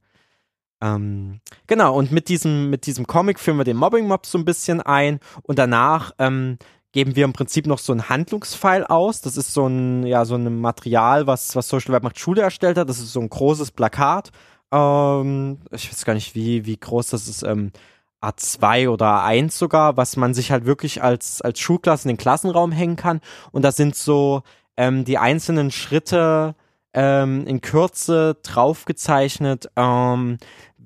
Ähm, 0.81 1.41
genau, 1.66 1.97
und 1.97 2.12
mit 2.12 2.29
diesem, 2.29 2.70
mit 2.70 2.87
diesem 2.87 3.07
Comic 3.07 3.41
führen 3.41 3.59
wir 3.59 3.64
den 3.64 3.76
Mobbing-Mob 3.76 4.26
so 4.26 4.39
ein 4.39 4.45
bisschen 4.45 4.81
ein 4.81 5.18
und 5.43 5.59
danach 5.59 6.12
ähm, 6.18 6.59
geben 6.93 7.16
wir 7.16 7.24
im 7.24 7.33
Prinzip 7.33 7.66
noch 7.66 7.79
so 7.79 7.93
einen 7.93 8.09
Handlungspfeil 8.09 8.85
aus. 8.85 9.20
Das 9.20 9.37
ist 9.37 9.53
so 9.53 9.66
ein, 9.66 10.07
ja, 10.07 10.24
so 10.24 10.37
ein 10.37 10.61
Material, 10.61 11.26
was, 11.26 11.55
was 11.57 11.68
Social 11.68 11.95
Web 11.95 12.03
macht 12.03 12.18
Schule 12.18 12.43
erstellt 12.43 12.79
hat. 12.79 12.89
Das 12.89 12.99
ist 12.99 13.12
so 13.12 13.20
ein 13.20 13.29
großes 13.29 13.72
Plakat. 13.72 14.31
Ähm, 14.72 15.59
ich 15.70 15.91
weiß 15.91 16.05
gar 16.05 16.14
nicht, 16.14 16.35
wie, 16.35 16.64
wie 16.66 16.76
groß 16.76 17.09
das 17.09 17.29
ist. 17.29 17.43
Ähm, 17.43 17.72
A2 18.20 18.89
oder 18.89 19.24
A1 19.24 19.53
sogar, 19.53 19.97
was 19.97 20.16
man 20.16 20.35
sich 20.35 20.51
halt 20.51 20.66
wirklich 20.66 21.03
als, 21.03 21.41
als 21.41 21.61
Schulklasse 21.61 22.09
in 22.09 22.14
den 22.14 22.20
Klassenraum 22.20 22.72
hängen 22.72 22.97
kann. 22.97 23.20
Und 23.53 23.62
da 23.62 23.70
sind 23.70 23.95
so 23.95 24.43
ähm, 24.76 25.05
die 25.05 25.18
einzelnen 25.18 25.70
Schritte 25.70 26.57
ähm, 26.95 27.47
in 27.47 27.61
Kürze 27.61 28.37
draufgezeichnet, 28.43 29.70
ähm, 29.76 30.39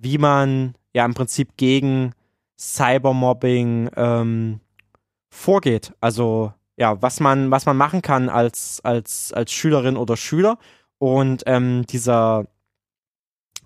wie 0.03 0.19
man 0.19 0.75
ja 0.93 1.05
im 1.05 1.15
Prinzip 1.15 1.57
gegen 1.57 2.13
Cybermobbing 2.59 3.91
ähm, 3.97 4.61
vorgeht. 5.31 5.93
Also 6.01 6.53
ja, 6.77 7.01
was 7.01 7.21
man, 7.21 7.51
was 7.51 7.67
man 7.67 7.77
machen 7.77 8.03
kann 8.03 8.29
als, 8.29 8.81
als, 8.83 9.33
als 9.33 9.53
Schülerin 9.53 9.97
oder 9.97 10.17
Schüler. 10.17 10.59
Und 10.99 11.43
ähm, 11.47 11.85
dieser, 11.87 12.47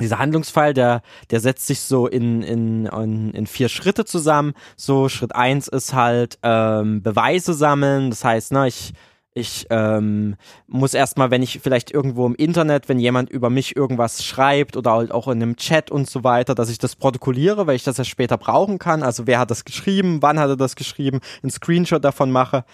dieser 0.00 0.18
Handlungsfall, 0.18 0.74
der, 0.74 1.02
der 1.30 1.40
setzt 1.40 1.66
sich 1.66 1.80
so 1.80 2.06
in, 2.06 2.42
in, 2.42 2.86
in, 2.86 3.30
in 3.32 3.46
vier 3.46 3.68
Schritte 3.68 4.04
zusammen. 4.04 4.54
So, 4.76 5.08
Schritt 5.08 5.34
eins 5.34 5.68
ist 5.68 5.94
halt 5.94 6.38
ähm, 6.42 7.02
Beweise 7.02 7.54
sammeln. 7.54 8.10
Das 8.10 8.24
heißt, 8.24 8.52
ne, 8.52 8.68
ich 8.68 8.92
ich 9.36 9.66
ähm, 9.68 10.36
muss 10.66 10.94
erstmal, 10.94 11.30
wenn 11.30 11.42
ich 11.42 11.60
vielleicht 11.62 11.90
irgendwo 11.90 12.26
im 12.26 12.34
Internet, 12.34 12.88
wenn 12.88 12.98
jemand 12.98 13.28
über 13.28 13.50
mich 13.50 13.76
irgendwas 13.76 14.24
schreibt 14.24 14.78
oder 14.78 14.92
halt 14.92 15.12
auch 15.12 15.28
in 15.28 15.42
einem 15.42 15.56
Chat 15.56 15.90
und 15.90 16.08
so 16.08 16.24
weiter, 16.24 16.54
dass 16.54 16.70
ich 16.70 16.78
das 16.78 16.96
protokolliere, 16.96 17.66
weil 17.66 17.76
ich 17.76 17.84
das 17.84 17.98
ja 17.98 18.04
später 18.04 18.38
brauchen 18.38 18.78
kann. 18.78 19.02
Also 19.02 19.26
wer 19.26 19.38
hat 19.38 19.50
das 19.50 19.66
geschrieben, 19.66 20.22
wann 20.22 20.40
hat 20.40 20.48
er 20.48 20.56
das 20.56 20.74
geschrieben, 20.74 21.20
ein 21.42 21.50
Screenshot 21.50 22.02
davon 22.02 22.30
mache. 22.30 22.64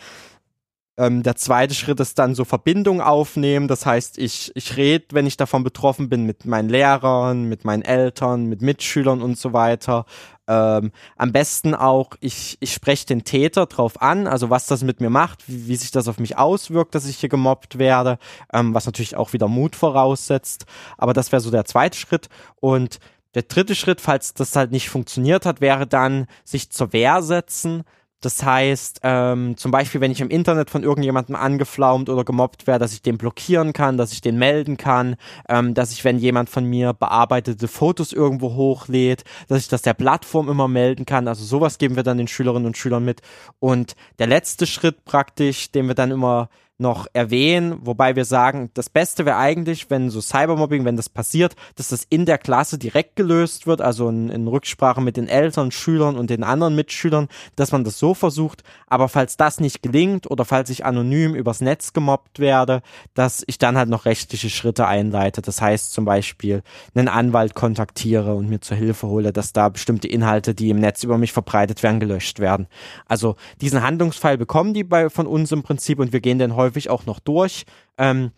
Ähm, 0.98 1.22
der 1.22 1.36
zweite 1.36 1.74
Schritt 1.74 2.00
ist 2.00 2.18
dann 2.18 2.34
so 2.34 2.44
Verbindung 2.44 3.00
aufnehmen. 3.00 3.66
Das 3.66 3.86
heißt, 3.86 4.18
ich, 4.18 4.52
ich 4.54 4.76
rede, 4.76 5.06
wenn 5.12 5.26
ich 5.26 5.38
davon 5.38 5.64
betroffen 5.64 6.10
bin, 6.10 6.26
mit 6.26 6.44
meinen 6.44 6.68
Lehrern, 6.68 7.44
mit 7.44 7.64
meinen 7.64 7.82
Eltern, 7.82 8.46
mit 8.46 8.60
Mitschülern 8.60 9.22
und 9.22 9.38
so 9.38 9.54
weiter. 9.54 10.04
Ähm, 10.46 10.92
am 11.16 11.32
besten 11.32 11.74
auch, 11.74 12.10
ich, 12.20 12.58
ich 12.60 12.74
spreche 12.74 13.06
den 13.06 13.24
Täter 13.24 13.64
drauf 13.66 14.02
an, 14.02 14.26
also 14.26 14.50
was 14.50 14.66
das 14.66 14.82
mit 14.82 15.00
mir 15.00 15.08
macht, 15.08 15.48
wie, 15.48 15.66
wie 15.68 15.76
sich 15.76 15.92
das 15.92 16.08
auf 16.08 16.18
mich 16.18 16.36
auswirkt, 16.36 16.94
dass 16.94 17.06
ich 17.06 17.18
hier 17.18 17.30
gemobbt 17.30 17.78
werde, 17.78 18.18
ähm, 18.52 18.74
was 18.74 18.84
natürlich 18.84 19.16
auch 19.16 19.32
wieder 19.32 19.48
Mut 19.48 19.76
voraussetzt. 19.76 20.66
Aber 20.98 21.14
das 21.14 21.32
wäre 21.32 21.40
so 21.40 21.50
der 21.50 21.64
zweite 21.64 21.96
Schritt. 21.96 22.28
Und 22.60 22.98
der 23.34 23.44
dritte 23.44 23.74
Schritt, 23.74 24.02
falls 24.02 24.34
das 24.34 24.56
halt 24.56 24.72
nicht 24.72 24.90
funktioniert 24.90 25.46
hat, 25.46 25.62
wäre 25.62 25.86
dann 25.86 26.26
sich 26.44 26.70
zur 26.70 26.92
Wehr 26.92 27.22
setzen 27.22 27.84
das 28.22 28.42
heißt, 28.42 29.00
ähm, 29.02 29.56
zum 29.56 29.70
Beispiel, 29.70 30.00
wenn 30.00 30.12
ich 30.12 30.20
im 30.20 30.30
Internet 30.30 30.70
von 30.70 30.82
irgendjemandem 30.84 31.36
angeflaumt 31.36 32.08
oder 32.08 32.24
gemobbt 32.24 32.66
werde, 32.66 32.84
dass 32.84 32.92
ich 32.92 33.02
den 33.02 33.18
blockieren 33.18 33.72
kann, 33.72 33.96
dass 33.96 34.12
ich 34.12 34.20
den 34.20 34.38
melden 34.38 34.76
kann, 34.76 35.16
ähm, 35.48 35.74
dass 35.74 35.92
ich, 35.92 36.04
wenn 36.04 36.18
jemand 36.18 36.48
von 36.48 36.64
mir 36.64 36.92
bearbeitete 36.92 37.68
Fotos 37.68 38.12
irgendwo 38.12 38.54
hochlädt, 38.54 39.24
dass 39.48 39.58
ich 39.58 39.68
das 39.68 39.82
der 39.82 39.94
Plattform 39.94 40.48
immer 40.48 40.68
melden 40.68 41.04
kann. 41.04 41.26
Also 41.28 41.44
sowas 41.44 41.78
geben 41.78 41.96
wir 41.96 42.04
dann 42.04 42.18
den 42.18 42.28
Schülerinnen 42.28 42.66
und 42.66 42.78
Schülern 42.78 43.04
mit. 43.04 43.22
Und 43.58 43.96
der 44.18 44.28
letzte 44.28 44.66
Schritt 44.66 45.04
praktisch, 45.04 45.72
den 45.72 45.88
wir 45.88 45.94
dann 45.94 46.12
immer 46.12 46.48
noch 46.82 47.06
erwähnen, 47.14 47.78
wobei 47.80 48.14
wir 48.16 48.26
sagen, 48.26 48.70
das 48.74 48.90
Beste 48.90 49.24
wäre 49.24 49.38
eigentlich, 49.38 49.88
wenn 49.88 50.10
so 50.10 50.20
Cybermobbing, 50.20 50.84
wenn 50.84 50.96
das 50.96 51.08
passiert, 51.08 51.56
dass 51.76 51.88
das 51.88 52.04
in 52.10 52.26
der 52.26 52.36
Klasse 52.36 52.76
direkt 52.76 53.16
gelöst 53.16 53.66
wird, 53.66 53.80
also 53.80 54.10
in, 54.10 54.28
in, 54.28 54.46
Rücksprache 54.46 55.00
mit 55.00 55.16
den 55.16 55.28
Eltern, 55.28 55.70
Schülern 55.70 56.16
und 56.16 56.28
den 56.28 56.44
anderen 56.44 56.74
Mitschülern, 56.74 57.28
dass 57.56 57.72
man 57.72 57.84
das 57.84 57.98
so 57.98 58.12
versucht. 58.12 58.62
Aber 58.86 59.08
falls 59.08 59.38
das 59.38 59.60
nicht 59.60 59.82
gelingt 59.82 60.30
oder 60.30 60.44
falls 60.44 60.68
ich 60.68 60.84
anonym 60.84 61.34
übers 61.34 61.62
Netz 61.62 61.94
gemobbt 61.94 62.38
werde, 62.38 62.82
dass 63.14 63.42
ich 63.46 63.56
dann 63.56 63.78
halt 63.78 63.88
noch 63.88 64.04
rechtliche 64.04 64.50
Schritte 64.50 64.86
einleite. 64.86 65.40
Das 65.40 65.62
heißt 65.62 65.92
zum 65.92 66.04
Beispiel 66.04 66.62
einen 66.94 67.08
Anwalt 67.08 67.54
kontaktiere 67.54 68.34
und 68.34 68.50
mir 68.50 68.60
zur 68.60 68.76
Hilfe 68.76 69.06
hole, 69.06 69.32
dass 69.32 69.54
da 69.54 69.70
bestimmte 69.70 70.08
Inhalte, 70.08 70.54
die 70.54 70.68
im 70.68 70.80
Netz 70.80 71.02
über 71.04 71.16
mich 71.16 71.32
verbreitet 71.32 71.82
werden, 71.82 72.00
gelöscht 72.00 72.40
werden. 72.40 72.66
Also 73.06 73.36
diesen 73.60 73.82
Handlungsfall 73.82 74.36
bekommen 74.36 74.74
die 74.74 74.84
bei, 74.84 75.08
von 75.08 75.26
uns 75.26 75.52
im 75.52 75.62
Prinzip 75.62 75.98
und 75.98 76.12
wir 76.12 76.20
gehen 76.20 76.38
dann 76.38 76.56
häufig 76.56 76.71
häufig 76.72 76.90
auch 76.90 77.06
noch 77.06 77.20
durch. 77.20 77.64
Ähm, 77.98 78.30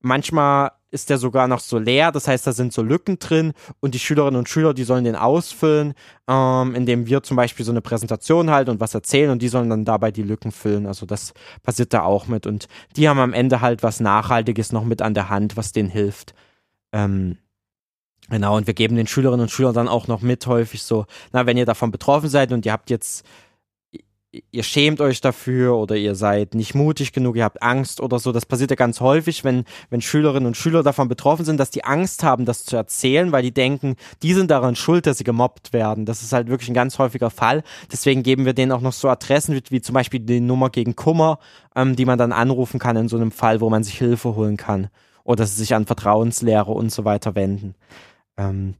manchmal 0.00 0.72
ist 0.90 1.10
der 1.10 1.18
sogar 1.18 1.48
noch 1.48 1.60
so 1.60 1.78
leer. 1.78 2.12
Das 2.12 2.28
heißt, 2.28 2.46
da 2.46 2.52
sind 2.52 2.72
so 2.72 2.82
Lücken 2.82 3.18
drin 3.18 3.52
und 3.80 3.94
die 3.94 3.98
Schülerinnen 3.98 4.38
und 4.38 4.48
Schüler, 4.48 4.74
die 4.74 4.84
sollen 4.84 5.04
den 5.04 5.16
ausfüllen, 5.16 5.94
ähm, 6.28 6.74
indem 6.74 7.06
wir 7.06 7.22
zum 7.22 7.36
Beispiel 7.36 7.64
so 7.64 7.72
eine 7.72 7.80
Präsentation 7.80 8.50
halten 8.50 8.70
und 8.70 8.80
was 8.80 8.94
erzählen 8.94 9.30
und 9.30 9.40
die 9.40 9.48
sollen 9.48 9.70
dann 9.70 9.84
dabei 9.84 10.10
die 10.10 10.22
Lücken 10.22 10.52
füllen. 10.52 10.86
Also 10.86 11.06
das 11.06 11.32
passiert 11.62 11.94
da 11.94 12.02
auch 12.02 12.26
mit 12.26 12.46
und 12.46 12.68
die 12.96 13.08
haben 13.08 13.18
am 13.18 13.32
Ende 13.32 13.60
halt 13.60 13.82
was 13.82 14.00
Nachhaltiges 14.00 14.72
noch 14.72 14.84
mit 14.84 15.00
an 15.00 15.14
der 15.14 15.30
Hand, 15.30 15.56
was 15.56 15.72
denen 15.72 15.88
hilft. 15.88 16.34
Ähm, 16.92 17.38
Genau, 18.30 18.56
und 18.56 18.66
wir 18.66 18.72
geben 18.72 18.96
den 18.96 19.08
Schülerinnen 19.08 19.42
und 19.42 19.50
Schülern 19.50 19.74
dann 19.74 19.88
auch 19.88 20.06
noch 20.06 20.22
mit 20.22 20.46
häufig 20.46 20.84
so, 20.84 21.06
na, 21.32 21.44
wenn 21.44 21.56
ihr 21.56 21.66
davon 21.66 21.90
betroffen 21.90 22.28
seid 22.28 22.52
und 22.52 22.64
ihr 22.64 22.72
habt 22.72 22.88
jetzt 22.88 23.26
ihr 24.50 24.62
schämt 24.62 25.00
euch 25.02 25.20
dafür 25.20 25.76
oder 25.76 25.94
ihr 25.94 26.14
seid 26.14 26.54
nicht 26.54 26.74
mutig 26.74 27.12
genug, 27.12 27.36
ihr 27.36 27.44
habt 27.44 27.62
Angst 27.62 28.00
oder 28.00 28.18
so. 28.18 28.32
Das 28.32 28.46
passiert 28.46 28.70
ja 28.70 28.76
ganz 28.76 29.00
häufig, 29.00 29.44
wenn, 29.44 29.64
wenn 29.90 30.00
Schülerinnen 30.00 30.46
und 30.46 30.56
Schüler 30.56 30.82
davon 30.82 31.08
betroffen 31.08 31.44
sind, 31.44 31.60
dass 31.60 31.70
die 31.70 31.84
Angst 31.84 32.22
haben, 32.22 32.46
das 32.46 32.64
zu 32.64 32.76
erzählen, 32.76 33.30
weil 33.30 33.42
die 33.42 33.52
denken, 33.52 33.96
die 34.22 34.32
sind 34.32 34.50
daran 34.50 34.74
schuld, 34.74 35.06
dass 35.06 35.18
sie 35.18 35.24
gemobbt 35.24 35.74
werden. 35.74 36.06
Das 36.06 36.22
ist 36.22 36.32
halt 36.32 36.48
wirklich 36.48 36.70
ein 36.70 36.74
ganz 36.74 36.98
häufiger 36.98 37.28
Fall. 37.28 37.62
Deswegen 37.90 38.22
geben 38.22 38.46
wir 38.46 38.54
denen 38.54 38.72
auch 38.72 38.80
noch 38.80 38.94
so 38.94 39.08
Adressen, 39.08 39.54
wie, 39.54 39.62
wie 39.68 39.82
zum 39.82 39.94
Beispiel 39.94 40.20
die 40.20 40.40
Nummer 40.40 40.70
gegen 40.70 40.96
Kummer, 40.96 41.38
ähm, 41.76 41.94
die 41.94 42.06
man 42.06 42.18
dann 42.18 42.32
anrufen 42.32 42.80
kann 42.80 42.96
in 42.96 43.08
so 43.08 43.16
einem 43.16 43.32
Fall, 43.32 43.60
wo 43.60 43.68
man 43.68 43.84
sich 43.84 43.98
Hilfe 43.98 44.34
holen 44.34 44.56
kann. 44.56 44.88
Oder 45.24 45.46
sich 45.46 45.74
an 45.74 45.86
Vertrauenslehre 45.86 46.72
und 46.72 46.90
so 46.90 47.04
weiter 47.04 47.34
wenden. 47.34 47.74
Ähm, 48.36 48.74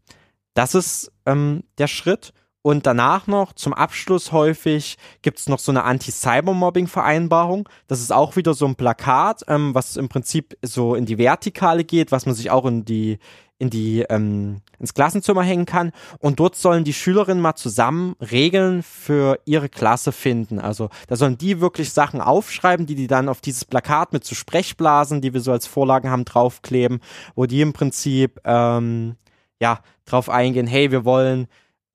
das 0.55 0.75
ist 0.75 1.13
ähm, 1.27 1.63
der 1.79 1.87
Schritt. 1.87 2.33
Und 2.63 2.87
danach 2.87 3.27
noch 3.27 3.53
zum 3.53 3.75
Abschluss 3.75 4.31
häufig 4.31 4.97
gibt's 5.23 5.49
noch 5.49 5.59
so 5.59 5.73
eine 5.73 5.83
Anti-Cybermobbing-Vereinbarung. 5.83 7.69
Das 7.89 8.01
ist 8.01 8.13
auch 8.13 8.37
wieder 8.37 8.55
so 8.55 8.67
ein 8.67 8.77
Plakat, 8.77 9.43
ähm, 9.49 9.75
was 9.75 9.97
im 9.97 10.09
Prinzip 10.09 10.57
so 10.63 10.95
in 10.95 11.05
die 11.05 11.19
Vertikale 11.19 11.83
geht, 11.83 12.13
was 12.13 12.25
man 12.25 12.37
sich 12.37 12.51
auch 12.51 12.65
in 12.65 12.85
die 12.85 13.19
in 13.59 13.71
die 13.71 14.01
ähm, 14.11 14.61
ins 14.81 14.93
Klassenzimmer 14.93 15.45
hängen 15.45 15.67
kann. 15.67 15.93
Und 16.19 16.41
dort 16.41 16.57
sollen 16.57 16.83
die 16.83 16.93
Schülerinnen 16.93 17.41
mal 17.41 17.55
zusammen 17.55 18.17
Regeln 18.21 18.83
für 18.83 19.39
ihre 19.45 19.69
Klasse 19.69 20.11
finden. 20.11 20.59
Also 20.59 20.89
da 21.07 21.15
sollen 21.15 21.39
die 21.39 21.61
wirklich 21.61 21.93
Sachen 21.93 22.21
aufschreiben, 22.21 22.87
die 22.87 22.97
die 22.97 23.07
dann 23.07 23.29
auf 23.29 23.41
dieses 23.41 23.65
Plakat 23.65 24.13
mit 24.13 24.25
zu 24.25 24.35
so 24.35 24.39
Sprechblasen, 24.41 25.21
die 25.21 25.33
wir 25.33 25.41
so 25.41 25.53
als 25.53 25.69
Vorlagen 25.69 26.11
haben, 26.11 26.25
draufkleben, 26.25 27.01
wo 27.37 27.47
die 27.47 27.61
im 27.61 27.73
Prinzip 27.73 28.41
ähm, 28.45 29.15
ja 29.61 29.81
drauf 30.07 30.29
eingehen, 30.29 30.67
hey, 30.67 30.91
wir 30.91 31.05
wollen 31.05 31.47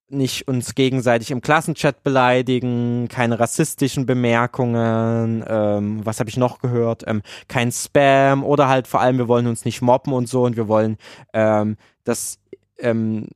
nicht 0.10 0.48
uns 0.48 0.76
gegenseitig 0.76 1.32
im 1.32 1.42
Klassenchat 1.42 2.04
beleidigen, 2.04 3.08
keine 3.10 3.40
rassistischen 3.40 4.06
Bemerkungen, 4.06 5.44
ähm, 5.48 6.06
was 6.06 6.20
habe 6.20 6.30
ich 6.30 6.38
noch 6.38 6.60
gehört, 6.60 7.04
ähm, 7.08 7.22
kein 7.48 7.72
Spam 7.72 8.44
oder 8.44 8.70
halt 8.70 8.88
vor 8.88 9.02
allem, 9.02 9.18
wir 9.18 9.28
wollen 9.28 9.48
uns 9.48 9.66
nicht 9.66 9.82
mobben 9.82 10.14
und 10.14 10.30
so 10.30 10.44
und 10.44 10.56
wir 10.56 10.68
wollen 10.68 10.98
ähm, 11.34 11.76
das 12.06 12.40
ähm, 12.80 13.28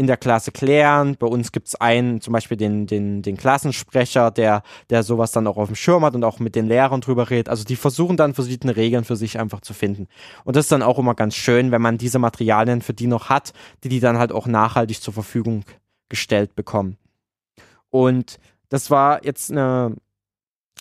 in 0.00 0.06
der 0.06 0.16
Klasse 0.16 0.52
klären. 0.52 1.16
Bei 1.18 1.26
uns 1.26 1.52
gibt's 1.52 1.74
einen, 1.74 2.20
zum 2.20 2.32
Beispiel 2.32 2.56
den, 2.56 2.86
den, 2.86 3.22
den 3.22 3.36
Klassensprecher, 3.36 4.30
der, 4.30 4.62
der 4.88 5.02
sowas 5.02 5.32
dann 5.32 5.46
auch 5.46 5.56
auf 5.56 5.68
dem 5.68 5.74
Schirm 5.74 6.04
hat 6.04 6.14
und 6.14 6.24
auch 6.24 6.38
mit 6.38 6.54
den 6.54 6.66
Lehrern 6.66 7.00
drüber 7.00 7.28
redet. 7.28 7.48
Also 7.48 7.64
die 7.64 7.76
versuchen 7.76 8.16
dann 8.16 8.32
verschiedene 8.34 8.76
Regeln 8.76 9.04
für 9.04 9.16
sich 9.16 9.38
einfach 9.38 9.60
zu 9.60 9.74
finden. 9.74 10.06
Und 10.44 10.56
das 10.56 10.66
ist 10.66 10.72
dann 10.72 10.82
auch 10.82 10.98
immer 10.98 11.14
ganz 11.14 11.34
schön, 11.34 11.70
wenn 11.70 11.82
man 11.82 11.98
diese 11.98 12.18
Materialien 12.18 12.82
für 12.82 12.94
die 12.94 13.08
noch 13.08 13.28
hat, 13.28 13.52
die 13.84 13.88
die 13.88 14.00
dann 14.00 14.16
halt 14.16 14.32
auch 14.32 14.46
nachhaltig 14.46 15.02
zur 15.02 15.12
Verfügung 15.12 15.64
gestellt 16.10 16.54
bekommen. 16.54 16.98
Und 17.88 18.38
das 18.68 18.90
war 18.90 19.24
jetzt 19.24 19.50
eine, 19.50 19.96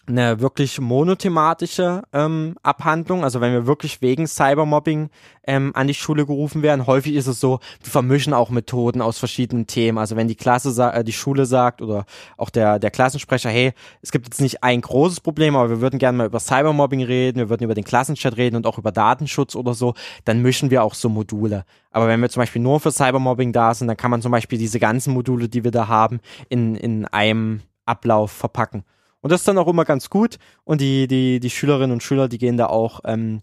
eine 0.10 0.40
wirklich 0.40 0.82
monothematische 0.82 2.04
ähm, 2.14 2.56
Abhandlung. 2.64 3.24
Also 3.24 3.42
wenn 3.42 3.54
wir 3.54 3.68
wirklich 3.68 4.02
wegen 4.02 4.28
Cybermobbing 4.28 5.10
ähm, 5.46 5.72
an 5.76 5.88
die 5.88 5.94
Schule 5.94 6.26
gerufen 6.26 6.62
werden, 6.62 6.88
häufig 6.88 7.16
ist 7.16 7.28
es 7.28 7.40
so, 7.40 7.60
wir 7.84 7.92
vermischen 7.92 8.34
auch 8.34 8.50
Methoden 8.50 9.02
aus 9.02 9.20
verschiedenen 9.20 9.68
Themen. 9.68 9.98
Also 9.98 10.16
wenn 10.16 10.28
die 10.28 10.36
Klasse, 10.36 10.70
äh, 10.92 11.04
die 11.04 11.14
Schule 11.14 11.46
sagt 11.46 11.82
oder 11.82 12.06
auch 12.38 12.50
der 12.50 12.80
der 12.80 12.92
Klassensprecher, 12.92 13.50
hey, 13.50 13.74
es 14.02 14.12
gibt 14.12 14.26
jetzt 14.26 14.42
nicht 14.42 14.64
ein 14.64 14.82
großes 14.82 15.22
Problem, 15.22 15.56
aber 15.56 15.70
wir 15.70 15.82
würden 15.82 16.00
gerne 16.00 16.18
mal 16.18 16.28
über 16.28 16.40
Cybermobbing 16.40 17.04
reden, 17.04 17.38
wir 17.38 17.50
würden 17.50 17.64
über 17.64 17.76
den 17.76 17.84
Klassenchat 17.84 18.36
reden 18.38 18.56
und 18.56 18.66
auch 18.66 18.78
über 18.78 18.92
Datenschutz 18.92 19.56
oder 19.56 19.74
so, 19.74 19.94
dann 20.26 20.42
mischen 20.42 20.72
wir 20.72 20.84
auch 20.84 20.96
so 20.96 21.10
Module. 21.10 21.66
Aber 21.92 22.08
wenn 22.08 22.22
wir 22.22 22.30
zum 22.30 22.42
Beispiel 22.42 22.62
nur 22.62 22.80
für 22.80 22.92
Cybermobbing 22.92 23.54
da 23.54 23.74
sind, 23.74 23.88
dann 23.88 23.98
kann 23.98 24.12
man 24.12 24.22
zum 24.22 24.32
Beispiel 24.32 24.58
diese 24.58 24.80
ganzen 24.80 25.14
Module, 25.14 25.50
die 25.50 25.64
wir 25.64 25.72
da 25.72 25.88
haben, 25.88 26.20
in 26.50 26.76
in 26.76 27.06
einem 27.06 27.62
Ablauf 27.86 28.32
verpacken. 28.32 28.84
Und 29.22 29.32
das 29.32 29.42
ist 29.42 29.48
dann 29.48 29.58
auch 29.58 29.68
immer 29.68 29.86
ganz 29.86 30.10
gut. 30.10 30.38
Und 30.64 30.82
die, 30.82 31.08
die, 31.08 31.40
die 31.40 31.50
Schülerinnen 31.50 31.92
und 31.92 32.04
Schüler, 32.04 32.28
die 32.28 32.38
gehen 32.38 32.58
da 32.58 32.68
auch 32.68 33.02
ähm, 33.06 33.42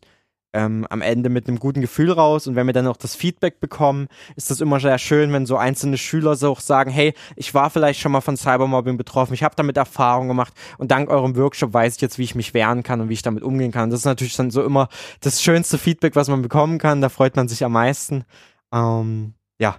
ähm, 0.57 0.87
am 0.89 1.03
Ende 1.03 1.29
mit 1.29 1.49
einem 1.49 1.59
guten 1.59 1.83
Gefühl 1.83 2.11
raus. 2.11 2.47
Und 2.47 2.57
wenn 2.57 2.67
wir 2.67 2.73
dann 2.73 2.87
auch 2.87 2.97
das 2.97 3.15
Feedback 3.15 3.61
bekommen, 3.61 4.09
ist 4.37 4.51
das 4.51 4.63
immer 4.63 4.81
sehr 4.81 4.99
schön, 4.99 5.33
wenn 5.33 5.45
so 5.45 5.59
einzelne 5.59 5.99
Schüler 5.99 6.35
so 6.35 6.51
auch 6.51 6.61
sagen, 6.61 6.91
hey, 6.91 7.13
ich 7.37 7.53
war 7.53 7.69
vielleicht 7.69 8.01
schon 8.01 8.13
mal 8.13 8.23
von 8.23 8.39
Cybermobbing 8.39 8.97
betroffen, 8.97 9.35
ich 9.35 9.43
habe 9.43 9.55
damit 9.55 9.77
Erfahrung 9.77 10.29
gemacht 10.29 10.55
und 10.79 10.91
dank 10.91 11.11
eurem 11.11 11.37
Workshop 11.37 11.75
weiß 11.75 11.97
ich 11.97 12.01
jetzt, 12.01 12.19
wie 12.19 12.25
ich 12.25 12.35
mich 12.35 12.55
wehren 12.55 12.83
kann 12.83 13.03
und 13.03 13.11
wie 13.11 13.15
ich 13.15 13.23
damit 13.23 13.43
umgehen 13.43 13.71
kann. 13.71 13.91
Das 13.91 14.01
ist 14.01 14.07
natürlich 14.07 14.37
dann 14.37 14.51
so 14.51 14.65
immer 14.65 14.89
das 15.21 15.43
schönste 15.43 15.77
Feedback, 15.77 16.17
was 16.17 16.29
man 16.29 16.41
bekommen 16.41 16.79
kann. 16.79 17.03
Da 17.03 17.11
freut 17.11 17.37
man 17.37 17.49
sich 17.49 17.63
am 17.63 17.73
meisten. 17.73 18.25
Ähm, 18.73 19.35
ja, 19.59 19.77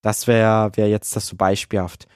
das 0.00 0.26
wäre 0.26 0.70
wär 0.76 0.88
jetzt 0.88 1.14
das 1.14 1.26
so 1.26 1.36
beispielhaft. 1.36 2.06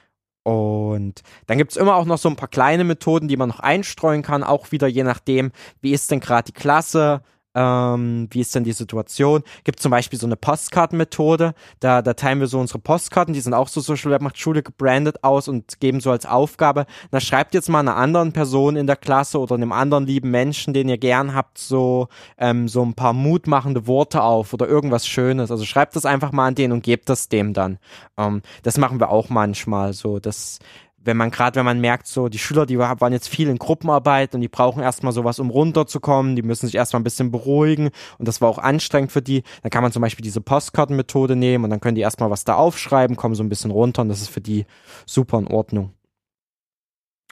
Und 0.43 1.23
dann 1.47 1.59
gibt's 1.59 1.77
immer 1.77 1.97
auch 1.97 2.07
noch 2.07 2.19
so 2.19 2.29
ein 2.29 2.37
paar 2.37 2.49
kleine 2.49 2.85
Methoden, 2.85 3.29
die 3.29 3.37
man 3.37 3.51
noch 3.51 3.61
einstreuen 3.61 4.23
kann, 4.23 4.43
auch 4.43 4.73
wieder 4.73 4.87
je 4.87 5.05
nachdem, 5.05 5.53
wie 5.81 5.93
ist 5.93 6.11
denn 6.11 6.21
gerade 6.21 6.53
die 6.53 6.59
Klasse, 6.59 7.23
ähm, 7.55 8.29
wie 8.31 8.41
ist 8.41 8.55
denn 8.55 8.65
die 8.65 8.73
Situation? 8.73 9.43
Gibt 9.65 9.81
zum 9.81 9.91
Beispiel 9.91 10.19
so 10.19 10.27
eine 10.27 10.37
Postkartenmethode, 10.37 11.55
da, 11.81 12.03
da 12.03 12.15
teilen 12.15 12.41
wir 12.41 12.47
so 12.47 12.59
unsere 12.59 12.79
Postkarten, 12.79 13.35
die 13.35 13.41
sind 13.41 13.55
auch 13.55 13.69
so 13.69 13.81
Social 13.81 14.11
Web 14.11 14.23
macht 14.23 14.39
Schule 14.39 14.63
gebrandet 14.63 15.25
aus 15.25 15.49
und 15.49 15.81
geben 15.81 16.01
so 16.01 16.11
als 16.11 16.27
Aufgabe, 16.27 16.87
na 17.11 17.21
schreibt 17.21 17.55
jetzt 17.55 17.69
mal 17.69 17.81
einer 17.81 17.97
anderen 17.97 18.33
Person 18.33 18.77
in 18.77 18.87
der 18.87 18.97
Klasse 18.97 19.39
oder 19.41 19.55
einem 19.55 19.73
anderen 19.73 20.07
lieben 20.07 20.31
Menschen, 20.31 20.75
den 20.75 20.89
ihr 20.89 20.99
gern 20.99 21.35
habt, 21.35 21.59
so, 21.59 22.09
ähm, 22.39 22.69
so 22.69 22.83
ein 22.83 22.95
paar 22.95 23.13
mutmachende 23.13 23.87
Worte 23.87 24.23
auf 24.23 24.53
oder 24.53 24.69
irgendwas 24.69 25.07
Schönes. 25.07 25.51
Also 25.51 25.65
schreibt 25.65 25.97
das 25.97 26.07
einfach 26.07 26.33
mal 26.33 26.49
an 26.49 26.55
den 26.55 26.73
und 26.73 26.83
gebt 26.83 27.09
das 27.09 27.29
dem 27.29 27.53
dann. 27.53 27.79
Ähm, 28.17 28.43
das 28.63 28.79
machen 28.79 29.01
wir 29.01 29.11
auch 29.11 29.29
manchmal 29.29 29.93
so. 29.93 30.19
Das 30.19 30.59
wenn 31.03 31.17
man 31.17 31.31
gerade, 31.31 31.57
wenn 31.57 31.65
man 31.65 31.81
merkt, 31.81 32.07
so 32.07 32.29
die 32.29 32.39
Schüler, 32.39 32.67
die 32.67 32.79
waren 32.79 33.13
jetzt 33.13 33.29
viel 33.29 33.49
in 33.49 33.59
Gruppenarbeit 33.59 34.35
und 34.35 34.41
die 34.41 34.49
brauchen 34.49 34.83
erstmal 34.83 35.13
sowas, 35.13 35.39
um 35.39 35.51
runterzukommen, 35.51 36.37
die 36.37 36.43
müssen 36.43 36.67
sich 36.67 36.75
erstmal 36.75 37.01
ein 37.01 37.05
bisschen 37.05 37.31
beruhigen 37.31 37.91
und 38.19 38.29
das 38.29 38.41
war 38.41 38.49
auch 38.49 38.59
anstrengend 38.59 39.13
für 39.13 39.23
die, 39.23 39.43
dann 39.63 39.71
kann 39.71 39.83
man 39.83 39.93
zum 39.93 40.03
Beispiel 40.03 40.23
diese 40.23 40.41
Postkartenmethode 40.41 41.37
nehmen 41.37 41.65
und 41.65 41.71
dann 41.71 41.81
können 41.81 41.95
die 41.95 42.03
erstmal 42.03 42.31
was 42.31 42.45
da 42.45 42.55
aufschreiben, 42.55 43.17
kommen 43.17 43.35
so 43.35 43.43
ein 43.43 43.49
bisschen 43.49 43.71
runter 43.71 44.03
und 44.03 44.09
das 44.09 44.21
ist 44.21 44.29
für 44.29 44.41
die 44.41 44.67
super 45.07 45.39
in 45.39 45.47
Ordnung. 45.47 45.93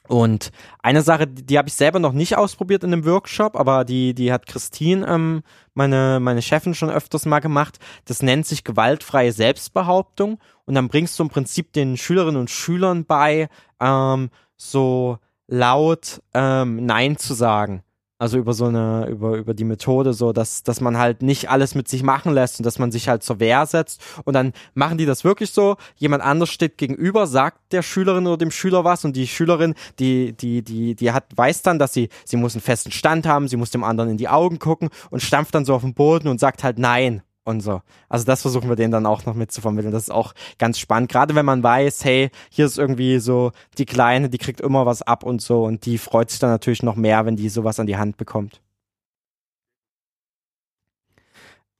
Und 0.08 0.50
eine 0.82 1.02
Sache, 1.02 1.26
die, 1.26 1.58
habe 1.58 1.68
ich 1.68 1.74
selber 1.74 1.98
noch 1.98 2.12
nicht 2.12 2.36
ausprobiert 2.36 2.82
in 2.82 2.92
einem 2.92 3.04
Workshop, 3.04 3.56
aber 3.56 3.84
die, 3.84 4.14
die 4.14 4.32
hat 4.32 4.46
Christine, 4.46 5.06
ähm, 5.06 5.42
meine, 5.74 6.18
meine 6.20 6.42
Chefin, 6.42 6.74
schon 6.74 6.90
öfters 6.90 7.26
mal 7.26 7.40
gemacht. 7.40 7.78
Das 8.06 8.22
nennt 8.22 8.46
sich 8.46 8.64
gewaltfreie 8.64 9.32
Selbstbehauptung. 9.32 10.40
Und 10.64 10.74
dann 10.74 10.88
bringst 10.88 11.18
du 11.18 11.22
im 11.22 11.28
Prinzip 11.28 11.72
den 11.72 11.96
Schülerinnen 11.96 12.40
und 12.40 12.50
Schülern 12.50 13.04
bei, 13.04 13.48
ähm, 13.80 14.30
so 14.56 15.18
laut 15.46 16.22
ähm, 16.34 16.84
Nein 16.84 17.16
zu 17.16 17.34
sagen. 17.34 17.82
Also 18.20 18.36
über 18.36 18.52
so 18.52 18.64
eine, 18.64 19.06
über, 19.08 19.36
über 19.36 19.54
die 19.54 19.64
Methode, 19.64 20.12
so 20.12 20.32
dass, 20.32 20.64
dass 20.64 20.80
man 20.80 20.98
halt 20.98 21.22
nicht 21.22 21.50
alles 21.50 21.76
mit 21.76 21.86
sich 21.86 22.02
machen 22.02 22.34
lässt 22.34 22.58
und 22.58 22.66
dass 22.66 22.80
man 22.80 22.90
sich 22.90 23.08
halt 23.08 23.22
zur 23.22 23.38
Wehr 23.38 23.64
setzt. 23.64 24.00
Und 24.24 24.34
dann 24.34 24.52
machen 24.74 24.98
die 24.98 25.06
das 25.06 25.22
wirklich 25.22 25.52
so. 25.52 25.76
Jemand 25.96 26.24
anders 26.24 26.50
steht 26.50 26.78
gegenüber, 26.78 27.28
sagt 27.28 27.72
der 27.72 27.82
Schülerin 27.82 28.26
oder 28.26 28.36
dem 28.36 28.50
Schüler 28.50 28.82
was 28.82 29.04
und 29.04 29.14
die 29.14 29.28
Schülerin, 29.28 29.74
die, 30.00 30.32
die, 30.32 30.62
die, 30.62 30.96
die 30.96 31.12
hat, 31.12 31.26
weiß 31.36 31.62
dann, 31.62 31.78
dass 31.78 31.92
sie, 31.92 32.08
sie 32.24 32.36
muss 32.36 32.54
einen 32.54 32.62
festen 32.62 32.90
Stand 32.90 33.24
haben, 33.24 33.46
sie 33.46 33.56
muss 33.56 33.70
dem 33.70 33.84
anderen 33.84 34.10
in 34.10 34.16
die 34.16 34.28
Augen 34.28 34.58
gucken 34.58 34.88
und 35.10 35.22
stampft 35.22 35.54
dann 35.54 35.64
so 35.64 35.74
auf 35.74 35.82
den 35.82 35.94
Boden 35.94 36.26
und 36.26 36.40
sagt 36.40 36.64
halt 36.64 36.80
Nein 36.80 37.22
und 37.48 37.60
so. 37.60 37.82
Also 38.08 38.24
das 38.24 38.42
versuchen 38.42 38.68
wir 38.68 38.76
denen 38.76 38.92
dann 38.92 39.06
auch 39.06 39.24
noch 39.26 39.34
mitzuvermitteln. 39.34 39.92
Das 39.92 40.04
ist 40.04 40.10
auch 40.10 40.34
ganz 40.58 40.78
spannend. 40.78 41.10
Gerade 41.10 41.34
wenn 41.34 41.46
man 41.46 41.62
weiß, 41.62 42.04
hey, 42.04 42.30
hier 42.50 42.66
ist 42.66 42.78
irgendwie 42.78 43.18
so 43.18 43.52
die 43.78 43.86
Kleine, 43.86 44.28
die 44.28 44.38
kriegt 44.38 44.60
immer 44.60 44.86
was 44.86 45.02
ab 45.02 45.24
und 45.24 45.40
so 45.42 45.64
und 45.64 45.86
die 45.86 45.98
freut 45.98 46.30
sich 46.30 46.38
dann 46.38 46.50
natürlich 46.50 46.82
noch 46.82 46.96
mehr, 46.96 47.26
wenn 47.26 47.36
die 47.36 47.48
sowas 47.48 47.80
an 47.80 47.86
die 47.86 47.96
Hand 47.96 48.18
bekommt. 48.18 48.60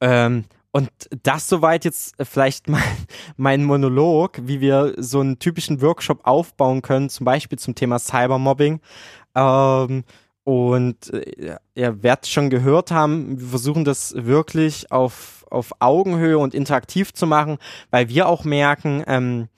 Ähm, 0.00 0.44
und 0.70 0.90
das 1.22 1.48
soweit 1.48 1.84
jetzt 1.84 2.14
vielleicht 2.22 2.68
mein, 2.68 2.82
mein 3.36 3.64
Monolog, 3.64 4.40
wie 4.42 4.60
wir 4.60 4.94
so 4.96 5.20
einen 5.20 5.38
typischen 5.38 5.82
Workshop 5.82 6.20
aufbauen 6.26 6.82
können, 6.82 7.10
zum 7.10 7.24
Beispiel 7.24 7.58
zum 7.58 7.74
Thema 7.74 7.98
Cybermobbing. 7.98 8.80
Ähm, 9.34 10.04
und 10.48 11.12
äh, 11.12 11.58
ihr 11.74 12.02
werdet 12.02 12.26
schon 12.26 12.48
gehört 12.48 12.90
haben, 12.90 13.38
wir 13.38 13.48
versuchen 13.48 13.84
das 13.84 14.14
wirklich 14.16 14.90
auf, 14.90 15.37
auf 15.50 15.72
Augenhöhe 15.80 16.38
und 16.38 16.54
interaktiv 16.54 17.12
zu 17.12 17.26
machen, 17.26 17.58
weil 17.91 18.08
wir 18.08 18.29
auch 18.29 18.45
merken, 18.45 19.04
ähm, 19.07 19.49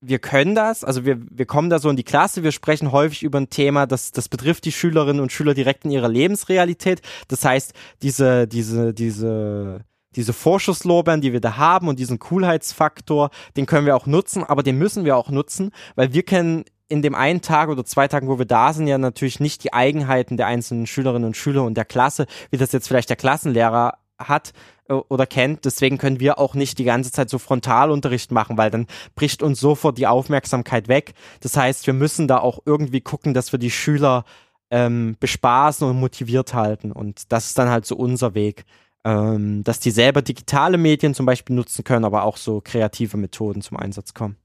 wir 0.00 0.18
können 0.18 0.54
das, 0.54 0.84
also 0.84 1.04
wir, 1.04 1.18
wir 1.30 1.46
kommen 1.46 1.70
da 1.70 1.78
so 1.78 1.90
in 1.90 1.96
die 1.96 2.04
Klasse, 2.04 2.42
wir 2.42 2.52
sprechen 2.52 2.92
häufig 2.92 3.22
über 3.22 3.40
ein 3.40 3.50
Thema, 3.50 3.86
das, 3.86 4.12
das 4.12 4.28
betrifft 4.28 4.64
die 4.64 4.72
Schülerinnen 4.72 5.20
und 5.20 5.32
Schüler 5.32 5.54
direkt 5.54 5.84
in 5.84 5.90
ihrer 5.90 6.08
Lebensrealität. 6.08 7.02
Das 7.26 7.44
heißt, 7.44 7.72
diese, 8.02 8.46
diese, 8.46 8.94
diese, 8.94 9.80
diese 10.14 10.32
Vorschusslorbeeren, 10.32 11.20
die 11.20 11.32
wir 11.32 11.40
da 11.40 11.56
haben 11.56 11.88
und 11.88 11.98
diesen 11.98 12.18
Coolheitsfaktor, 12.18 13.30
den 13.56 13.66
können 13.66 13.86
wir 13.86 13.96
auch 13.96 14.06
nutzen, 14.06 14.44
aber 14.44 14.62
den 14.62 14.78
müssen 14.78 15.04
wir 15.04 15.16
auch 15.16 15.30
nutzen, 15.30 15.72
weil 15.96 16.12
wir 16.12 16.22
kennen 16.22 16.64
in 16.88 17.02
dem 17.02 17.14
einen 17.14 17.42
Tag 17.42 17.68
oder 17.68 17.84
zwei 17.84 18.08
Tagen, 18.08 18.28
wo 18.28 18.38
wir 18.38 18.46
da 18.46 18.72
sind, 18.72 18.86
ja 18.86 18.98
natürlich 18.98 19.40
nicht 19.40 19.64
die 19.64 19.72
Eigenheiten 19.72 20.36
der 20.36 20.46
einzelnen 20.46 20.86
Schülerinnen 20.86 21.26
und 21.26 21.36
Schüler 21.36 21.64
und 21.64 21.74
der 21.74 21.84
Klasse, 21.84 22.26
wie 22.50 22.56
das 22.56 22.72
jetzt 22.72 22.88
vielleicht 22.88 23.10
der 23.10 23.16
Klassenlehrer 23.16 23.98
hat 24.18 24.52
äh, 24.88 24.94
oder 24.94 25.26
kennt. 25.26 25.64
Deswegen 25.64 25.98
können 25.98 26.20
wir 26.20 26.38
auch 26.38 26.54
nicht 26.54 26.78
die 26.78 26.84
ganze 26.84 27.12
Zeit 27.12 27.30
so 27.30 27.38
Frontalunterricht 27.38 28.32
machen, 28.32 28.56
weil 28.56 28.70
dann 28.70 28.86
bricht 29.14 29.42
uns 29.42 29.60
sofort 29.60 29.98
die 29.98 30.06
Aufmerksamkeit 30.06 30.88
weg. 30.88 31.14
Das 31.40 31.56
heißt, 31.56 31.86
wir 31.86 31.94
müssen 31.94 32.28
da 32.28 32.38
auch 32.38 32.60
irgendwie 32.64 33.00
gucken, 33.00 33.34
dass 33.34 33.52
wir 33.52 33.58
die 33.58 33.70
Schüler 33.70 34.24
ähm, 34.70 35.16
bespaßen 35.20 35.88
und 35.88 35.98
motiviert 35.98 36.54
halten. 36.54 36.92
Und 36.92 37.32
das 37.32 37.46
ist 37.46 37.58
dann 37.58 37.70
halt 37.70 37.86
so 37.86 37.96
unser 37.96 38.34
Weg. 38.34 38.64
Ähm, 39.04 39.62
dass 39.62 39.78
die 39.78 39.92
selber 39.92 40.22
digitale 40.22 40.76
Medien 40.76 41.14
zum 41.14 41.24
Beispiel 41.24 41.54
nutzen 41.54 41.84
können, 41.84 42.04
aber 42.04 42.24
auch 42.24 42.36
so 42.36 42.60
kreative 42.60 43.16
Methoden 43.16 43.62
zum 43.62 43.76
Einsatz 43.76 44.12
kommen. 44.12 44.36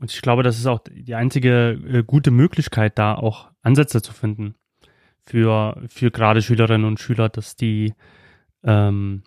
Und 0.00 0.12
ich 0.12 0.22
glaube, 0.22 0.42
das 0.42 0.58
ist 0.58 0.66
auch 0.66 0.80
die 0.88 1.14
einzige 1.14 1.72
äh, 1.72 2.02
gute 2.04 2.30
Möglichkeit, 2.30 2.98
da 2.98 3.14
auch 3.14 3.50
Ansätze 3.62 4.00
zu 4.00 4.12
finden 4.12 4.54
für, 5.26 5.82
für 5.88 6.10
gerade 6.10 6.40
Schülerinnen 6.40 6.86
und 6.86 7.00
Schüler, 7.00 7.28
dass 7.28 7.56
die, 7.56 7.94
ähm, 8.62 9.22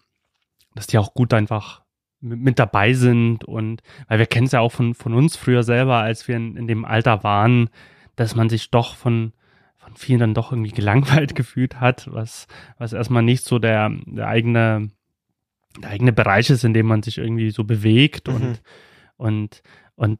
dass 0.73 0.87
die 0.87 0.97
auch 0.97 1.13
gut 1.13 1.33
einfach 1.33 1.83
mit, 2.21 2.39
mit 2.39 2.59
dabei 2.59 2.93
sind 2.93 3.43
und 3.43 3.81
weil 4.07 4.19
wir 4.19 4.25
kennen 4.25 4.47
es 4.47 4.53
ja 4.53 4.61
auch 4.61 4.71
von, 4.71 4.95
von 4.95 5.13
uns 5.13 5.35
früher 5.35 5.63
selber, 5.63 5.97
als 5.97 6.27
wir 6.27 6.37
in, 6.37 6.55
in 6.55 6.67
dem 6.67 6.85
Alter 6.85 7.23
waren, 7.23 7.69
dass 8.15 8.35
man 8.35 8.49
sich 8.49 8.71
doch 8.71 8.95
von, 8.95 9.33
von 9.77 9.95
vielen 9.95 10.19
dann 10.19 10.33
doch 10.33 10.51
irgendwie 10.51 10.71
gelangweilt 10.75 11.35
gefühlt 11.35 11.79
hat, 11.79 12.11
was, 12.11 12.47
was 12.77 12.93
erstmal 12.93 13.23
nicht 13.23 13.43
so 13.43 13.59
der, 13.59 13.91
der 14.05 14.27
eigene, 14.27 14.89
der 15.81 15.89
eigene 15.89 16.13
Bereich 16.13 16.49
ist, 16.49 16.63
in 16.63 16.73
dem 16.73 16.87
man 16.87 17.03
sich 17.03 17.17
irgendwie 17.17 17.51
so 17.51 17.63
bewegt 17.63 18.27
mhm. 18.27 18.35
und, 18.35 18.61
und 19.17 19.63
und 20.01 20.17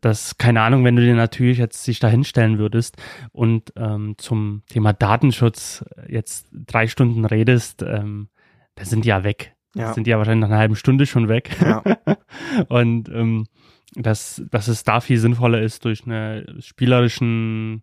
das, 0.00 0.38
keine 0.38 0.62
Ahnung, 0.62 0.84
wenn 0.84 0.96
du 0.96 1.02
dir 1.02 1.14
natürlich 1.14 1.58
jetzt 1.58 1.84
sich 1.84 1.98
da 1.98 2.08
hinstellen 2.08 2.56
würdest 2.56 2.96
und 3.30 3.70
ähm, 3.76 4.14
zum 4.16 4.62
Thema 4.70 4.94
Datenschutz 4.94 5.84
jetzt 6.08 6.48
drei 6.50 6.86
Stunden 6.86 7.26
redest, 7.26 7.82
ähm, 7.82 8.30
da 8.74 8.86
sind 8.86 9.04
die 9.04 9.10
ja 9.10 9.22
weg. 9.22 9.54
Ja. 9.74 9.92
Sind 9.92 10.06
die 10.06 10.12
ja 10.12 10.16
wahrscheinlich 10.16 10.40
nach 10.40 10.48
einer 10.48 10.60
halben 10.60 10.76
Stunde 10.76 11.04
schon 11.04 11.28
weg. 11.28 11.54
Ja. 11.60 11.82
und 12.68 13.10
ähm, 13.10 13.48
dass, 13.96 14.42
dass 14.50 14.68
es 14.68 14.82
da 14.82 15.00
viel 15.00 15.18
sinnvoller 15.18 15.60
ist, 15.60 15.84
durch 15.84 16.06
einen 16.06 16.62
spielerischen 16.62 17.82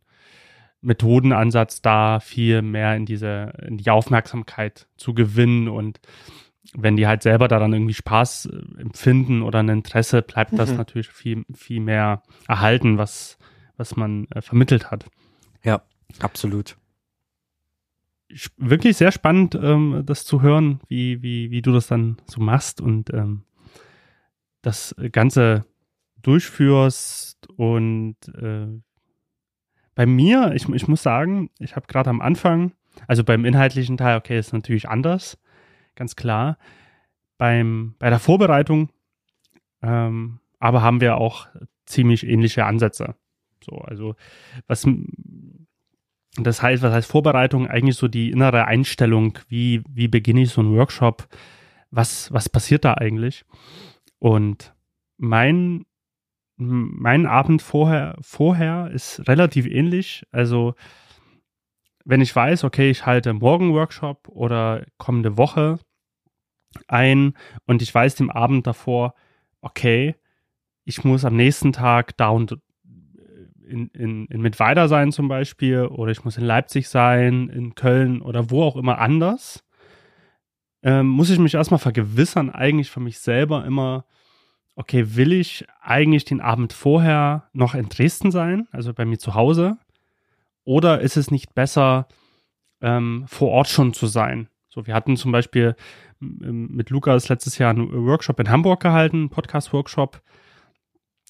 Methodenansatz 0.81 1.83
da 1.83 2.21
viel 2.21 2.63
mehr 2.63 2.95
in 2.95 3.05
diese, 3.05 3.53
in 3.67 3.77
die 3.77 3.91
Aufmerksamkeit 3.91 4.87
zu 4.97 5.13
gewinnen 5.13 5.67
und 5.67 5.99
wenn 6.75 6.95
die 6.95 7.07
halt 7.07 7.23
selber 7.23 7.47
daran 7.47 7.73
irgendwie 7.73 7.93
Spaß 7.93 8.45
äh, 8.45 8.81
empfinden 8.81 9.41
oder 9.41 9.59
ein 9.59 9.69
Interesse, 9.69 10.21
bleibt 10.21 10.57
das 10.57 10.71
mhm. 10.71 10.77
natürlich 10.77 11.09
viel, 11.09 11.45
viel 11.53 11.79
mehr 11.79 12.23
erhalten, 12.47 12.97
was, 12.97 13.37
was 13.77 13.95
man 13.95 14.27
äh, 14.31 14.41
vermittelt 14.41 14.91
hat. 14.91 15.05
Ja, 15.63 15.81
absolut. 16.19 16.77
Wirklich 18.57 18.97
sehr 18.97 19.11
spannend, 19.11 19.55
ähm, 19.55 20.03
das 20.05 20.25
zu 20.25 20.41
hören, 20.41 20.81
wie, 20.87 21.23
wie, 21.23 21.49
wie 21.49 21.61
du 21.61 21.71
das 21.71 21.87
dann 21.87 22.17
so 22.25 22.39
machst 22.41 22.79
und 22.79 23.11
ähm, 23.13 23.43
das 24.61 24.95
Ganze 25.11 25.65
durchführst. 26.21 27.47
Und 27.55 28.17
äh, 28.39 28.67
bei 29.95 30.05
mir, 30.05 30.53
ich, 30.53 30.69
ich 30.69 30.87
muss 30.87 31.01
sagen, 31.01 31.49
ich 31.57 31.75
habe 31.75 31.87
gerade 31.87 32.11
am 32.11 32.21
Anfang, 32.21 32.73
also 33.07 33.23
beim 33.23 33.45
inhaltlichen 33.45 33.97
Teil, 33.97 34.17
okay, 34.17 34.37
ist 34.37 34.53
natürlich 34.53 34.87
anders 34.87 35.39
ganz 35.99 36.15
klar. 36.15 36.57
Beim, 37.37 37.95
bei 37.99 38.09
der 38.09 38.19
Vorbereitung 38.19 38.89
ähm, 39.81 40.39
aber 40.59 40.81
haben 40.81 41.01
wir 41.01 41.17
auch 41.17 41.47
ziemlich 41.85 42.27
ähnliche 42.27 42.65
Ansätze. 42.65 43.15
So, 43.63 43.77
also 43.77 44.15
was 44.67 44.87
das 46.35 46.61
heißt, 46.61 46.83
was 46.83 46.93
heißt 46.93 47.09
Vorbereitung? 47.09 47.67
Eigentlich 47.67 47.95
so 47.95 48.07
die 48.07 48.31
innere 48.31 48.65
Einstellung, 48.65 49.39
wie, 49.47 49.81
wie 49.89 50.07
beginne 50.07 50.41
ich 50.41 50.51
so 50.51 50.61
einen 50.61 50.75
Workshop? 50.75 51.27
Was, 51.91 52.31
was 52.31 52.49
passiert 52.49 52.85
da 52.85 52.93
eigentlich? 52.93 53.45
Und 54.19 54.75
mein, 55.17 55.85
mein 56.55 57.25
Abend 57.25 57.61
vorher, 57.61 58.15
vorher 58.21 58.91
ist 58.91 59.27
relativ 59.27 59.65
ähnlich. 59.65 60.25
Also, 60.31 60.75
wenn 62.05 62.21
ich 62.21 62.35
weiß, 62.35 62.63
okay, 62.63 62.89
ich 62.89 63.05
halte 63.05 63.33
morgen 63.33 63.73
Workshop 63.73 64.27
oder 64.29 64.85
kommende 64.97 65.35
Woche, 65.37 65.79
ein 66.87 67.33
und 67.65 67.81
ich 67.81 67.93
weiß 67.93 68.15
dem 68.15 68.29
Abend 68.29 68.67
davor, 68.67 69.13
okay, 69.61 70.15
ich 70.85 71.03
muss 71.03 71.25
am 71.25 71.35
nächsten 71.35 71.71
Tag 71.73 72.17
da 72.17 72.29
und 72.29 72.57
in, 73.69 73.87
in, 73.89 74.25
in 74.25 74.41
Mittweida 74.41 74.87
sein 74.87 75.11
zum 75.11 75.27
Beispiel 75.27 75.85
oder 75.85 76.11
ich 76.11 76.23
muss 76.25 76.37
in 76.37 76.43
Leipzig 76.43 76.89
sein, 76.89 77.49
in 77.49 77.75
Köln 77.75 78.21
oder 78.21 78.49
wo 78.49 78.63
auch 78.63 78.75
immer 78.75 78.97
anders, 78.97 79.63
ähm, 80.81 81.07
muss 81.07 81.29
ich 81.29 81.39
mich 81.39 81.53
erstmal 81.53 81.79
vergewissern, 81.79 82.49
eigentlich 82.49 82.89
für 82.89 82.99
mich 82.99 83.19
selber 83.19 83.65
immer, 83.65 84.05
okay, 84.75 85.15
will 85.15 85.33
ich 85.33 85.65
eigentlich 85.81 86.25
den 86.25 86.41
Abend 86.41 86.73
vorher 86.73 87.49
noch 87.53 87.75
in 87.75 87.89
Dresden 87.89 88.31
sein, 88.31 88.67
also 88.71 88.93
bei 88.93 89.05
mir 89.05 89.19
zu 89.19 89.35
Hause, 89.35 89.77
oder 90.63 91.01
ist 91.01 91.17
es 91.17 91.31
nicht 91.31 91.53
besser, 91.53 92.07
ähm, 92.81 93.25
vor 93.27 93.49
Ort 93.49 93.67
schon 93.67 93.93
zu 93.93 94.07
sein? 94.07 94.49
So, 94.69 94.87
wir 94.87 94.93
hatten 94.93 95.17
zum 95.17 95.31
Beispiel 95.31 95.75
mit 96.19 96.89
Lukas 96.89 97.29
letztes 97.29 97.57
Jahr 97.57 97.71
einen 97.71 98.05
Workshop 98.05 98.39
in 98.39 98.49
Hamburg 98.49 98.81
gehalten, 98.81 99.29
Podcast-Workshop. 99.29 100.21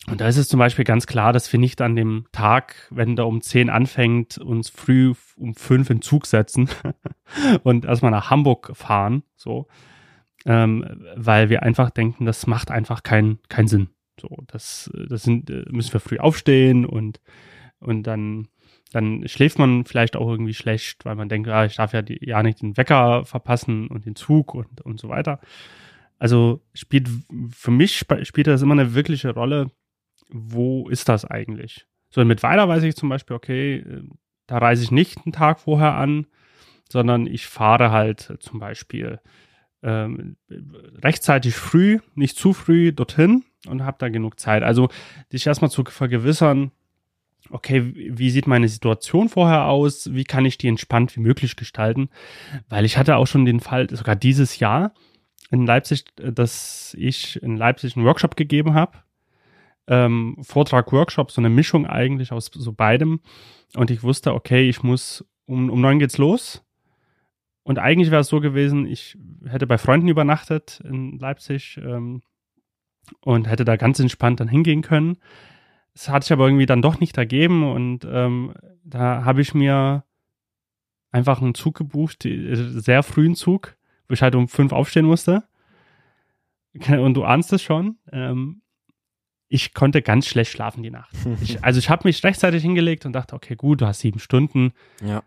Und 0.07 0.21
da 0.21 0.27
ist 0.27 0.37
es 0.37 0.47
zum 0.47 0.59
Beispiel 0.59 0.85
ganz 0.85 1.07
klar, 1.07 1.33
dass 1.33 1.51
wir 1.51 1.59
nicht 1.59 1.81
an 1.81 1.95
dem 1.95 2.25
Tag, 2.31 2.87
wenn 2.89 3.15
der 3.15 3.27
um 3.27 3.41
10 3.41 3.69
anfängt, 3.69 4.37
uns 4.37 4.69
früh 4.69 5.13
um 5.35 5.53
5 5.53 5.89
in 5.89 6.01
Zug 6.01 6.25
setzen 6.25 6.69
und 7.63 7.85
erstmal 7.85 8.11
nach 8.11 8.29
Hamburg 8.29 8.71
fahren, 8.73 9.23
so, 9.35 9.67
ähm, 10.45 11.05
weil 11.15 11.49
wir 11.49 11.63
einfach 11.63 11.89
denken, 11.89 12.25
das 12.25 12.47
macht 12.47 12.71
einfach 12.71 13.03
keinen 13.03 13.39
keinen 13.49 13.67
Sinn. 13.67 13.89
So, 14.19 14.37
das, 14.47 14.89
das 15.09 15.23
sind, 15.23 15.49
äh, 15.49 15.65
müssen 15.69 15.93
wir 15.93 15.99
früh 15.99 16.17
aufstehen 16.17 16.85
und, 16.85 17.19
und 17.79 18.03
dann 18.03 18.47
dann 18.91 19.27
schläft 19.27 19.59
man 19.59 19.85
vielleicht 19.85 20.15
auch 20.15 20.27
irgendwie 20.27 20.53
schlecht, 20.53 21.05
weil 21.05 21.15
man 21.15 21.29
denkt, 21.29 21.47
ah, 21.49 21.65
ich 21.65 21.75
darf 21.75 21.93
ja, 21.93 22.01
die, 22.01 22.19
ja 22.21 22.41
nicht 22.41 22.61
den 22.61 22.77
Wecker 22.77 23.25
verpassen 23.25 23.87
und 23.87 24.05
den 24.05 24.15
Zug 24.15 24.55
und, 24.55 24.81
und 24.81 24.99
so 24.99 25.09
weiter. 25.09 25.39
Also 26.17 26.61
spielt 26.73 27.07
für 27.51 27.71
mich 27.71 27.97
spielt 27.97 28.47
das 28.47 28.61
immer 28.61 28.73
eine 28.73 28.93
wirkliche 28.93 29.33
Rolle, 29.33 29.71
wo 30.29 30.89
ist 30.89 31.07
das 31.07 31.25
eigentlich? 31.25 31.85
So 32.09 32.25
mit 32.25 32.43
Weiler 32.43 32.67
weiß 32.67 32.83
ich 32.83 32.95
zum 32.95 33.09
Beispiel, 33.09 33.35
okay, 33.35 33.77
äh, 33.77 34.03
da 34.47 34.57
reise 34.57 34.83
ich 34.83 34.91
nicht 34.91 35.17
einen 35.25 35.33
Tag 35.33 35.59
vorher 35.59 35.93
an, 35.93 36.25
sondern 36.91 37.27
ich 37.27 37.45
fahre 37.45 37.91
halt 37.91 38.37
zum 38.39 38.59
Beispiel 38.59 39.19
ähm, 39.83 40.35
rechtzeitig 41.03 41.55
früh, 41.55 41.99
nicht 42.15 42.35
zu 42.35 42.53
früh 42.53 42.91
dorthin 42.91 43.45
und 43.67 43.83
habe 43.83 43.97
da 43.99 44.09
genug 44.09 44.39
Zeit. 44.39 44.63
Also 44.63 44.89
dich 45.31 45.45
erstmal 45.45 45.71
zu 45.71 45.83
vergewissern, 45.85 46.71
okay, 47.51 47.93
wie 47.95 48.29
sieht 48.29 48.47
meine 48.47 48.67
Situation 48.67 49.29
vorher 49.29 49.65
aus? 49.65 50.13
Wie 50.13 50.23
kann 50.23 50.45
ich 50.45 50.57
die 50.57 50.67
entspannt 50.67 51.15
wie 51.15 51.21
möglich 51.21 51.55
gestalten? 51.55 52.09
Weil 52.67 52.85
ich 52.85 52.97
hatte 52.97 53.17
auch 53.17 53.27
schon 53.27 53.45
den 53.45 53.59
Fall, 53.59 53.89
sogar 53.89 54.15
dieses 54.15 54.59
Jahr 54.59 54.93
in 55.51 55.65
Leipzig, 55.65 56.05
dass 56.15 56.95
ich 56.97 57.41
in 57.41 57.57
Leipzig 57.57 57.95
einen 57.95 58.05
Workshop 58.05 58.35
gegeben 58.35 58.73
habe. 58.73 58.99
Ähm, 59.87 60.37
Vortrag, 60.41 60.91
Workshop, 60.91 61.31
so 61.31 61.41
eine 61.41 61.49
Mischung 61.49 61.87
eigentlich 61.87 62.31
aus 62.31 62.51
so 62.53 62.71
beidem. 62.71 63.21
Und 63.75 63.89
ich 63.89 64.03
wusste, 64.03 64.33
okay, 64.33 64.69
ich 64.69 64.83
muss, 64.83 65.25
um, 65.45 65.69
um 65.69 65.81
neun 65.81 65.99
geht's 65.99 66.17
los. 66.17 66.63
Und 67.63 67.79
eigentlich 67.79 68.11
wäre 68.11 68.21
es 68.21 68.27
so 68.27 68.39
gewesen, 68.39 68.85
ich 68.85 69.17
hätte 69.45 69.67
bei 69.67 69.77
Freunden 69.77 70.07
übernachtet 70.07 70.81
in 70.83 71.19
Leipzig 71.19 71.79
ähm, 71.83 72.21
und 73.21 73.47
hätte 73.47 73.65
da 73.65 73.75
ganz 73.75 73.99
entspannt 73.99 74.39
dann 74.39 74.47
hingehen 74.47 74.81
können. 74.81 75.17
Das 75.99 76.07
hat 76.07 76.23
sich 76.23 76.31
aber 76.31 76.45
irgendwie 76.45 76.65
dann 76.65 76.81
doch 76.81 77.01
nicht 77.01 77.17
ergeben 77.17 77.69
und 77.69 78.07
ähm, 78.09 78.53
da 78.85 79.25
habe 79.25 79.41
ich 79.41 79.53
mir 79.53 80.05
einfach 81.11 81.41
einen 81.41 81.55
Zug 81.55 81.75
gebucht, 81.75 82.25
sehr 82.25 83.03
frühen 83.03 83.35
Zug, 83.35 83.75
wo 84.07 84.13
ich 84.13 84.21
halt 84.21 84.33
um 84.33 84.47
fünf 84.47 84.71
aufstehen 84.71 85.05
musste. 85.05 85.43
Und 86.87 87.15
du 87.15 87.25
ahnst 87.25 87.51
es 87.51 87.61
schon. 87.61 87.97
Ähm, 88.13 88.61
ich 89.49 89.73
konnte 89.73 90.01
ganz 90.01 90.27
schlecht 90.27 90.51
schlafen 90.51 90.83
die 90.83 90.91
Nacht. 90.91 91.13
Ich, 91.41 91.63
also 91.65 91.79
ich 91.79 91.89
habe 91.89 92.07
mich 92.07 92.23
rechtzeitig 92.23 92.61
hingelegt 92.61 93.05
und 93.05 93.11
dachte, 93.11 93.35
okay, 93.35 93.55
gut, 93.55 93.81
du 93.81 93.85
hast 93.85 93.99
sieben 93.99 94.19
Stunden. 94.19 94.71
Ja. 95.03 95.23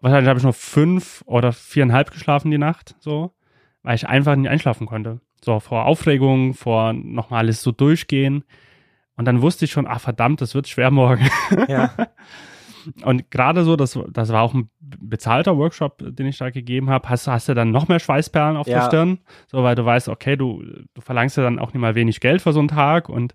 Wahrscheinlich 0.00 0.28
habe 0.28 0.38
ich 0.38 0.44
noch 0.44 0.54
fünf 0.54 1.22
oder 1.26 1.52
viereinhalb 1.52 2.12
geschlafen 2.12 2.50
die 2.50 2.56
Nacht, 2.56 2.94
so, 2.98 3.34
weil 3.82 3.96
ich 3.96 4.08
einfach 4.08 4.36
nicht 4.36 4.48
einschlafen 4.48 4.86
konnte. 4.86 5.20
So 5.44 5.60
vor 5.60 5.84
Aufregung, 5.84 6.54
vor 6.54 6.94
nochmal 6.94 7.40
alles 7.40 7.60
so 7.62 7.72
durchgehen. 7.72 8.44
Und 9.16 9.24
dann 9.24 9.42
wusste 9.42 9.64
ich 9.64 9.70
schon, 9.70 9.86
ah 9.86 9.98
verdammt, 9.98 10.40
das 10.40 10.54
wird 10.54 10.68
schwer 10.68 10.90
morgen. 10.90 11.28
Ja. 11.68 11.92
Und 13.02 13.32
gerade 13.32 13.64
so, 13.64 13.74
das, 13.74 13.98
das 14.10 14.28
war 14.28 14.42
auch 14.42 14.54
ein 14.54 14.70
bezahlter 14.78 15.56
Workshop, 15.56 16.04
den 16.06 16.26
ich 16.26 16.38
da 16.38 16.50
gegeben 16.50 16.88
habe, 16.88 17.08
hast, 17.08 17.26
hast 17.26 17.48
du 17.48 17.54
dann 17.54 17.72
noch 17.72 17.88
mehr 17.88 17.98
Schweißperlen 17.98 18.56
auf 18.56 18.68
ja. 18.68 18.78
der 18.78 18.86
Stirn, 18.86 19.18
so 19.48 19.64
weil 19.64 19.74
du 19.74 19.84
weißt, 19.84 20.08
okay, 20.08 20.36
du, 20.36 20.62
du 20.94 21.00
verlangst 21.00 21.36
ja 21.36 21.42
dann 21.42 21.58
auch 21.58 21.72
nicht 21.72 21.80
mal 21.80 21.96
wenig 21.96 22.20
Geld 22.20 22.42
für 22.42 22.52
so 22.52 22.60
einen 22.60 22.68
Tag 22.68 23.08
und, 23.08 23.34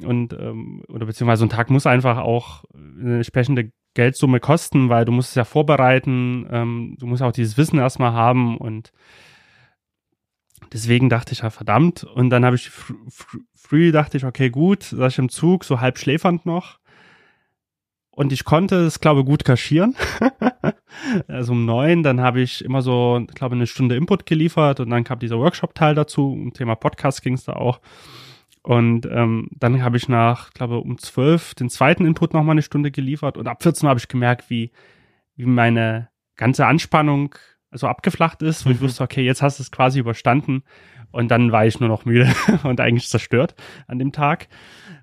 und 0.00 0.32
ähm, 0.32 0.84
oder 0.88 1.06
beziehungsweise 1.06 1.40
so 1.40 1.46
ein 1.46 1.50
Tag 1.50 1.70
muss 1.70 1.86
einfach 1.86 2.18
auch 2.18 2.62
eine 2.72 3.16
entsprechende 3.16 3.72
Geldsumme 3.94 4.38
kosten, 4.38 4.88
weil 4.88 5.04
du 5.04 5.10
musst 5.10 5.30
es 5.30 5.34
ja 5.34 5.44
vorbereiten, 5.44 6.46
ähm, 6.50 6.96
du 7.00 7.06
musst 7.06 7.22
auch 7.22 7.32
dieses 7.32 7.58
Wissen 7.58 7.80
erstmal 7.80 8.12
haben 8.12 8.56
und 8.56 8.92
deswegen 10.72 11.08
dachte 11.08 11.32
ich 11.32 11.40
ja 11.40 11.50
verdammt 11.50 12.04
und 12.04 12.30
dann 12.30 12.44
habe 12.44 12.56
ich 12.56 12.70
fr 12.70 12.94
fr 13.08 13.38
früh 13.54 13.92
dachte 13.92 14.16
ich, 14.16 14.24
okay, 14.24 14.50
gut, 14.50 14.82
saß 14.82 15.12
ich 15.12 15.18
im 15.18 15.28
Zug, 15.28 15.64
so 15.64 15.80
halb 15.80 15.98
schläfernd 15.98 16.46
noch 16.46 16.78
und 18.18 18.32
ich 18.32 18.44
konnte 18.44 18.74
es, 18.74 18.98
glaube 18.98 19.22
gut 19.22 19.44
kaschieren. 19.44 19.94
also 21.28 21.52
um 21.52 21.64
neun, 21.64 22.02
dann 22.02 22.20
habe 22.20 22.40
ich 22.40 22.64
immer 22.64 22.82
so, 22.82 23.24
glaube 23.32 23.54
eine 23.54 23.68
Stunde 23.68 23.94
Input 23.94 24.26
geliefert 24.26 24.80
und 24.80 24.90
dann 24.90 25.04
kam 25.04 25.20
dieser 25.20 25.38
Workshop-Teil 25.38 25.94
dazu. 25.94 26.32
Um 26.32 26.52
Thema 26.52 26.74
Podcast 26.74 27.22
ging 27.22 27.34
es 27.34 27.44
da 27.44 27.52
auch. 27.52 27.80
Und 28.64 29.06
ähm, 29.06 29.48
dann 29.52 29.84
habe 29.84 29.98
ich 29.98 30.08
nach, 30.08 30.52
glaube 30.52 30.78
um 30.78 30.98
zwölf 30.98 31.54
den 31.54 31.70
zweiten 31.70 32.04
Input 32.04 32.34
nochmal 32.34 32.54
eine 32.54 32.62
Stunde 32.62 32.90
geliefert 32.90 33.36
und 33.36 33.46
ab 33.46 33.62
14 33.62 33.88
habe 33.88 34.00
ich 34.00 34.08
gemerkt, 34.08 34.50
wie, 34.50 34.72
wie 35.36 35.46
meine 35.46 36.08
ganze 36.34 36.66
Anspannung 36.66 37.36
so 37.70 37.86
abgeflacht 37.86 38.42
ist, 38.42 38.66
wo 38.66 38.70
ich 38.70 38.80
mhm. 38.80 38.84
wusste, 38.84 39.04
okay, 39.04 39.24
jetzt 39.24 39.42
hast 39.42 39.58
du 39.58 39.62
es 39.62 39.70
quasi 39.70 39.98
überstanden 39.98 40.62
und 41.10 41.28
dann 41.28 41.52
war 41.52 41.66
ich 41.66 41.80
nur 41.80 41.88
noch 41.88 42.04
müde 42.04 42.32
und 42.64 42.80
eigentlich 42.80 43.08
zerstört 43.08 43.54
an 43.86 43.98
dem 43.98 44.12
Tag. 44.12 44.48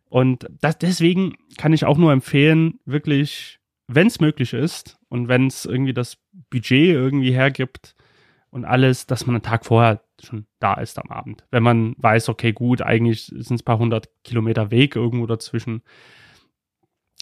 Und 0.10 0.48
das, 0.62 0.78
deswegen 0.78 1.36
kann 1.58 1.74
ich 1.74 1.86
auch 1.86 1.98
nur 1.98 2.12
empfehlen, 2.12 2.80
wirklich, 2.86 3.60
wenn 3.88 4.08
es 4.08 4.20
möglich 4.20 4.54
ist 4.54 4.98
und 5.10 5.28
wenn 5.28 5.48
es 5.48 5.66
irgendwie 5.66 5.94
das 5.94 6.18
Budget 6.50 6.90
irgendwie 6.90 7.32
hergibt 7.32 7.96
und 8.50 8.66
alles, 8.66 9.08
dass 9.08 9.28
man 9.28 9.36
einen 9.36 9.44
Tag 9.44 9.66
vorher 9.66 10.02
schon 10.24 10.46
da 10.60 10.76
ist 10.76 10.98
am 10.98 11.12
Abend. 11.12 11.44
Wenn 11.52 11.64
man 11.64 11.96
weiß, 11.98 12.30
okay, 12.30 12.54
gut, 12.54 12.82
eigentlich 12.82 13.26
sind 13.26 13.42
es 13.42 13.52
ein 13.52 13.66
paar 13.66 13.80
hundert 13.80 14.10
Kilometer 14.24 14.72
Weg 14.72 14.96
irgendwo 14.96 15.26
dazwischen, 15.28 15.82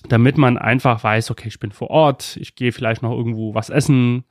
damit 0.08 0.38
man 0.38 0.58
einfach 0.58 1.04
weiß, 1.04 1.32
okay, 1.32 1.48
ich 1.48 1.60
bin 1.60 1.72
vor 1.72 1.90
Ort, 1.90 2.38
ich 2.38 2.56
gehe 2.56 2.72
vielleicht 2.72 3.02
noch 3.02 3.12
irgendwo 3.12 3.56
was 3.56 3.70
essen 3.70 4.26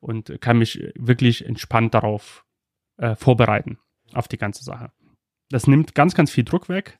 und 0.00 0.40
kann 0.40 0.58
mich 0.58 0.92
wirklich 0.96 1.46
entspannt 1.46 1.94
darauf 1.94 2.44
äh, 2.96 3.14
vorbereiten, 3.14 3.78
auf 4.12 4.28
die 4.28 4.38
ganze 4.38 4.64
Sache. 4.64 4.90
Das 5.50 5.66
nimmt 5.66 5.94
ganz, 5.94 6.14
ganz 6.14 6.30
viel 6.30 6.44
Druck 6.44 6.68
weg. 6.68 6.98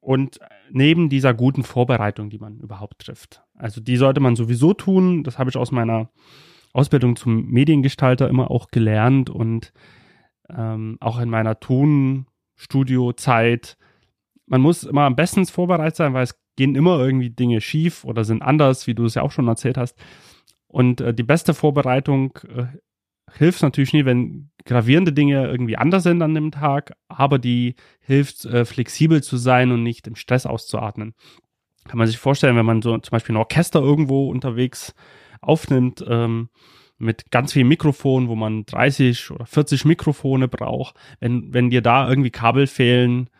Und 0.00 0.38
neben 0.70 1.08
dieser 1.08 1.32
guten 1.32 1.62
Vorbereitung, 1.62 2.28
die 2.28 2.38
man 2.38 2.60
überhaupt 2.60 3.06
trifft. 3.06 3.42
Also 3.54 3.80
die 3.80 3.96
sollte 3.96 4.20
man 4.20 4.36
sowieso 4.36 4.74
tun. 4.74 5.24
Das 5.24 5.38
habe 5.38 5.48
ich 5.48 5.56
aus 5.56 5.72
meiner 5.72 6.10
Ausbildung 6.74 7.16
zum 7.16 7.46
Mediengestalter 7.46 8.28
immer 8.28 8.50
auch 8.50 8.68
gelernt 8.68 9.30
und 9.30 9.72
ähm, 10.50 10.98
auch 11.00 11.18
in 11.20 11.30
meiner 11.30 11.58
Tonstudio-Zeit. 11.58 13.78
Man 14.46 14.60
muss 14.60 14.84
immer 14.84 15.04
am 15.04 15.16
besten 15.16 15.46
vorbereitet 15.46 15.96
sein, 15.96 16.12
weil 16.12 16.24
es 16.24 16.38
gehen 16.56 16.74
immer 16.74 16.98
irgendwie 16.98 17.30
Dinge 17.30 17.62
schief 17.62 18.04
oder 18.04 18.24
sind 18.24 18.42
anders, 18.42 18.86
wie 18.86 18.94
du 18.94 19.06
es 19.06 19.14
ja 19.14 19.22
auch 19.22 19.32
schon 19.32 19.48
erzählt 19.48 19.78
hast. 19.78 19.98
Und 20.74 21.00
äh, 21.00 21.14
die 21.14 21.22
beste 21.22 21.54
Vorbereitung 21.54 22.36
äh, 22.48 22.64
hilft 23.32 23.62
natürlich 23.62 23.92
nie, 23.92 24.06
wenn 24.06 24.50
gravierende 24.64 25.12
Dinge 25.12 25.46
irgendwie 25.46 25.76
anders 25.76 26.02
sind 26.02 26.20
an 26.20 26.34
dem 26.34 26.50
Tag, 26.50 26.94
aber 27.06 27.38
die 27.38 27.76
hilft, 28.00 28.44
äh, 28.44 28.64
flexibel 28.64 29.22
zu 29.22 29.36
sein 29.36 29.70
und 29.70 29.84
nicht 29.84 30.08
im 30.08 30.16
Stress 30.16 30.46
auszuatmen. 30.46 31.14
Kann 31.84 31.98
man 31.98 32.08
sich 32.08 32.18
vorstellen, 32.18 32.56
wenn 32.56 32.66
man 32.66 32.82
so 32.82 32.98
zum 32.98 33.10
Beispiel 33.12 33.36
ein 33.36 33.38
Orchester 33.38 33.80
irgendwo 33.80 34.28
unterwegs 34.28 34.96
aufnimmt, 35.40 36.04
ähm, 36.08 36.48
mit 36.98 37.30
ganz 37.30 37.52
vielen 37.52 37.68
Mikrofonen, 37.68 38.28
wo 38.28 38.34
man 38.34 38.64
30 38.66 39.30
oder 39.30 39.46
40 39.46 39.84
Mikrofone 39.84 40.48
braucht. 40.48 40.96
Wenn, 41.20 41.54
wenn 41.54 41.70
dir 41.70 41.82
da 41.82 42.08
irgendwie 42.08 42.30
Kabel 42.32 42.66
fehlen, 42.66 43.30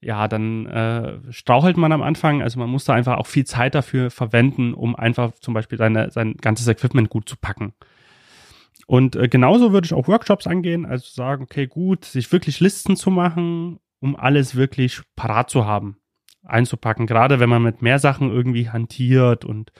ja, 0.00 0.28
dann 0.28 0.66
äh, 0.66 1.32
strauchelt 1.32 1.76
man 1.76 1.92
am 1.92 2.02
Anfang. 2.02 2.42
Also 2.42 2.58
man 2.58 2.68
muss 2.68 2.84
da 2.84 2.94
einfach 2.94 3.16
auch 3.16 3.26
viel 3.26 3.44
Zeit 3.44 3.74
dafür 3.74 4.10
verwenden, 4.10 4.74
um 4.74 4.94
einfach 4.94 5.32
zum 5.40 5.54
Beispiel 5.54 5.78
seine, 5.78 6.10
sein 6.10 6.34
ganzes 6.34 6.68
Equipment 6.68 7.08
gut 7.10 7.28
zu 7.28 7.36
packen. 7.36 7.72
Und 8.86 9.16
äh, 9.16 9.28
genauso 9.28 9.72
würde 9.72 9.86
ich 9.86 9.94
auch 9.94 10.06
Workshops 10.06 10.46
angehen, 10.46 10.86
also 10.86 11.06
sagen, 11.08 11.44
okay, 11.44 11.66
gut, 11.66 12.04
sich 12.04 12.30
wirklich 12.30 12.60
Listen 12.60 12.96
zu 12.96 13.10
machen, 13.10 13.80
um 14.00 14.14
alles 14.14 14.54
wirklich 14.54 15.00
parat 15.16 15.50
zu 15.50 15.66
haben, 15.66 15.96
einzupacken. 16.44 17.06
Gerade 17.06 17.40
wenn 17.40 17.48
man 17.48 17.62
mit 17.62 17.82
mehr 17.82 17.98
Sachen 17.98 18.30
irgendwie 18.30 18.70
hantiert 18.70 19.44
und 19.44 19.72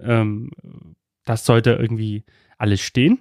ähm, 0.00 0.50
das 1.24 1.44
sollte 1.44 1.72
irgendwie 1.72 2.24
alles 2.58 2.80
stehen 2.80 3.20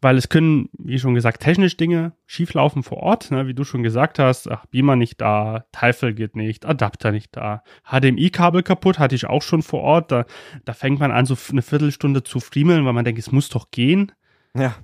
weil 0.00 0.16
es 0.16 0.28
können, 0.28 0.68
wie 0.78 0.98
schon 0.98 1.14
gesagt, 1.14 1.42
technisch 1.42 1.76
Dinge 1.76 2.12
schieflaufen 2.26 2.82
vor 2.82 2.98
Ort, 2.98 3.30
ne, 3.30 3.46
wie 3.46 3.54
du 3.54 3.64
schon 3.64 3.82
gesagt 3.82 4.18
hast, 4.18 4.48
ach, 4.50 4.66
Beamer 4.66 4.96
nicht 4.96 5.20
da, 5.20 5.64
Teufel 5.72 6.14
geht 6.14 6.36
nicht, 6.36 6.66
Adapter 6.66 7.10
nicht 7.10 7.36
da, 7.36 7.62
HDMI-Kabel 7.84 8.62
kaputt, 8.62 8.98
hatte 8.98 9.14
ich 9.14 9.26
auch 9.26 9.42
schon 9.42 9.62
vor 9.62 9.80
Ort, 9.80 10.12
da, 10.12 10.24
da 10.64 10.72
fängt 10.72 11.00
man 11.00 11.10
an, 11.10 11.26
so 11.26 11.36
eine 11.50 11.62
Viertelstunde 11.62 12.22
zu 12.22 12.38
friemeln, 12.38 12.84
weil 12.84 12.92
man 12.92 13.04
denkt, 13.04 13.18
es 13.18 13.32
muss 13.32 13.48
doch 13.48 13.70
gehen. 13.70 14.12
Ja. 14.54 14.76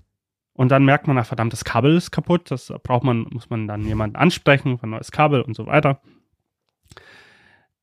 Und 0.52 0.70
dann 0.70 0.84
merkt 0.84 1.06
man, 1.06 1.18
ach, 1.18 1.26
verdammt, 1.26 1.52
das 1.52 1.64
Kabel 1.64 1.96
ist 1.96 2.10
kaputt, 2.10 2.50
das 2.50 2.72
braucht 2.82 3.04
man, 3.04 3.26
muss 3.30 3.50
man 3.50 3.68
dann 3.68 3.86
jemanden 3.86 4.16
ansprechen, 4.16 4.78
ein 4.82 4.90
neues 4.90 5.12
Kabel 5.12 5.42
und 5.42 5.54
so 5.54 5.66
weiter. 5.66 6.00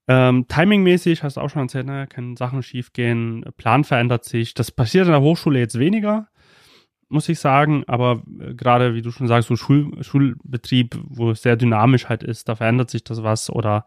Ähm, 0.08 0.48
Timingmäßig, 0.48 1.24
hast 1.24 1.38
du 1.38 1.42
auch 1.42 1.50
schon 1.50 1.64
erzählt, 1.64 1.86
ne, 1.86 2.08
können 2.08 2.36
Sachen 2.36 2.64
schiefgehen, 2.64 3.46
Plan 3.56 3.84
verändert 3.84 4.26
sich. 4.26 4.54
Das 4.54 4.72
passiert 4.72 5.06
in 5.06 5.12
der 5.12 5.22
Hochschule 5.22 5.60
jetzt 5.60 5.80
weniger 5.80 6.28
muss 7.12 7.30
ich 7.30 7.40
sagen. 7.40 7.84
Aber 7.88 8.24
äh, 8.40 8.54
gerade, 8.54 8.96
wie 8.96 9.02
du 9.02 9.12
schon 9.12 9.28
sagst, 9.28 9.50
so 9.50 9.56
Schul 9.56 10.04
Schulbetrieb, 10.04 10.98
wo 11.08 11.32
es 11.32 11.42
sehr 11.42 11.56
dynamisch 11.56 12.10
halt 12.10 12.24
ist, 12.24 12.50
da 12.50 12.56
verändert 12.56 12.90
sich 12.90 13.04
das 13.04 13.24
was. 13.24 13.50
Oder 13.50 13.86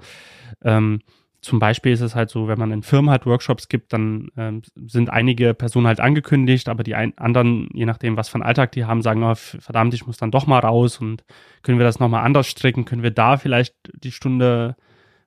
ähm, 0.63 1.01
zum 1.41 1.59
Beispiel 1.59 1.93
ist 1.93 2.01
es 2.01 2.15
halt 2.15 2.31
so, 2.31 2.49
wenn 2.49 2.59
man 2.59 2.71
in 2.71 2.83
Firmen 2.83 3.11
halt 3.11 3.27
Workshops 3.27 3.69
gibt, 3.69 3.93
dann 3.93 4.29
ähm, 4.37 4.63
sind 4.87 5.11
einige 5.11 5.53
Personen 5.53 5.87
halt 5.87 6.01
angekündigt, 6.01 6.69
aber 6.69 6.85
die 6.85 6.95
ein 6.95 7.17
anderen, 7.19 7.69
je 7.75 7.85
nachdem, 7.85 8.17
was 8.17 8.31
für 8.31 8.37
einen 8.37 8.45
Alltag 8.45 8.73
die 8.73 8.87
haben, 8.87 9.03
sagen, 9.03 9.23
oh, 9.23 9.35
verdammt, 9.35 9.93
ich 9.93 10.07
muss 10.07 10.17
dann 10.17 10.31
doch 10.31 10.47
mal 10.47 10.61
raus 10.61 10.99
und 10.99 11.23
können 11.63 11.79
wir 11.79 11.85
das 11.85 12.01
nochmal 12.01 12.25
anders 12.25 12.47
stricken? 12.47 12.87
Können 12.87 13.03
wir 13.03 13.11
da 13.11 13.37
vielleicht 13.37 13.75
die 13.93 14.13
Stunde, 14.13 14.77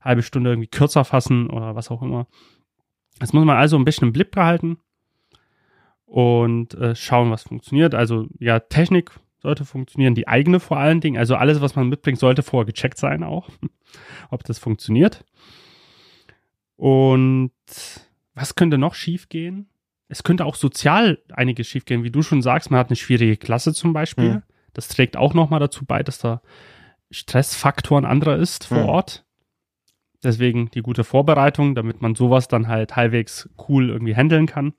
halbe 0.02 0.24
Stunde 0.24 0.50
irgendwie 0.50 0.70
kürzer 0.70 1.06
fassen 1.06 1.50
oder 1.52 1.76
was 1.76 1.92
auch 1.92 2.02
immer? 2.02 2.26
Das 3.20 3.34
muss 3.34 3.46
man 3.46 3.58
also 3.58 3.78
ein 3.78 3.86
bisschen 3.86 4.08
im 4.08 4.14
Blick 4.14 4.32
behalten 4.32 4.78
und 6.08 6.74
äh, 6.74 6.96
schauen, 6.96 7.30
was 7.30 7.44
funktioniert. 7.44 7.94
Also 7.94 8.28
ja, 8.40 8.60
Technik 8.60 9.12
sollte 9.40 9.66
funktionieren, 9.66 10.16
die 10.16 10.28
eigene 10.28 10.60
vor 10.60 10.78
allen 10.78 11.02
Dingen. 11.02 11.18
Also 11.18 11.36
alles, 11.36 11.62
was 11.62 11.76
man 11.76 11.90
mitbringt, 11.90 12.18
sollte 12.18 12.42
vorher 12.42 12.66
gecheckt 12.66 12.98
sein 12.98 13.24
auch, 13.24 13.50
ob 14.32 14.44
das 14.46 14.58
funktioniert. 14.58 15.24
Und 16.78 17.52
was 18.34 18.56
könnte 18.56 18.78
noch 18.78 18.96
schiefgehen? 18.96 19.68
Es 20.08 20.24
könnte 20.24 20.46
auch 20.46 20.56
sozial 20.56 21.20
einiges 21.34 21.68
schiefgehen, 21.68 22.04
wie 22.04 22.12
du 22.12 22.22
schon 22.22 22.42
sagst. 22.42 22.72
Man 22.72 22.80
hat 22.80 22.88
eine 22.88 22.96
schwierige 22.96 23.36
Klasse 23.36 23.74
zum 23.74 23.92
Beispiel. 23.92 24.36
Mhm. 24.36 24.44
Das 24.74 24.88
trägt 24.88 25.18
auch 25.18 25.34
nochmal 25.34 25.60
dazu 25.60 25.86
bei, 25.86 26.04
dass 26.04 26.20
der 26.20 26.42
Stressfaktor 27.12 28.00
ein 28.00 28.06
anderer 28.06 28.38
ist 28.38 28.66
vor 28.66 28.84
mhm. 28.84 28.90
Ort. 28.90 29.26
Deswegen 30.24 30.72
die 30.72 30.82
gute 30.82 31.04
Vorbereitung, 31.04 31.76
damit 31.76 32.02
man 32.02 32.16
sowas 32.16 32.48
dann 32.48 32.68
halt 32.68 32.96
halbwegs 32.96 33.50
cool 33.68 33.90
irgendwie 33.90 34.16
handeln 34.16 34.46
kann. 34.46 34.74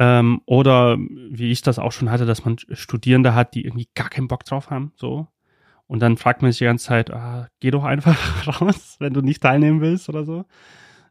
Ähm, 0.00 0.42
oder 0.46 0.96
wie 0.96 1.50
ich 1.50 1.60
das 1.62 1.80
auch 1.80 1.90
schon 1.90 2.10
hatte, 2.10 2.24
dass 2.24 2.44
man 2.44 2.56
Studierende 2.70 3.34
hat, 3.34 3.54
die 3.54 3.64
irgendwie 3.64 3.88
gar 3.96 4.08
keinen 4.08 4.28
Bock 4.28 4.44
drauf 4.44 4.70
haben, 4.70 4.92
so. 4.94 5.26
Und 5.88 6.00
dann 6.00 6.16
fragt 6.16 6.40
man 6.40 6.52
sich 6.52 6.58
die 6.58 6.66
ganze 6.66 6.86
Zeit, 6.86 7.10
ah, 7.10 7.48
geh 7.60 7.72
doch 7.72 7.82
einfach 7.82 8.16
raus, 8.60 8.96
wenn 9.00 9.12
du 9.12 9.22
nicht 9.22 9.42
teilnehmen 9.42 9.80
willst 9.80 10.08
oder 10.08 10.24
so. 10.24 10.44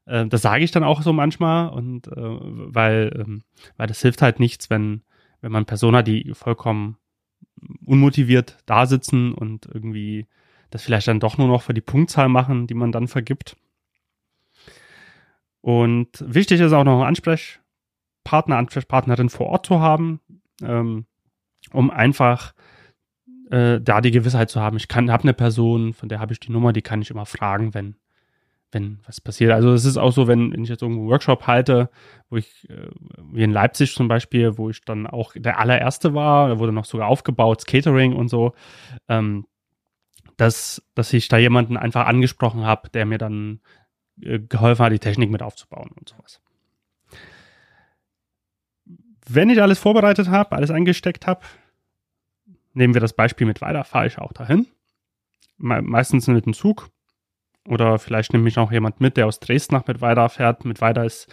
Ähm, 0.07 0.29
das 0.29 0.41
sage 0.41 0.63
ich 0.63 0.71
dann 0.71 0.85
auch 0.85 1.01
so 1.01 1.11
manchmal 1.11 1.69
und 1.69 2.07
äh, 2.07 2.11
weil, 2.15 3.11
ähm, 3.19 3.43
weil 3.75 3.87
das 3.87 4.01
hilft 4.01 4.21
halt 4.21 4.39
nichts, 4.39 4.69
wenn, 4.69 5.01
wenn 5.41 5.51
man 5.51 5.65
Personen 5.65 5.97
hat, 5.97 6.07
die 6.07 6.31
vollkommen 6.33 6.97
unmotiviert 7.85 8.57
da 8.67 8.85
sitzen 8.85 9.33
und 9.33 9.65
irgendwie 9.65 10.27
das 10.69 10.83
vielleicht 10.83 11.09
dann 11.09 11.19
doch 11.19 11.37
nur 11.37 11.47
noch 11.47 11.61
für 11.63 11.73
die 11.73 11.81
Punktzahl 11.81 12.29
machen, 12.29 12.67
die 12.67 12.73
man 12.73 12.93
dann 12.93 13.09
vergibt. 13.09 13.57
Und 15.59 16.23
wichtig 16.25 16.61
ist 16.61 16.71
auch 16.71 16.85
noch 16.85 17.01
ein 17.01 17.07
Ansprech 17.07 17.59
Partner, 18.27 18.57
Ansprechpartnerin 18.57 19.29
vor 19.29 19.47
Ort 19.47 19.65
zu 19.65 19.79
haben, 19.79 20.19
ähm, 20.61 21.05
um 21.71 21.89
einfach 21.89 22.53
äh, 23.49 23.79
da 23.79 24.01
die 24.01 24.11
Gewissheit 24.11 24.49
zu 24.49 24.59
haben, 24.59 24.75
ich 24.75 24.89
kann, 24.89 25.09
habe 25.09 25.23
eine 25.23 25.33
Person, 25.33 25.93
von 25.93 26.09
der 26.09 26.19
habe 26.19 26.33
ich 26.33 26.41
die 26.41 26.51
Nummer, 26.51 26.73
die 26.73 26.81
kann 26.81 27.01
ich 27.01 27.09
immer 27.09 27.25
fragen, 27.25 27.73
wenn, 27.73 27.95
wenn 28.73 28.99
was 29.05 29.21
passiert. 29.21 29.53
Also 29.53 29.71
es 29.71 29.85
ist 29.85 29.95
auch 29.95 30.11
so, 30.11 30.27
wenn, 30.27 30.51
wenn 30.51 30.63
ich 30.63 30.69
jetzt 30.69 30.81
irgendwo 30.81 31.03
einen 31.03 31.09
Workshop 31.09 31.47
halte, 31.47 31.89
wo 32.29 32.35
ich, 32.35 32.69
äh, 32.69 32.89
wie 33.31 33.43
in 33.43 33.51
Leipzig 33.51 33.95
zum 33.95 34.09
Beispiel, 34.09 34.57
wo 34.57 34.69
ich 34.69 34.83
dann 34.83 35.07
auch 35.07 35.31
der 35.33 35.59
allererste 35.59 36.13
war, 36.13 36.49
da 36.49 36.59
wurde 36.59 36.73
noch 36.73 36.83
sogar 36.83 37.07
aufgebaut, 37.07 37.65
Catering 37.65 38.13
und 38.13 38.27
so, 38.27 38.51
ähm, 39.07 39.45
dass, 40.35 40.83
dass 40.95 41.13
ich 41.13 41.29
da 41.29 41.37
jemanden 41.37 41.77
einfach 41.77 42.07
angesprochen 42.07 42.65
habe, 42.65 42.89
der 42.89 43.05
mir 43.05 43.19
dann 43.19 43.61
äh, 44.21 44.39
geholfen 44.39 44.83
hat, 44.83 44.91
die 44.91 44.99
Technik 44.99 45.31
mit 45.31 45.41
aufzubauen 45.41 45.91
und 45.97 46.09
sowas. 46.09 46.41
Wenn 49.27 49.49
ich 49.49 49.61
alles 49.61 49.79
vorbereitet 49.79 50.29
habe, 50.29 50.55
alles 50.55 50.71
eingesteckt 50.71 51.27
habe, 51.27 51.41
nehmen 52.73 52.93
wir 52.93 53.01
das 53.01 53.13
Beispiel 53.13 53.47
mit 53.47 53.61
weiter, 53.61 53.83
fahre 53.83 54.07
ich 54.07 54.17
auch 54.19 54.33
dahin. 54.33 54.67
Me 55.57 55.81
meistens 55.81 56.27
mit 56.27 56.45
dem 56.45 56.53
Zug. 56.53 56.89
Oder 57.67 57.99
vielleicht 57.99 58.31
nimmt 58.31 58.45
mich 58.45 58.57
auch 58.57 58.71
jemand 58.71 59.01
mit, 59.01 59.17
der 59.17 59.27
aus 59.27 59.39
Dresden 59.39 59.75
nach 59.75 59.87
Mittweida 59.87 60.29
fährt. 60.29 60.63
Mittweida 60.63 61.03
ist 61.03 61.27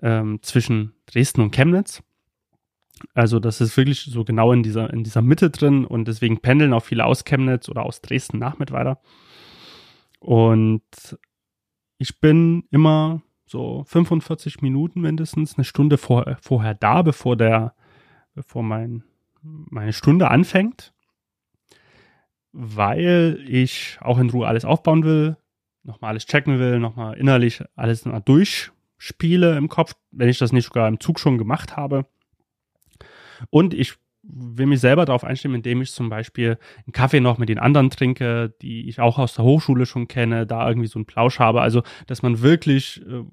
ähm, 0.00 0.38
zwischen 0.42 0.94
Dresden 1.06 1.42
und 1.42 1.54
Chemnitz. 1.54 2.02
Also 3.12 3.40
das 3.40 3.60
ist 3.60 3.76
wirklich 3.76 4.04
so 4.04 4.24
genau 4.24 4.52
in 4.52 4.62
dieser, 4.62 4.90
in 4.90 5.04
dieser 5.04 5.20
Mitte 5.20 5.50
drin 5.50 5.84
und 5.84 6.08
deswegen 6.08 6.40
pendeln 6.40 6.72
auch 6.72 6.84
viele 6.84 7.04
aus 7.04 7.24
Chemnitz 7.24 7.68
oder 7.68 7.84
aus 7.84 8.00
Dresden 8.00 8.38
nach 8.38 8.58
Mittweida. 8.58 8.98
Und 10.18 10.82
ich 11.98 12.20
bin 12.20 12.64
immer 12.70 13.20
so 13.46 13.84
45 13.84 14.60
Minuten 14.60 15.00
mindestens, 15.00 15.56
eine 15.56 15.64
Stunde 15.64 15.98
vor, 15.98 16.36
vorher 16.40 16.74
da, 16.74 17.02
bevor 17.02 17.36
der, 17.36 17.74
bevor 18.34 18.62
mein, 18.62 19.04
meine 19.42 19.92
Stunde 19.92 20.30
anfängt, 20.30 20.92
weil 22.52 23.44
ich 23.46 23.98
auch 24.00 24.18
in 24.18 24.30
Ruhe 24.30 24.46
alles 24.46 24.64
aufbauen 24.64 25.04
will, 25.04 25.36
nochmal 25.84 26.10
alles 26.10 26.26
checken 26.26 26.58
will, 26.58 26.80
nochmal 26.80 27.16
innerlich 27.16 27.62
alles 27.76 28.04
mal 28.04 28.20
durchspiele 28.20 29.56
im 29.56 29.68
Kopf, 29.68 29.94
wenn 30.10 30.28
ich 30.28 30.38
das 30.38 30.52
nicht 30.52 30.66
sogar 30.66 30.88
im 30.88 31.00
Zug 31.00 31.20
schon 31.20 31.38
gemacht 31.38 31.76
habe. 31.76 32.06
Und 33.50 33.74
ich 33.74 33.94
will 34.28 34.66
mich 34.66 34.80
selber 34.80 35.04
darauf 35.04 35.24
einstellen, 35.24 35.54
indem 35.54 35.82
ich 35.82 35.92
zum 35.92 36.08
Beispiel 36.08 36.58
einen 36.84 36.92
Kaffee 36.92 37.20
noch 37.20 37.38
mit 37.38 37.48
den 37.48 37.58
anderen 37.58 37.90
trinke, 37.90 38.54
die 38.62 38.88
ich 38.88 39.00
auch 39.00 39.18
aus 39.18 39.34
der 39.34 39.44
Hochschule 39.44 39.86
schon 39.86 40.08
kenne, 40.08 40.46
da 40.46 40.68
irgendwie 40.68 40.88
so 40.88 40.98
einen 40.98 41.06
Plausch 41.06 41.38
habe. 41.38 41.60
Also, 41.60 41.82
dass 42.06 42.22
man 42.22 42.42
wirklich 42.42 43.02
äh, 43.06 43.24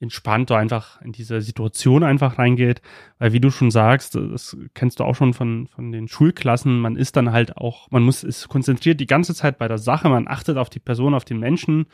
entspannt 0.00 0.50
einfach 0.52 1.00
in 1.00 1.12
diese 1.12 1.40
Situation 1.40 2.02
einfach 2.02 2.38
reingeht. 2.38 2.82
Weil 3.18 3.32
wie 3.32 3.40
du 3.40 3.50
schon 3.50 3.70
sagst, 3.70 4.14
das 4.14 4.56
kennst 4.74 5.00
du 5.00 5.04
auch 5.04 5.14
schon 5.14 5.32
von, 5.32 5.68
von 5.68 5.90
den 5.92 6.08
Schulklassen, 6.08 6.80
man 6.80 6.96
ist 6.96 7.16
dann 7.16 7.32
halt 7.32 7.56
auch, 7.56 7.90
man 7.90 8.02
muss, 8.02 8.22
ist 8.22 8.48
konzentriert 8.48 9.00
die 9.00 9.06
ganze 9.06 9.34
Zeit 9.34 9.58
bei 9.58 9.68
der 9.68 9.78
Sache, 9.78 10.08
man 10.08 10.28
achtet 10.28 10.58
auf 10.58 10.68
die 10.68 10.80
Person, 10.80 11.14
auf 11.14 11.24
den 11.24 11.38
Menschen 11.38 11.86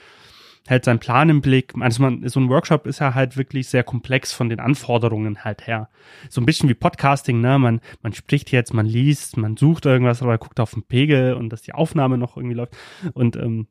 hält 0.66 0.84
seinen 0.84 1.00
Plan 1.00 1.28
im 1.28 1.40
Blick. 1.40 1.72
Also 1.80 2.02
man, 2.02 2.28
so 2.28 2.38
ein 2.38 2.48
Workshop 2.48 2.86
ist 2.86 3.00
ja 3.00 3.14
halt 3.14 3.36
wirklich 3.36 3.68
sehr 3.68 3.82
komplex 3.82 4.32
von 4.32 4.48
den 4.48 4.60
Anforderungen 4.60 5.44
halt 5.44 5.66
her. 5.66 5.88
So 6.28 6.40
ein 6.40 6.46
bisschen 6.46 6.68
wie 6.68 6.74
Podcasting, 6.74 7.40
ne? 7.40 7.58
Man, 7.58 7.80
man 8.02 8.12
spricht 8.12 8.52
jetzt, 8.52 8.72
man 8.72 8.86
liest, 8.86 9.36
man 9.36 9.56
sucht 9.56 9.86
irgendwas, 9.86 10.22
aber 10.22 10.38
guckt 10.38 10.60
auf 10.60 10.72
den 10.72 10.84
Pegel 10.84 11.34
und 11.34 11.50
dass 11.50 11.62
die 11.62 11.74
Aufnahme 11.74 12.16
noch 12.16 12.36
irgendwie 12.36 12.54
läuft. 12.54 12.76
Und 13.12 13.36
ähm, 13.36 13.66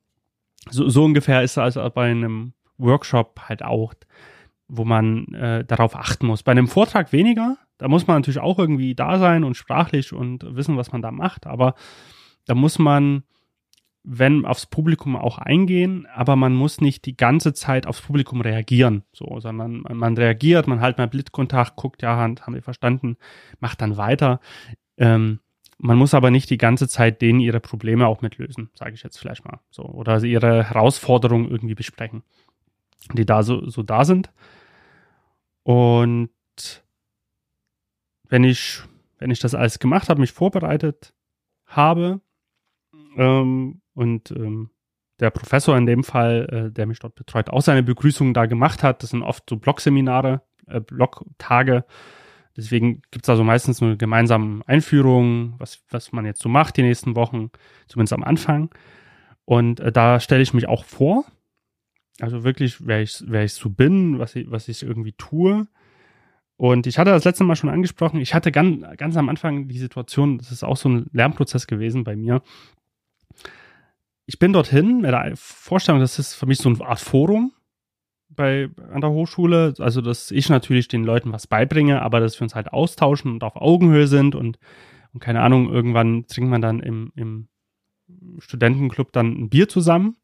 so, 0.70 0.90
so 0.90 1.06
ungefähr 1.06 1.44
ist 1.44 1.52
es 1.52 1.58
also 1.58 1.90
bei 1.90 2.12
einem 2.12 2.54
Workshop 2.78 3.42
halt 3.48 3.64
auch, 3.64 3.94
wo 4.68 4.84
man 4.86 5.34
äh, 5.34 5.64
darauf 5.66 5.96
achten 5.96 6.28
muss. 6.28 6.44
Bei 6.44 6.52
einem 6.52 6.68
Vortrag 6.68 7.14
weniger, 7.14 7.58
da 7.78 7.88
muss 7.88 8.06
man 8.08 8.18
natürlich 8.18 8.40
auch 8.40 8.60
irgendwie 8.60 8.96
da 8.96 9.18
sein 9.18 9.44
und 9.44 9.56
sprachlich 9.56 10.14
und 10.14 10.56
wissen, 10.56 10.78
was 10.78 10.92
man 10.92 11.02
da 11.02 11.12
macht, 11.12 11.48
aber 11.48 11.76
da 12.46 12.54
muss 12.54 12.80
man 12.80 13.24
wenn 14.03 14.45
aufs 14.45 14.65
Publikum 14.65 15.15
auch 15.15 15.38
eingehen, 15.38 16.07
aber 16.14 16.36
man 16.36 16.53
muss 16.53 16.82
nicht 16.82 17.06
die 17.06 17.15
ganze 17.15 17.53
Zeit 17.53 17.86
aufs 17.86 18.02
Publikum 18.02 18.41
reagieren, 18.41 19.03
so, 19.14 19.40
sondern 19.40 19.84
man 19.94 20.18
reagiert, 20.18 20.68
man 20.68 20.82
halt 20.82 20.98
mal 20.98 21.07
Blitzkontakt, 21.07 21.76
guckt, 21.76 22.02
ja, 22.02 22.18
haben 22.18 22.53
wir 22.53 22.64
verstanden, 22.64 23.18
macht 23.60 23.82
dann 23.82 23.98
weiter. 23.98 24.40
Ähm, 24.98 25.40
man 25.78 25.98
muss 25.98 26.14
aber 26.14 26.32
nicht 26.32 26.49
die 26.49 26.57
ganze 26.57 26.88
Zeit 26.88 27.22
denen 27.22 27.40
ihre 27.40 27.60
Probleme 27.60 28.07
auch 28.07 28.22
mitlösen, 28.22 28.69
sage 28.73 28.94
ich 28.94 29.03
jetzt 29.03 29.18
vielleicht 29.18 29.45
mal, 29.45 29.60
so, 29.69 29.84
oder 29.84 30.23
ihre 30.23 30.64
Herausforderungen 30.64 31.49
irgendwie 31.49 31.76
besprechen, 31.76 32.23
die 33.14 33.26
da 33.26 33.44
so, 33.44 33.68
so 33.69 33.84
da 33.84 34.06
sind. 34.06 34.32
Und 35.64 36.30
wenn 38.30 38.44
ich, 38.44 38.82
wenn 39.19 39.32
ich 39.32 39.40
das 39.40 39.53
alles 39.53 39.78
gemacht 39.80 40.10
habe, 40.10 40.22
mich 40.22 40.32
vorbereitet 40.32 41.14
habe, 41.65 42.22
ähm, 43.18 43.81
und 43.94 44.32
ähm, 44.32 44.70
der 45.20 45.30
Professor 45.30 45.78
in 45.78 45.86
dem 45.86 46.04
Fall, 46.04 46.48
äh, 46.52 46.72
der 46.72 46.88
mich 46.88 47.00
dort 47.00 47.16
betreut, 47.16 47.50
auch 47.50 47.62
seine 47.62 47.84
Begrüßung 47.84 48.34
da 48.34 48.48
gemacht 48.48 48.84
hat. 48.84 49.04
Das 49.04 49.12
sind 49.12 49.22
oft 49.24 49.44
so 49.50 49.58
Blogseminare, 49.58 50.42
äh, 50.68 50.82
Blogtage. 50.82 51.86
Deswegen 52.58 53.02
gibt 53.12 53.26
es 53.26 53.30
also 53.30 53.44
meistens 53.44 53.82
eine 53.82 53.98
gemeinsame 53.98 54.62
Einführung, 54.68 55.56
was, 55.58 55.84
was 55.90 56.12
man 56.12 56.26
jetzt 56.26 56.42
so 56.42 56.50
macht 56.50 56.76
die 56.76 56.84
nächsten 56.84 57.16
Wochen, 57.16 57.52
zumindest 57.88 58.14
am 58.14 58.24
Anfang. 58.24 58.74
Und 59.46 59.80
äh, 59.80 59.92
da 59.92 60.20
stelle 60.20 60.42
ich 60.42 60.54
mich 60.54 60.68
auch 60.68 60.84
vor. 60.84 61.26
Also 62.20 62.44
wirklich, 62.44 62.86
wer 62.86 63.02
ich, 63.02 63.24
wer 63.26 63.44
ich 63.44 63.54
so 63.54 63.70
bin, 63.70 64.20
was 64.20 64.36
ich, 64.36 64.50
was 64.50 64.68
ich 64.68 64.84
irgendwie 64.84 65.14
tue. 65.14 65.68
Und 66.58 66.86
ich 66.86 67.00
hatte 67.00 67.12
das 67.12 67.24
letzte 67.24 67.44
Mal 67.44 67.56
schon 67.56 67.72
angesprochen, 67.72 68.20
ich 68.20 68.36
hatte 68.36 68.52
ganz, 68.52 68.86
ganz 68.98 69.18
am 69.18 69.30
Anfang 69.30 69.68
die 69.68 69.80
Situation, 69.80 70.38
das 70.38 70.52
ist 70.52 70.64
auch 70.64 70.78
so 70.78 70.90
ein 70.90 71.08
Lernprozess 71.12 71.66
gewesen 71.66 72.04
bei 72.04 72.16
mir, 72.16 72.44
ich 74.26 74.39
bin 74.39 74.53
dorthin 74.53 75.02
mit 75.02 75.11
der 75.11 75.34
Vorstellung, 75.35 76.02
das 76.02 76.19
ist 76.19 76.34
für 76.34 76.45
mich 76.45 76.60
so 76.60 76.69
eine 76.69 76.85
Art 76.85 76.99
Forum 76.99 77.53
bei, 78.30 78.69
an 78.91 79.02
der 79.02 79.11
Hochschule. 79.11 79.73
Also, 79.80 80.02
dass 80.02 80.31
ich 80.31 80.49
natürlich 80.49 80.88
den 80.88 81.03
Leuten 81.03 81.31
was 81.31 81.48
beibringe, 81.48 82.02
aber 82.02 82.19
dass 82.19 82.39
wir 82.39 82.43
uns 82.43 82.56
halt 82.56 82.72
austauschen 82.72 83.31
und 83.34 83.43
auf 83.43 83.56
Augenhöhe 83.56 84.07
sind 84.07 84.35
und, 84.35 84.57
und 85.14 85.19
keine 85.19 85.41
Ahnung, 85.41 85.72
irgendwann 85.72 86.26
trinkt 86.27 86.49
man 86.49 86.61
dann 86.61 86.80
im, 86.80 87.11
im 87.15 87.48
Studentenclub 88.39 89.11
dann 89.11 89.34
ein 89.34 89.49
Bier 89.49 89.68
zusammen. 89.68 90.18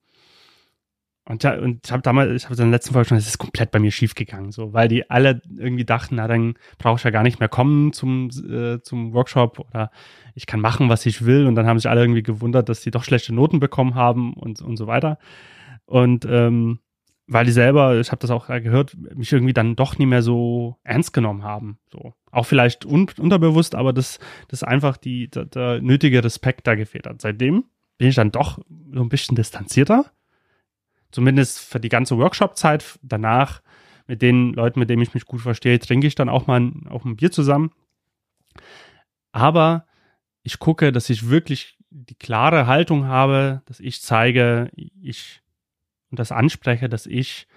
Und, 1.28 1.44
ja, 1.44 1.60
und 1.60 1.86
ich 1.86 1.92
habe 1.92 2.02
damals, 2.02 2.32
ich 2.32 2.46
habe 2.46 2.54
in 2.54 2.70
der 2.70 2.78
letzten 2.78 2.94
Folge 2.94 3.10
schon, 3.10 3.18
es 3.18 3.28
ist 3.28 3.38
komplett 3.38 3.72
bei 3.72 3.80
mir 3.80 3.92
schief 3.92 4.16
gegangen, 4.16 4.54
so, 4.54 4.72
weil 4.72 4.88
die 4.88 5.10
alle 5.10 5.42
irgendwie 5.58 5.84
dachten, 5.84 6.16
na, 6.16 6.28
dann 6.28 6.54
brauche 6.78 6.98
ich 6.98 7.04
ja 7.04 7.10
gar 7.10 7.24
nicht 7.24 7.42
mehr 7.42 7.50
kommen 7.50 7.92
zum, 7.92 8.30
äh, 8.50 8.82
zum 8.82 9.14
Workshop 9.14 9.60
oder 9.60 9.92
ich 10.36 10.46
kann 10.46 10.62
machen, 10.62 10.88
was 10.88 11.06
ich 11.06 11.26
will. 11.26 11.46
Und 11.46 11.56
dann 11.56 11.68
haben 11.68 11.80
sich 11.80 11.90
alle 11.90 12.02
irgendwie 12.02 12.24
gewundert, 12.24 12.70
dass 12.70 12.80
die 12.80 12.92
doch 12.92 13.04
schlechte 13.04 13.34
Noten 13.34 13.60
bekommen 13.60 13.96
haben 13.96 14.36
und, 14.36 14.62
und 14.62 14.78
so 14.78 14.88
weiter. 14.88 15.18
Und 15.86 16.26
ähm, 16.30 16.80
weil 17.28 17.46
die 17.46 17.52
selber, 17.52 18.00
ich 18.00 18.10
habe 18.12 18.22
das 18.22 18.32
auch 18.32 18.48
gehört, 18.48 18.96
mich 19.14 19.34
irgendwie 19.34 19.54
dann 19.54 19.76
doch 19.76 19.98
nie 19.98 20.06
mehr 20.06 20.22
so 20.22 20.78
ernst 20.86 21.12
genommen 21.12 21.44
haben. 21.44 21.78
So. 21.92 22.14
Auch 22.32 22.46
vielleicht 22.46 22.86
un 22.86 23.08
unterbewusst, 23.20 23.76
aber 23.76 23.92
das, 23.92 24.20
das 24.48 24.64
einfach 24.64 24.96
die, 24.96 25.30
der, 25.30 25.44
der 25.44 25.82
nötige 25.82 26.24
Respekt 26.24 26.68
da 26.68 26.76
gefehlt 26.76 27.06
hat. 27.06 27.22
Seitdem 27.22 27.66
bin 27.98 28.08
ich 28.08 28.16
dann 28.16 28.32
doch 28.32 28.60
so 28.94 29.02
ein 29.02 29.10
bisschen 29.10 29.36
distanzierter 29.36 30.06
zumindest 31.18 31.58
für 31.58 31.80
die 31.80 31.90
ganze 31.90 32.16
Workshop-Zeit 32.20 33.00
danach 33.02 33.64
mit 34.06 34.22
den 34.22 34.54
Leuten, 34.54 34.80
mit 34.80 34.88
denen 34.88 35.02
ich 35.02 35.16
mich 35.16 35.26
gut 35.26 35.42
verstehe, 35.42 35.80
trinke 35.80 36.06
ich 36.06 36.14
dann 36.14 36.30
auch 36.30 36.46
mal 36.46 36.60
ein, 36.60 36.86
auch 36.88 37.06
ein 37.06 37.16
Bier 37.16 37.32
zusammen. 37.32 37.72
Aber 39.32 39.88
ich 40.44 40.60
gucke, 40.60 40.92
dass 40.92 41.10
ich 41.10 41.28
wirklich 41.28 41.76
die 41.90 42.14
klare 42.14 42.68
Haltung 42.68 43.08
habe, 43.08 43.64
dass 43.66 43.80
ich 43.80 44.04
zeige, 44.04 44.70
ich 44.76 45.42
und 46.12 46.20
das 46.20 46.32
anspreche, 46.32 46.88
dass 46.88 47.08
ich 47.08 47.48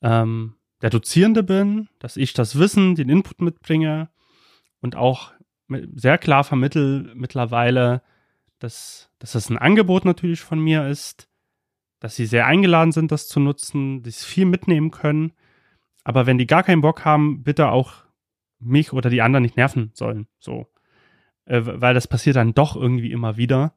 ähm, 0.00 0.54
der 0.80 0.88
Dozierende 0.88 1.42
bin, 1.42 1.90
dass 1.98 2.16
ich 2.16 2.32
das 2.32 2.58
Wissen, 2.58 2.94
den 2.94 3.10
Input 3.10 3.42
mitbringe 3.42 4.08
und 4.80 4.96
auch 4.96 5.34
sehr 5.96 6.16
klar 6.16 6.44
vermittel 6.44 7.12
mittlerweile, 7.14 8.00
dass, 8.58 9.10
dass 9.18 9.32
das 9.32 9.50
ein 9.50 9.58
Angebot 9.58 10.06
natürlich 10.06 10.40
von 10.40 10.58
mir 10.58 10.88
ist, 10.88 11.28
dass 12.00 12.16
sie 12.16 12.26
sehr 12.26 12.46
eingeladen 12.46 12.92
sind, 12.92 13.12
das 13.12 13.28
zu 13.28 13.40
nutzen, 13.40 14.02
dass 14.02 14.20
sie 14.20 14.26
viel 14.26 14.44
mitnehmen 14.44 14.90
können. 14.90 15.32
Aber 16.04 16.26
wenn 16.26 16.38
die 16.38 16.46
gar 16.46 16.62
keinen 16.62 16.82
Bock 16.82 17.04
haben, 17.04 17.42
bitte 17.42 17.68
auch 17.68 18.04
mich 18.58 18.92
oder 18.92 19.10
die 19.10 19.22
anderen 19.22 19.42
nicht 19.42 19.56
nerven 19.56 19.90
sollen. 19.94 20.26
So. 20.38 20.66
Äh, 21.46 21.62
weil 21.64 21.94
das 21.94 22.08
passiert 22.08 22.36
dann 22.36 22.54
doch 22.54 22.76
irgendwie 22.76 23.12
immer 23.12 23.36
wieder. 23.36 23.74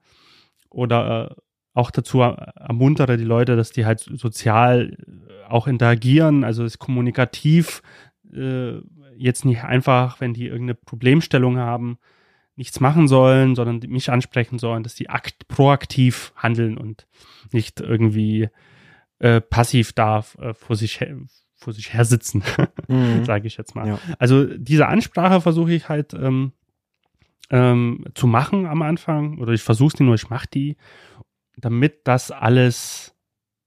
Oder 0.70 1.32
äh, 1.32 1.36
auch 1.74 1.92
dazu 1.92 2.22
ermuntere 2.22 3.18
die 3.18 3.24
Leute, 3.24 3.56
dass 3.56 3.72
die 3.72 3.86
halt 3.86 4.00
sozial 4.00 4.98
äh, 5.08 5.50
auch 5.50 5.68
interagieren, 5.68 6.44
also 6.44 6.64
ist 6.64 6.80
kommunikativ 6.80 7.82
äh, 8.34 8.80
jetzt 9.16 9.46
nicht 9.46 9.64
einfach, 9.64 10.22
wenn 10.22 10.34
die 10.34 10.46
irgendeine 10.46 10.76
Problemstellung 10.76 11.58
haben, 11.58 11.98
nichts 12.60 12.82
machen 12.82 13.08
sollen, 13.08 13.56
sondern 13.56 13.80
mich 13.90 14.12
ansprechen 14.12 14.60
sollen, 14.60 14.84
dass 14.84 14.94
die 14.94 15.10
akt 15.10 15.48
proaktiv 15.48 16.34
handeln 16.36 16.78
und 16.78 17.08
nicht 17.52 17.80
irgendwie 17.80 18.50
äh, 19.20 19.40
passiv 19.40 19.94
da 19.94 20.26
äh, 20.38 20.54
vor 20.54 20.76
sich 20.76 21.04
vor 21.56 21.74
sich 21.74 21.94
her 21.94 22.06
sitzen, 22.06 22.44
mhm. 22.88 23.24
sage 23.26 23.48
ich 23.48 23.58
jetzt 23.58 23.76
mal. 23.76 23.88
Ja. 23.88 24.00
Also 24.18 24.46
diese 24.46 24.88
Ansprache 24.88 25.42
versuche 25.42 25.74
ich 25.74 25.90
halt 25.90 26.14
ähm, 26.14 26.52
ähm, 27.50 28.06
zu 28.14 28.28
machen 28.28 28.66
am 28.66 28.82
Anfang 28.82 29.40
oder 29.40 29.54
ich 29.54 29.64
versuche 29.64 29.94
es 29.94 30.00
nur, 30.00 30.16
ich 30.16 30.30
mache 30.30 30.48
die, 30.54 30.78
damit 31.58 32.08
das 32.08 32.30
alles 32.32 33.16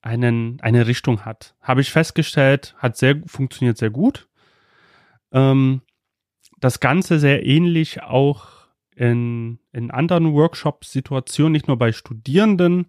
einen, 0.03 0.61
eine 0.61 0.87
Richtung 0.87 1.25
hat. 1.25 1.55
Habe 1.61 1.81
ich 1.81 1.91
festgestellt, 1.91 2.75
hat 2.79 2.97
sehr, 2.97 3.23
funktioniert 3.27 3.79
sehr 3.79 3.91
gut. 3.91 4.29
Ähm, 5.33 5.81
das 6.61 6.81
Ganze 6.81 7.19
sehr 7.19 7.45
ähnlich 7.45 8.03
auch 8.03 8.62
in, 8.95 9.59
in 9.73 9.91
anderen 9.91 10.33
Workshop-Situationen, 10.33 11.53
nicht 11.53 11.69
nur 11.69 11.79
bei 11.79 11.93
Studierenden, 11.93 12.87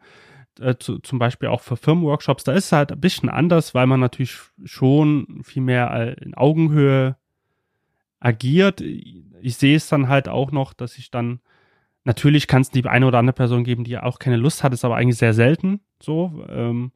äh, 0.59 0.75
zu, 0.75 0.99
zum 0.99 1.19
Beispiel 1.19 1.49
auch 1.49 1.61
für 1.61 1.77
Firmenworkshops. 1.77 2.43
Da 2.43 2.53
ist 2.53 2.65
es 2.65 2.71
halt 2.71 2.91
ein 2.91 2.99
bisschen 2.99 3.30
anders, 3.30 3.73
weil 3.73 3.88
man 3.88 3.99
natürlich 3.99 4.38
schon 4.63 5.41
viel 5.43 5.63
mehr 5.63 6.17
in 6.21 6.34
Augenhöhe 6.35 7.17
agiert. 8.19 8.81
Ich 8.81 9.57
sehe 9.57 9.75
es 9.75 9.88
dann 9.88 10.07
halt 10.07 10.27
auch 10.27 10.51
noch, 10.51 10.73
dass 10.73 10.97
ich 10.97 11.11
dann 11.11 11.39
Natürlich 12.05 12.47
kann 12.47 12.61
es 12.61 12.69
die 12.69 12.85
eine 12.85 13.07
oder 13.07 13.19
andere 13.19 13.34
Person 13.34 13.63
geben, 13.63 13.85
die 13.85 13.97
auch 13.97 14.19
keine 14.19 14.35
Lust 14.35 14.61
hat, 14.61 14.73
ist 14.73 14.84
aber 14.84 14.97
eigentlich 14.97 15.17
sehr 15.17 15.34
selten 15.34 15.80
so, 16.01 16.45
ähm, 16.49 16.91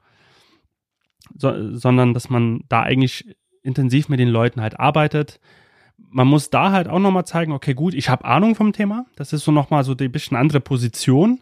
so, 1.35 1.75
sondern 1.75 2.13
dass 2.13 2.29
man 2.29 2.63
da 2.67 2.83
eigentlich 2.83 3.35
intensiv 3.63 4.09
mit 4.09 4.19
den 4.19 4.27
Leuten 4.27 4.61
halt 4.61 4.79
arbeitet. 4.79 5.39
Man 6.17 6.29
muss 6.29 6.49
da 6.49 6.71
halt 6.71 6.87
auch 6.87 6.97
nochmal 6.97 7.27
zeigen, 7.27 7.51
okay, 7.51 7.75
gut, 7.75 7.93
ich 7.93 8.09
habe 8.09 8.25
Ahnung 8.25 8.55
vom 8.55 8.73
Thema. 8.73 9.05
Das 9.15 9.33
ist 9.33 9.43
so 9.43 9.51
nochmal 9.51 9.83
so 9.83 9.93
die 9.93 10.09
bisschen 10.09 10.35
andere 10.35 10.59
Position 10.59 11.41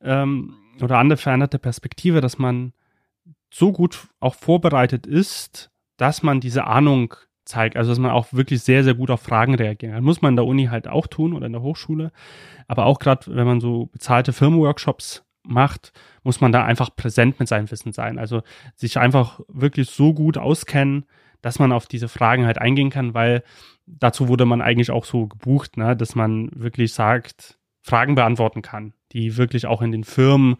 ähm, 0.00 0.54
oder 0.80 0.96
andere 0.96 1.18
veränderte 1.18 1.58
Perspektive, 1.58 2.22
dass 2.22 2.38
man 2.38 2.72
so 3.52 3.72
gut 3.72 4.08
auch 4.18 4.36
vorbereitet 4.36 5.06
ist, 5.06 5.70
dass 5.98 6.22
man 6.22 6.40
diese 6.40 6.64
Ahnung 6.64 7.12
zeigt. 7.44 7.76
Also 7.76 7.90
dass 7.90 7.98
man 7.98 8.10
auch 8.10 8.32
wirklich 8.32 8.62
sehr, 8.62 8.84
sehr 8.84 8.94
gut 8.94 9.10
auf 9.10 9.20
Fragen 9.20 9.54
reagieren 9.54 9.92
kann. 9.92 10.02
Muss 10.02 10.22
man 10.22 10.32
in 10.32 10.36
der 10.36 10.46
Uni 10.46 10.68
halt 10.68 10.88
auch 10.88 11.06
tun 11.06 11.34
oder 11.34 11.44
in 11.44 11.52
der 11.52 11.60
Hochschule. 11.60 12.10
Aber 12.68 12.86
auch 12.86 13.00
gerade, 13.00 13.36
wenn 13.36 13.46
man 13.46 13.60
so 13.60 13.90
bezahlte 13.92 14.32
Firmenworkshops 14.32 15.26
macht, 15.42 15.92
muss 16.22 16.40
man 16.40 16.52
da 16.52 16.64
einfach 16.64 16.96
präsent 16.96 17.38
mit 17.38 17.48
seinem 17.48 17.70
Wissen 17.70 17.92
sein. 17.92 18.18
Also 18.18 18.40
sich 18.76 18.96
einfach 18.96 19.40
wirklich 19.48 19.90
so 19.90 20.14
gut 20.14 20.38
auskennen, 20.38 21.04
dass 21.42 21.58
man 21.58 21.72
auf 21.72 21.86
diese 21.86 22.08
Fragen 22.08 22.46
halt 22.46 22.58
eingehen 22.58 22.88
kann, 22.88 23.12
weil 23.12 23.42
dazu 23.98 24.28
wurde 24.28 24.46
man 24.46 24.62
eigentlich 24.62 24.90
auch 24.90 25.04
so 25.04 25.26
gebucht, 25.26 25.76
ne, 25.76 25.96
dass 25.96 26.14
man 26.14 26.50
wirklich 26.54 26.92
sagt, 26.94 27.58
Fragen 27.82 28.14
beantworten 28.14 28.62
kann, 28.62 28.92
die 29.12 29.36
wirklich 29.36 29.66
auch 29.66 29.82
in 29.82 29.92
den 29.92 30.04
Firmen 30.04 30.56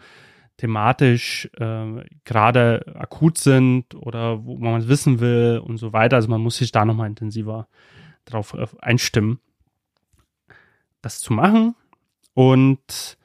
thematisch 0.57 1.49
äh, 1.59 2.05
gerade 2.25 2.85
akut 2.95 3.39
sind 3.39 3.95
oder 3.95 4.45
wo 4.45 4.59
man 4.59 4.89
wissen 4.89 5.21
will 5.21 5.63
und 5.65 5.79
so 5.79 5.93
weiter. 5.93 6.17
Also 6.17 6.29
man 6.29 6.41
muss 6.41 6.57
sich 6.57 6.73
da 6.73 6.85
nochmal 6.85 7.09
intensiver 7.09 7.69
drauf 8.27 8.55
einstimmen, 8.81 9.41
das 11.01 11.21
zu 11.21 11.33
machen. 11.33 11.75
Und 12.35 13.19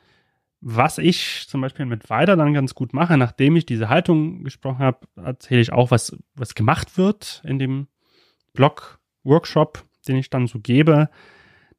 was 0.62 0.98
ich 0.98 1.46
zum 1.48 1.62
Beispiel 1.62 1.86
mit 1.86 2.10
weiter 2.10 2.36
dann 2.36 2.54
ganz 2.54 2.74
gut 2.74 2.94
mache, 2.94 3.18
nachdem 3.18 3.56
ich 3.56 3.66
diese 3.66 3.90
Haltung 3.90 4.44
gesprochen 4.44 4.80
habe, 4.80 5.08
erzähle 5.16 5.62
ich 5.62 5.72
auch, 5.72 5.92
was, 5.92 6.18
was 6.36 6.56
gemacht 6.56 6.98
wird 6.98 7.42
in 7.46 7.60
dem 7.60 7.88
Blog-Workshop, 8.54 9.84
den 10.06 10.18
ich 10.18 10.30
dann 10.30 10.48
so 10.48 10.60
gebe, 10.60 11.10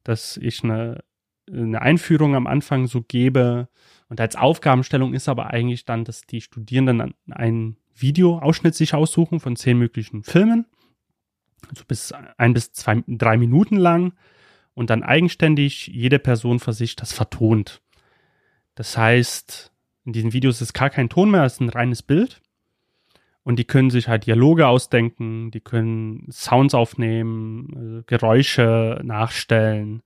dass 0.03 0.37
ich 0.37 0.63
eine, 0.63 1.03
eine 1.51 1.81
Einführung 1.81 2.35
am 2.35 2.47
Anfang 2.47 2.87
so 2.87 3.01
gebe, 3.01 3.69
und 4.09 4.21
als 4.21 4.35
Aufgabenstellung 4.35 5.13
ist 5.13 5.27
aber 5.27 5.47
eigentlich 5.47 5.85
dann, 5.85 6.05
dass 6.05 6.21
die 6.21 6.41
Studierenden 6.41 7.13
einen 7.29 7.77
Videoausschnitt 7.95 8.75
sich 8.75 8.93
aussuchen 8.93 9.39
von 9.39 9.55
zehn 9.55 9.77
möglichen 9.77 10.23
Filmen, 10.23 10.65
also 11.69 11.83
bis 11.87 12.13
ein 12.37 12.53
bis 12.53 12.71
zwei, 12.71 13.03
drei 13.07 13.37
Minuten 13.37 13.75
lang 13.75 14.13
und 14.73 14.89
dann 14.89 15.03
eigenständig 15.03 15.87
jede 15.87 16.19
Person 16.19 16.59
für 16.59 16.73
sich 16.73 16.95
das 16.95 17.11
vertont. 17.11 17.81
Das 18.75 18.97
heißt, 18.97 19.73
in 20.05 20.13
diesen 20.13 20.33
Videos 20.33 20.61
ist 20.61 20.73
gar 20.73 20.89
kein 20.89 21.09
Ton 21.09 21.31
mehr, 21.31 21.43
es 21.43 21.53
ist 21.53 21.61
ein 21.61 21.69
reines 21.69 22.03
Bild. 22.03 22.41
Und 23.47 23.59
die 23.59 23.63
können 23.63 23.89
sich 23.89 24.09
halt 24.09 24.25
Dialoge 24.25 24.67
ausdenken, 24.67 25.51
die 25.51 25.61
können 25.61 26.27
Sounds 26.29 26.73
aufnehmen, 26.75 27.73
also 27.77 28.03
Geräusche 28.05 28.99
nachstellen, 29.05 30.03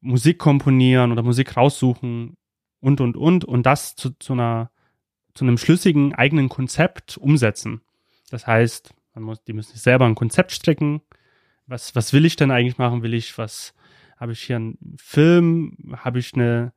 Musik 0.00 0.38
komponieren 0.38 1.10
oder 1.10 1.24
Musik 1.24 1.56
raussuchen 1.56 2.36
und, 2.78 3.00
und, 3.00 3.16
und, 3.16 3.44
und 3.44 3.66
das 3.66 3.96
zu, 3.96 4.10
zu 4.20 4.34
einer, 4.34 4.70
zu 5.34 5.44
einem 5.44 5.58
schlüssigen 5.58 6.14
eigenen 6.14 6.48
Konzept 6.48 7.18
umsetzen. 7.18 7.80
Das 8.30 8.46
heißt, 8.46 8.94
muss, 9.16 9.42
die 9.42 9.52
müssen 9.52 9.72
sich 9.72 9.82
selber 9.82 10.06
ein 10.06 10.14
Konzept 10.14 10.52
stricken. 10.52 11.02
Was, 11.66 11.96
was 11.96 12.12
will 12.12 12.26
ich 12.26 12.36
denn 12.36 12.52
eigentlich 12.52 12.78
machen? 12.78 13.02
Will 13.02 13.14
ich 13.14 13.36
was, 13.38 13.74
habe 14.18 14.30
ich 14.30 14.40
hier 14.40 14.54
einen 14.54 14.78
Film? 14.98 15.76
Habe 15.96 16.20
ich 16.20 16.32
eine 16.34 16.74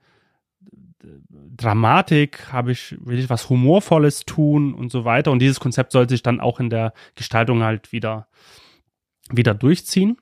Dramatik? 1.00 2.52
Habe 2.52 2.72
ich, 2.72 2.96
will 3.00 3.20
ich 3.20 3.30
was 3.30 3.50
Humorvolles 3.50 4.26
tun 4.26 4.74
und 4.74 4.92
so 4.92 5.06
weiter? 5.06 5.32
Und 5.32 5.40
dieses 5.40 5.60
Konzept 5.60 5.92
sollte 5.92 6.14
sich 6.14 6.24
dann 6.24 6.40
auch 6.40 6.60
in 6.60 6.70
der 6.70 6.94
Gestaltung 7.16 7.64
halt 7.64 7.92
wieder, 7.92 8.28
wieder 9.30 9.54
durchziehen. 9.54 10.18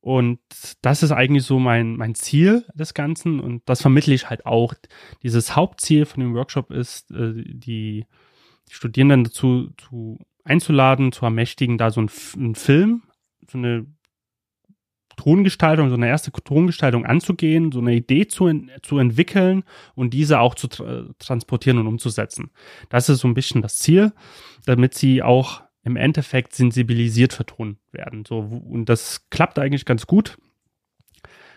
Und 0.00 0.40
das 0.82 1.04
ist 1.04 1.12
eigentlich 1.12 1.44
so 1.44 1.60
mein, 1.60 1.96
mein 1.96 2.16
Ziel 2.16 2.66
des 2.74 2.92
Ganzen 2.92 3.38
und 3.38 3.62
das 3.66 3.82
vermittle 3.82 4.14
ich 4.14 4.28
halt 4.28 4.46
auch. 4.46 4.74
Dieses 5.22 5.54
Hauptziel 5.54 6.06
von 6.06 6.20
dem 6.20 6.34
Workshop 6.34 6.72
ist, 6.72 7.12
äh, 7.12 7.32
die, 7.34 8.06
die 8.68 8.74
Studierenden 8.74 9.22
dazu 9.22 9.70
zu 9.76 10.18
einzuladen, 10.42 11.12
zu 11.12 11.24
ermächtigen, 11.24 11.78
da 11.78 11.92
so 11.92 12.00
ein, 12.00 12.10
ein 12.36 12.56
Film, 12.56 13.02
so 13.48 13.58
eine 13.58 13.86
Tongestaltung, 15.22 15.88
so 15.88 15.94
eine 15.94 16.08
erste 16.08 16.32
Tongestaltung 16.32 17.06
anzugehen, 17.06 17.70
so 17.70 17.78
eine 17.78 17.94
Idee 17.94 18.26
zu, 18.26 18.50
zu 18.82 18.98
entwickeln 18.98 19.62
und 19.94 20.12
diese 20.12 20.40
auch 20.40 20.56
zu 20.56 20.66
tra 20.66 21.04
transportieren 21.20 21.78
und 21.78 21.86
umzusetzen. 21.86 22.50
Das 22.88 23.08
ist 23.08 23.20
so 23.20 23.28
ein 23.28 23.34
bisschen 23.34 23.62
das 23.62 23.78
Ziel, 23.78 24.12
damit 24.66 24.94
sie 24.94 25.22
auch 25.22 25.62
im 25.84 25.94
Endeffekt 25.94 26.54
sensibilisiert 26.54 27.32
vertont 27.32 27.78
werden. 27.92 28.24
So, 28.26 28.38
und 28.38 28.88
das 28.88 29.28
klappt 29.30 29.60
eigentlich 29.60 29.84
ganz 29.84 30.08
gut, 30.08 30.38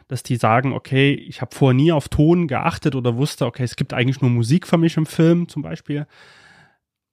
dass 0.07 0.21
die 0.21 0.35
sagen, 0.35 0.71
okay, 0.71 1.13
ich 1.13 1.41
habe 1.41 1.55
vorher 1.55 1.75
nie 1.75 1.91
auf 1.91 2.07
Ton 2.09 2.47
geachtet 2.47 2.93
oder 2.93 3.17
wusste, 3.17 3.47
okay, 3.47 3.63
es 3.63 3.75
gibt 3.75 3.93
eigentlich 3.93 4.21
nur 4.21 4.29
Musik 4.29 4.67
für 4.67 4.77
mich 4.77 4.95
im 4.97 5.07
Film 5.07 5.47
zum 5.47 5.63
Beispiel, 5.63 6.05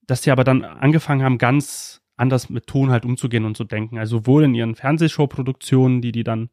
dass 0.07 0.21
die 0.21 0.31
aber 0.31 0.45
dann 0.45 0.65
angefangen 0.65 1.23
haben, 1.23 1.39
ganz 1.39 2.02
anders 2.17 2.51
mit 2.51 2.67
Ton 2.67 2.91
halt 2.91 3.05
umzugehen 3.05 3.45
und 3.45 3.57
zu 3.57 3.65
denken. 3.65 3.99
Also 3.99 4.19
sowohl 4.19 4.45
in 4.45 4.55
ihren 4.55 4.75
Fernsehshow-Produktionen, 4.75 6.03
die 6.03 6.13
die 6.13 6.25
dann 6.25 6.51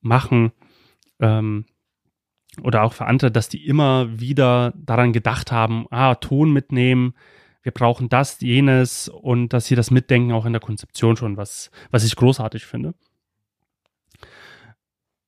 machen, 0.00 0.52
ähm, 1.20 1.64
oder 2.62 2.82
auch 2.84 2.92
für 2.92 3.06
andere, 3.06 3.32
dass 3.32 3.48
die 3.48 3.66
immer 3.66 4.20
wieder 4.20 4.72
daran 4.76 5.12
gedacht 5.12 5.50
haben, 5.50 5.86
ah, 5.90 6.14
Ton 6.14 6.52
mitnehmen, 6.52 7.14
wir 7.62 7.72
brauchen 7.72 8.08
das, 8.08 8.40
jenes 8.40 9.08
und 9.08 9.52
dass 9.52 9.66
sie 9.66 9.74
das 9.74 9.90
mitdenken 9.90 10.32
auch 10.32 10.44
in 10.44 10.52
der 10.52 10.60
Konzeption 10.60 11.16
schon, 11.16 11.36
was, 11.36 11.70
was 11.90 12.04
ich 12.04 12.14
großartig 12.14 12.66
finde. 12.66 12.94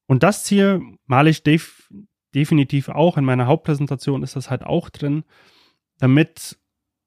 Und 0.06 0.22
das 0.22 0.44
Ziel 0.44 0.82
male 1.06 1.30
ich 1.30 1.42
def 1.42 1.90
definitiv 2.34 2.90
auch. 2.90 3.16
In 3.16 3.24
meiner 3.24 3.46
Hauptpräsentation 3.46 4.22
ist 4.22 4.36
das 4.36 4.50
halt 4.50 4.62
auch 4.62 4.90
drin, 4.90 5.24
damit, 5.98 6.58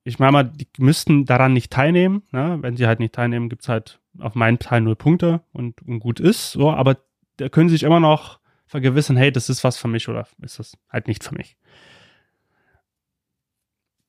ich 0.04 0.20
meine 0.20 0.32
mal, 0.32 0.44
die 0.44 0.68
müssten 0.78 1.26
daran 1.26 1.54
nicht 1.54 1.72
teilnehmen. 1.72 2.24
Ne? 2.32 2.58
Wenn 2.62 2.78
sie 2.78 2.88
halt 2.88 3.00
nicht 3.00 3.14
teilnehmen, 3.14 3.50
gibt 3.50 3.64
es 3.64 3.70
halt 3.70 4.00
auf 4.18 4.36
meinen 4.36 4.60
Teil 4.60 4.82
null 4.82 4.96
Punkte 4.96 5.42
und, 5.54 5.82
und 5.84 6.00
gut 6.00 6.20
ist. 6.20 6.52
So, 6.52 6.72
aber 6.72 6.98
da 7.38 7.50
können 7.50 7.70
sie 7.70 7.76
sich 7.76 7.84
immer 7.84 8.00
noch 8.00 8.40
vergewissern, 8.66 9.18
hey, 9.18 9.32
das 9.32 9.50
ist 9.50 9.64
was 9.64 9.78
für 9.78 9.88
mich 9.88 10.08
oder 10.10 10.28
ist 10.42 10.60
das 10.60 10.78
halt 10.90 11.08
nicht 11.08 11.24
für 11.24 11.36
mich. 11.36 11.58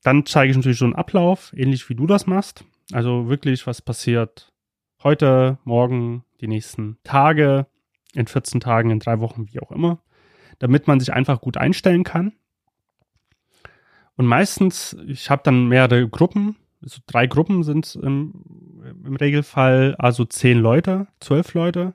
Dann 0.02 0.26
zeige 0.26 0.50
ich 0.50 0.56
natürlich 0.56 0.78
so 0.78 0.84
einen 0.84 0.94
Ablauf, 0.94 1.52
ähnlich 1.54 1.88
wie 1.88 1.94
du 1.94 2.06
das 2.06 2.26
machst. 2.26 2.64
Also 2.92 3.28
wirklich, 3.28 3.66
was 3.66 3.82
passiert 3.82 4.52
heute, 5.02 5.58
morgen, 5.64 6.24
die 6.40 6.48
nächsten 6.48 6.98
Tage, 7.04 7.66
in 8.14 8.26
14 8.26 8.60
Tagen, 8.60 8.90
in 8.90 8.98
drei 8.98 9.20
Wochen, 9.20 9.46
wie 9.52 9.60
auch 9.60 9.70
immer, 9.70 10.00
damit 10.58 10.86
man 10.86 11.00
sich 11.00 11.12
einfach 11.12 11.40
gut 11.40 11.56
einstellen 11.56 12.04
kann. 12.04 12.32
Und 14.20 14.26
meistens, 14.26 14.94
ich 15.06 15.30
habe 15.30 15.40
dann 15.42 15.68
mehrere 15.68 16.06
Gruppen, 16.06 16.56
so 16.82 17.00
drei 17.06 17.26
Gruppen 17.26 17.62
sind 17.62 17.98
im, 18.02 18.34
im 19.02 19.16
Regelfall, 19.16 19.94
also 19.98 20.26
zehn 20.26 20.58
Leute, 20.58 21.06
zwölf 21.20 21.54
Leute, 21.54 21.94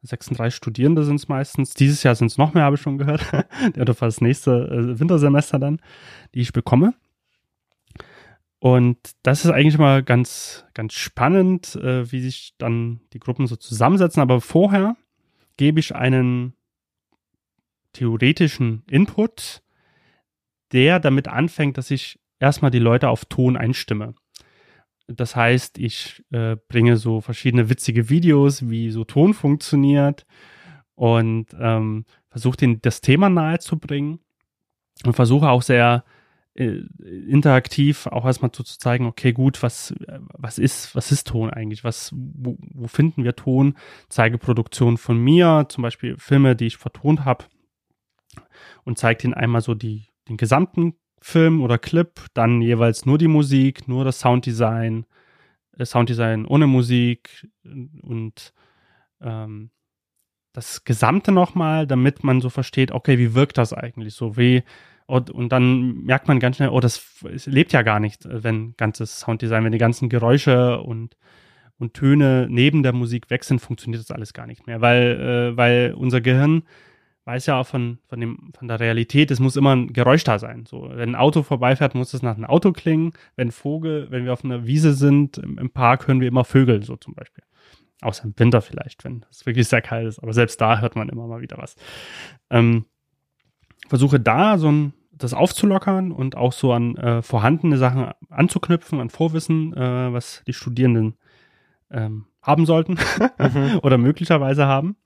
36 0.00 0.56
Studierende 0.56 1.04
sind 1.04 1.16
es 1.16 1.28
meistens. 1.28 1.74
Dieses 1.74 2.02
Jahr 2.04 2.14
sind 2.14 2.28
es 2.28 2.38
noch 2.38 2.54
mehr, 2.54 2.62
habe 2.62 2.76
ich 2.76 2.80
schon 2.80 2.96
gehört. 2.96 3.20
Oder 3.78 3.92
für 3.92 4.06
das 4.06 4.22
nächste 4.22 4.50
äh, 4.50 4.98
Wintersemester 4.98 5.58
dann, 5.58 5.82
die 6.34 6.40
ich 6.40 6.54
bekomme. 6.54 6.94
Und 8.60 8.96
das 9.22 9.44
ist 9.44 9.50
eigentlich 9.50 9.76
mal 9.76 10.02
ganz, 10.02 10.64
ganz 10.72 10.94
spannend, 10.94 11.76
äh, 11.76 12.10
wie 12.10 12.22
sich 12.22 12.54
dann 12.56 13.02
die 13.12 13.20
Gruppen 13.20 13.46
so 13.46 13.56
zusammensetzen. 13.56 14.22
Aber 14.22 14.40
vorher 14.40 14.96
gebe 15.58 15.80
ich 15.80 15.94
einen 15.94 16.54
theoretischen 17.92 18.84
Input, 18.88 19.60
der 20.72 21.00
damit 21.00 21.28
anfängt, 21.28 21.78
dass 21.78 21.90
ich 21.90 22.18
erstmal 22.40 22.70
die 22.70 22.78
Leute 22.78 23.08
auf 23.08 23.24
Ton 23.24 23.56
einstimme. 23.56 24.14
Das 25.06 25.34
heißt, 25.34 25.78
ich 25.78 26.22
äh, 26.30 26.56
bringe 26.68 26.96
so 26.96 27.20
verschiedene 27.20 27.70
witzige 27.70 28.10
Videos, 28.10 28.68
wie 28.68 28.90
so 28.90 29.04
Ton 29.04 29.32
funktioniert 29.32 30.26
und 30.94 31.46
ähm, 31.58 32.04
versuche 32.28 32.76
das 32.76 33.00
Thema 33.00 33.30
nahe 33.30 33.58
zu 33.58 33.78
bringen 33.78 34.20
und 35.04 35.14
versuche 35.14 35.48
auch 35.48 35.62
sehr 35.62 36.04
äh, 36.54 36.82
interaktiv 37.28 38.06
auch 38.08 38.26
erstmal 38.26 38.50
zu, 38.52 38.64
zu 38.64 38.78
zeigen, 38.78 39.06
okay, 39.06 39.32
gut, 39.32 39.62
was, 39.62 39.94
was 40.34 40.58
ist, 40.58 40.94
was 40.96 41.12
ist 41.12 41.28
Ton 41.28 41.50
eigentlich? 41.50 41.84
Was, 41.84 42.12
wo, 42.12 42.58
wo 42.58 42.88
finden 42.88 43.22
wir 43.24 43.36
Ton? 43.36 43.76
Zeige 44.08 44.38
Produktionen 44.38 44.98
von 44.98 45.18
mir, 45.18 45.66
zum 45.68 45.82
Beispiel 45.82 46.16
Filme, 46.18 46.56
die 46.56 46.66
ich 46.66 46.76
vertont 46.76 47.24
habe 47.24 47.44
und 48.84 48.98
zeige 48.98 49.24
ihnen 49.24 49.34
einmal 49.34 49.60
so 49.60 49.74
die, 49.74 50.08
den 50.28 50.36
gesamten 50.36 50.94
Film 51.20 51.62
oder 51.62 51.78
Clip, 51.78 52.20
dann 52.34 52.62
jeweils 52.62 53.06
nur 53.06 53.18
die 53.18 53.28
Musik, 53.28 53.88
nur 53.88 54.04
das 54.04 54.20
Sounddesign, 54.20 55.06
äh, 55.76 55.84
Sounddesign 55.84 56.46
ohne 56.46 56.66
Musik 56.66 57.48
und 57.64 58.52
ähm, 59.20 59.70
das 60.52 60.84
Gesamte 60.84 61.32
nochmal, 61.32 61.86
damit 61.86 62.24
man 62.24 62.40
so 62.40 62.50
versteht, 62.50 62.90
okay, 62.92 63.18
wie 63.18 63.34
wirkt 63.34 63.58
das 63.58 63.72
eigentlich 63.72 64.14
so, 64.14 64.36
wie 64.36 64.62
und, 65.06 65.30
und 65.30 65.50
dann 65.50 66.02
merkt 66.02 66.28
man 66.28 66.38
ganz 66.38 66.56
schnell, 66.56 66.68
oh, 66.68 66.80
das 66.80 67.24
lebt 67.46 67.72
ja 67.72 67.80
gar 67.80 67.98
nicht, 67.98 68.28
wenn 68.28 68.74
ganzes 68.76 69.20
Sounddesign, 69.20 69.64
wenn 69.64 69.72
die 69.72 69.78
ganzen 69.78 70.10
Geräusche 70.10 70.82
und, 70.82 71.16
und 71.78 71.94
Töne 71.94 72.46
neben 72.50 72.82
der 72.82 72.92
Musik 72.92 73.30
weg 73.30 73.44
sind, 73.44 73.60
funktioniert 73.60 74.02
das 74.02 74.10
alles 74.10 74.34
gar 74.34 74.46
nicht 74.46 74.66
mehr, 74.66 74.82
weil, 74.82 75.52
äh, 75.52 75.56
weil 75.56 75.94
unser 75.96 76.20
Gehirn 76.20 76.64
weiß 77.28 77.44
ja 77.44 77.60
auch 77.60 77.66
von, 77.66 77.98
von, 78.06 78.18
dem, 78.20 78.52
von 78.58 78.68
der 78.68 78.80
Realität, 78.80 79.30
es 79.30 79.38
muss 79.38 79.56
immer 79.56 79.76
ein 79.76 79.92
Geräusch 79.92 80.24
da 80.24 80.38
sein. 80.38 80.64
So, 80.66 80.88
wenn 80.90 81.10
ein 81.10 81.14
Auto 81.14 81.42
vorbeifährt, 81.42 81.94
muss 81.94 82.14
es 82.14 82.22
nach 82.22 82.36
einem 82.36 82.46
Auto 82.46 82.72
klingen. 82.72 83.12
Wenn 83.36 83.52
Vogel, 83.52 84.06
wenn 84.10 84.24
wir 84.24 84.32
auf 84.32 84.44
einer 84.44 84.66
Wiese 84.66 84.94
sind, 84.94 85.36
im, 85.36 85.58
im 85.58 85.68
Park, 85.68 86.08
hören 86.08 86.22
wir 86.22 86.28
immer 86.28 86.46
Vögel, 86.46 86.82
so 86.82 86.96
zum 86.96 87.14
Beispiel. 87.14 87.44
Außer 88.00 88.24
im 88.24 88.32
Winter 88.38 88.62
vielleicht, 88.62 89.04
wenn 89.04 89.26
es 89.30 89.44
wirklich 89.44 89.68
sehr 89.68 89.82
kalt 89.82 90.06
ist. 90.06 90.20
Aber 90.20 90.32
selbst 90.32 90.58
da 90.58 90.80
hört 90.80 90.96
man 90.96 91.10
immer 91.10 91.26
mal 91.26 91.42
wieder 91.42 91.58
was. 91.58 91.76
Ähm, 92.48 92.86
versuche 93.88 94.18
da 94.18 94.56
so 94.56 94.72
ein, 94.72 94.94
das 95.12 95.34
aufzulockern 95.34 96.12
und 96.12 96.34
auch 96.34 96.54
so 96.54 96.72
an 96.72 96.96
äh, 96.96 97.20
vorhandene 97.20 97.76
Sachen 97.76 98.10
anzuknüpfen, 98.30 99.00
an 99.00 99.10
Vorwissen, 99.10 99.74
äh, 99.74 100.12
was 100.14 100.42
die 100.46 100.54
Studierenden 100.54 101.18
ähm, 101.90 102.24
haben 102.40 102.64
sollten 102.64 102.96
mhm. 103.38 103.80
oder 103.82 103.98
möglicherweise 103.98 104.64
haben. 104.64 104.96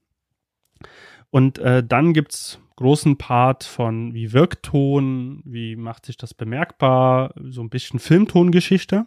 Und 1.33 1.59
äh, 1.61 1.83
dann 1.83 2.13
gibt's 2.13 2.61
großen 2.77 3.17
Part 3.17 3.65
von 3.65 4.13
wie 4.13 4.35
wirkt 4.35 4.65
Ton, 4.67 5.41
wie 5.47 5.77
macht 5.77 6.05
sich 6.05 6.19
das 6.19 6.35
bemerkbar, 6.35 7.33
so 7.49 7.63
ein 7.63 7.71
bisschen 7.71 7.99
Filmtongeschichte, 7.99 9.07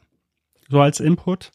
so 0.67 0.81
als 0.81 0.99
Input, 0.99 1.51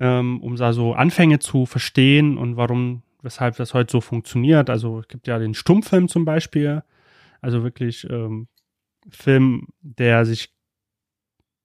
ähm, 0.00 0.42
um 0.42 0.56
da 0.56 0.72
so 0.72 0.94
Anfänge 0.94 1.38
zu 1.38 1.64
verstehen 1.64 2.38
und 2.38 2.56
warum, 2.56 3.04
weshalb 3.22 3.56
das 3.56 3.72
heute 3.72 3.92
so 3.92 4.00
funktioniert. 4.00 4.68
Also 4.68 4.98
es 4.98 5.06
gibt 5.06 5.28
ja 5.28 5.38
den 5.38 5.54
Stummfilm 5.54 6.08
zum 6.08 6.24
Beispiel, 6.24 6.82
also 7.40 7.62
wirklich 7.62 8.04
ähm, 8.10 8.48
Film, 9.08 9.68
der 9.80 10.26
sich 10.26 10.52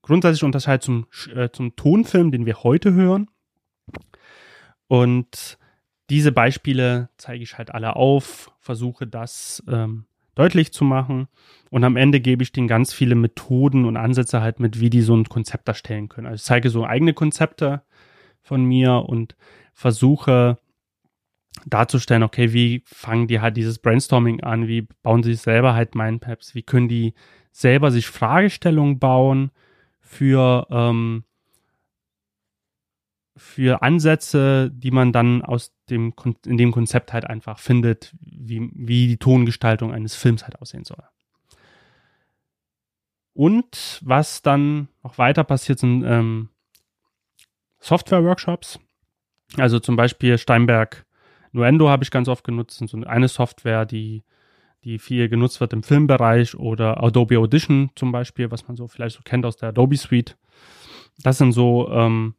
grundsätzlich 0.04 0.44
unterscheidet 0.44 0.84
zum, 0.84 1.08
äh, 1.34 1.50
zum 1.50 1.76
Tonfilm, 1.76 2.32
den 2.32 2.46
wir 2.46 2.62
heute 2.62 2.94
hören. 2.94 3.28
Und 4.88 5.58
diese 6.12 6.34
Beispiele 6.34 7.08
zeige 7.16 7.42
ich 7.42 7.58
halt 7.58 7.74
alle 7.74 7.96
auf, 7.96 8.52
versuche 8.60 9.08
das 9.08 9.64
ähm, 9.70 10.04
deutlich 10.36 10.74
zu 10.74 10.84
machen 10.84 11.30
und 11.70 11.86
am 11.86 11.96
Ende 11.96 12.20
gebe 12.20 12.44
ich 12.44 12.52
denen 12.52 12.68
ganz 12.68 12.92
viele 12.92 13.16
Methoden 13.16 13.86
und 13.86 13.96
Ansätze 13.96 14.42
halt 14.42 14.60
mit, 14.60 14.82
wie 14.82 14.90
die 14.90 15.04
so 15.04 15.16
ein 15.16 15.24
Konzept 15.24 15.70
erstellen 15.70 16.10
können. 16.10 16.28
Also 16.28 16.36
ich 16.36 16.44
zeige 16.44 16.70
so 16.70 16.86
eigene 16.86 17.14
Konzepte 17.14 17.84
von 18.42 18.66
mir 18.66 19.06
und 19.08 19.38
versuche 19.74 20.58
darzustellen, 21.66 22.24
okay, 22.24 22.52
wie 22.52 22.84
fangen 22.86 23.28
die 23.28 23.40
halt 23.40 23.56
dieses 23.56 23.80
Brainstorming 23.80 24.42
an, 24.42 24.68
wie 24.68 24.90
bauen 25.04 25.24
sie 25.24 25.36
selber 25.36 25.76
halt 25.76 25.96
Mindmaps, 25.96 26.56
wie 26.56 26.64
können 26.64 26.90
die 26.90 27.14
selber 27.54 27.90
sich 27.90 28.08
Fragestellungen 28.08 29.00
bauen 29.00 29.52
für 30.02 30.68
ähm, 30.72 31.24
für 33.42 33.82
Ansätze, 33.82 34.70
die 34.72 34.92
man 34.92 35.12
dann 35.12 35.42
aus 35.42 35.74
dem, 35.92 36.14
in 36.46 36.58
dem 36.58 36.72
Konzept 36.72 37.14
halt 37.14 37.26
einfach 37.26 37.60
findet, 37.60 38.14
wie, 38.22 38.72
wie 38.74 39.08
die 39.08 39.18
Tongestaltung 39.18 39.94
eines 39.94 40.16
Films 40.16 40.44
halt 40.44 40.60
aussehen 40.60 40.86
soll. 40.86 41.04
Und 43.34 44.02
was 44.04 44.42
dann 44.42 44.88
noch 45.04 45.18
weiter 45.18 45.44
passiert, 45.44 45.80
sind 45.80 46.04
ähm, 46.04 46.50
Software-Workshops. 47.80 48.80
Also 49.58 49.80
zum 49.80 49.96
Beispiel 49.96 50.38
Steinberg 50.38 51.06
Nuendo 51.52 51.90
habe 51.90 52.04
ich 52.04 52.12
ganz 52.12 52.28
oft 52.28 52.44
genutzt, 52.44 52.82
so 52.86 52.98
eine 53.06 53.28
Software, 53.28 53.86
die, 53.86 54.24
die 54.84 55.00
viel 55.00 55.28
genutzt 55.28 55.60
wird 55.60 55.74
im 55.74 55.84
Filmbereich 55.84 56.56
oder 56.56 57.04
Adobe 57.04 57.38
Audition 57.38 57.92
zum 57.96 58.12
Beispiel, 58.12 58.52
was 58.52 58.68
man 58.68 58.78
so 58.78 58.88
vielleicht 58.88 59.18
so 59.18 59.22
kennt 59.24 59.46
aus 59.46 59.58
der 59.58 59.70
Adobe 59.70 59.98
Suite. 59.98 60.38
Das 61.24 61.38
sind 61.38 61.52
so 61.52 61.90
ähm, 61.92 62.36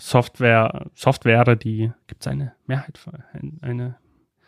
Software, 0.00 0.90
Software, 0.94 1.56
die 1.56 1.92
gibt 2.06 2.22
es 2.22 2.26
eine 2.26 2.54
Mehrheit, 2.66 2.98
eine 3.60 3.96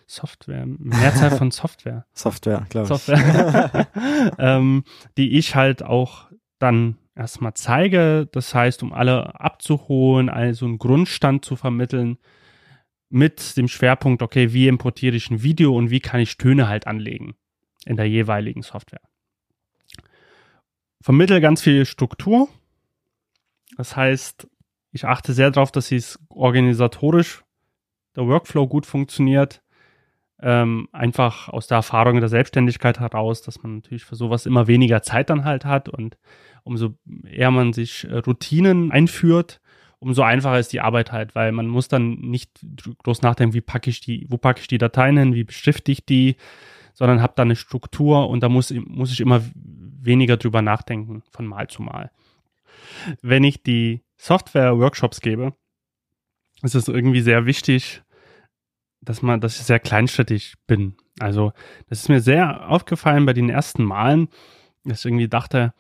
Software, 0.07 0.67
Mehrzahl 0.67 1.31
von 1.31 1.51
Software. 1.51 2.07
Software, 2.13 2.67
glaube 2.69 2.85
ich. 2.85 2.89
Software, 2.89 3.87
ähm, 4.39 4.85
die 5.17 5.39
ich 5.39 5.55
halt 5.55 5.83
auch 5.83 6.31
dann 6.59 6.97
erstmal 7.15 7.55
zeige. 7.55 8.29
Das 8.33 8.55
heißt, 8.55 8.83
um 8.83 8.93
alle 8.93 9.41
abzuholen, 9.41 10.29
also 10.29 10.67
einen 10.67 10.79
Grundstand 10.79 11.45
zu 11.45 11.57
vermitteln 11.57 12.19
mit 13.09 13.57
dem 13.57 13.69
Schwerpunkt, 13.69 14.23
okay, 14.23 14.53
wie 14.53 14.69
importiere 14.69 15.17
ich 15.17 15.31
ein 15.31 15.43
Video 15.43 15.77
und 15.77 15.91
wie 15.91 16.01
kann 16.01 16.21
ich 16.21 16.39
Töne 16.39 16.69
halt 16.69 16.87
anlegen 16.87 17.35
in 17.85 17.97
der 17.97 18.09
jeweiligen 18.09 18.63
Software. 18.63 19.03
Vermittle 21.03 21.41
ganz 21.41 21.61
viel 21.63 21.85
Struktur. 21.85 22.49
Das 23.77 23.97
heißt, 23.97 24.49
ich 24.93 25.07
achte 25.07 25.33
sehr 25.33 25.51
darauf, 25.51 25.73
dass 25.73 25.91
es 25.91 26.19
organisatorisch 26.29 27.43
der 28.15 28.27
Workflow 28.27 28.69
gut 28.69 28.87
funktioniert. 28.87 29.63
Ähm, 30.41 30.89
einfach 30.93 31.49
aus 31.49 31.69
der 31.69 31.77
Erfahrung 31.77 32.19
der 32.19 32.29
Selbstständigkeit 32.29 32.99
heraus, 32.99 33.43
dass 33.43 33.63
man 33.63 33.77
natürlich 33.77 34.05
für 34.05 34.17
sowas 34.17 34.45
immer 34.45 34.67
weniger 34.67 35.03
Zeit 35.03 35.31
dann 35.31 35.45
halt 35.45 35.65
hat 35.65 35.89
und 35.89 36.19
umso 36.65 36.95
eher 37.25 37.53
man 37.53 37.73
sich 37.73 38.05
äh, 38.05 38.19
Routinen 38.19 38.91
einführt, 38.91 39.61
umso 40.01 40.23
einfacher 40.23 40.59
ist 40.59 40.73
die 40.73 40.81
Arbeit 40.81 41.13
halt, 41.13 41.37
weil 41.37 41.53
man 41.53 41.69
muss 41.69 41.87
dann 41.87 42.15
nicht 42.15 42.51
groß 43.05 43.23
nachdenken, 43.23 43.55
wie 43.55 43.61
packe 43.61 43.89
ich 43.89 44.01
die, 44.01 44.27
wo 44.29 44.37
packe 44.37 44.61
ich 44.61 44.67
die 44.67 44.79
Dateien 44.79 45.17
hin, 45.17 45.35
wie 45.35 45.45
beschrifte 45.45 45.93
ich 45.93 46.05
die, 46.05 46.37
sondern 46.93 47.23
habe 47.23 47.35
da 47.37 47.43
eine 47.43 47.57
Struktur 47.57 48.29
und 48.29 48.43
da 48.43 48.49
muss, 48.49 48.73
muss 48.73 49.13
ich 49.13 49.21
immer 49.21 49.43
weniger 49.55 50.37
drüber 50.37 50.61
nachdenken 50.61 51.23
von 51.31 51.47
Mal 51.47 51.69
zu 51.69 51.83
Mal. 51.83 52.11
Wenn 53.21 53.45
ich 53.45 53.63
die 53.63 54.03
Software-Workshops 54.19 55.21
gebe, 55.21 55.55
ist 56.63 56.75
es 56.75 56.89
irgendwie 56.89 57.23
sehr 57.23 57.47
wichtig, 57.47 58.03
dass 59.01 59.23
man, 59.23 59.41
dass 59.41 59.59
ich 59.59 59.65
sehr 59.65 59.81
kleinstädtig 59.81 60.55
bin. 60.67 60.97
Also, 61.19 61.53
das 61.89 62.01
ist 62.01 62.09
mir 62.09 62.21
sehr 62.21 62.69
aufgefallen 62.69 63.27
bei 63.27 63.33
den 63.33 63.51
ersten 63.51 63.85
Malen, 63.85 64.29
dass 64.85 65.01
ich 65.01 65.07
irgendwie 65.07 65.29
dachte, 65.29 65.75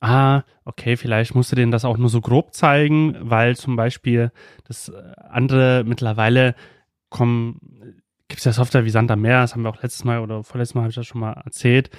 ah, 0.00 0.42
okay, 0.64 0.96
vielleicht 0.96 1.34
musst 1.34 1.52
du 1.52 1.56
denen 1.56 1.70
das 1.70 1.84
auch 1.84 1.96
nur 1.96 2.08
so 2.08 2.20
grob 2.20 2.54
zeigen, 2.54 3.16
weil 3.20 3.56
zum 3.56 3.76
Beispiel 3.76 4.32
das 4.64 4.90
andere 4.90 5.84
mittlerweile 5.86 6.54
kommen, 7.08 7.60
gibt 8.28 8.40
es 8.40 8.44
ja 8.44 8.52
Software 8.52 8.84
wie 8.84 8.90
Sand 8.90 9.10
am 9.10 9.20
Meer, 9.20 9.42
das 9.42 9.54
haben 9.54 9.62
wir 9.62 9.70
auch 9.70 9.82
letztes 9.82 10.04
Mal 10.04 10.20
oder 10.20 10.42
vorletztes 10.42 10.74
Mal 10.74 10.82
habe 10.82 10.90
ich 10.90 10.96
das 10.96 11.06
schon 11.06 11.20
mal 11.20 11.32
erzählt, 11.44 11.90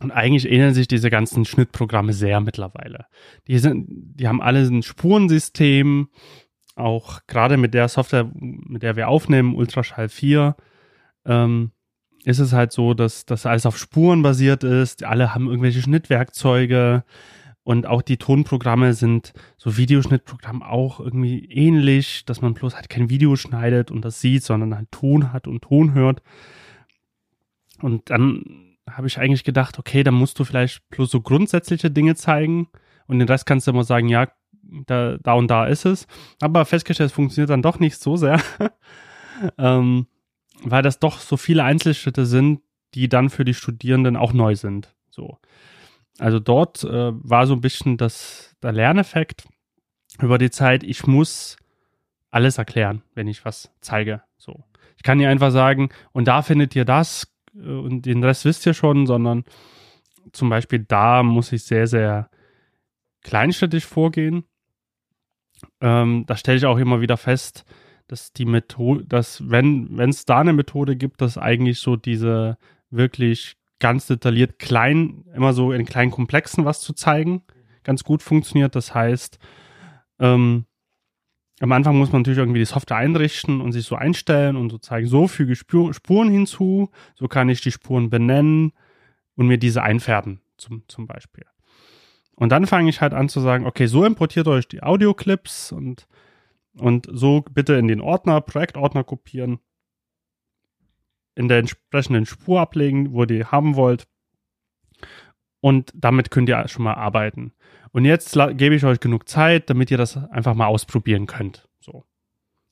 und 0.00 0.10
eigentlich 0.10 0.50
ähneln 0.50 0.74
sich 0.74 0.88
diese 0.88 1.10
ganzen 1.10 1.44
Schnittprogramme 1.44 2.12
sehr 2.12 2.40
mittlerweile. 2.40 3.06
Die 3.46 3.58
sind, 3.58 3.86
die 3.88 4.26
haben 4.26 4.40
alle 4.40 4.60
ein 4.60 4.82
Spurensystem, 4.82 6.08
auch 6.74 7.20
gerade 7.26 7.56
mit 7.56 7.74
der 7.74 7.88
Software, 7.88 8.30
mit 8.34 8.82
der 8.82 8.96
wir 8.96 9.08
aufnehmen, 9.08 9.54
Ultraschall 9.54 10.08
4, 10.08 10.56
ähm, 11.26 11.72
ist 12.24 12.38
es 12.38 12.52
halt 12.52 12.72
so, 12.72 12.94
dass 12.94 13.26
das 13.26 13.46
alles 13.46 13.66
auf 13.66 13.78
Spuren 13.78 14.22
basiert 14.22 14.64
ist. 14.64 15.04
Alle 15.04 15.34
haben 15.34 15.46
irgendwelche 15.48 15.82
Schnittwerkzeuge 15.82 17.04
und 17.62 17.86
auch 17.86 18.02
die 18.02 18.16
Tonprogramme 18.16 18.94
sind 18.94 19.32
so 19.56 19.76
Videoschnittprogramme 19.76 20.66
auch 20.66 21.00
irgendwie 21.00 21.44
ähnlich, 21.44 22.24
dass 22.24 22.40
man 22.40 22.54
bloß 22.54 22.74
halt 22.74 22.88
kein 22.88 23.10
Video 23.10 23.36
schneidet 23.36 23.90
und 23.90 24.04
das 24.04 24.20
sieht, 24.20 24.42
sondern 24.42 24.74
halt 24.74 24.90
Ton 24.90 25.32
hat 25.32 25.46
und 25.46 25.62
Ton 25.62 25.94
hört. 25.94 26.22
Und 27.80 28.10
dann 28.10 28.69
habe 28.96 29.06
ich 29.06 29.18
eigentlich 29.18 29.44
gedacht, 29.44 29.78
okay, 29.78 30.02
dann 30.02 30.14
musst 30.14 30.38
du 30.38 30.44
vielleicht 30.44 30.88
bloß 30.90 31.10
so 31.10 31.20
grundsätzliche 31.20 31.90
Dinge 31.90 32.14
zeigen 32.14 32.68
und 33.06 33.18
den 33.18 33.28
Rest 33.28 33.46
kannst 33.46 33.66
du 33.66 33.72
immer 33.72 33.84
sagen, 33.84 34.08
ja, 34.08 34.28
da, 34.62 35.18
da 35.18 35.32
und 35.34 35.48
da 35.48 35.66
ist 35.66 35.84
es. 35.84 36.06
Aber 36.40 36.64
festgestellt, 36.64 37.08
es 37.08 37.14
funktioniert 37.14 37.50
dann 37.50 37.62
doch 37.62 37.78
nicht 37.78 38.00
so 38.00 38.16
sehr, 38.16 38.40
ähm, 39.58 40.06
weil 40.62 40.82
das 40.82 40.98
doch 40.98 41.18
so 41.18 41.36
viele 41.36 41.64
Einzelschritte 41.64 42.26
sind, 42.26 42.60
die 42.94 43.08
dann 43.08 43.30
für 43.30 43.44
die 43.44 43.54
Studierenden 43.54 44.16
auch 44.16 44.32
neu 44.32 44.56
sind. 44.56 44.94
So. 45.10 45.38
Also 46.18 46.38
dort 46.38 46.84
äh, 46.84 47.12
war 47.12 47.46
so 47.46 47.54
ein 47.54 47.60
bisschen 47.60 47.96
das, 47.96 48.54
der 48.62 48.72
Lerneffekt 48.72 49.44
über 50.20 50.38
die 50.38 50.50
Zeit, 50.50 50.82
ich 50.82 51.06
muss 51.06 51.56
alles 52.30 52.58
erklären, 52.58 53.02
wenn 53.14 53.26
ich 53.26 53.44
was 53.44 53.70
zeige. 53.80 54.22
So. 54.36 54.64
Ich 54.96 55.02
kann 55.02 55.18
dir 55.18 55.30
einfach 55.30 55.50
sagen, 55.50 55.88
und 56.12 56.28
da 56.28 56.42
findet 56.42 56.76
ihr 56.76 56.84
das, 56.84 57.32
und 57.54 58.02
den 58.02 58.22
Rest 58.22 58.44
wisst 58.44 58.66
ihr 58.66 58.74
schon, 58.74 59.06
sondern 59.06 59.44
zum 60.32 60.48
Beispiel 60.48 60.80
da 60.80 61.22
muss 61.22 61.52
ich 61.52 61.64
sehr, 61.64 61.86
sehr 61.86 62.30
kleinschrittig 63.22 63.84
vorgehen. 63.84 64.44
Ähm, 65.80 66.24
da 66.26 66.36
stelle 66.36 66.58
ich 66.58 66.66
auch 66.66 66.78
immer 66.78 67.00
wieder 67.00 67.16
fest, 67.16 67.64
dass 68.06 68.32
die 68.32 68.44
Methode, 68.44 69.04
dass 69.04 69.50
wenn 69.50 69.98
es 69.98 70.24
da 70.24 70.40
eine 70.40 70.52
Methode 70.52 70.96
gibt, 70.96 71.20
dass 71.20 71.38
eigentlich 71.38 71.78
so 71.78 71.96
diese 71.96 72.56
wirklich 72.90 73.56
ganz 73.78 74.06
detailliert 74.06 74.58
klein, 74.58 75.24
immer 75.34 75.52
so 75.52 75.72
in 75.72 75.86
kleinen 75.86 76.10
Komplexen 76.10 76.64
was 76.64 76.80
zu 76.80 76.92
zeigen, 76.92 77.42
ganz 77.82 78.04
gut 78.04 78.22
funktioniert. 78.22 78.74
Das 78.74 78.94
heißt, 78.94 79.38
ähm, 80.18 80.66
am 81.60 81.72
Anfang 81.72 81.98
muss 81.98 82.10
man 82.10 82.22
natürlich 82.22 82.38
irgendwie 82.38 82.60
die 82.60 82.64
Software 82.64 82.96
einrichten 82.96 83.60
und 83.60 83.72
sich 83.72 83.84
so 83.84 83.94
einstellen 83.94 84.56
und 84.56 84.70
so 84.70 84.78
zeigen, 84.78 85.06
so 85.06 85.28
füge 85.28 85.54
Spur, 85.54 85.92
Spuren 85.92 86.30
hinzu, 86.30 86.90
so 87.14 87.28
kann 87.28 87.50
ich 87.50 87.60
die 87.60 87.70
Spuren 87.70 88.08
benennen 88.08 88.72
und 89.36 89.46
mir 89.46 89.58
diese 89.58 89.82
einfärben, 89.82 90.40
zum, 90.56 90.84
zum 90.88 91.06
Beispiel. 91.06 91.44
Und 92.34 92.50
dann 92.50 92.66
fange 92.66 92.88
ich 92.88 93.02
halt 93.02 93.12
an 93.12 93.28
zu 93.28 93.40
sagen, 93.40 93.66
okay, 93.66 93.86
so 93.86 94.06
importiert 94.06 94.48
euch 94.48 94.68
die 94.68 94.82
Audioclips 94.82 95.72
und, 95.72 96.08
und 96.78 97.06
so 97.12 97.42
bitte 97.42 97.74
in 97.74 97.88
den 97.88 98.00
Ordner, 98.00 98.40
Projektordner 98.40 99.04
kopieren, 99.04 99.60
in 101.34 101.48
der 101.48 101.58
entsprechenden 101.58 102.24
Spur 102.24 102.60
ablegen, 102.60 103.12
wo 103.12 103.22
ihr 103.24 103.26
die 103.26 103.44
haben 103.44 103.76
wollt. 103.76 104.08
Und 105.60 105.92
damit 105.94 106.30
könnt 106.30 106.48
ihr 106.48 106.68
schon 106.68 106.84
mal 106.84 106.94
arbeiten. 106.94 107.52
Und 107.92 108.04
jetzt 108.04 108.38
gebe 108.52 108.74
ich 108.74 108.84
euch 108.84 109.00
genug 109.00 109.28
Zeit, 109.28 109.68
damit 109.68 109.90
ihr 109.90 109.98
das 109.98 110.16
einfach 110.16 110.54
mal 110.54 110.66
ausprobieren 110.66 111.26
könnt. 111.26 111.68
So 111.80 112.04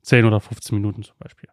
10 0.02 0.24
oder 0.24 0.40
15 0.40 0.76
Minuten 0.76 1.02
zum 1.02 1.16
Beispiel. 1.18 1.48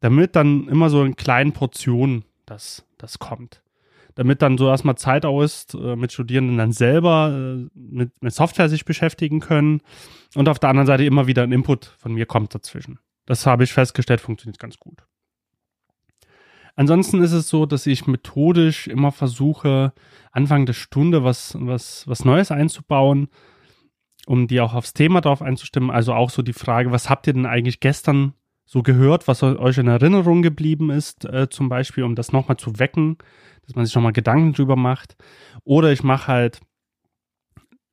Damit 0.00 0.36
dann 0.36 0.68
immer 0.68 0.90
so 0.90 1.02
in 1.02 1.16
kleinen 1.16 1.52
Portionen 1.52 2.24
das, 2.46 2.86
das 2.98 3.18
kommt 3.18 3.64
damit 4.14 4.42
dann 4.42 4.58
so 4.58 4.68
erstmal 4.68 4.96
Zeit 4.96 5.24
aus 5.24 5.66
äh, 5.74 5.96
mit 5.96 6.12
Studierenden 6.12 6.58
dann 6.58 6.72
selber 6.72 7.32
äh, 7.32 7.68
mit, 7.74 8.10
mit 8.22 8.32
Software 8.32 8.68
sich 8.68 8.84
beschäftigen 8.84 9.40
können 9.40 9.80
und 10.34 10.48
auf 10.48 10.58
der 10.58 10.70
anderen 10.70 10.86
Seite 10.86 11.04
immer 11.04 11.26
wieder 11.26 11.42
ein 11.42 11.52
Input 11.52 11.86
von 11.98 12.14
mir 12.14 12.26
kommt 12.26 12.54
dazwischen. 12.54 12.98
Das 13.26 13.46
habe 13.46 13.64
ich 13.64 13.72
festgestellt, 13.72 14.20
funktioniert 14.20 14.58
ganz 14.58 14.78
gut. 14.78 15.04
Ansonsten 16.76 17.22
ist 17.22 17.32
es 17.32 17.48
so, 17.48 17.66
dass 17.66 17.86
ich 17.86 18.06
methodisch 18.06 18.88
immer 18.88 19.12
versuche, 19.12 19.92
Anfang 20.32 20.66
der 20.66 20.72
Stunde 20.72 21.22
was, 21.22 21.56
was, 21.60 22.06
was 22.08 22.24
Neues 22.24 22.50
einzubauen, 22.50 23.28
um 24.26 24.48
die 24.48 24.60
auch 24.60 24.74
aufs 24.74 24.94
Thema 24.94 25.20
drauf 25.20 25.42
einzustimmen. 25.42 25.90
Also 25.90 26.14
auch 26.14 26.30
so 26.30 26.42
die 26.42 26.52
Frage, 26.52 26.90
was 26.90 27.08
habt 27.08 27.26
ihr 27.26 27.32
denn 27.32 27.46
eigentlich 27.46 27.80
gestern 27.80 28.34
so 28.66 28.82
gehört, 28.82 29.28
was 29.28 29.42
euch 29.42 29.78
in 29.78 29.88
Erinnerung 29.88 30.42
geblieben 30.42 30.90
ist, 30.90 31.26
äh, 31.26 31.48
zum 31.48 31.68
Beispiel, 31.68 32.02
um 32.02 32.14
das 32.14 32.32
nochmal 32.32 32.56
zu 32.56 32.78
wecken 32.78 33.18
dass 33.66 33.74
man 33.74 33.84
sich 33.84 33.94
nochmal 33.94 34.12
Gedanken 34.12 34.52
drüber 34.52 34.76
macht. 34.76 35.16
Oder 35.64 35.92
ich 35.92 36.02
mache 36.02 36.28
halt 36.28 36.60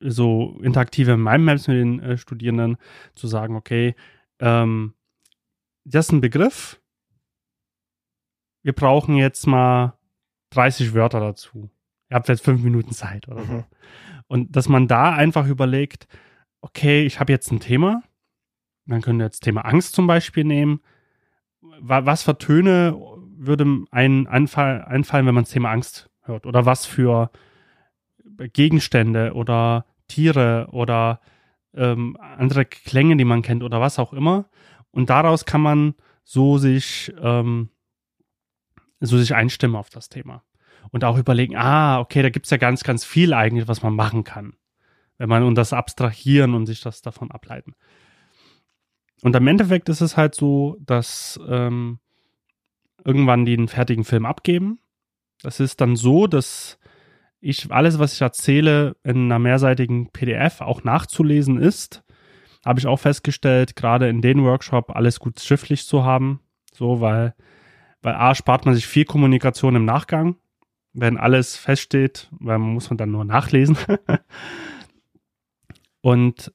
so 0.00 0.58
interaktive 0.62 1.16
Mindmaps 1.16 1.68
mit 1.68 1.76
den 1.76 2.00
äh, 2.00 2.16
Studierenden, 2.18 2.76
zu 3.14 3.28
sagen, 3.28 3.56
okay, 3.56 3.94
ähm, 4.40 4.94
das 5.84 6.06
ist 6.06 6.12
ein 6.12 6.20
Begriff. 6.20 6.80
Wir 8.62 8.72
brauchen 8.72 9.16
jetzt 9.16 9.46
mal 9.46 9.98
30 10.50 10.94
Wörter 10.94 11.20
dazu. 11.20 11.70
Ihr 12.10 12.16
habt 12.16 12.28
jetzt 12.28 12.44
fünf 12.44 12.62
Minuten 12.62 12.92
Zeit 12.92 13.28
oder 13.28 13.42
so. 13.44 13.52
Mhm. 13.52 13.64
Und 14.26 14.56
dass 14.56 14.68
man 14.68 14.88
da 14.88 15.12
einfach 15.12 15.46
überlegt, 15.46 16.06
okay, 16.60 17.04
ich 17.04 17.20
habe 17.20 17.32
jetzt 17.32 17.50
ein 17.50 17.60
Thema. 17.60 18.02
Man 18.84 19.02
könnte 19.02 19.24
jetzt 19.24 19.40
Thema 19.40 19.62
Angst 19.62 19.94
zum 19.94 20.06
Beispiel 20.06 20.44
nehmen. 20.44 20.80
Was 21.80 22.22
für 22.22 22.38
Töne 22.38 22.96
würde 23.36 23.84
einen 23.90 24.26
Anfall, 24.26 24.84
einfallen, 24.84 25.26
wenn 25.26 25.34
man 25.34 25.44
das 25.44 25.52
Thema 25.52 25.70
Angst 25.70 26.10
hört? 26.22 26.46
Oder 26.46 26.66
was 26.66 26.86
für 26.86 27.30
Gegenstände 28.52 29.34
oder 29.34 29.86
Tiere 30.08 30.68
oder 30.72 31.20
ähm, 31.74 32.16
andere 32.20 32.64
Klänge, 32.64 33.16
die 33.16 33.24
man 33.24 33.42
kennt 33.42 33.62
oder 33.62 33.80
was 33.80 33.98
auch 33.98 34.12
immer. 34.12 34.46
Und 34.90 35.10
daraus 35.10 35.44
kann 35.44 35.60
man 35.60 35.94
so 36.24 36.58
sich, 36.58 37.12
ähm, 37.20 37.70
so 39.06 39.18
sich 39.18 39.34
einstimmen 39.34 39.76
auf 39.76 39.90
das 39.90 40.08
Thema. 40.08 40.42
Und 40.90 41.04
auch 41.04 41.18
überlegen, 41.18 41.56
ah, 41.56 42.00
okay, 42.00 42.22
da 42.22 42.30
gibt 42.30 42.46
es 42.46 42.50
ja 42.50 42.56
ganz, 42.56 42.82
ganz 42.82 43.04
viel 43.04 43.34
eigentlich, 43.34 43.68
was 43.68 43.82
man 43.82 43.94
machen 43.94 44.24
kann. 44.24 44.54
Wenn 45.18 45.28
man 45.28 45.42
und 45.42 45.54
das 45.54 45.72
abstrahieren 45.72 46.54
und 46.54 46.66
sich 46.66 46.80
das 46.80 47.02
davon 47.02 47.30
ableiten. 47.30 47.74
Und 49.22 49.36
im 49.36 49.46
Endeffekt 49.46 49.88
ist 49.88 50.00
es 50.00 50.16
halt 50.16 50.34
so, 50.34 50.76
dass 50.80 51.38
ähm, 51.48 52.00
irgendwann 53.04 53.46
den 53.46 53.68
fertigen 53.68 54.04
Film 54.04 54.26
abgeben. 54.26 54.80
Das 55.42 55.60
ist 55.60 55.80
dann 55.80 55.96
so, 55.96 56.26
dass 56.26 56.78
ich 57.40 57.70
alles, 57.70 57.98
was 57.98 58.14
ich 58.14 58.20
erzähle, 58.20 58.96
in 59.02 59.24
einer 59.24 59.38
mehrseitigen 59.38 60.10
PDF 60.10 60.60
auch 60.60 60.84
nachzulesen 60.84 61.58
ist. 61.58 62.04
Habe 62.64 62.78
ich 62.78 62.86
auch 62.86 62.98
festgestellt, 62.98 63.74
gerade 63.74 64.08
in 64.08 64.22
den 64.22 64.44
Workshop 64.44 64.94
alles 64.94 65.18
gut 65.18 65.40
schriftlich 65.40 65.86
zu 65.86 66.04
haben. 66.04 66.40
So, 66.72 67.00
weil, 67.00 67.34
weil 68.02 68.14
A, 68.14 68.34
spart 68.34 68.66
man 68.66 68.74
sich 68.74 68.86
viel 68.86 69.04
Kommunikation 69.04 69.76
im 69.76 69.84
Nachgang. 69.84 70.36
Wenn 70.92 71.16
alles 71.16 71.56
feststeht, 71.56 72.28
weil 72.32 72.58
man 72.58 72.74
muss 72.74 72.90
man 72.90 72.98
dann 72.98 73.10
nur 73.10 73.24
nachlesen. 73.24 73.78
Und 76.02 76.52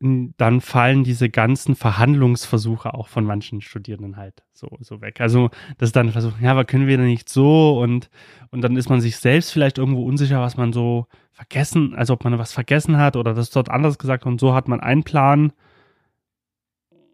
dann 0.00 0.60
fallen 0.60 1.02
diese 1.02 1.28
ganzen 1.28 1.74
Verhandlungsversuche 1.74 2.94
auch 2.94 3.08
von 3.08 3.24
manchen 3.24 3.60
Studierenden 3.60 4.16
halt 4.16 4.44
so, 4.52 4.68
so 4.80 5.00
weg. 5.00 5.20
Also, 5.20 5.50
das 5.76 5.88
ist 5.88 5.96
dann 5.96 6.12
versuchen, 6.12 6.42
ja, 6.42 6.52
aber 6.52 6.64
können 6.64 6.86
wir 6.86 6.96
denn 6.96 7.06
nicht 7.06 7.28
so? 7.28 7.80
Und, 7.80 8.08
und 8.50 8.60
dann 8.60 8.76
ist 8.76 8.88
man 8.88 9.00
sich 9.00 9.16
selbst 9.16 9.50
vielleicht 9.50 9.76
irgendwo 9.76 10.04
unsicher, 10.04 10.40
was 10.40 10.56
man 10.56 10.72
so 10.72 11.06
vergessen, 11.32 11.96
also 11.96 12.14
ob 12.14 12.22
man 12.22 12.38
was 12.38 12.52
vergessen 12.52 12.96
hat 12.96 13.16
oder 13.16 13.34
das 13.34 13.50
dort 13.50 13.70
anders 13.70 13.98
gesagt 13.98 14.24
und 14.24 14.40
so 14.40 14.54
hat 14.54 14.68
man 14.68 14.80
einen 14.80 15.02
Plan 15.02 15.52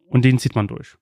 und 0.06 0.24
den 0.24 0.38
zieht 0.38 0.54
man 0.54 0.68
durch. 0.68 0.96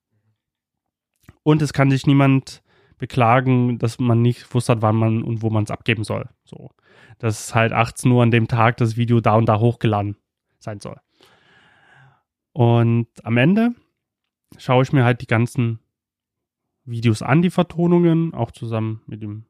Und 1.43 1.61
es 1.61 1.73
kann 1.73 1.91
sich 1.91 2.07
niemand 2.07 2.62
beklagen, 3.03 3.79
dass 3.79 3.99
man 3.99 4.21
nicht 4.21 4.53
wusste, 4.53 4.81
wann 4.81 4.95
man 4.95 5.23
und 5.23 5.41
wo 5.41 5.49
man 5.49 5.65
es 5.65 5.71
abgeben 5.71 6.05
soll. 6.05 6.29
So. 6.45 6.71
Dass 7.19 7.53
halt 7.53 7.73
18 7.73 8.09
Uhr 8.09 8.23
an 8.23 8.31
dem 8.31 8.47
Tag 8.47 8.77
das 8.77 8.95
Video 8.95 9.19
da 9.19 9.35
und 9.35 9.45
da 9.45 9.59
hochgeladen 9.59 10.15
sein 10.59 10.79
soll. 10.79 10.95
Und 12.53 13.07
am 13.25 13.35
Ende 13.35 13.71
schaue 14.57 14.83
ich 14.83 14.93
mir 14.93 15.03
halt 15.03 15.19
die 15.19 15.27
ganzen 15.27 15.79
Videos 16.85 17.21
an, 17.21 17.41
die 17.41 17.49
Vertonungen, 17.49 18.33
auch 18.33 18.51
zusammen 18.51 19.01
mit 19.05 19.21
dem 19.21 19.47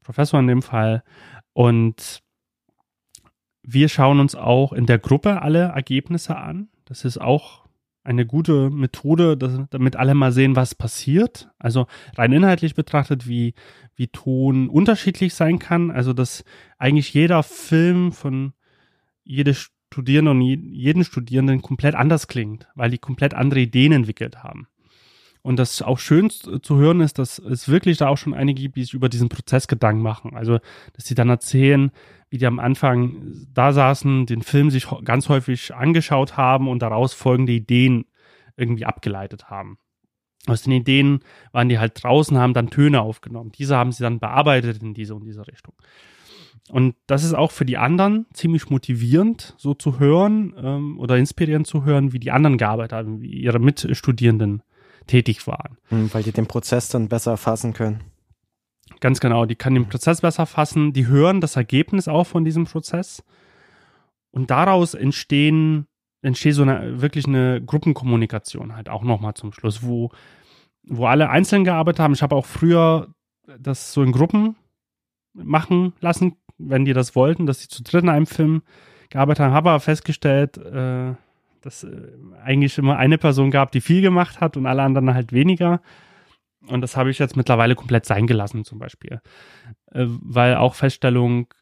Professor 0.00 0.40
in 0.40 0.46
dem 0.46 0.62
Fall. 0.62 1.04
Und 1.52 2.22
wir 3.62 3.90
schauen 3.90 4.18
uns 4.18 4.34
auch 4.34 4.72
in 4.72 4.86
der 4.86 4.98
Gruppe 4.98 5.42
alle 5.42 5.64
Ergebnisse 5.74 6.38
an. 6.38 6.70
Das 6.86 7.04
ist 7.04 7.18
auch 7.18 7.63
eine 8.04 8.26
gute 8.26 8.70
Methode, 8.70 9.36
dass, 9.36 9.58
damit 9.70 9.96
alle 9.96 10.14
mal 10.14 10.30
sehen, 10.30 10.56
was 10.56 10.74
passiert. 10.74 11.48
Also 11.58 11.86
rein 12.16 12.32
inhaltlich 12.32 12.74
betrachtet, 12.74 13.26
wie, 13.26 13.54
wie 13.96 14.08
Ton 14.08 14.68
unterschiedlich 14.68 15.34
sein 15.34 15.58
kann. 15.58 15.90
Also 15.90 16.12
dass 16.12 16.44
eigentlich 16.78 17.12
jeder 17.14 17.42
Film 17.42 18.12
von 18.12 18.52
jede 19.24 19.54
Studierenden 19.54 20.36
und 20.36 20.42
jeden 20.42 21.04
Studierenden 21.04 21.62
komplett 21.62 21.94
anders 21.94 22.28
klingt, 22.28 22.68
weil 22.74 22.90
die 22.90 22.98
komplett 22.98 23.32
andere 23.32 23.60
Ideen 23.60 23.92
entwickelt 23.92 24.42
haben. 24.42 24.68
Und 25.44 25.58
das 25.58 25.82
auch 25.82 25.98
schön 25.98 26.30
zu 26.30 26.76
hören 26.76 27.02
ist, 27.02 27.18
dass 27.18 27.38
es 27.38 27.68
wirklich 27.68 27.98
da 27.98 28.08
auch 28.08 28.16
schon 28.16 28.32
einige 28.32 28.62
gibt, 28.62 28.76
die 28.76 28.84
sich 28.84 28.94
über 28.94 29.10
diesen 29.10 29.28
Prozess 29.28 29.68
Gedanken 29.68 30.00
machen. 30.00 30.34
Also, 30.34 30.58
dass 30.94 31.04
sie 31.04 31.14
dann 31.14 31.28
erzählen, 31.28 31.90
wie 32.30 32.38
die 32.38 32.46
am 32.46 32.58
Anfang 32.58 33.46
da 33.52 33.74
saßen, 33.74 34.24
den 34.24 34.40
Film 34.40 34.70
sich 34.70 34.86
ganz 35.04 35.28
häufig 35.28 35.74
angeschaut 35.74 36.38
haben 36.38 36.66
und 36.66 36.80
daraus 36.80 37.12
folgende 37.12 37.52
Ideen 37.52 38.06
irgendwie 38.56 38.86
abgeleitet 38.86 39.50
haben. 39.50 39.76
Aus 40.46 40.62
den 40.62 40.72
Ideen 40.72 41.20
waren 41.52 41.68
die 41.68 41.78
halt 41.78 42.02
draußen, 42.02 42.38
haben 42.38 42.54
dann 42.54 42.70
Töne 42.70 43.02
aufgenommen. 43.02 43.52
Diese 43.52 43.76
haben 43.76 43.92
sie 43.92 44.02
dann 44.02 44.20
bearbeitet 44.20 44.82
in 44.82 44.94
diese 44.94 45.14
und 45.14 45.24
diese 45.24 45.46
Richtung. 45.46 45.74
Und 46.70 46.96
das 47.06 47.22
ist 47.22 47.34
auch 47.34 47.50
für 47.50 47.66
die 47.66 47.76
anderen 47.76 48.24
ziemlich 48.32 48.70
motivierend, 48.70 49.54
so 49.58 49.74
zu 49.74 49.98
hören 49.98 50.54
ähm, 50.56 50.98
oder 50.98 51.18
inspirierend 51.18 51.66
zu 51.66 51.84
hören, 51.84 52.14
wie 52.14 52.18
die 52.18 52.30
anderen 52.30 52.56
gearbeitet 52.56 52.94
haben, 52.94 53.20
wie 53.20 53.42
ihre 53.42 53.58
Mitstudierenden 53.58 54.62
tätig 55.06 55.46
waren. 55.46 55.78
Hm, 55.88 56.12
weil 56.12 56.22
die 56.22 56.32
den 56.32 56.46
Prozess 56.46 56.88
dann 56.88 57.08
besser 57.08 57.36
fassen 57.36 57.72
können. 57.72 58.02
Ganz 59.00 59.20
genau, 59.20 59.46
die 59.46 59.56
kann 59.56 59.74
den 59.74 59.88
Prozess 59.88 60.20
besser 60.20 60.46
fassen, 60.46 60.92
die 60.92 61.06
hören 61.06 61.40
das 61.40 61.56
Ergebnis 61.56 62.08
auch 62.08 62.24
von 62.24 62.44
diesem 62.44 62.64
Prozess. 62.64 63.22
Und 64.30 64.50
daraus 64.50 64.94
entstehen, 64.94 65.86
entsteht 66.22 66.54
so 66.54 66.62
eine 66.62 67.00
wirklich 67.00 67.26
eine 67.26 67.62
Gruppenkommunikation 67.62 68.74
halt 68.74 68.88
auch 68.88 69.02
nochmal 69.02 69.34
zum 69.34 69.52
Schluss, 69.52 69.82
wo, 69.82 70.10
wo 70.82 71.06
alle 71.06 71.30
einzeln 71.30 71.64
gearbeitet 71.64 72.00
haben. 72.00 72.14
Ich 72.14 72.22
habe 72.22 72.34
auch 72.34 72.46
früher 72.46 73.14
das 73.58 73.92
so 73.92 74.02
in 74.02 74.12
Gruppen 74.12 74.56
machen 75.34 75.92
lassen 76.00 76.36
wenn 76.58 76.84
die 76.84 76.92
das 76.92 77.16
wollten, 77.16 77.46
dass 77.46 77.60
sie 77.60 77.68
zu 77.68 77.82
dritt 77.82 78.02
in 78.02 78.08
einem 78.08 78.26
Film 78.26 78.62
gearbeitet 79.10 79.44
haben, 79.44 79.52
habe 79.52 79.70
aber 79.70 79.80
festgestellt, 79.80 80.56
äh, 80.58 81.14
dass 81.64 81.84
äh, 81.84 82.12
eigentlich 82.42 82.78
immer 82.78 82.96
eine 82.96 83.18
Person 83.18 83.50
gab, 83.50 83.72
die 83.72 83.80
viel 83.80 84.02
gemacht 84.02 84.40
hat 84.40 84.56
und 84.56 84.66
alle 84.66 84.82
anderen 84.82 85.14
halt 85.14 85.32
weniger. 85.32 85.80
Und 86.66 86.80
das 86.80 86.96
habe 86.96 87.10
ich 87.10 87.18
jetzt 87.18 87.36
mittlerweile 87.36 87.74
komplett 87.74 88.06
sein 88.06 88.26
gelassen, 88.26 88.64
zum 88.64 88.78
Beispiel. 88.78 89.20
Äh, 89.92 90.06
weil 90.06 90.56
auch 90.56 90.74
Feststellung, 90.74 91.52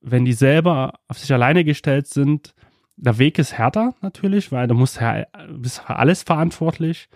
wenn 0.00 0.24
die 0.24 0.32
selber 0.32 1.00
auf 1.08 1.18
sich 1.18 1.32
alleine 1.32 1.64
gestellt 1.64 2.06
sind, 2.06 2.54
der 2.96 3.18
Weg 3.18 3.38
ist 3.38 3.54
härter 3.58 3.94
natürlich, 4.02 4.52
weil 4.52 4.68
du 4.68 4.74
musst 4.74 5.00
ja, 5.00 5.24
bist 5.50 5.80
für 5.80 5.96
alles 5.96 6.22
verantwortlich. 6.22 7.08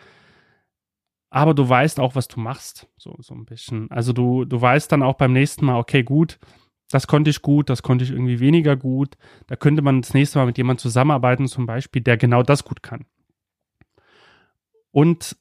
Aber 1.30 1.54
du 1.54 1.68
weißt 1.68 2.00
auch, 2.00 2.14
was 2.14 2.26
du 2.28 2.40
machst, 2.40 2.88
so, 2.96 3.14
so 3.20 3.34
ein 3.34 3.44
bisschen. 3.44 3.90
Also 3.90 4.12
du, 4.12 4.44
du 4.44 4.60
weißt 4.60 4.90
dann 4.90 5.02
auch 5.02 5.14
beim 5.14 5.32
nächsten 5.32 5.66
Mal, 5.66 5.78
okay, 5.78 6.02
gut, 6.02 6.38
das 6.90 7.06
konnte 7.06 7.30
ich 7.30 7.42
gut, 7.42 7.68
das 7.68 7.82
konnte 7.82 8.04
ich 8.04 8.10
irgendwie 8.10 8.40
weniger 8.40 8.76
gut. 8.76 9.16
Da 9.46 9.56
könnte 9.56 9.82
man 9.82 10.02
das 10.02 10.14
nächste 10.14 10.38
Mal 10.38 10.46
mit 10.46 10.58
jemandem 10.58 10.80
zusammenarbeiten, 10.80 11.46
zum 11.46 11.66
Beispiel, 11.66 12.02
der 12.02 12.16
genau 12.16 12.42
das 12.42 12.64
gut 12.64 12.82
kann. 12.82 13.04
Und 14.90 15.36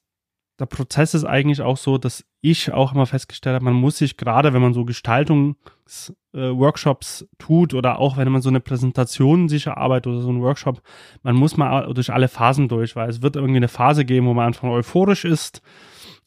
der 0.58 0.66
Prozess 0.66 1.14
ist 1.14 1.24
eigentlich 1.24 1.62
auch 1.62 1.76
so, 1.76 1.98
dass 1.98 2.24
ich 2.40 2.72
auch 2.72 2.92
immer 2.92 3.06
festgestellt 3.06 3.54
habe, 3.54 3.64
man 3.64 3.74
muss 3.74 3.98
sich 3.98 4.16
gerade, 4.16 4.52
wenn 4.52 4.62
man 4.62 4.74
so 4.74 4.84
Gestaltungsworkshops 4.84 7.22
äh, 7.22 7.26
tut 7.38 7.74
oder 7.74 8.00
auch 8.00 8.16
wenn 8.16 8.30
man 8.30 8.42
so 8.42 8.48
eine 8.48 8.60
Präsentation 8.60 9.48
sich 9.48 9.66
erarbeitet 9.66 10.12
oder 10.12 10.20
so 10.20 10.28
einen 10.28 10.42
Workshop, 10.42 10.82
man 11.22 11.34
muss 11.36 11.56
mal 11.56 11.94
durch 11.94 12.12
alle 12.12 12.28
Phasen 12.28 12.68
durch, 12.68 12.94
weil 12.96 13.08
es 13.08 13.22
wird 13.22 13.36
irgendwie 13.36 13.58
eine 13.58 13.68
Phase 13.68 14.04
geben, 14.04 14.26
wo 14.26 14.34
man 14.34 14.46
einfach 14.46 14.68
euphorisch 14.68 15.24
ist 15.24 15.62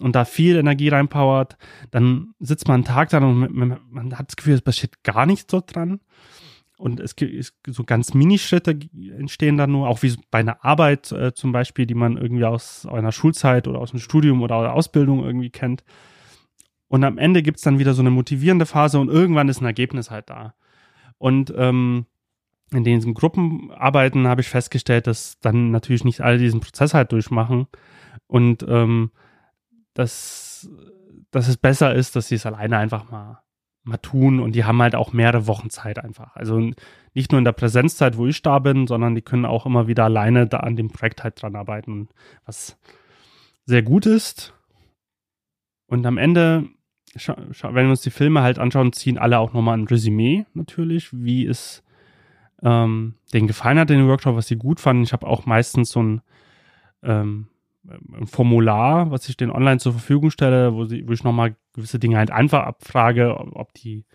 und 0.01 0.15
da 0.15 0.25
viel 0.25 0.57
Energie 0.57 0.89
reinpowert. 0.89 1.57
Dann 1.91 2.33
sitzt 2.39 2.67
man 2.67 2.75
einen 2.75 2.83
Tag 2.85 3.09
da 3.09 3.19
und 3.19 3.53
man, 3.53 3.79
man 3.89 4.17
hat 4.17 4.29
das 4.29 4.35
Gefühl, 4.35 4.53
es 4.53 4.61
passiert 4.61 5.03
gar 5.03 5.25
nichts 5.25 5.47
dort 5.47 5.75
dran. 5.75 5.99
Und 6.77 6.99
es 6.99 7.15
gibt 7.15 7.53
so 7.67 7.83
ganz 7.83 8.15
Minischritte 8.15 8.79
entstehen 9.15 9.55
dann 9.55 9.71
nur, 9.71 9.87
auch 9.87 10.01
wie 10.01 10.15
bei 10.31 10.39
einer 10.39 10.65
Arbeit 10.65 11.11
äh, 11.11 11.31
zum 11.31 11.51
Beispiel, 11.51 11.85
die 11.85 11.93
man 11.93 12.17
irgendwie 12.17 12.45
aus 12.45 12.87
einer 12.87 13.11
Schulzeit 13.11 13.67
oder 13.67 13.77
aus 13.77 13.91
einem 13.91 13.99
Studium 13.99 14.41
oder 14.41 14.57
einer 14.57 14.73
Ausbildung 14.73 15.23
irgendwie 15.23 15.51
kennt. 15.51 15.83
Und 16.87 17.03
am 17.03 17.19
Ende 17.19 17.43
gibt's 17.43 17.61
dann 17.61 17.77
wieder 17.77 17.93
so 17.93 18.01
eine 18.01 18.09
motivierende 18.09 18.65
Phase 18.65 18.99
und 18.99 19.09
irgendwann 19.09 19.47
ist 19.47 19.61
ein 19.61 19.65
Ergebnis 19.65 20.09
halt 20.09 20.31
da. 20.31 20.55
Und 21.19 21.53
ähm, 21.55 22.07
in 22.73 22.83
diesen 22.83 23.13
Gruppenarbeiten 23.13 24.27
habe 24.27 24.41
ich 24.41 24.49
festgestellt, 24.49 25.05
dass 25.05 25.39
dann 25.39 25.69
natürlich 25.69 26.03
nicht 26.03 26.21
alle 26.21 26.39
diesen 26.39 26.61
Prozess 26.61 26.93
halt 26.95 27.11
durchmachen 27.11 27.67
und 28.27 28.65
ähm, 28.67 29.11
dass, 29.93 30.69
dass 31.31 31.47
es 31.47 31.57
besser 31.57 31.93
ist, 31.93 32.15
dass 32.15 32.27
sie 32.27 32.35
es 32.35 32.45
alleine 32.45 32.77
einfach 32.77 33.09
mal 33.11 33.41
mal 33.83 33.97
tun 33.97 34.39
und 34.39 34.53
die 34.53 34.63
haben 34.63 34.81
halt 34.81 34.95
auch 34.95 35.11
mehrere 35.13 35.47
Wochen 35.47 35.69
Zeit 35.69 35.99
einfach. 35.99 36.35
Also 36.35 36.71
nicht 37.13 37.31
nur 37.31 37.39
in 37.39 37.45
der 37.45 37.51
Präsenzzeit, 37.51 38.17
wo 38.17 38.27
ich 38.27 38.41
da 38.41 38.59
bin, 38.59 38.87
sondern 38.87 39.15
die 39.15 39.21
können 39.21 39.45
auch 39.45 39.65
immer 39.65 39.87
wieder 39.87 40.03
alleine 40.03 40.47
da 40.47 40.57
an 40.57 40.75
dem 40.75 40.89
Projekt 40.89 41.23
halt 41.23 41.41
dran 41.41 41.55
arbeiten, 41.55 42.09
was 42.45 42.77
sehr 43.65 43.81
gut 43.81 44.05
ist. 44.05 44.53
Und 45.87 46.05
am 46.05 46.17
Ende, 46.17 46.69
wenn 47.13 47.85
wir 47.85 47.89
uns 47.89 48.01
die 48.01 48.11
Filme 48.11 48.41
halt 48.41 48.59
anschauen, 48.59 48.93
ziehen 48.93 49.17
alle 49.17 49.39
auch 49.39 49.53
nochmal 49.53 49.77
ein 49.77 49.87
Resümee 49.87 50.45
natürlich, 50.53 51.09
wie 51.11 51.45
es 51.45 51.83
ähm, 52.63 53.15
denen 53.33 53.47
gefallen 53.47 53.79
hat 53.79 53.89
in 53.89 53.97
den 53.97 54.07
Workshop, 54.07 54.35
was 54.35 54.47
sie 54.47 54.57
gut 54.57 54.79
fanden. 54.79 55.03
Ich 55.03 55.13
habe 55.13 55.27
auch 55.27 55.45
meistens 55.45 55.89
so 55.89 56.03
ein 56.03 56.21
ähm, 57.03 57.47
ein 57.87 58.27
Formular, 58.27 59.11
was 59.11 59.27
ich 59.27 59.37
den 59.37 59.51
online 59.51 59.79
zur 59.79 59.93
Verfügung 59.93 60.31
stelle, 60.31 60.73
wo, 60.73 60.85
sie, 60.85 61.07
wo 61.07 61.13
ich 61.13 61.23
nochmal 61.23 61.55
gewisse 61.73 61.99
Dinge 61.99 62.17
halt 62.17 62.31
einfach 62.31 62.63
abfrage, 62.63 63.35
ob 63.37 63.73
die 63.73 64.05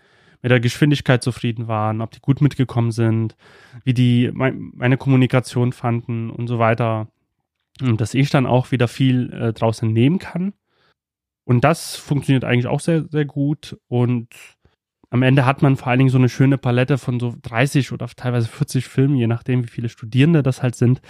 mit 0.41 0.51
der 0.51 0.59
Geschwindigkeit 0.59 1.23
zufrieden 1.23 1.67
waren, 1.67 2.01
ob 2.01 2.11
die 2.11 2.19
gut 2.21 2.41
mitgekommen 2.41 2.91
sind, 2.91 3.35
wie 3.83 3.93
die 3.93 4.31
mein, 4.33 4.71
meine 4.75 4.97
Kommunikation 4.97 5.73
fanden 5.73 6.29
und 6.29 6.47
so 6.47 6.59
weiter. 6.59 7.07
Und 7.81 8.01
dass 8.01 8.13
ich 8.13 8.29
dann 8.29 8.45
auch 8.45 8.71
wieder 8.71 8.87
viel 8.87 9.33
äh, 9.33 9.53
draus 9.53 9.81
entnehmen 9.81 10.19
kann. 10.19 10.53
Und 11.43 11.63
das 11.63 11.95
funktioniert 11.95 12.43
eigentlich 12.43 12.67
auch 12.67 12.79
sehr, 12.79 13.05
sehr 13.09 13.25
gut. 13.25 13.77
Und 13.87 14.29
am 15.09 15.23
Ende 15.23 15.45
hat 15.45 15.61
man 15.61 15.77
vor 15.77 15.87
allen 15.87 15.99
Dingen 15.99 16.09
so 16.09 16.17
eine 16.17 16.29
schöne 16.29 16.57
Palette 16.57 16.97
von 16.97 17.19
so 17.19 17.35
30 17.41 17.91
oder 17.91 18.07
teilweise 18.07 18.47
40 18.47 18.87
Filmen, 18.87 19.15
je 19.15 19.27
nachdem, 19.27 19.63
wie 19.63 19.69
viele 19.69 19.89
Studierende 19.89 20.43
das 20.43 20.61
halt 20.61 20.75
sind, 20.75 21.01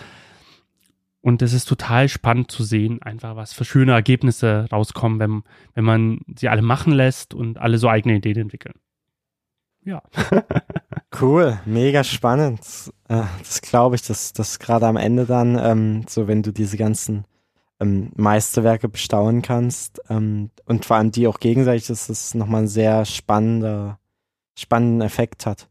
und 1.27 1.41
es 1.41 1.51
ist 1.51 1.65
total 1.65 2.07
spannend 2.07 2.51
zu 2.51 2.63
sehen, 2.63 3.01
einfach 3.01 3.35
was 3.35 3.51
für 3.51 3.65
schöne 3.65 3.91
Ergebnisse 3.91 4.65
rauskommen, 4.71 5.19
wenn, 5.19 5.43
wenn 5.73 5.83
man 5.83 6.21
sie 6.33 6.47
alle 6.47 6.61
machen 6.61 6.93
lässt 6.93 7.33
und 7.33 7.57
alle 7.57 7.79
so 7.79 7.89
eigene 7.89 8.15
Ideen 8.15 8.37
entwickeln. 8.37 8.75
Ja. 9.83 10.01
cool, 11.21 11.59
mega 11.65 12.05
spannend. 12.05 12.61
Äh, 13.09 13.23
das 13.39 13.61
glaube 13.61 13.97
ich, 13.97 14.03
dass 14.03 14.31
das 14.31 14.57
gerade 14.59 14.87
am 14.87 14.95
Ende 14.95 15.25
dann, 15.25 15.59
ähm, 15.61 16.05
so 16.07 16.29
wenn 16.29 16.43
du 16.43 16.53
diese 16.53 16.77
ganzen 16.77 17.25
ähm, 17.81 18.13
Meisterwerke 18.15 18.87
bestaunen 18.87 19.41
kannst 19.41 19.99
ähm, 20.09 20.49
und 20.63 20.85
vor 20.85 20.95
allem 20.95 21.11
die 21.11 21.27
auch 21.27 21.41
gegenseitig, 21.41 21.87
dass 21.87 22.07
das 22.07 22.35
nochmal 22.35 22.59
einen 22.59 22.67
sehr 22.69 23.03
spannender, 23.03 23.99
spannenden 24.57 25.01
Effekt 25.01 25.45
hat. 25.45 25.67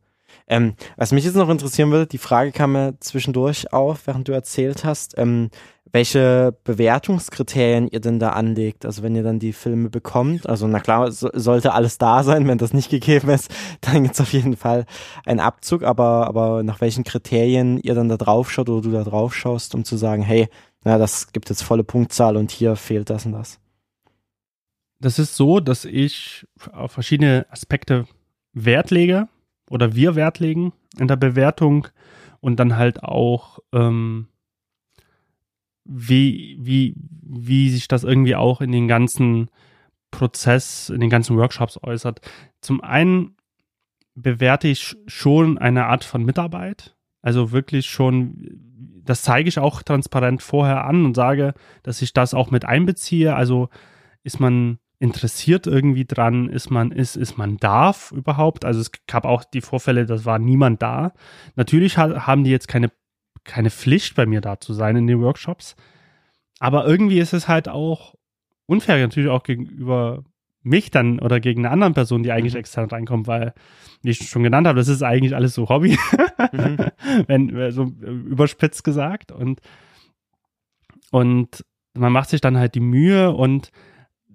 Ähm, 0.48 0.74
was 0.96 1.12
mich 1.12 1.24
jetzt 1.24 1.34
noch 1.34 1.48
interessieren 1.48 1.90
würde, 1.90 2.06
die 2.06 2.18
Frage 2.18 2.52
kam 2.52 2.72
mir 2.72 2.94
zwischendurch 3.00 3.72
auf, 3.72 4.06
während 4.06 4.28
du 4.28 4.32
erzählt 4.32 4.84
hast, 4.84 5.18
ähm, 5.18 5.50
welche 5.92 6.56
Bewertungskriterien 6.64 7.88
ihr 7.88 8.00
denn 8.00 8.18
da 8.18 8.30
anlegt. 8.30 8.84
Also 8.84 9.02
wenn 9.02 9.16
ihr 9.16 9.22
dann 9.22 9.38
die 9.38 9.52
Filme 9.52 9.88
bekommt, 9.88 10.48
also 10.48 10.68
na 10.68 10.80
klar, 10.80 11.10
so, 11.10 11.30
sollte 11.32 11.72
alles 11.72 11.98
da 11.98 12.22
sein, 12.22 12.46
wenn 12.46 12.58
das 12.58 12.72
nicht 12.72 12.90
gegeben 12.90 13.30
ist, 13.30 13.50
dann 13.80 14.02
gibt's 14.04 14.20
auf 14.20 14.32
jeden 14.32 14.56
Fall 14.56 14.84
einen 15.24 15.40
Abzug, 15.40 15.82
aber, 15.82 16.26
aber 16.26 16.62
nach 16.62 16.80
welchen 16.80 17.04
Kriterien 17.04 17.78
ihr 17.80 17.94
dann 17.94 18.08
da 18.08 18.16
drauf 18.16 18.50
schaut 18.50 18.68
oder 18.68 18.82
du 18.82 18.90
da 18.90 19.04
drauf 19.04 19.34
schaust, 19.34 19.74
um 19.74 19.84
zu 19.84 19.96
sagen, 19.96 20.22
hey, 20.22 20.48
na, 20.84 20.98
das 20.98 21.32
gibt 21.32 21.48
jetzt 21.48 21.62
volle 21.62 21.82
Punktzahl 21.82 22.36
und 22.36 22.50
hier 22.50 22.76
fehlt 22.76 23.10
das 23.10 23.26
und 23.26 23.32
das. 23.32 23.58
Das 25.00 25.18
ist 25.18 25.36
so, 25.36 25.60
dass 25.60 25.84
ich 25.84 26.46
auf 26.72 26.92
verschiedene 26.92 27.46
Aspekte 27.50 28.06
Wert 28.52 28.90
lege 28.90 29.28
oder 29.70 29.94
wir 29.94 30.14
Wert 30.14 30.38
legen 30.38 30.72
in 30.98 31.08
der 31.08 31.16
Bewertung 31.16 31.88
und 32.40 32.56
dann 32.60 32.76
halt 32.76 33.02
auch, 33.02 33.58
ähm, 33.72 34.28
wie, 35.84 36.56
wie, 36.60 36.94
wie 37.22 37.70
sich 37.70 37.88
das 37.88 38.04
irgendwie 38.04 38.36
auch 38.36 38.60
in 38.60 38.72
den 38.72 38.88
ganzen 38.88 39.50
Prozess, 40.10 40.90
in 40.90 41.00
den 41.00 41.10
ganzen 41.10 41.36
Workshops 41.36 41.78
äußert. 41.82 42.20
Zum 42.60 42.80
einen 42.80 43.36
bewerte 44.14 44.68
ich 44.68 44.96
schon 45.06 45.58
eine 45.58 45.86
Art 45.86 46.04
von 46.04 46.24
Mitarbeit, 46.24 46.96
also 47.22 47.52
wirklich 47.52 47.86
schon, 47.86 48.60
das 49.04 49.22
zeige 49.22 49.48
ich 49.48 49.58
auch 49.58 49.82
transparent 49.82 50.42
vorher 50.42 50.84
an 50.84 51.04
und 51.04 51.14
sage, 51.14 51.54
dass 51.82 52.02
ich 52.02 52.12
das 52.12 52.34
auch 52.34 52.50
mit 52.50 52.64
einbeziehe. 52.64 53.34
Also 53.34 53.68
ist 54.22 54.40
man 54.40 54.78
interessiert 54.98 55.66
irgendwie 55.66 56.06
dran, 56.06 56.48
ist 56.48 56.70
man, 56.70 56.90
ist, 56.90 57.16
ist 57.16 57.36
man 57.36 57.58
darf 57.58 58.12
überhaupt. 58.12 58.64
Also 58.64 58.80
es 58.80 58.90
gab 59.06 59.24
auch 59.24 59.44
die 59.44 59.60
Vorfälle, 59.60 60.06
das 60.06 60.24
war 60.24 60.38
niemand 60.38 60.82
da. 60.82 61.12
Natürlich 61.54 61.98
ha 61.98 62.26
haben 62.26 62.44
die 62.44 62.50
jetzt 62.50 62.68
keine, 62.68 62.90
keine 63.44 63.70
Pflicht 63.70 64.14
bei 64.14 64.26
mir 64.26 64.40
da 64.40 64.58
zu 64.58 64.72
sein 64.72 64.96
in 64.96 65.06
den 65.06 65.20
Workshops. 65.20 65.76
Aber 66.58 66.86
irgendwie 66.86 67.18
ist 67.18 67.34
es 67.34 67.48
halt 67.48 67.68
auch 67.68 68.14
unfair, 68.66 68.98
natürlich 68.98 69.28
auch 69.28 69.42
gegenüber 69.42 70.24
mich 70.62 70.90
dann 70.90 71.20
oder 71.20 71.40
gegen 71.40 71.64
eine 71.64 71.72
andere 71.72 71.92
Person, 71.92 72.22
die 72.22 72.32
eigentlich 72.32 72.54
mhm. 72.54 72.60
extern 72.60 72.88
reinkommt, 72.88 73.26
weil, 73.28 73.54
wie 74.02 74.10
ich 74.10 74.28
schon 74.28 74.42
genannt 74.42 74.66
habe, 74.66 74.78
das 74.78 74.88
ist 74.88 75.02
eigentlich 75.02 75.34
alles 75.34 75.54
so 75.54 75.68
Hobby, 75.68 75.98
mhm. 76.52 76.78
wenn 77.28 77.70
so 77.70 77.84
überspitzt 77.84 78.82
gesagt 78.82 79.30
und 79.30 79.60
und 81.12 81.64
man 81.94 82.12
macht 82.12 82.30
sich 82.30 82.40
dann 82.40 82.58
halt 82.58 82.74
die 82.74 82.80
Mühe 82.80 83.32
und 83.32 83.70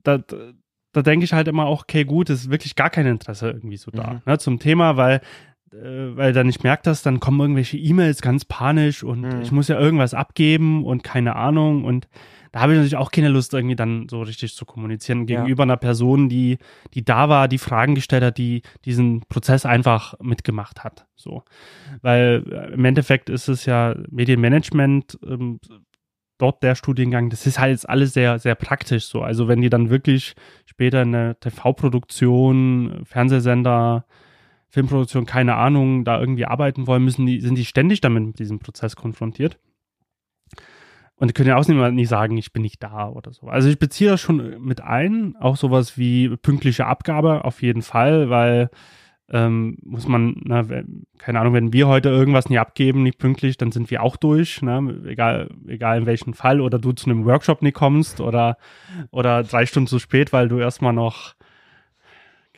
da, 0.03 0.19
da 0.94 1.02
denke 1.02 1.23
ich 1.23 1.34
halt 1.34 1.48
immer 1.48 1.65
auch, 1.65 1.84
okay, 1.84 2.03
gut, 2.03 2.30
ist 2.30 2.49
wirklich 2.49 2.76
gar 2.76 2.90
kein 2.90 3.06
Interesse 3.06 3.49
irgendwie 3.49 3.78
so 3.78 3.91
da 3.91 4.14
mhm. 4.14 4.22
ne, 4.26 4.38
zum 4.38 4.60
Thema, 4.60 4.98
weil 4.98 5.22
äh, 5.73 6.15
weil 6.18 6.34
dann 6.34 6.49
ich 6.49 6.64
merke 6.64 6.84
das, 6.84 7.02
dann 7.02 7.19
kommen 7.19 7.40
irgendwelche 7.40 7.78
E-Mails 7.78 8.22
ganz 8.22 8.45
panisch 8.45 9.03
und 9.03 9.22
mhm. 9.22 9.41
ich 9.41 9.52
muss 9.52 9.69
ja 9.69 9.80
irgendwas 9.80 10.14
abgeben 10.14 10.86
und 10.86 11.03
keine 11.03 11.36
Ahnung 11.36 11.86
und 11.86 12.07
da 12.52 12.60
habe 12.60 12.73
ich 12.73 12.78
natürlich 12.78 12.98
auch 12.98 13.11
keine 13.11 13.30
Lust 13.30 13.53
irgendwie 13.53 13.78
dann 13.78 14.10
so 14.10 14.22
richtig 14.22 14.53
zu 14.56 14.65
kommunizieren 14.65 15.26
gegenüber 15.26 15.61
ja. 15.61 15.68
einer 15.68 15.78
Person, 15.78 16.28
die 16.28 16.57
die 16.94 17.06
da 17.06 17.30
war, 17.30 17.48
die 17.48 17.57
Fragen 17.57 17.95
gestellt 17.95 18.23
hat, 18.23 18.38
die 18.38 18.64
diesen 18.84 19.22
Prozess 19.30 19.65
einfach 19.65 20.15
mitgemacht 20.19 20.84
hat, 20.84 21.07
so, 21.15 21.44
weil 22.02 22.44
äh, 22.52 22.73
im 22.73 22.84
Endeffekt 22.84 23.30
ist 23.30 23.48
es 23.48 23.65
ja 23.65 23.95
Medienmanagement 24.10 25.18
ähm, 25.26 25.61
dort 26.42 26.64
der 26.64 26.76
Studiengang, 26.76 27.30
das 27.30 27.46
ist 27.46 27.60
halt 27.60 27.72
jetzt 27.72 27.88
alles 27.88 28.14
sehr, 28.14 28.40
sehr 28.40 28.56
praktisch 28.56 29.06
so. 29.06 29.22
Also 29.22 29.48
wenn 29.48 29.62
die 29.62 29.70
dann 29.70 29.90
wirklich 29.90 30.36
später 30.66 31.02
in 31.02 31.12
der 31.12 31.40
TV-Produktion, 31.40 33.04
Fernsehsender, 33.06 34.06
Filmproduktion, 34.70 35.26
keine 35.26 35.56
Ahnung, 35.56 36.06
da 36.06 36.20
irgendwie 36.20 36.46
arbeiten 36.46 36.88
wollen, 36.88 37.04
müssen 37.04 37.26
die, 37.26 37.42
sind 37.42 37.56
die 37.56 37.66
ständig 37.66 38.02
damit 38.02 38.24
mit 38.24 38.40
diesem 38.40 38.60
Prozess 38.60 38.96
konfrontiert. 38.96 39.60
Und 41.18 41.28
die 41.28 41.34
können 41.34 41.50
ja 41.50 41.58
auch 41.58 41.68
nicht, 41.68 41.94
nicht 41.94 42.10
sagen, 42.10 42.38
ich 42.38 42.52
bin 42.52 42.64
nicht 42.64 42.82
da 42.82 43.10
oder 43.10 43.32
so. 43.32 43.48
Also 43.48 43.70
ich 43.70 43.78
beziehe 43.78 44.10
das 44.10 44.22
schon 44.22 44.60
mit 44.64 44.82
ein, 44.82 45.36
auch 45.40 45.56
sowas 45.56 45.98
wie 45.98 46.30
pünktliche 46.38 46.88
Abgabe 46.88 47.46
auf 47.46 47.62
jeden 47.62 47.84
Fall, 47.84 48.30
weil 48.30 48.72
ähm, 49.32 49.78
muss 49.84 50.08
man, 50.08 50.36
na, 50.44 50.66
keine 51.18 51.40
Ahnung, 51.40 51.53
wenn 51.53 51.74
wir 51.74 51.88
heute 51.88 52.10
irgendwas 52.10 52.49
nie 52.49 52.60
abgeben, 52.60 53.03
nicht 53.03 53.18
pünktlich, 53.18 53.58
dann 53.58 53.72
sind 53.72 53.90
wir 53.90 54.03
auch 54.03 54.18
durch, 54.18 54.62
ne? 54.62 55.02
egal, 55.08 55.49
egal 55.68 55.99
in 55.99 56.06
welchem 56.06 56.34
Fall, 56.34 56.62
oder 56.62 56.80
du 56.80 56.91
zu 56.91 57.10
einem 57.10 57.26
Workshop 57.26 57.62
nicht 57.62 57.76
kommst 57.76 58.20
oder, 58.20 58.58
oder 59.12 59.44
drei 59.44 59.66
Stunden 59.66 59.88
zu 59.88 59.99
spät, 59.99 60.34
weil 60.34 60.49
du 60.49 60.60
erstmal 60.60 60.94
noch 60.94 61.36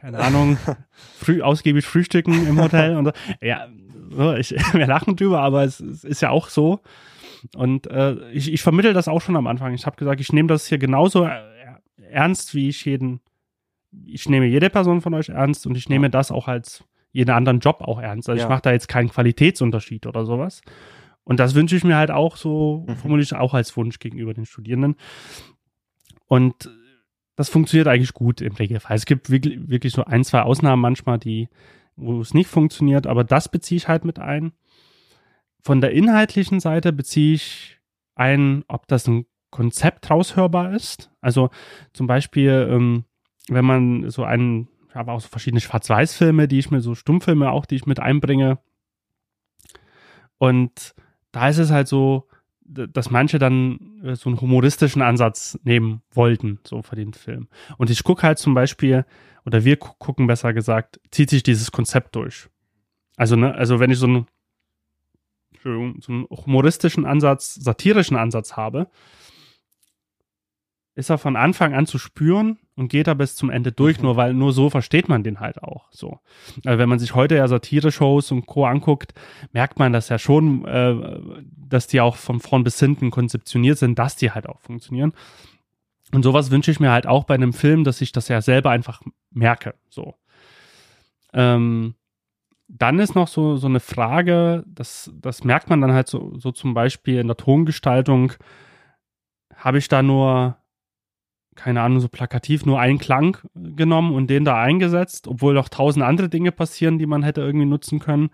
keine 0.03 0.19
Ahnung, 0.19 0.57
früh, 1.17 1.41
ausgiebig 1.41 1.85
frühstücken 1.85 2.45
im 2.45 2.59
Hotel 2.59 2.97
und 2.97 3.05
so. 3.05 3.11
Ja, 3.39 3.69
so, 4.09 4.33
ich, 4.33 4.51
wir 4.73 4.85
lachen 4.85 5.15
drüber, 5.15 5.39
aber 5.39 5.63
es, 5.63 5.79
es 5.79 6.03
ist 6.03 6.21
ja 6.21 6.29
auch 6.29 6.49
so. 6.49 6.81
Und 7.55 7.87
äh, 7.87 8.15
ich, 8.31 8.51
ich 8.51 8.61
vermittel 8.61 8.93
das 8.93 9.07
auch 9.07 9.21
schon 9.21 9.37
am 9.37 9.47
Anfang. 9.47 9.73
Ich 9.73 9.85
habe 9.85 9.95
gesagt, 9.95 10.19
ich 10.19 10.33
nehme 10.33 10.47
das 10.47 10.67
hier 10.67 10.77
genauso 10.77 11.25
äh, 11.25 11.41
ernst, 12.09 12.53
wie 12.53 12.67
ich 12.67 12.83
jeden, 12.83 13.21
ich 14.05 14.27
nehme 14.29 14.45
jede 14.45 14.69
Person 14.69 15.01
von 15.01 15.13
euch 15.13 15.29
ernst 15.29 15.65
und 15.67 15.75
ich 15.77 15.89
nehme 15.89 16.09
das 16.09 16.31
auch 16.31 16.47
als 16.47 16.83
jeden 17.11 17.31
anderen 17.31 17.59
Job 17.59 17.81
auch 17.81 17.99
ernst. 17.99 18.27
Also 18.29 18.39
Ja. 18.39 18.45
ich 18.45 18.49
mache 18.49 18.61
da 18.63 18.71
jetzt 18.71 18.87
keinen 18.87 19.09
Qualitätsunterschied 19.09 20.07
oder 20.07 20.25
sowas. 20.25 20.61
Und 21.23 21.39
das 21.39 21.55
wünsche 21.55 21.75
ich 21.75 21.83
mir 21.83 21.95
halt 21.95 22.11
auch 22.11 22.35
so, 22.35 22.85
Mhm. 22.87 22.95
formuliere 22.97 23.23
ich 23.23 23.33
auch 23.35 23.53
als 23.53 23.75
Wunsch 23.77 23.99
gegenüber 23.99 24.33
den 24.33 24.45
Studierenden. 24.45 24.95
Und 26.27 26.69
das 27.35 27.49
funktioniert 27.49 27.87
eigentlich 27.87 28.13
gut 28.13 28.41
im 28.41 28.53
Regelfall. 28.53 28.95
Es 28.95 29.05
gibt 29.05 29.29
wirklich, 29.29 29.67
wirklich 29.69 29.93
so 29.93 30.03
ein, 30.05 30.23
zwei 30.23 30.41
Ausnahmen 30.41 30.81
manchmal, 30.81 31.19
die, 31.19 31.49
wo 31.95 32.19
es 32.21 32.33
nicht 32.33 32.49
funktioniert, 32.49 33.07
aber 33.07 33.23
das 33.23 33.49
beziehe 33.49 33.77
ich 33.77 33.87
halt 33.87 34.05
mit 34.05 34.19
ein. 34.19 34.53
Von 35.61 35.81
der 35.81 35.91
inhaltlichen 35.91 36.59
Seite 36.59 36.91
beziehe 36.91 37.35
ich 37.35 37.79
ein, 38.15 38.63
ob 38.67 38.87
das 38.87 39.07
ein 39.07 39.25
Konzept 39.49 40.09
raushörbar 40.09 40.73
ist. 40.73 41.11
Also 41.21 41.49
zum 41.93 42.07
Beispiel, 42.07 42.67
ähm, 42.69 43.05
wenn 43.49 43.65
man 43.65 44.09
so 44.09 44.23
einen, 44.23 44.67
ich 44.89 44.95
habe 44.95 45.11
auch 45.11 45.21
so 45.21 45.27
verschiedene 45.27 45.61
Schwarz-Weiß-Filme, 45.61 46.47
die 46.47 46.59
ich 46.59 46.71
mir, 46.71 46.81
so 46.81 46.95
Stummfilme 46.95 47.51
auch, 47.51 47.65
die 47.65 47.75
ich 47.75 47.85
mit 47.85 47.99
einbringe. 47.99 48.59
Und 50.37 50.93
da 51.31 51.49
ist 51.49 51.57
es 51.57 51.71
halt 51.71 51.87
so, 51.87 52.27
dass 52.61 53.11
manche 53.11 53.39
dann 53.39 54.01
äh, 54.03 54.15
so 54.15 54.29
einen 54.29 54.39
humoristischen 54.39 55.01
Ansatz 55.01 55.59
nehmen 55.63 56.01
wollten, 56.11 56.59
so 56.63 56.81
für 56.81 56.95
den 56.95 57.13
Film. 57.13 57.47
Und 57.77 57.89
ich 57.89 58.03
gucke 58.03 58.23
halt 58.23 58.39
zum 58.39 58.53
Beispiel, 58.53 59.05
oder 59.45 59.65
wir 59.65 59.77
gu- 59.77 59.93
gucken 59.99 60.27
besser 60.27 60.53
gesagt, 60.53 60.99
zieht 61.11 61.29
sich 61.29 61.43
dieses 61.43 61.71
Konzept 61.71 62.15
durch. 62.15 62.49
Also, 63.17 63.35
ne, 63.35 63.53
also 63.53 63.79
wenn 63.79 63.91
ich 63.91 63.97
so 63.97 64.07
einen, 64.07 64.27
so 65.61 65.69
einen 66.11 66.25
humoristischen 66.29 67.05
Ansatz, 67.05 67.55
satirischen 67.55 68.17
Ansatz 68.17 68.57
habe, 68.57 68.89
ist 70.95 71.09
er 71.09 71.17
von 71.17 71.35
Anfang 71.35 71.73
an 71.73 71.87
zu 71.87 71.97
spüren 71.97 72.59
und 72.75 72.89
geht 72.89 73.07
er 73.07 73.15
bis 73.15 73.35
zum 73.35 73.49
Ende 73.49 73.71
durch, 73.71 73.97
Mhm. 73.97 74.03
nur 74.05 74.15
weil 74.17 74.33
nur 74.33 74.53
so 74.53 74.69
versteht 74.69 75.09
man 75.09 75.23
den 75.23 75.39
halt 75.39 75.63
auch. 75.63 75.87
So, 75.91 76.19
also 76.65 76.77
wenn 76.77 76.89
man 76.89 76.99
sich 76.99 77.15
heute 77.15 77.35
ja 77.35 77.47
Satire-Shows 77.47 78.31
und 78.31 78.45
Co. 78.45 78.65
anguckt, 78.65 79.13
merkt 79.51 79.79
man 79.79 79.91
das 79.93 80.09
ja 80.09 80.19
schon, 80.19 80.65
äh, 80.65 81.19
dass 81.57 81.87
die 81.87 81.99
auch 82.01 82.15
von 82.15 82.39
vorn 82.39 82.63
bis 82.63 82.79
hinten 82.79 83.09
konzeptioniert 83.11 83.77
sind, 83.79 83.97
dass 83.97 84.15
die 84.15 84.31
halt 84.31 84.47
auch 84.47 84.59
funktionieren. 84.59 85.13
Und 86.11 86.21
sowas 86.21 86.51
wünsche 86.51 86.69
ich 86.69 86.79
mir 86.79 86.91
halt 86.91 87.07
auch 87.07 87.23
bei 87.23 87.33
einem 87.33 87.53
Film, 87.53 87.83
dass 87.83 87.99
ich 88.01 88.11
das 88.11 88.27
ja 88.27 88.41
selber 88.41 88.69
einfach 88.69 89.01
merke. 89.31 89.73
So. 89.89 90.13
Ähm, 91.33 91.95
dann 92.67 92.99
ist 92.99 93.15
noch 93.15 93.27
so, 93.27 93.57
so 93.57 93.67
eine 93.67 93.79
Frage, 93.79 94.63
das, 94.67 95.11
das 95.15 95.43
merkt 95.43 95.69
man 95.69 95.81
dann 95.81 95.91
halt 95.93 96.07
so, 96.07 96.33
so 96.37 96.51
zum 96.51 96.73
Beispiel 96.75 97.19
in 97.19 97.27
der 97.27 97.37
Tongestaltung, 97.37 98.33
habe 99.55 99.77
ich 99.79 99.87
da 99.87 100.03
nur, 100.03 100.57
keine 101.55 101.81
Ahnung, 101.81 101.99
so 101.99 102.07
plakativ 102.07 102.65
nur 102.65 102.79
einen 102.79 102.97
Klang 102.99 103.37
genommen 103.55 104.13
und 104.13 104.29
den 104.29 104.45
da 104.45 104.59
eingesetzt, 104.61 105.27
obwohl 105.27 105.53
noch 105.53 105.69
tausend 105.69 106.03
andere 106.05 106.29
Dinge 106.29 106.51
passieren, 106.51 106.97
die 106.99 107.05
man 107.05 107.23
hätte 107.23 107.41
irgendwie 107.41 107.65
nutzen 107.65 107.99
können. 107.99 108.29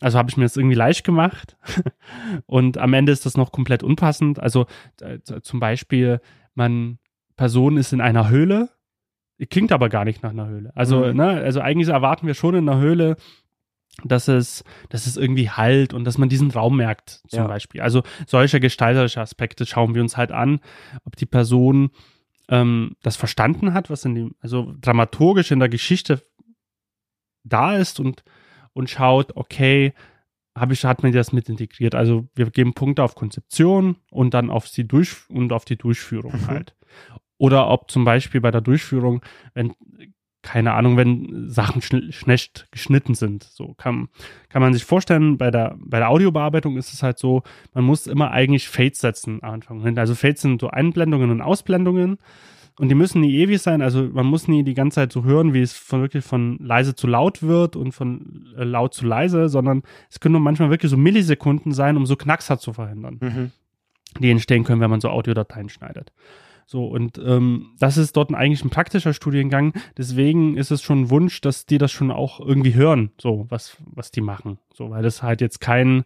Also 0.00 0.18
habe 0.18 0.30
ich 0.30 0.36
mir 0.36 0.44
das 0.44 0.56
irgendwie 0.56 0.74
leicht 0.76 1.04
gemacht 1.04 1.56
und 2.46 2.78
am 2.78 2.94
Ende 2.94 3.12
ist 3.12 3.26
das 3.26 3.36
noch 3.36 3.52
komplett 3.52 3.82
unpassend. 3.82 4.40
Also 4.40 4.66
äh, 5.00 5.18
zum 5.42 5.60
Beispiel, 5.60 6.20
man, 6.54 6.98
Person 7.36 7.76
ist 7.76 7.92
in 7.92 8.00
einer 8.00 8.28
Höhle, 8.28 8.70
klingt 9.50 9.72
aber 9.72 9.88
gar 9.88 10.04
nicht 10.04 10.22
nach 10.22 10.30
einer 10.30 10.46
Höhle. 10.46 10.70
Also, 10.74 11.04
Mhm. 11.06 11.16
ne, 11.16 11.26
also 11.28 11.60
eigentlich 11.60 11.88
erwarten 11.88 12.26
wir 12.26 12.34
schon 12.34 12.54
in 12.54 12.68
einer 12.68 12.80
Höhle, 12.80 13.16
dass 14.04 14.28
es, 14.28 14.64
dass 14.88 15.06
es 15.06 15.16
irgendwie 15.18 15.50
halt 15.50 15.92
und 15.92 16.04
dass 16.04 16.16
man 16.16 16.28
diesen 16.30 16.50
Raum 16.50 16.76
merkt, 16.78 17.20
zum 17.28 17.40
Ja. 17.40 17.46
Beispiel. 17.46 17.82
Also 17.82 18.02
solche 18.26 18.60
gestalterische 18.60 19.20
Aspekte 19.20 19.66
schauen 19.66 19.94
wir 19.94 20.00
uns 20.00 20.16
halt 20.16 20.32
an, 20.32 20.60
ob 21.04 21.16
die 21.16 21.26
Person 21.26 21.90
ähm, 22.48 22.96
das 23.02 23.16
verstanden 23.16 23.74
hat, 23.74 23.90
was 23.90 24.04
in 24.04 24.14
dem, 24.14 24.34
also 24.40 24.74
dramaturgisch 24.80 25.50
in 25.50 25.60
der 25.60 25.68
Geschichte 25.68 26.22
da 27.44 27.76
ist 27.76 28.00
und, 28.00 28.24
und 28.72 28.90
schaut, 28.90 29.36
okay, 29.36 29.92
habe 30.56 30.74
ich, 30.74 30.84
hat 30.84 31.02
man 31.02 31.12
das 31.12 31.32
mit 31.32 31.48
integriert? 31.48 31.94
Also 31.94 32.28
wir 32.34 32.50
geben 32.50 32.74
Punkte 32.74 33.02
auf 33.02 33.14
Konzeption 33.14 33.96
und 34.10 34.34
dann 34.34 34.50
auf 34.50 34.68
die 34.68 34.86
Durch 34.86 35.28
und 35.30 35.52
auf 35.52 35.64
die 35.64 35.76
Durchführung 35.76 36.32
Mhm. 36.32 36.46
halt. 36.46 36.76
Oder 37.38 37.68
ob 37.68 37.90
zum 37.90 38.04
Beispiel 38.04 38.40
bei 38.40 38.50
der 38.50 38.60
Durchführung, 38.60 39.22
wenn, 39.54 39.74
keine 40.42 40.72
Ahnung, 40.74 40.96
wenn 40.96 41.48
Sachen 41.48 41.80
schn 41.82 42.12
schlecht 42.12 42.66
geschnitten 42.72 43.14
sind. 43.14 43.44
So 43.44 43.74
kann, 43.74 44.08
kann 44.48 44.60
man 44.62 44.72
sich 44.74 44.84
vorstellen, 44.84 45.38
bei 45.38 45.50
der, 45.50 45.76
bei 45.78 45.98
der 45.98 46.10
Audiobearbeitung 46.10 46.76
ist 46.76 46.92
es 46.92 47.02
halt 47.02 47.18
so, 47.18 47.42
man 47.74 47.84
muss 47.84 48.06
immer 48.06 48.30
eigentlich 48.32 48.68
Fades 48.68 49.00
setzen 49.00 49.38
am 49.42 49.54
Anfang. 49.54 49.82
hin. 49.82 49.98
Also 49.98 50.14
Fades 50.14 50.42
sind 50.42 50.60
so 50.60 50.68
Einblendungen 50.68 51.30
und 51.30 51.40
Ausblendungen. 51.40 52.18
Und 52.78 52.88
die 52.88 52.94
müssen 52.94 53.20
nie 53.20 53.34
ewig 53.36 53.60
sein, 53.60 53.82
also 53.82 54.08
man 54.10 54.24
muss 54.24 54.48
nie 54.48 54.64
die 54.64 54.72
ganze 54.72 54.94
Zeit 54.94 55.12
so 55.12 55.24
hören, 55.24 55.52
wie 55.52 55.60
es 55.60 55.74
von 55.74 56.00
wirklich 56.00 56.24
von 56.24 56.56
leise 56.58 56.94
zu 56.94 57.06
laut 57.06 57.42
wird 57.42 57.76
und 57.76 57.92
von 57.92 58.46
äh, 58.56 58.64
laut 58.64 58.94
zu 58.94 59.06
leise, 59.06 59.50
sondern 59.50 59.82
es 60.10 60.20
können 60.20 60.32
nur 60.32 60.40
manchmal 60.40 60.70
wirklich 60.70 60.90
so 60.90 60.96
Millisekunden 60.96 61.72
sein, 61.72 61.98
um 61.98 62.06
so 62.06 62.16
Knackser 62.16 62.58
zu 62.58 62.72
verhindern 62.72 63.18
Mhm. 63.20 63.50
die 64.20 64.30
entstehen 64.30 64.64
können, 64.64 64.80
wenn 64.80 64.90
man 64.90 65.02
so 65.02 65.10
Audiodateien 65.10 65.68
schneidet. 65.68 66.12
So, 66.66 66.86
und 66.86 67.18
ähm, 67.18 67.72
das 67.78 67.96
ist 67.98 68.16
dort 68.16 68.32
eigentlich 68.34 68.64
ein 68.64 68.70
praktischer 68.70 69.12
Studiengang. 69.12 69.72
Deswegen 69.98 70.56
ist 70.56 70.70
es 70.70 70.82
schon 70.82 71.02
ein 71.02 71.10
Wunsch, 71.10 71.40
dass 71.40 71.66
die 71.66 71.78
das 71.78 71.92
schon 71.92 72.10
auch 72.10 72.40
irgendwie 72.40 72.74
hören, 72.74 73.10
so, 73.20 73.46
was, 73.48 73.76
was 73.84 74.10
die 74.10 74.20
machen. 74.20 74.58
So, 74.72 74.90
weil 74.90 75.02
das 75.02 75.22
halt 75.22 75.40
jetzt 75.40 75.60
kein, 75.60 76.04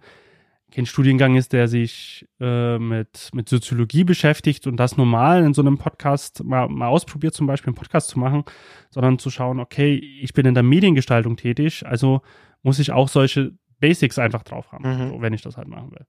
kein 0.73 0.87
Studiengang 0.87 1.37
ist, 1.37 1.53
der 1.53 1.69
sich 1.69 2.27
äh, 2.41 2.78
mit, 2.78 3.31
mit 3.33 3.49
Soziologie 3.49 4.03
beschäftigt 4.05 4.66
und 4.66 4.77
das 4.77 4.97
normal 4.97 5.45
in 5.45 5.55
so 5.55 5.62
einem 5.62 5.78
Podcast 5.78 6.43
mal, 6.43 6.69
mal 6.69 6.89
ausprobiert, 6.89 7.35
zum 7.35 7.47
Beispiel 7.47 7.69
einen 7.69 7.77
Podcast 7.77 8.09
zu 8.09 8.19
machen, 8.19 8.45
sondern 8.91 9.19
zu 9.20 9.31
schauen, 9.31 9.61
okay, 9.61 9.95
ich 9.95 10.33
bin 10.33 10.47
in 10.47 10.55
der 10.55 10.62
Mediengestaltung 10.65 11.37
tätig, 11.37 11.87
also 11.87 12.23
muss 12.62 12.81
ich 12.81 12.91
auch 12.91 13.09
solche 13.09 13.53
Basics 13.78 14.19
einfach 14.19 14.43
drauf 14.43 14.73
haben, 14.73 14.85
Mhm. 14.85 15.09
so, 15.11 15.20
wenn 15.20 15.33
ich 15.35 15.43
das 15.43 15.57
halt 15.57 15.69
machen 15.69 15.93
will. 15.93 16.07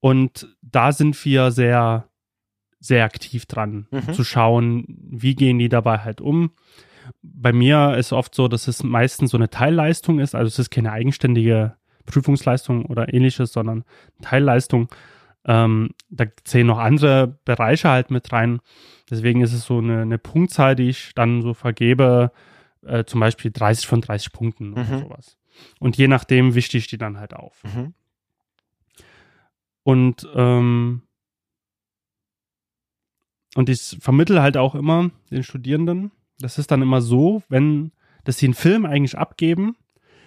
Und 0.00 0.54
da 0.62 0.92
sind 0.92 1.22
wir 1.24 1.50
sehr, 1.50 2.08
sehr 2.84 3.04
aktiv 3.04 3.46
dran, 3.46 3.86
Mhm. 3.90 4.12
zu 4.12 4.24
schauen, 4.24 4.84
wie 4.88 5.34
gehen 5.34 5.58
die 5.58 5.68
dabei 5.68 5.98
halt 5.98 6.20
um. 6.20 6.52
Bei 7.22 7.52
mir 7.52 7.96
ist 7.96 8.12
oft 8.12 8.34
so, 8.34 8.48
dass 8.48 8.68
es 8.68 8.82
meistens 8.82 9.30
so 9.30 9.36
eine 9.38 9.50
Teilleistung 9.50 10.18
ist, 10.20 10.34
also 10.34 10.48
es 10.48 10.58
ist 10.58 10.70
keine 10.70 10.92
eigenständige 10.92 11.76
Prüfungsleistung 12.06 12.84
oder 12.86 13.12
ähnliches, 13.14 13.52
sondern 13.52 13.84
Teilleistung. 14.22 14.88
Ähm, 15.46 15.90
da 16.10 16.24
zählen 16.44 16.66
noch 16.66 16.78
andere 16.78 17.38
Bereiche 17.44 17.88
halt 17.90 18.10
mit 18.10 18.32
rein. 18.32 18.60
Deswegen 19.10 19.42
ist 19.42 19.52
es 19.52 19.64
so 19.66 19.78
eine, 19.78 20.00
eine 20.02 20.18
Punktzahl, 20.18 20.74
die 20.76 20.88
ich 20.88 21.12
dann 21.14 21.42
so 21.42 21.52
vergebe, 21.54 22.32
äh, 22.82 23.04
zum 23.04 23.20
Beispiel 23.20 23.50
30 23.50 23.86
von 23.86 24.00
30 24.00 24.32
Punkten 24.32 24.72
oder 24.72 24.84
Mhm. 24.84 24.98
sowas. 25.00 25.36
Und 25.80 25.96
je 25.96 26.08
nachdem 26.08 26.54
wichte 26.54 26.76
ich 26.78 26.86
die 26.88 26.98
dann 26.98 27.18
halt 27.18 27.34
auf. 27.34 27.62
Mhm. 27.64 27.94
Und, 29.82 30.26
ähm, 30.34 31.02
und 33.54 33.68
ich 33.68 33.96
vermittle 34.00 34.42
halt 34.42 34.56
auch 34.56 34.74
immer 34.74 35.10
den 35.30 35.42
Studierenden, 35.42 36.10
das 36.38 36.58
ist 36.58 36.70
dann 36.70 36.82
immer 36.82 37.00
so, 37.00 37.42
wenn, 37.48 37.92
dass 38.24 38.38
sie 38.38 38.46
einen 38.46 38.54
Film 38.54 38.86
eigentlich 38.86 39.16
abgeben 39.16 39.76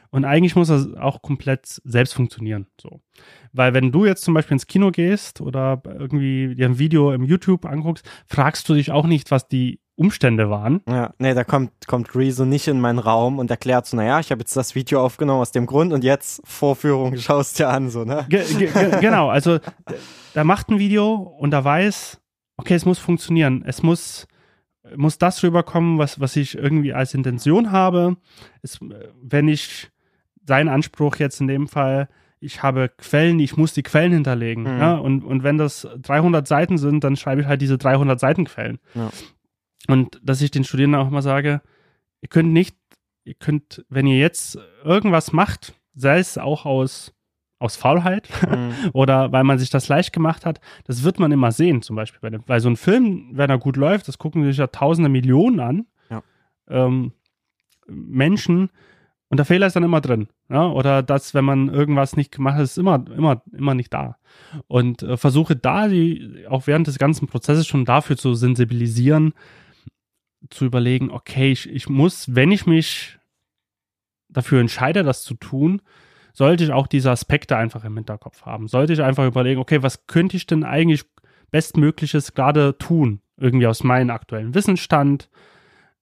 und 0.10 0.26
eigentlich 0.26 0.56
muss 0.56 0.70
er 0.70 1.04
auch 1.04 1.22
komplett 1.22 1.82
selbst 1.84 2.14
funktionieren. 2.14 2.68
So. 2.82 3.02
Weil 3.52 3.74
wenn 3.74 3.92
du 3.92 4.06
jetzt 4.06 4.24
zum 4.24 4.34
Beispiel 4.34 4.56
ins 4.56 4.68
Kino 4.68 4.92
gehst 4.92 5.42
oder 5.42 5.82
irgendwie 5.86 6.56
dir 6.56 6.68
ein 6.68 6.80
Video 6.80 7.12
im 7.12 7.24
YouTube 7.24 7.66
anguckst, 7.66 8.10
fragst 8.26 8.68
du 8.70 8.74
dich 8.74 8.92
auch 8.92 9.06
nicht, 9.06 9.32
was 9.32 9.48
die 9.48 9.80
Umstände 9.98 10.50
waren. 10.52 10.82
Ja, 10.88 11.14
nee, 11.18 11.34
da 11.34 11.44
kommt, 11.44 11.72
kommt 11.88 12.16
Rezo 12.16 12.46
nicht 12.46 12.68
in 12.68 12.80
meinen 12.80 13.00
Raum 13.00 13.40
und 13.40 13.50
erklärt 13.50 13.88
so, 13.88 13.98
naja, 13.98 14.20
ich 14.20 14.30
habe 14.30 14.42
jetzt 14.42 14.56
das 14.56 14.76
Video 14.76 15.04
aufgenommen 15.04 15.42
aus 15.42 15.52
dem 15.52 15.66
Grund 15.66 15.92
und 15.92 16.04
jetzt 16.04 16.40
Vorführung, 16.46 17.18
schaust 17.18 17.58
dir 17.58 17.70
an, 17.70 17.90
so, 17.90 18.06
ne? 18.06 18.26
Ge 18.30 18.44
ge 18.54 18.70
genau, 19.02 19.30
also 19.30 19.58
da 20.36 20.44
macht 20.44 20.70
ein 20.70 20.78
Video 20.78 21.16
und 21.16 21.50
da 21.50 21.64
weiß, 21.64 22.22
okay, 22.58 22.76
es 22.76 22.86
muss 22.86 23.00
funktionieren. 23.00 23.64
Es 23.66 23.84
muss, 23.84 24.28
muss 24.96 25.18
das 25.18 25.42
rüberkommen, 25.44 25.98
was, 25.98 26.20
was 26.20 26.36
ich 26.36 26.58
irgendwie 26.58 26.94
als 26.94 27.14
Intention 27.14 27.72
habe. 27.72 28.18
Es, 28.62 28.80
wenn 29.22 29.48
ich 29.48 29.90
seinen 30.46 30.70
Anspruch 30.70 31.18
jetzt 31.18 31.40
in 31.42 31.48
dem 31.48 31.68
Fall, 31.68 32.10
ich 32.40 32.62
habe 32.62 32.90
Quellen, 32.90 33.40
ich 33.40 33.58
muss 33.58 33.74
die 33.74 33.84
Quellen 33.84 34.14
hinterlegen. 34.14 34.64
Mhm. 34.64 34.80
Ja? 34.80 34.96
Und, 34.96 35.24
und 35.24 35.44
wenn 35.44 35.58
das 35.58 35.88
300 35.98 36.48
Seiten 36.48 36.78
sind, 36.78 37.04
dann 37.04 37.16
schreibe 37.16 37.42
ich 37.42 37.48
halt 37.48 37.62
diese 37.62 37.78
300 37.78 38.20
Seiten 38.20 38.46
Quellen. 38.46 38.80
Ja. 38.94 39.10
Und 39.88 40.20
dass 40.24 40.42
ich 40.42 40.52
den 40.52 40.64
Studierenden 40.64 41.00
auch 41.00 41.10
mal 41.10 41.22
sage, 41.22 41.62
ihr 42.22 42.30
könnt 42.30 42.52
nicht, 42.52 42.76
ihr 43.24 43.36
könnt, 43.36 43.86
wenn 43.90 44.08
ihr 44.08 44.18
jetzt 44.18 44.58
irgendwas 44.84 45.32
macht, 45.32 45.74
sei 45.96 46.20
es 46.20 46.38
auch 46.38 46.66
aus, 46.66 47.14
aus 47.60 47.76
Faulheit, 47.76 48.30
Mhm. 48.48 48.72
oder 48.94 49.32
weil 49.32 49.44
man 49.44 49.58
sich 49.60 49.70
das 49.70 49.88
leicht 49.88 50.14
gemacht 50.14 50.46
hat, 50.46 50.60
das 50.86 51.04
wird 51.04 51.20
man 51.20 51.32
immer 51.32 51.52
sehen, 51.52 51.82
zum 51.82 51.96
Beispiel 51.96 52.20
bei 52.22 52.30
dem, 52.30 52.44
weil 52.48 52.60
so 52.60 52.70
ein 52.70 52.78
Film, 52.78 53.30
wenn 53.34 53.50
er 53.50 53.58
gut 53.58 53.78
läuft, 53.78 54.08
das 54.08 54.18
gucken 54.18 54.44
sich 54.44 54.58
ja 54.58 54.68
tausende 54.68 55.10
Millionen 55.10 55.60
an. 55.60 55.86
Ja. 56.10 56.24
ähm, 56.70 57.14
Menschen 57.88 58.70
und 59.30 59.38
der 59.38 59.46
Fehler 59.46 59.68
ist 59.68 59.76
dann 59.76 59.84
immer 59.84 60.02
drin. 60.02 60.28
Ja? 60.50 60.68
Oder 60.68 61.02
dass, 61.04 61.34
wenn 61.34 61.46
man 61.46 61.70
irgendwas 61.70 62.16
nicht 62.16 62.32
gemacht 62.32 62.56
hat, 62.56 62.64
ist 62.64 62.78
immer, 62.78 63.04
immer, 63.16 63.42
immer 63.52 63.74
nicht 63.76 63.94
da. 63.94 64.18
Und 64.68 65.04
äh, 65.04 65.18
versuche 65.18 65.56
da, 65.56 65.88
die, 65.88 66.46
auch 66.50 66.68
während 66.68 66.88
des 66.88 66.98
ganzen 67.00 67.28
Prozesses 67.28 67.66
schon 67.68 67.86
dafür 67.86 68.18
zu 68.18 68.34
sensibilisieren, 68.36 69.34
zu 70.50 70.66
überlegen, 70.66 71.12
okay, 71.12 71.52
ich, 71.52 71.70
ich 71.70 71.90
muss, 71.90 72.36
wenn 72.36 72.52
ich 72.52 72.66
mich 72.66 73.20
dafür 74.30 74.62
entscheide, 74.62 75.04
das 75.04 75.24
zu 75.24 75.34
tun, 75.34 75.82
sollte 76.38 76.64
ich 76.64 76.72
auch 76.72 76.86
diese 76.86 77.10
Aspekte 77.10 77.58
einfach 77.58 77.84
im 77.84 77.96
Hinterkopf 77.96 78.44
haben. 78.44 78.68
Sollte 78.68 78.94
ich 78.94 79.02
einfach 79.02 79.26
überlegen, 79.26 79.60
okay, 79.60 79.82
was 79.82 80.06
könnte 80.06 80.38
ich 80.38 80.46
denn 80.46 80.64
eigentlich 80.64 81.04
Bestmögliches 81.50 82.36
gerade 82.36 82.78
tun? 82.78 83.22
Irgendwie 83.38 83.66
aus 83.66 83.84
meinem 83.84 84.12
aktuellen 84.12 84.54
Wissensstand. 84.54 85.32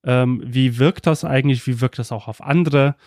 Ähm, 0.04 0.44
wie 0.46 0.78
wirkt 0.78 1.08
das 1.08 1.24
eigentlich? 1.24 1.66
Wie 1.68 1.80
wirkt 1.80 2.00
das 2.00 2.12
auch 2.12 2.28
auf 2.28 2.44
andere? 2.44 2.98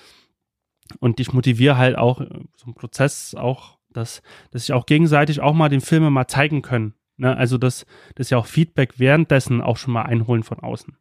Und 1.00 1.20
ich 1.20 1.34
motiviere 1.34 1.76
halt 1.76 1.98
auch 1.98 2.22
äh, 2.22 2.28
so 2.56 2.64
einen 2.64 2.74
Prozess 2.74 3.34
auch, 3.34 3.76
dass, 3.90 4.22
dass 4.50 4.62
ich 4.62 4.72
auch 4.72 4.86
gegenseitig 4.86 5.42
auch 5.42 5.52
mal 5.52 5.68
den 5.68 5.82
Film 5.82 6.10
mal 6.10 6.28
zeigen 6.28 6.62
können. 6.62 6.94
Ne? 7.18 7.36
Also, 7.36 7.58
dass, 7.58 7.84
dass 8.14 8.30
ja 8.30 8.38
auch 8.38 8.46
Feedback 8.46 8.98
währenddessen 8.98 9.60
auch 9.60 9.76
schon 9.76 9.92
mal 9.92 10.04
einholen 10.04 10.44
von 10.44 10.60
außen. 10.60 10.96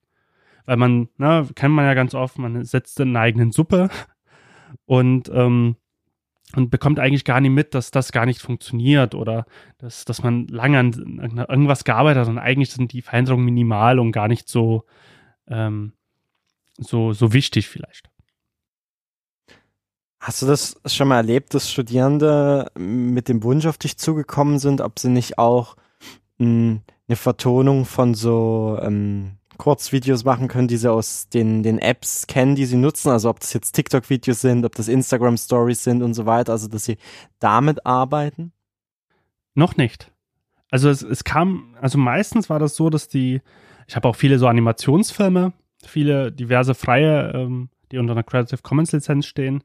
Weil 0.66 0.76
man, 0.76 1.08
ne, 1.16 1.48
kennt 1.56 1.74
man 1.74 1.86
ja 1.86 1.94
ganz 1.94 2.14
oft, 2.14 2.38
man 2.38 2.66
setzt 2.66 2.99
in 2.99 3.16
einer 3.16 3.22
eigenen 3.22 3.54
Suppe 3.54 3.90
und, 4.86 5.32
ähm, 5.34 5.78
und 6.56 6.69
bekommt 6.69 6.99
eigentlich 6.99 7.26
gar 7.26 7.41
nicht 7.41 7.52
mit, 7.52 7.74
dass 7.74 7.91
das 7.91 8.11
gar 8.11 8.26
nicht 8.26 8.41
funktioniert 8.41 9.15
oder 9.15 9.45
dass, 9.78 10.06
dass 10.06 10.24
man 10.24 10.48
lange 10.48 10.80
an 10.80 11.45
irgendwas 11.49 11.84
gearbeitet 11.84 12.22
hat 12.22 12.30
und 12.30 12.38
eigentlich 12.38 12.72
sind 12.72 12.94
die 12.94 13.02
Veränderungen 13.02 13.45
minimal 13.45 13.99
und 13.99 14.11
gar 14.11 14.28
nicht 14.28 14.48
so, 14.48 14.86
ähm, 15.48 15.94
so, 16.78 17.11
so 17.14 17.34
wichtig 17.34 17.68
vielleicht. 17.68 18.10
Hast 20.19 20.41
du 20.41 20.45
das 20.45 20.80
schon 20.86 21.10
mal 21.10 21.18
erlebt, 21.18 21.53
dass 21.53 21.72
Studierende 21.72 22.72
mit 22.78 23.30
dem 23.30 23.44
Wunsch 23.44 23.65
auf 23.65 23.78
dich 23.78 23.98
zugekommen 23.98 24.60
sind, 24.60 24.82
ob 24.82 24.99
sie 24.99 25.10
nicht 25.10 25.38
auch 25.38 25.76
hm, 26.40 26.82
eine 27.07 27.15
Vertonung 27.15 27.86
von 27.86 28.14
so 28.14 28.80
ähm, 28.82 29.38
Kurzvideos 29.58 30.24
machen 30.24 30.48
können, 30.48 30.68
die 30.68 30.78
sie 30.78 30.92
aus 30.92 31.30
den, 31.30 31.64
den 31.64 31.80
Apps 31.80 32.28
kennen, 32.28 32.56
die 32.56 32.66
sie 32.66 32.78
nutzen, 32.78 33.10
also 33.10 33.30
ob 33.30 33.40
das 33.40 33.54
jetzt 33.54 33.74
TikTok-Videos 33.74 34.42
sind, 34.42 34.66
ob 34.66 34.76
das 34.76 34.88
Instagram-Stories 34.88 35.84
sind 35.84 36.02
und 36.04 36.14
so 36.14 36.26
weiter, 36.26 36.54
also 36.54 36.68
dass 36.68 36.86
sie 36.86 36.98
damit 37.40 37.86
arbeiten? 37.86 38.54
Noch 39.54 39.76
nicht. 39.78 40.12
Also 40.70 40.90
es, 40.90 41.02
es 41.02 41.24
kam, 41.24 41.76
also 41.82 41.98
meistens 41.98 42.50
war 42.50 42.60
das 42.60 42.76
so, 42.76 42.90
dass 42.90 43.08
die, 43.08 43.42
ich 43.88 43.96
habe 43.96 44.08
auch 44.08 44.16
viele 44.16 44.38
so 44.40 44.48
Animationsfilme, 44.48 45.54
viele 45.86 46.32
diverse 46.32 46.76
freie, 46.76 47.32
ähm, 47.34 47.70
die 47.92 47.98
unter 47.98 48.14
einer 48.14 48.24
Creative 48.24 48.62
Commons 48.62 48.92
Lizenz 48.92 49.26
stehen, 49.26 49.64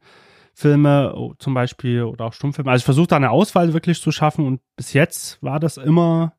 Filme 0.55 1.15
oh, 1.17 1.35
zum 1.39 1.55
Beispiel 1.55 2.03
oder 2.03 2.27
auch 2.27 2.33
Stummfilme. 2.33 2.71
Also 2.71 2.83
ich 2.83 2.85
versuche 2.85 3.09
da 3.09 3.17
eine 3.17 3.31
Auswahl 3.31 3.73
wirklich 3.73 4.01
zu 4.01 4.13
schaffen 4.13 4.47
und 4.47 4.61
bis 4.77 4.93
jetzt 4.93 5.43
war 5.43 5.59
das 5.59 5.77
immer, 5.77 6.35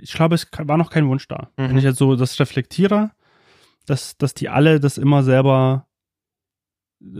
ich 0.00 0.12
glaube, 0.12 0.34
es 0.34 0.46
war 0.58 0.76
noch 0.76 0.90
kein 0.90 1.08
Wunsch 1.08 1.28
da. 1.28 1.50
Mhm. 1.56 1.68
Wenn 1.68 1.78
ich 1.78 1.84
jetzt 1.84 1.98
so 1.98 2.16
das 2.16 2.38
reflektiere, 2.40 3.10
dass, 3.86 4.16
dass 4.16 4.34
die 4.34 4.48
alle 4.48 4.80
das 4.80 4.98
immer 4.98 5.22
selber 5.22 5.86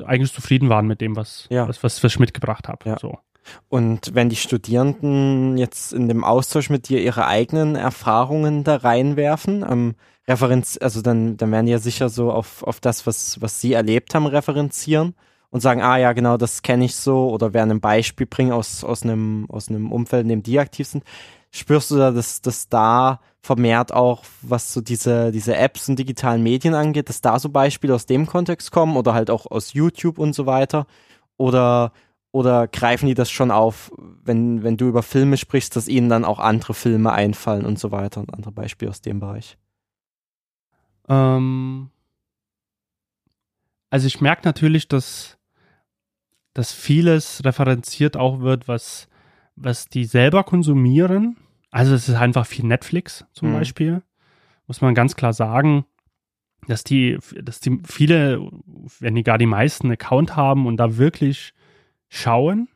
eigentlich 0.05 0.33
zufrieden 0.33 0.69
waren 0.69 0.87
mit 0.87 1.01
dem, 1.01 1.17
was, 1.17 1.47
ja. 1.51 1.67
was, 1.67 1.83
was, 1.83 2.03
was 2.03 2.13
ich 2.13 2.19
mitgebracht 2.19 2.69
habe. 2.69 2.89
Ja. 2.89 2.99
So. 2.99 3.19
Und 3.69 4.15
wenn 4.15 4.29
die 4.29 4.37
Studierenden 4.37 5.57
jetzt 5.57 5.93
in 5.93 6.09
dem 6.09 6.25
Austausch 6.25 6.71
mit 6.71 6.89
dir 6.89 7.01
ihre 7.01 7.27
eigenen 7.27 7.77
Erfahrungen 7.77 8.65
da 8.65 8.77
reinwerfen, 8.77 9.65
ähm, 9.69 9.95
Referenz, 10.29 10.79
also 10.81 11.03
dann, 11.03 11.37
dann 11.37 11.51
werden 11.51 11.67
die 11.67 11.73
ja 11.73 11.79
sicher 11.79 12.09
so 12.09 12.31
auf, 12.31 12.63
auf 12.63 12.81
das, 12.81 13.07
was, 13.07 13.41
was 13.41 13.61
sie 13.61 13.73
erlebt 13.73 14.15
haben, 14.15 14.27
referenzieren 14.27 15.15
und 15.51 15.61
sagen, 15.61 15.83
ah 15.83 15.97
ja, 15.97 16.13
genau, 16.13 16.37
das 16.37 16.63
kenne 16.63 16.85
ich 16.85 16.95
so, 16.95 17.31
oder 17.31 17.53
werden 17.53 17.73
ein 17.73 17.81
Beispiel 17.81 18.27
bringen 18.27 18.53
aus, 18.53 18.85
aus, 18.85 19.03
einem, 19.03 19.47
aus 19.49 19.69
einem 19.69 19.91
Umfeld, 19.91 20.23
in 20.23 20.29
dem 20.29 20.43
die 20.43 20.61
aktiv 20.61 20.87
sind. 20.87 21.05
Spürst 21.53 21.91
du 21.91 21.97
da, 21.97 22.11
dass, 22.13 22.41
dass 22.41 22.69
da 22.69 23.21
vermehrt 23.41 23.93
auch, 23.93 24.25
was 24.43 24.73
so 24.73 24.81
diese, 24.81 25.33
diese 25.33 25.57
Apps 25.57 25.89
und 25.89 25.99
digitalen 25.99 26.43
Medien 26.43 26.75
angeht, 26.75 27.09
dass 27.09 27.21
da 27.21 27.39
so 27.39 27.49
Beispiele 27.49 27.95
aus 27.95 28.07
dem 28.07 28.27
Kontext 28.27 28.71
kommen 28.71 28.97
oder 28.97 29.15
halt 29.15 29.31
auch 29.31 29.47
aus 29.51 29.73
YouTube 29.73 30.19
und 30.19 30.35
so 30.35 30.47
weiter? 30.47 30.87
Oder, 31.37 31.93
oder 32.33 32.69
greifen 32.69 33.07
die 33.07 33.15
das 33.15 33.31
schon 33.31 33.51
auf, 33.51 33.91
wenn, 34.23 34.63
wenn 34.63 34.77
du 34.77 34.89
über 34.89 35.03
Filme 35.03 35.37
sprichst, 35.37 35.75
dass 35.75 35.89
ihnen 35.89 36.09
dann 36.09 36.25
auch 36.25 36.39
andere 36.39 36.75
Filme 36.75 37.13
einfallen 37.13 37.65
und 37.65 37.79
so 37.79 37.91
weiter 37.91 38.21
und 38.21 38.33
andere 38.33 38.53
Beispiele 38.53 38.91
aus 38.91 39.01
dem 39.01 39.21
Bereich? 39.21 39.57
Ähm, 41.09 41.91
also 43.91 44.07
ich 44.07 44.21
merke 44.21 44.43
natürlich, 44.45 44.87
dass, 44.87 45.39
dass 46.55 46.73
vieles 46.73 47.45
referenziert 47.45 48.17
auch 48.17 48.41
wird, 48.41 48.69
was, 48.69 49.09
was 49.61 49.89
die 49.89 50.05
selber 50.05 50.45
konsumieren. 50.45 51.37
Also 51.71 51.95
es 51.95 52.09
ist 52.09 52.17
einfach 52.17 52.47
viel 52.47 52.65
Netflix 52.65 53.25
zum 53.33 53.51
mhm. 53.51 53.55
Beispiel. 53.55 54.03
Muss 54.67 54.81
man 54.81 54.95
ganz 54.95 55.17
klar 55.17 55.33
sagen, 55.33 55.85
dass 56.67 56.85
die, 56.85 57.19
dass 57.43 57.61
die 57.61 57.79
viele, 57.85 58.41
wenn 58.99 59.15
die 59.15 59.23
gar 59.23 59.39
die 59.39 59.47
meisten 59.47 59.91
Account 59.91 60.37
haben 60.37 60.67
und 60.67 60.77
da 60.77 60.97
wirklich 60.97 61.53
schauen. 62.09 62.69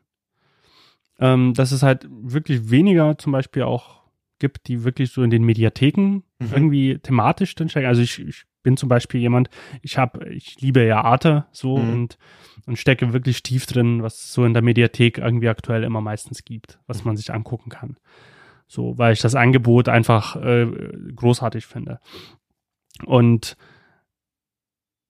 Ähm, 1.20 1.54
dass 1.54 1.70
es 1.70 1.84
halt 1.84 2.08
wirklich 2.10 2.70
weniger 2.70 3.16
zum 3.18 3.32
Beispiel 3.32 3.62
auch 3.62 4.02
gibt, 4.40 4.66
die 4.66 4.82
wirklich 4.82 5.12
so 5.12 5.22
in 5.22 5.30
den 5.30 5.44
Mediatheken 5.44 6.22
mhm. 6.38 6.50
irgendwie 6.52 6.98
thematisch 6.98 7.54
drinstecken. 7.54 7.88
Also 7.88 8.02
ich, 8.02 8.18
ich 8.18 8.46
bin 8.64 8.76
zum 8.76 8.88
Beispiel 8.88 9.20
jemand, 9.20 9.48
ich 9.82 9.96
habe, 9.96 10.28
ich 10.30 10.60
liebe 10.60 10.84
ja 10.84 11.02
Arte 11.02 11.46
so 11.52 11.78
mhm. 11.78 11.92
und, 11.92 12.18
und 12.66 12.78
stecke 12.78 13.12
wirklich 13.12 13.44
tief 13.44 13.66
drin, 13.66 14.02
was 14.02 14.24
es 14.24 14.32
so 14.32 14.44
in 14.44 14.54
der 14.54 14.62
Mediathek 14.62 15.18
irgendwie 15.18 15.48
aktuell 15.48 15.84
immer 15.84 16.00
meistens 16.00 16.44
gibt, 16.44 16.80
was 16.88 17.04
man 17.04 17.16
sich 17.16 17.32
angucken 17.32 17.70
kann. 17.70 17.96
So, 18.66 18.98
weil 18.98 19.12
ich 19.12 19.20
das 19.20 19.36
Angebot 19.36 19.88
einfach 19.88 20.34
äh, 20.36 20.66
großartig 21.14 21.66
finde. 21.66 22.00
Und 23.04 23.56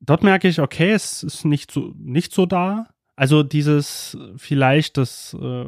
dort 0.01 0.23
merke 0.23 0.49
ich, 0.49 0.61
okay, 0.61 0.93
es 0.93 1.23
ist 1.23 1.45
nicht 1.45 1.71
so, 1.71 1.95
nicht 1.97 2.35
so 2.35 2.45
da. 2.45 2.89
Also 3.17 3.45
dieses 3.45 4.19
vielleicht 4.37 4.97
das 4.97 5.37
äh, 5.41 5.67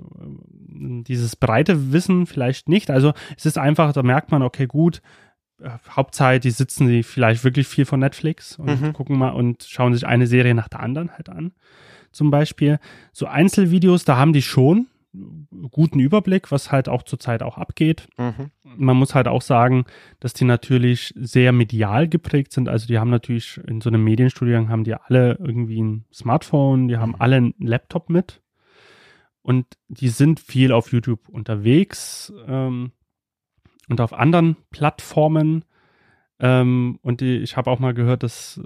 dieses 0.59 1.37
breite 1.37 1.93
Wissen 1.93 2.27
vielleicht 2.27 2.69
nicht. 2.69 2.91
Also 2.91 3.13
es 3.37 3.47
ist 3.47 3.57
einfach, 3.57 3.93
da 3.93 4.03
merkt 4.03 4.33
man, 4.33 4.43
okay, 4.43 4.67
gut, 4.67 5.01
Hauptzeit, 5.91 6.45
die 6.45 6.51
sitzen 6.51 6.87
sie 6.87 7.03
vielleicht 7.03 7.45
wirklich 7.45 7.67
viel 7.67 7.87
von 7.87 8.01
Netflix 8.01 8.59
und 8.59 8.81
mhm. 8.81 8.93
gucken 8.93 9.19
mal 9.19 9.31
und 9.31 9.63
schauen 9.65 9.95
sich 9.95 10.07
eine 10.07 10.27
Serie 10.27 10.55
nach 10.55 10.69
der 10.69 10.81
anderen 10.81 11.13
halt 11.13 11.29
an. 11.29 11.53
Zum 12.13 12.31
Beispiel 12.31 12.79
so 13.13 13.27
Einzelvideos, 13.27 14.05
da 14.05 14.17
haben 14.17 14.33
die 14.33 14.43
schon 14.43 14.87
guten 15.71 15.99
Überblick, 15.99 16.53
was 16.53 16.73
halt 16.73 16.89
auch 16.89 17.03
zurzeit 17.03 17.43
auch 17.43 17.59
abgeht. 17.59 18.09
Mhm. 18.19 18.51
Man 18.63 18.97
muss 18.97 19.15
halt 19.15 19.29
auch 19.29 19.43
sagen, 19.43 19.85
dass 20.21 20.35
die 20.35 20.45
natürlich 20.45 21.15
sehr 21.17 21.53
medial 21.53 22.09
geprägt 22.09 22.53
sind. 22.53 22.69
Also 22.69 22.87
die 22.87 22.99
haben 22.99 23.11
natürlich 23.11 23.61
in 23.67 23.81
so 23.81 23.89
einem 23.89 24.05
Medienstudium 24.05 24.69
haben 24.69 24.85
die 24.85 24.95
alle 24.95 25.39
irgendwie 25.41 25.81
ein 25.81 26.05
Smartphone, 26.13 26.89
die 26.89 26.99
haben 26.99 27.13
mhm. 27.13 27.21
alle 27.21 27.37
einen 27.37 27.55
Laptop 27.59 28.11
mit 28.11 28.43
und 29.43 29.67
die 29.89 30.09
sind 30.09 30.41
viel 30.41 30.73
auf 30.73 30.93
YouTube 30.93 31.29
unterwegs 31.29 32.33
ähm, 32.47 32.93
und 33.89 34.01
auf 34.01 34.13
anderen 34.13 34.57
Plattformen. 34.71 35.65
Ähm, 36.39 36.99
und 37.03 37.21
die, 37.23 37.39
ich 37.39 37.57
habe 37.57 37.71
auch 37.71 37.79
mal 37.79 37.95
gehört, 37.95 38.23
dass, 38.23 38.61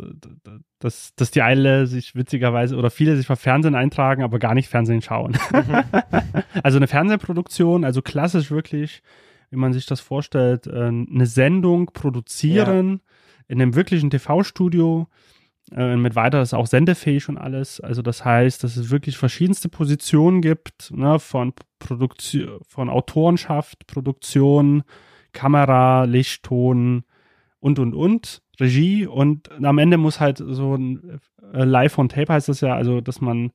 dass, 0.81 1.15
dass 1.15 1.31
die 1.31 1.43
alle 1.43 1.87
sich 1.87 2.17
witzigerweise 2.17 2.77
oder 2.77 2.91
viele 2.91 3.17
sich 3.17 3.27
für 3.27 3.37
Fernsehen 3.37 3.77
eintragen, 3.77 4.25
aber 4.25 4.39
gar 4.41 4.55
nicht 4.55 4.69
Fernsehen 4.69 5.03
schauen. 5.03 5.39
Mhm. 5.53 5.85
also 6.63 6.79
eine 6.79 6.89
Fernsehproduktion, 6.89 7.85
also 7.85 8.03
klassisch 8.03 8.51
wirklich, 8.51 9.03
wie 9.51 9.57
man 9.57 9.73
sich 9.73 9.87
das 9.87 10.01
vorstellt, 10.01 10.67
äh, 10.67 10.89
eine 10.89 11.27
Sendung 11.27 11.87
produzieren 11.93 12.89
ja. 12.91 13.45
in 13.49 13.63
einem 13.63 13.77
wirklichen 13.77 14.11
TV-Studio. 14.11 15.07
Äh, 15.73 15.97
mit 15.97 16.17
weiter 16.17 16.43
ist 16.43 16.55
auch 16.55 16.67
sendefähig 16.67 17.29
und 17.29 17.39
alles. 17.39 17.81
Also 17.81 18.03
das 18.03 18.25
heißt, 18.25 18.65
dass 18.65 18.77
es 18.77 18.91
wirklich 18.91 19.17
verschiedenste 19.17 19.69
Positionen 19.69 20.43
gibt, 20.43 20.91
ne, 20.93 21.21
von 21.21 21.53
Produktion, 21.79 22.59
von 22.67 22.89
Autorenschaft, 22.91 23.87
Produktion, 23.87 24.83
Kamera, 25.32 26.05
Licht, 26.05 26.43
Ton, 26.44 27.05
und 27.61 27.78
und 27.78 27.94
und, 27.94 28.43
Regie 28.59 29.07
und 29.07 29.51
am 29.62 29.78
Ende 29.78 29.98
muss 29.98 30.19
halt 30.19 30.39
so 30.39 30.74
ein 30.74 31.20
äh, 31.52 31.65
Live 31.65 31.98
on 31.98 32.09
Tape 32.09 32.32
heißt 32.32 32.48
das 32.48 32.61
ja, 32.61 32.74
also 32.74 33.01
dass 33.01 33.20
man 33.20 33.52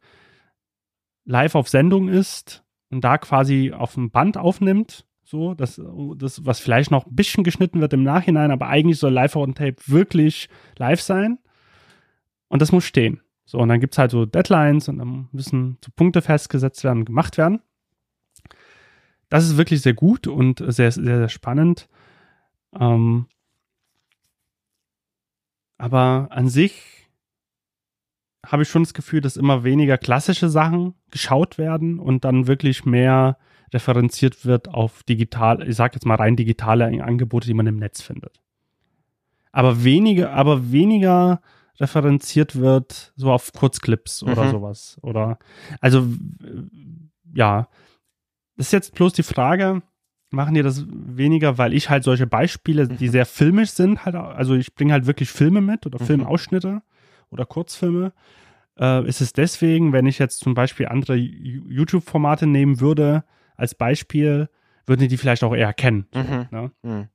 live 1.26 1.56
auf 1.56 1.69
Sendung 1.69 2.07
ist 2.07 2.64
und 2.91 3.03
da 3.03 3.18
quasi 3.18 3.73
auf 3.76 3.95
dem 3.95 4.11
Band 4.11 4.38
aufnimmt, 4.38 5.06
so, 5.23 5.56
das, 5.56 5.81
das, 6.18 6.45
was 6.45 6.60
vielleicht 6.60 6.91
noch 6.91 7.07
ein 7.07 7.15
bisschen 7.15 7.43
geschnitten 7.43 7.81
wird 7.81 7.93
im 7.93 8.03
Nachhinein, 8.03 8.52
aber 8.52 8.68
eigentlich 8.68 8.99
soll 8.99 9.11
Live 9.11 9.35
on 9.35 9.56
Tape 9.56 9.77
wirklich 9.88 10.49
live 10.77 11.02
sein. 11.02 11.39
Und 12.47 12.61
das 12.61 12.72
muss 12.72 12.84
stehen. 12.85 13.22
So, 13.43 13.57
und 13.57 13.69
dann 13.69 13.80
gibt 13.80 13.95
es 13.95 13.97
halt 13.97 14.11
so 14.11 14.27
Deadlines 14.27 14.88
und 14.88 14.99
dann 14.99 15.27
müssen 15.31 15.80
so 15.84 15.91
Punkte 15.95 16.22
festgesetzt 16.22 16.84
werden 16.84 17.06
gemacht 17.06 17.39
werden. 17.39 17.60
Das 19.30 19.45
ist 19.45 19.57
wirklich 19.57 19.81
sehr 19.81 19.93
gut 19.93 20.27
und 20.27 20.60
sehr, 20.60 20.91
sehr, 20.91 21.18
sehr 21.18 21.30
spannend. 21.30 21.88
Ähm, 22.80 23.27
Aber 25.77 26.27
an 26.31 26.47
sich 26.47 27.10
habe 28.45 28.64
ich 28.64 28.69
schon 28.69 28.84
das 28.84 28.93
Gefühl, 28.93 29.22
dass 29.22 29.38
immer 29.38 29.64
weniger 29.64 29.97
klassische 29.97 30.49
Sachen 30.49 30.93
geschaut 31.11 31.57
werden 31.57 31.99
und 31.99 32.23
dann 32.23 32.47
wirklich 32.47 32.85
mehr 32.85 33.38
referenziert 33.73 34.45
wird 34.45 34.69
auf 34.69 35.03
digital, 35.03 35.68
ich 35.68 35.76
sag 35.76 35.95
jetzt 35.95 36.06
mal 36.06 36.15
rein 36.15 36.35
digitale 36.35 36.85
Angebote, 37.03 37.47
die 37.47 37.53
man 37.53 37.68
im 37.68 37.77
Netz 37.77 38.02
findet. 38.02 38.39
Aber 39.52 39.84
weniger, 39.84 40.31
aber 40.31 40.72
weniger 40.72 41.41
referenziert 41.80 42.56
wird 42.56 43.11
so 43.15 43.31
auf 43.31 43.52
Kurzclips 43.52 44.23
oder 44.23 44.45
Mhm. 44.45 44.52
sowas. 44.52 44.97
Oder 45.02 45.39
also 45.81 46.07
ja. 47.34 47.68
Das 48.57 48.68
ist 48.68 48.72
jetzt 48.72 48.95
bloß 48.95 49.14
die 49.14 49.23
Frage, 49.23 49.82
machen 50.32 50.53
die 50.53 50.61
das 50.64 50.86
weniger, 50.90 51.57
weil 51.57 51.73
ich 51.73 51.90
halt 51.90 52.03
solche 52.03 52.27
Beispiele, 52.27 52.88
die 52.88 53.07
sehr 53.10 53.26
filmisch 53.26 53.72
sind, 53.72 54.06
halt, 54.06 54.15
also 54.15 54.56
ich 54.56 54.73
bringe 54.76 54.94
halt 54.94 55.06
wirklich 55.07 55.30
Filme 55.30 55.61
mit 55.61 55.86
oder 55.86 55.99
Mhm. 56.02 56.06
Filmausschnitte 56.06 56.82
oder 57.30 57.45
Kurzfilme. 57.45 58.14
Äh, 58.77 59.07
ist 59.07 59.22
es 59.22 59.34
deswegen, 59.34 59.94
wenn 59.94 60.06
ich 60.06 60.19
jetzt 60.19 60.40
zum 60.40 60.53
Beispiel 60.53 60.88
andere 60.88 61.15
YouTube-Formate 61.15 62.48
nehmen 62.48 62.80
würde, 62.82 63.23
als 63.56 63.76
Beispiel, 63.76 64.49
würden 64.86 65.02
die 65.02 65.07
die 65.07 65.18
vielleicht 65.18 65.44
auch 65.44 65.56
eher 65.56 65.73
kennen. 65.73 66.07
Mhm. 66.14 66.48
Ne? 66.52 66.72
Mhm. 66.84 67.07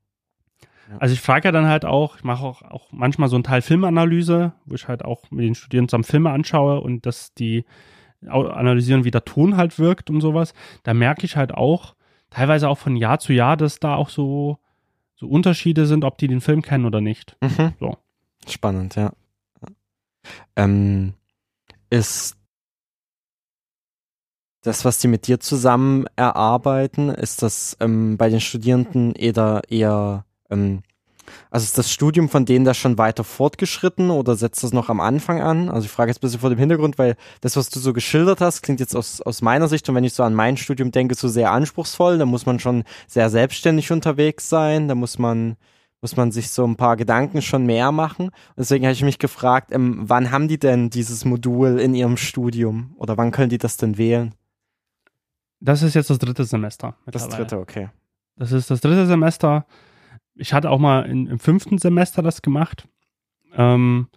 Also 0.99 1.13
ich 1.13 1.21
frage 1.21 1.49
ja 1.49 1.53
dann 1.53 1.67
halt 1.67 1.85
auch, 1.85 2.17
ich 2.17 2.25
mache 2.25 2.45
auch, 2.45 2.63
auch 2.63 2.91
manchmal 2.91 3.29
so 3.29 3.37
einen 3.37 3.45
Teil 3.45 3.63
Filmanalyse, 3.63 4.53
wo 4.65 4.75
ich 4.75 4.89
halt 4.89 5.05
auch 5.05 5.31
mit 5.31 5.45
den 5.45 5.55
Studierenden 5.55 5.89
zusammen 5.89 6.05
Filme 6.05 6.31
anschaue 6.31 6.81
und 6.81 7.07
dass 7.07 7.33
die 7.35 7.65
analysieren, 8.27 9.05
wie 9.05 9.11
der 9.11 9.25
Ton 9.25 9.57
halt 9.57 9.79
wirkt 9.79 10.11
und 10.11 10.21
sowas. 10.21 10.55
Da 10.83 10.95
merke 10.95 11.25
ich 11.25 11.37
halt 11.37 11.53
auch, 11.53 11.95
teilweise 12.31 12.69
auch 12.69 12.79
von 12.79 12.97
Jahr 12.97 13.19
zu 13.19 13.33
Jahr, 13.33 13.57
dass 13.57 13.81
da 13.81 13.95
auch 13.95 14.09
so, 14.09 14.59
so 15.15 15.27
Unterschiede 15.27 15.87
sind, 15.87 16.05
ob 16.05 16.19
die 16.19 16.29
den 16.29 16.41
Film 16.41 16.63
kennen 16.63 16.85
oder 16.85 17.01
nicht. 17.01 17.37
Mhm. 17.41 17.75
So. 17.81 17.97
Spannend, 18.49 18.97
ja. 18.97 19.13
Ähm, 20.57 21.15
ist 21.91 22.37
das, 24.63 24.85
was 24.85 24.99
die 24.99 25.09
mit 25.09 25.27
dir 25.27 25.41
zusammen 25.41 26.05
erarbeiten, 26.17 27.09
ist 27.09 27.43
das 27.43 27.77
ähm, 27.81 28.17
bei 28.17 28.29
den 28.29 28.41
Studierenden 28.41 29.15
eher, 29.15 29.63
eher 29.69 30.27
ähm, 30.51 30.83
also 31.51 31.65
ist 31.65 31.79
das 31.79 31.91
Studium 31.91 32.29
von 32.29 32.45
denen 32.45 32.65
da 32.65 32.75
schon 32.75 32.99
weiter 32.99 33.25
fortgeschritten 33.25 34.11
oder 34.11 34.37
setzt 34.37 34.63
das 34.63 34.73
noch 34.73 34.89
am 34.89 35.01
Anfang 35.01 35.41
an? 35.41 35.69
Also 35.69 35.87
ich 35.87 35.91
frage 35.91 36.11
jetzt 36.11 36.19
ein 36.19 36.23
bisschen 36.23 36.41
vor 36.41 36.51
dem 36.51 36.59
Hintergrund, 36.59 36.99
weil 36.99 37.17
das, 37.41 37.57
was 37.57 37.71
du 37.71 37.81
so 37.81 37.93
geschildert 37.93 38.41
hast, 38.41 38.63
klingt 38.63 38.81
jetzt 38.81 38.97
aus, 38.97 39.21
aus 39.21 39.43
meiner 39.43 39.69
Sicht 39.69 39.89
und 39.89 39.95
wenn 39.95 40.05
ich 40.05 40.15
so 40.15 40.23
an 40.23 40.35
mein 40.35 40.57
Studium 40.57 40.91
denke, 40.91 41.15
so 41.15 41.29
sehr 41.29 41.51
anspruchsvoll. 41.51 42.19
Da 42.19 42.27
muss 42.27 42.47
man 42.47 42.59
schon 42.59 42.85
sehr 43.07 43.31
selbstständig 43.31 43.93
unterwegs 43.93 44.49
sein, 44.49 44.89
da 44.89 44.95
muss 44.95 45.19
man 45.19 45.57
muss 46.03 46.17
man 46.17 46.33
sich 46.33 46.51
so 46.51 46.67
ein 46.67 46.77
paar 46.77 46.97
Gedanken 46.97 47.43
schon 47.43 47.67
mehr 47.67 47.93
machen. 47.93 48.27
Und 48.29 48.59
deswegen 48.59 48.87
habe 48.87 48.95
ich 48.95 49.03
mich 49.03 49.19
gefragt, 49.19 49.71
ähm, 49.71 50.01
wann 50.03 50.31
haben 50.31 50.49
die 50.49 50.59
denn 50.59 50.89
dieses 50.89 51.25
Modul 51.25 51.79
in 51.79 51.95
ihrem 51.95 52.17
Studium 52.17 52.95
oder 52.97 53.19
wann 53.19 53.33
können 53.33 53.51
die 53.51 53.59
das 53.59 53.77
denn 53.77 53.99
wählen? 53.99 54.35
Das 55.61 55.83
ist 55.83 55.95
jetzt 55.95 56.09
das 56.09 56.19
dritte 56.19 56.45
Semester. 56.45 56.97
Das 57.05 57.29
dritte, 57.29 57.59
okay. 57.59 57.91
Das 58.37 58.53
ist 58.53 58.71
das 58.71 58.81
dritte 58.81 59.07
Semester. 59.07 59.67
Ich 60.41 60.53
hatte 60.53 60.71
auch 60.71 60.79
mal 60.79 61.03
in, 61.03 61.27
im 61.27 61.39
fünften 61.39 61.79
Semester 61.79 62.23
das 62.23 62.43
gemacht. 62.43 62.89
Ähm, 63.55 64.09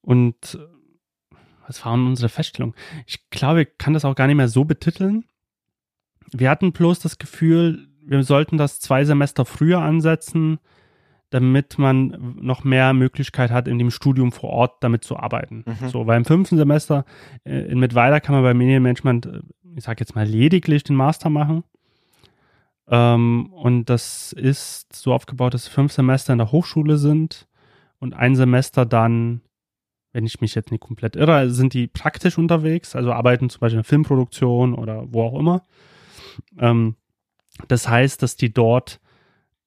und 0.00 0.58
äh, 0.60 1.36
was 1.66 1.84
waren 1.84 2.06
unsere 2.06 2.28
Feststellungen? 2.28 2.74
Ich 3.06 3.30
glaube, 3.30 3.62
ich 3.62 3.68
kann 3.78 3.94
das 3.94 4.04
auch 4.04 4.14
gar 4.14 4.26
nicht 4.26 4.36
mehr 4.36 4.48
so 4.48 4.64
betiteln. 4.64 5.24
Wir 6.32 6.50
hatten 6.50 6.72
bloß 6.72 6.98
das 6.98 7.18
Gefühl, 7.18 7.88
wir 8.02 8.22
sollten 8.22 8.58
das 8.58 8.80
zwei 8.80 9.04
Semester 9.04 9.44
früher 9.44 9.80
ansetzen, 9.80 10.58
damit 11.30 11.78
man 11.78 12.36
noch 12.40 12.64
mehr 12.64 12.92
Möglichkeit 12.92 13.50
hat, 13.50 13.66
in 13.66 13.78
dem 13.78 13.90
Studium 13.90 14.30
vor 14.30 14.50
Ort 14.50 14.84
damit 14.84 15.04
zu 15.04 15.16
arbeiten. 15.16 15.64
Mhm. 15.66 15.88
So, 15.88 16.06
weil 16.06 16.18
im 16.18 16.24
fünften 16.24 16.56
Semester 16.56 17.04
äh, 17.44 17.60
in 17.66 17.80
Mittweida 17.80 18.20
kann 18.20 18.34
man 18.34 18.44
bei 18.44 18.54
Medienmanagement, 18.54 19.26
äh, 19.26 19.40
ich 19.74 19.84
sag 19.84 20.00
jetzt 20.00 20.14
mal, 20.14 20.26
lediglich 20.26 20.84
den 20.84 20.96
Master 20.96 21.30
machen. 21.30 21.64
Ähm, 22.88 23.46
und 23.52 23.86
das 23.86 24.32
ist 24.32 24.94
so 24.94 25.12
aufgebaut, 25.14 25.54
dass 25.54 25.68
fünf 25.68 25.92
Semester 25.92 26.32
in 26.32 26.38
der 26.38 26.52
Hochschule 26.52 26.98
sind 26.98 27.46
und 27.98 28.14
ein 28.14 28.36
Semester 28.36 28.84
dann, 28.84 29.40
wenn 30.12 30.26
ich 30.26 30.40
mich 30.40 30.54
jetzt 30.54 30.70
nicht 30.70 30.82
komplett 30.82 31.16
irre, 31.16 31.50
sind 31.50 31.72
die 31.72 31.86
praktisch 31.86 32.36
unterwegs, 32.36 32.94
also 32.94 33.12
arbeiten 33.12 33.48
zum 33.48 33.60
Beispiel 33.60 33.78
in 33.78 33.82
der 33.82 33.88
Filmproduktion 33.88 34.74
oder 34.74 35.04
wo 35.12 35.22
auch 35.22 35.38
immer. 35.38 35.62
Ähm, 36.58 36.96
das 37.68 37.88
heißt, 37.88 38.22
dass 38.22 38.36
die 38.36 38.52
dort, 38.52 39.00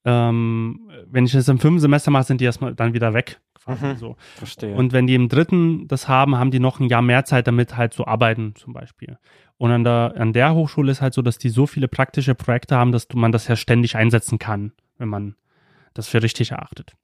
ähm, 0.06 0.92
wenn 1.08 1.26
ich 1.26 1.32
das 1.32 1.48
im 1.48 1.60
fünften 1.60 1.80
Semester 1.80 2.12
mache, 2.12 2.26
sind 2.26 2.42
die 2.42 2.46
erstmal 2.46 2.76
dann 2.76 2.94
wieder 2.94 3.14
weg. 3.14 3.40
Mhm. 3.66 3.98
So. 3.98 4.16
Verstehe. 4.36 4.76
Und 4.76 4.94
wenn 4.94 5.08
die 5.08 5.16
im 5.16 5.30
dritten 5.30 5.88
das 5.88 6.08
haben, 6.08 6.38
haben 6.38 6.52
die 6.52 6.60
noch 6.60 6.80
ein 6.80 6.88
Jahr 6.88 7.02
mehr 7.02 7.26
Zeit 7.26 7.48
damit 7.48 7.76
halt 7.76 7.94
zu 7.94 8.08
arbeiten 8.08 8.56
zum 8.56 8.74
Beispiel. 8.74 9.18
Und 9.58 9.72
an 9.72 9.84
der, 9.84 10.14
an 10.18 10.34
der 10.34 10.54
Hochschule 10.54 10.92
ist 10.92 11.02
halt 11.02 11.14
so, 11.14 11.22
dass 11.22 11.38
die 11.38 11.50
so 11.50 11.66
viele 11.66 11.88
praktische 11.88 12.36
Projekte 12.36 12.76
haben, 12.76 12.92
dass 12.92 13.08
man 13.14 13.32
das 13.32 13.48
ja 13.48 13.56
ständig 13.56 13.96
einsetzen 13.96 14.38
kann, 14.38 14.72
wenn 14.98 15.10
man 15.10 15.36
das 15.94 16.08
für 16.08 16.22
richtig 16.22 16.52
erachtet. 16.52 16.96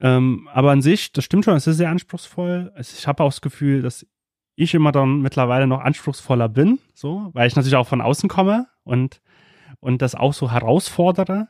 Ähm, 0.00 0.48
aber 0.52 0.70
an 0.70 0.82
sich, 0.82 1.12
das 1.12 1.24
stimmt 1.24 1.46
schon, 1.46 1.56
es 1.56 1.66
ist 1.66 1.78
sehr 1.78 1.88
anspruchsvoll. 1.88 2.72
Ich 2.78 3.06
habe 3.06 3.22
auch 3.22 3.30
das 3.30 3.40
Gefühl, 3.40 3.80
dass 3.80 4.06
ich 4.56 4.74
immer 4.74 4.92
dann 4.92 5.20
mittlerweile 5.20 5.66
noch 5.66 5.80
anspruchsvoller 5.80 6.48
bin, 6.48 6.78
so, 6.94 7.30
weil 7.32 7.48
ich 7.48 7.56
natürlich 7.56 7.76
auch 7.76 7.88
von 7.88 8.00
außen 8.00 8.28
komme 8.28 8.66
und, 8.82 9.20
und 9.80 10.02
das 10.02 10.14
auch 10.14 10.34
so 10.34 10.50
herausfordere. 10.50 11.48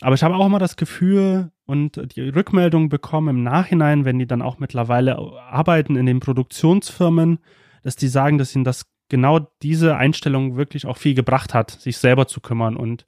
Aber 0.00 0.14
ich 0.14 0.22
habe 0.22 0.34
auch 0.34 0.46
immer 0.46 0.58
das 0.58 0.76
Gefühl 0.76 1.52
und 1.66 2.16
die 2.16 2.28
Rückmeldung 2.28 2.88
bekommen 2.88 3.28
im 3.28 3.42
Nachhinein, 3.44 4.04
wenn 4.04 4.18
die 4.18 4.26
dann 4.26 4.42
auch 4.42 4.58
mittlerweile 4.58 5.16
arbeiten 5.16 5.96
in 5.96 6.06
den 6.06 6.18
Produktionsfirmen, 6.18 7.38
dass 7.82 7.96
die 7.96 8.08
sagen, 8.08 8.38
dass 8.38 8.54
ihnen 8.54 8.64
das 8.64 8.91
genau 9.12 9.40
diese 9.60 9.94
Einstellung 9.94 10.56
wirklich 10.56 10.86
auch 10.86 10.96
viel 10.96 11.12
gebracht 11.12 11.52
hat, 11.52 11.70
sich 11.70 11.98
selber 11.98 12.26
zu 12.26 12.40
kümmern 12.40 12.76
und 12.76 13.04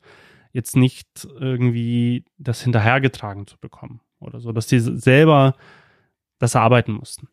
jetzt 0.53 0.77
nicht 0.77 1.27
irgendwie 1.41 2.27
das 2.37 2.61
hinterhergetragen 2.61 3.47
zu 3.47 3.59
bekommen 3.59 4.03
oder 4.21 4.39
so, 4.39 4.53
dass 4.53 4.67
die 4.67 4.81
selber 4.81 5.55
das 6.39 6.55
erarbeiten 6.55 6.93
mussten. 6.93 7.29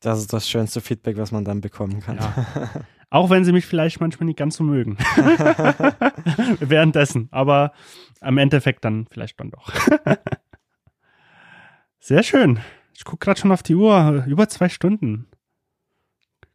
das 0.00 0.18
ist 0.18 0.32
das 0.32 0.48
schönste 0.48 0.80
Feedback, 0.80 1.16
was 1.16 1.30
man 1.30 1.44
dann 1.44 1.60
bekommen 1.60 2.00
kann. 2.00 2.16
Ja. 2.16 2.70
Auch 3.10 3.30
wenn 3.30 3.44
sie 3.44 3.52
mich 3.52 3.66
vielleicht 3.66 4.00
manchmal 4.00 4.26
nicht 4.26 4.36
ganz 4.36 4.56
so 4.56 4.64
mögen. 4.64 4.98
Währenddessen. 6.60 7.28
Aber 7.30 7.72
am 8.20 8.36
Endeffekt 8.36 8.84
dann 8.84 9.06
vielleicht 9.10 9.38
dann 9.38 9.52
doch. 9.52 9.72
Sehr 12.00 12.24
schön. 12.24 12.58
Ich 12.94 13.04
gucke 13.04 13.24
gerade 13.24 13.40
schon 13.40 13.52
auf 13.52 13.62
die 13.62 13.76
Uhr. 13.76 14.24
Über 14.26 14.48
zwei 14.48 14.68
Stunden. 14.68 15.28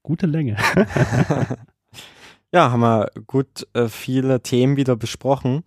Gute 0.04 0.28
Länge. 0.28 0.58
Ja, 2.54 2.72
haben 2.72 2.82
wir 2.82 3.10
gut 3.26 3.68
äh, 3.74 3.88
viele 3.88 4.44
Themen 4.44 4.78
wieder 4.78 4.96
besprochen. 4.96 5.64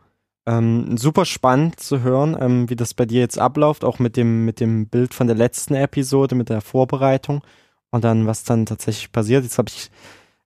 Ähm, 0.46 0.96
super 0.96 1.24
spannend 1.24 1.80
zu 1.80 2.02
hören, 2.02 2.36
ähm, 2.40 2.70
wie 2.70 2.76
das 2.76 2.94
bei 2.94 3.06
dir 3.06 3.18
jetzt 3.20 3.40
abläuft, 3.40 3.84
auch 3.84 3.98
mit 3.98 4.16
dem, 4.16 4.44
mit 4.44 4.60
dem 4.60 4.88
Bild 4.88 5.12
von 5.12 5.26
der 5.26 5.34
letzten 5.34 5.74
Episode, 5.74 6.36
mit 6.36 6.48
der 6.48 6.60
Vorbereitung 6.60 7.42
und 7.90 8.04
dann, 8.04 8.28
was 8.28 8.44
dann 8.44 8.66
tatsächlich 8.66 9.10
passiert. 9.10 9.42
Jetzt 9.42 9.58
habe 9.58 9.68
ich 9.68 9.90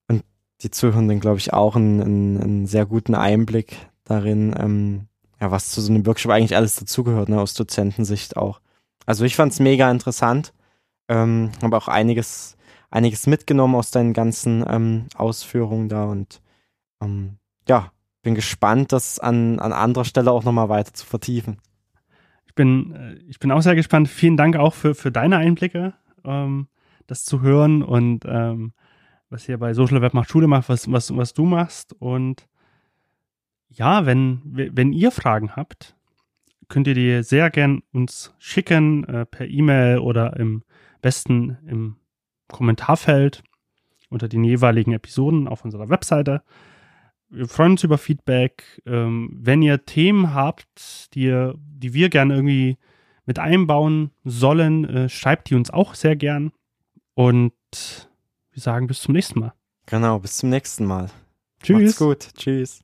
und 0.09 0.25
die 0.63 0.71
Zuhörenden, 0.71 1.21
glaube 1.21 1.37
ich, 1.37 1.53
auch 1.53 1.77
einen, 1.77 2.01
einen, 2.01 2.43
einen 2.43 2.67
sehr 2.67 2.87
guten 2.87 3.15
Einblick 3.15 3.77
darin, 4.05 4.55
ähm, 4.59 5.09
ja, 5.43 5.51
was 5.51 5.69
zu 5.69 5.83
so 5.83 5.93
einem 5.93 6.07
Workshop 6.07 6.33
eigentlich 6.33 6.57
alles 6.57 6.77
dazugehört, 6.77 7.29
ne, 7.29 7.39
aus 7.39 7.53
Dozentensicht 7.53 8.39
auch. 8.39 8.63
Also 9.05 9.27
ich 9.27 9.37
fand 9.37 9.53
es 9.53 9.61
mega 9.61 9.91
interessant, 9.91 10.55
ähm, 11.09 11.51
habe 11.63 11.77
auch 11.77 11.89
einiges 11.89 12.57
einiges 12.91 13.27
mitgenommen 13.27 13.75
aus 13.75 13.91
deinen 13.91 14.13
ganzen 14.13 14.65
ähm, 14.69 15.07
Ausführungen 15.15 15.89
da 15.89 16.05
und 16.05 16.41
ähm, 17.01 17.39
ja, 17.69 17.93
bin 18.23 18.35
gespannt, 18.35 18.93
das 18.93 19.19
an, 19.19 19.59
an 19.59 19.73
anderer 19.73 20.05
Stelle 20.05 20.31
auch 20.31 20.45
nochmal 20.45 20.69
weiter 20.69 20.93
zu 20.93 21.07
vertiefen. 21.07 21.59
Ich 22.47 22.55
bin, 22.55 22.95
äh, 22.95 23.15
ich 23.29 23.39
bin 23.39 23.51
auch 23.53 23.63
sehr 23.63 23.77
gespannt. 23.77 24.09
Vielen 24.09 24.37
Dank 24.37 24.57
auch 24.57 24.75
für, 24.75 24.95
für 24.95 25.13
deine 25.13 25.39
Einblicke, 25.39 25.95
ähm, 26.25 26.69
das 27.07 27.25
zu 27.25 27.41
hören 27.41 27.83
und 27.83 28.25
ähm, 28.27 28.73
was 29.31 29.45
hier 29.45 29.59
bei 29.59 29.73
Social 29.73 30.03
Web 30.03 30.13
macht 30.13 30.31
Schule 30.31 30.49
macht, 30.49 30.69
was, 30.69 30.91
was, 30.91 31.17
was 31.17 31.33
du 31.33 31.45
machst. 31.45 31.95
Und 31.95 32.49
ja, 33.69 34.05
wenn, 34.05 34.43
wenn 34.45 34.93
ihr 34.93 35.13
Fragen 35.13 35.55
habt, 35.55 35.95
könnt 36.69 36.89
ihr 36.89 36.95
die 36.95 37.23
sehr 37.23 37.51
gern 37.51 37.83
uns 37.93 38.35
schicken, 38.39 39.05
äh, 39.05 39.27
per 39.27 39.47
E-Mail 39.47 39.99
oder 39.99 40.37
im 40.37 40.65
besten 41.01 41.59
im 41.67 41.97
Kommentarfeld 42.51 43.43
unter 44.09 44.29
den 44.29 44.45
jeweiligen 44.45 44.93
Episoden 44.93 45.49
auf 45.49 45.65
unserer 45.65 45.89
Webseite. 45.89 46.43
Wir 47.29 47.47
freuen 47.49 47.73
uns 47.73 47.85
über 47.85 47.97
Feedback. 47.97 48.83
Ähm, 48.87 49.31
wenn 49.33 49.63
ihr 49.63 49.85
Themen 49.85 50.35
habt, 50.35 51.15
die, 51.15 51.23
ihr, 51.23 51.55
die 51.57 51.95
wir 51.95 52.09
gerne 52.11 52.35
irgendwie 52.35 52.77
mit 53.25 53.39
einbauen 53.39 54.11
sollen, 54.25 54.85
äh, 54.85 55.09
schreibt 55.09 55.51
die 55.51 55.55
uns 55.55 55.71
auch 55.71 55.95
sehr 55.95 56.17
gern. 56.17 56.53
Und 57.15 57.53
wir 58.51 58.63
sagen 58.63 58.89
bis 58.89 59.01
zum 59.01 59.15
nächsten 59.15 59.41
Mal. 59.41 59.53
Genau, 59.87 60.19
bis 60.19 60.39
zum 60.39 60.51
nächsten 60.51 60.85
Mal. 60.85 61.11
Tschüss. 61.63 61.83
Macht's 61.83 61.99
gut. 61.99 62.35
Tschüss. 62.37 62.83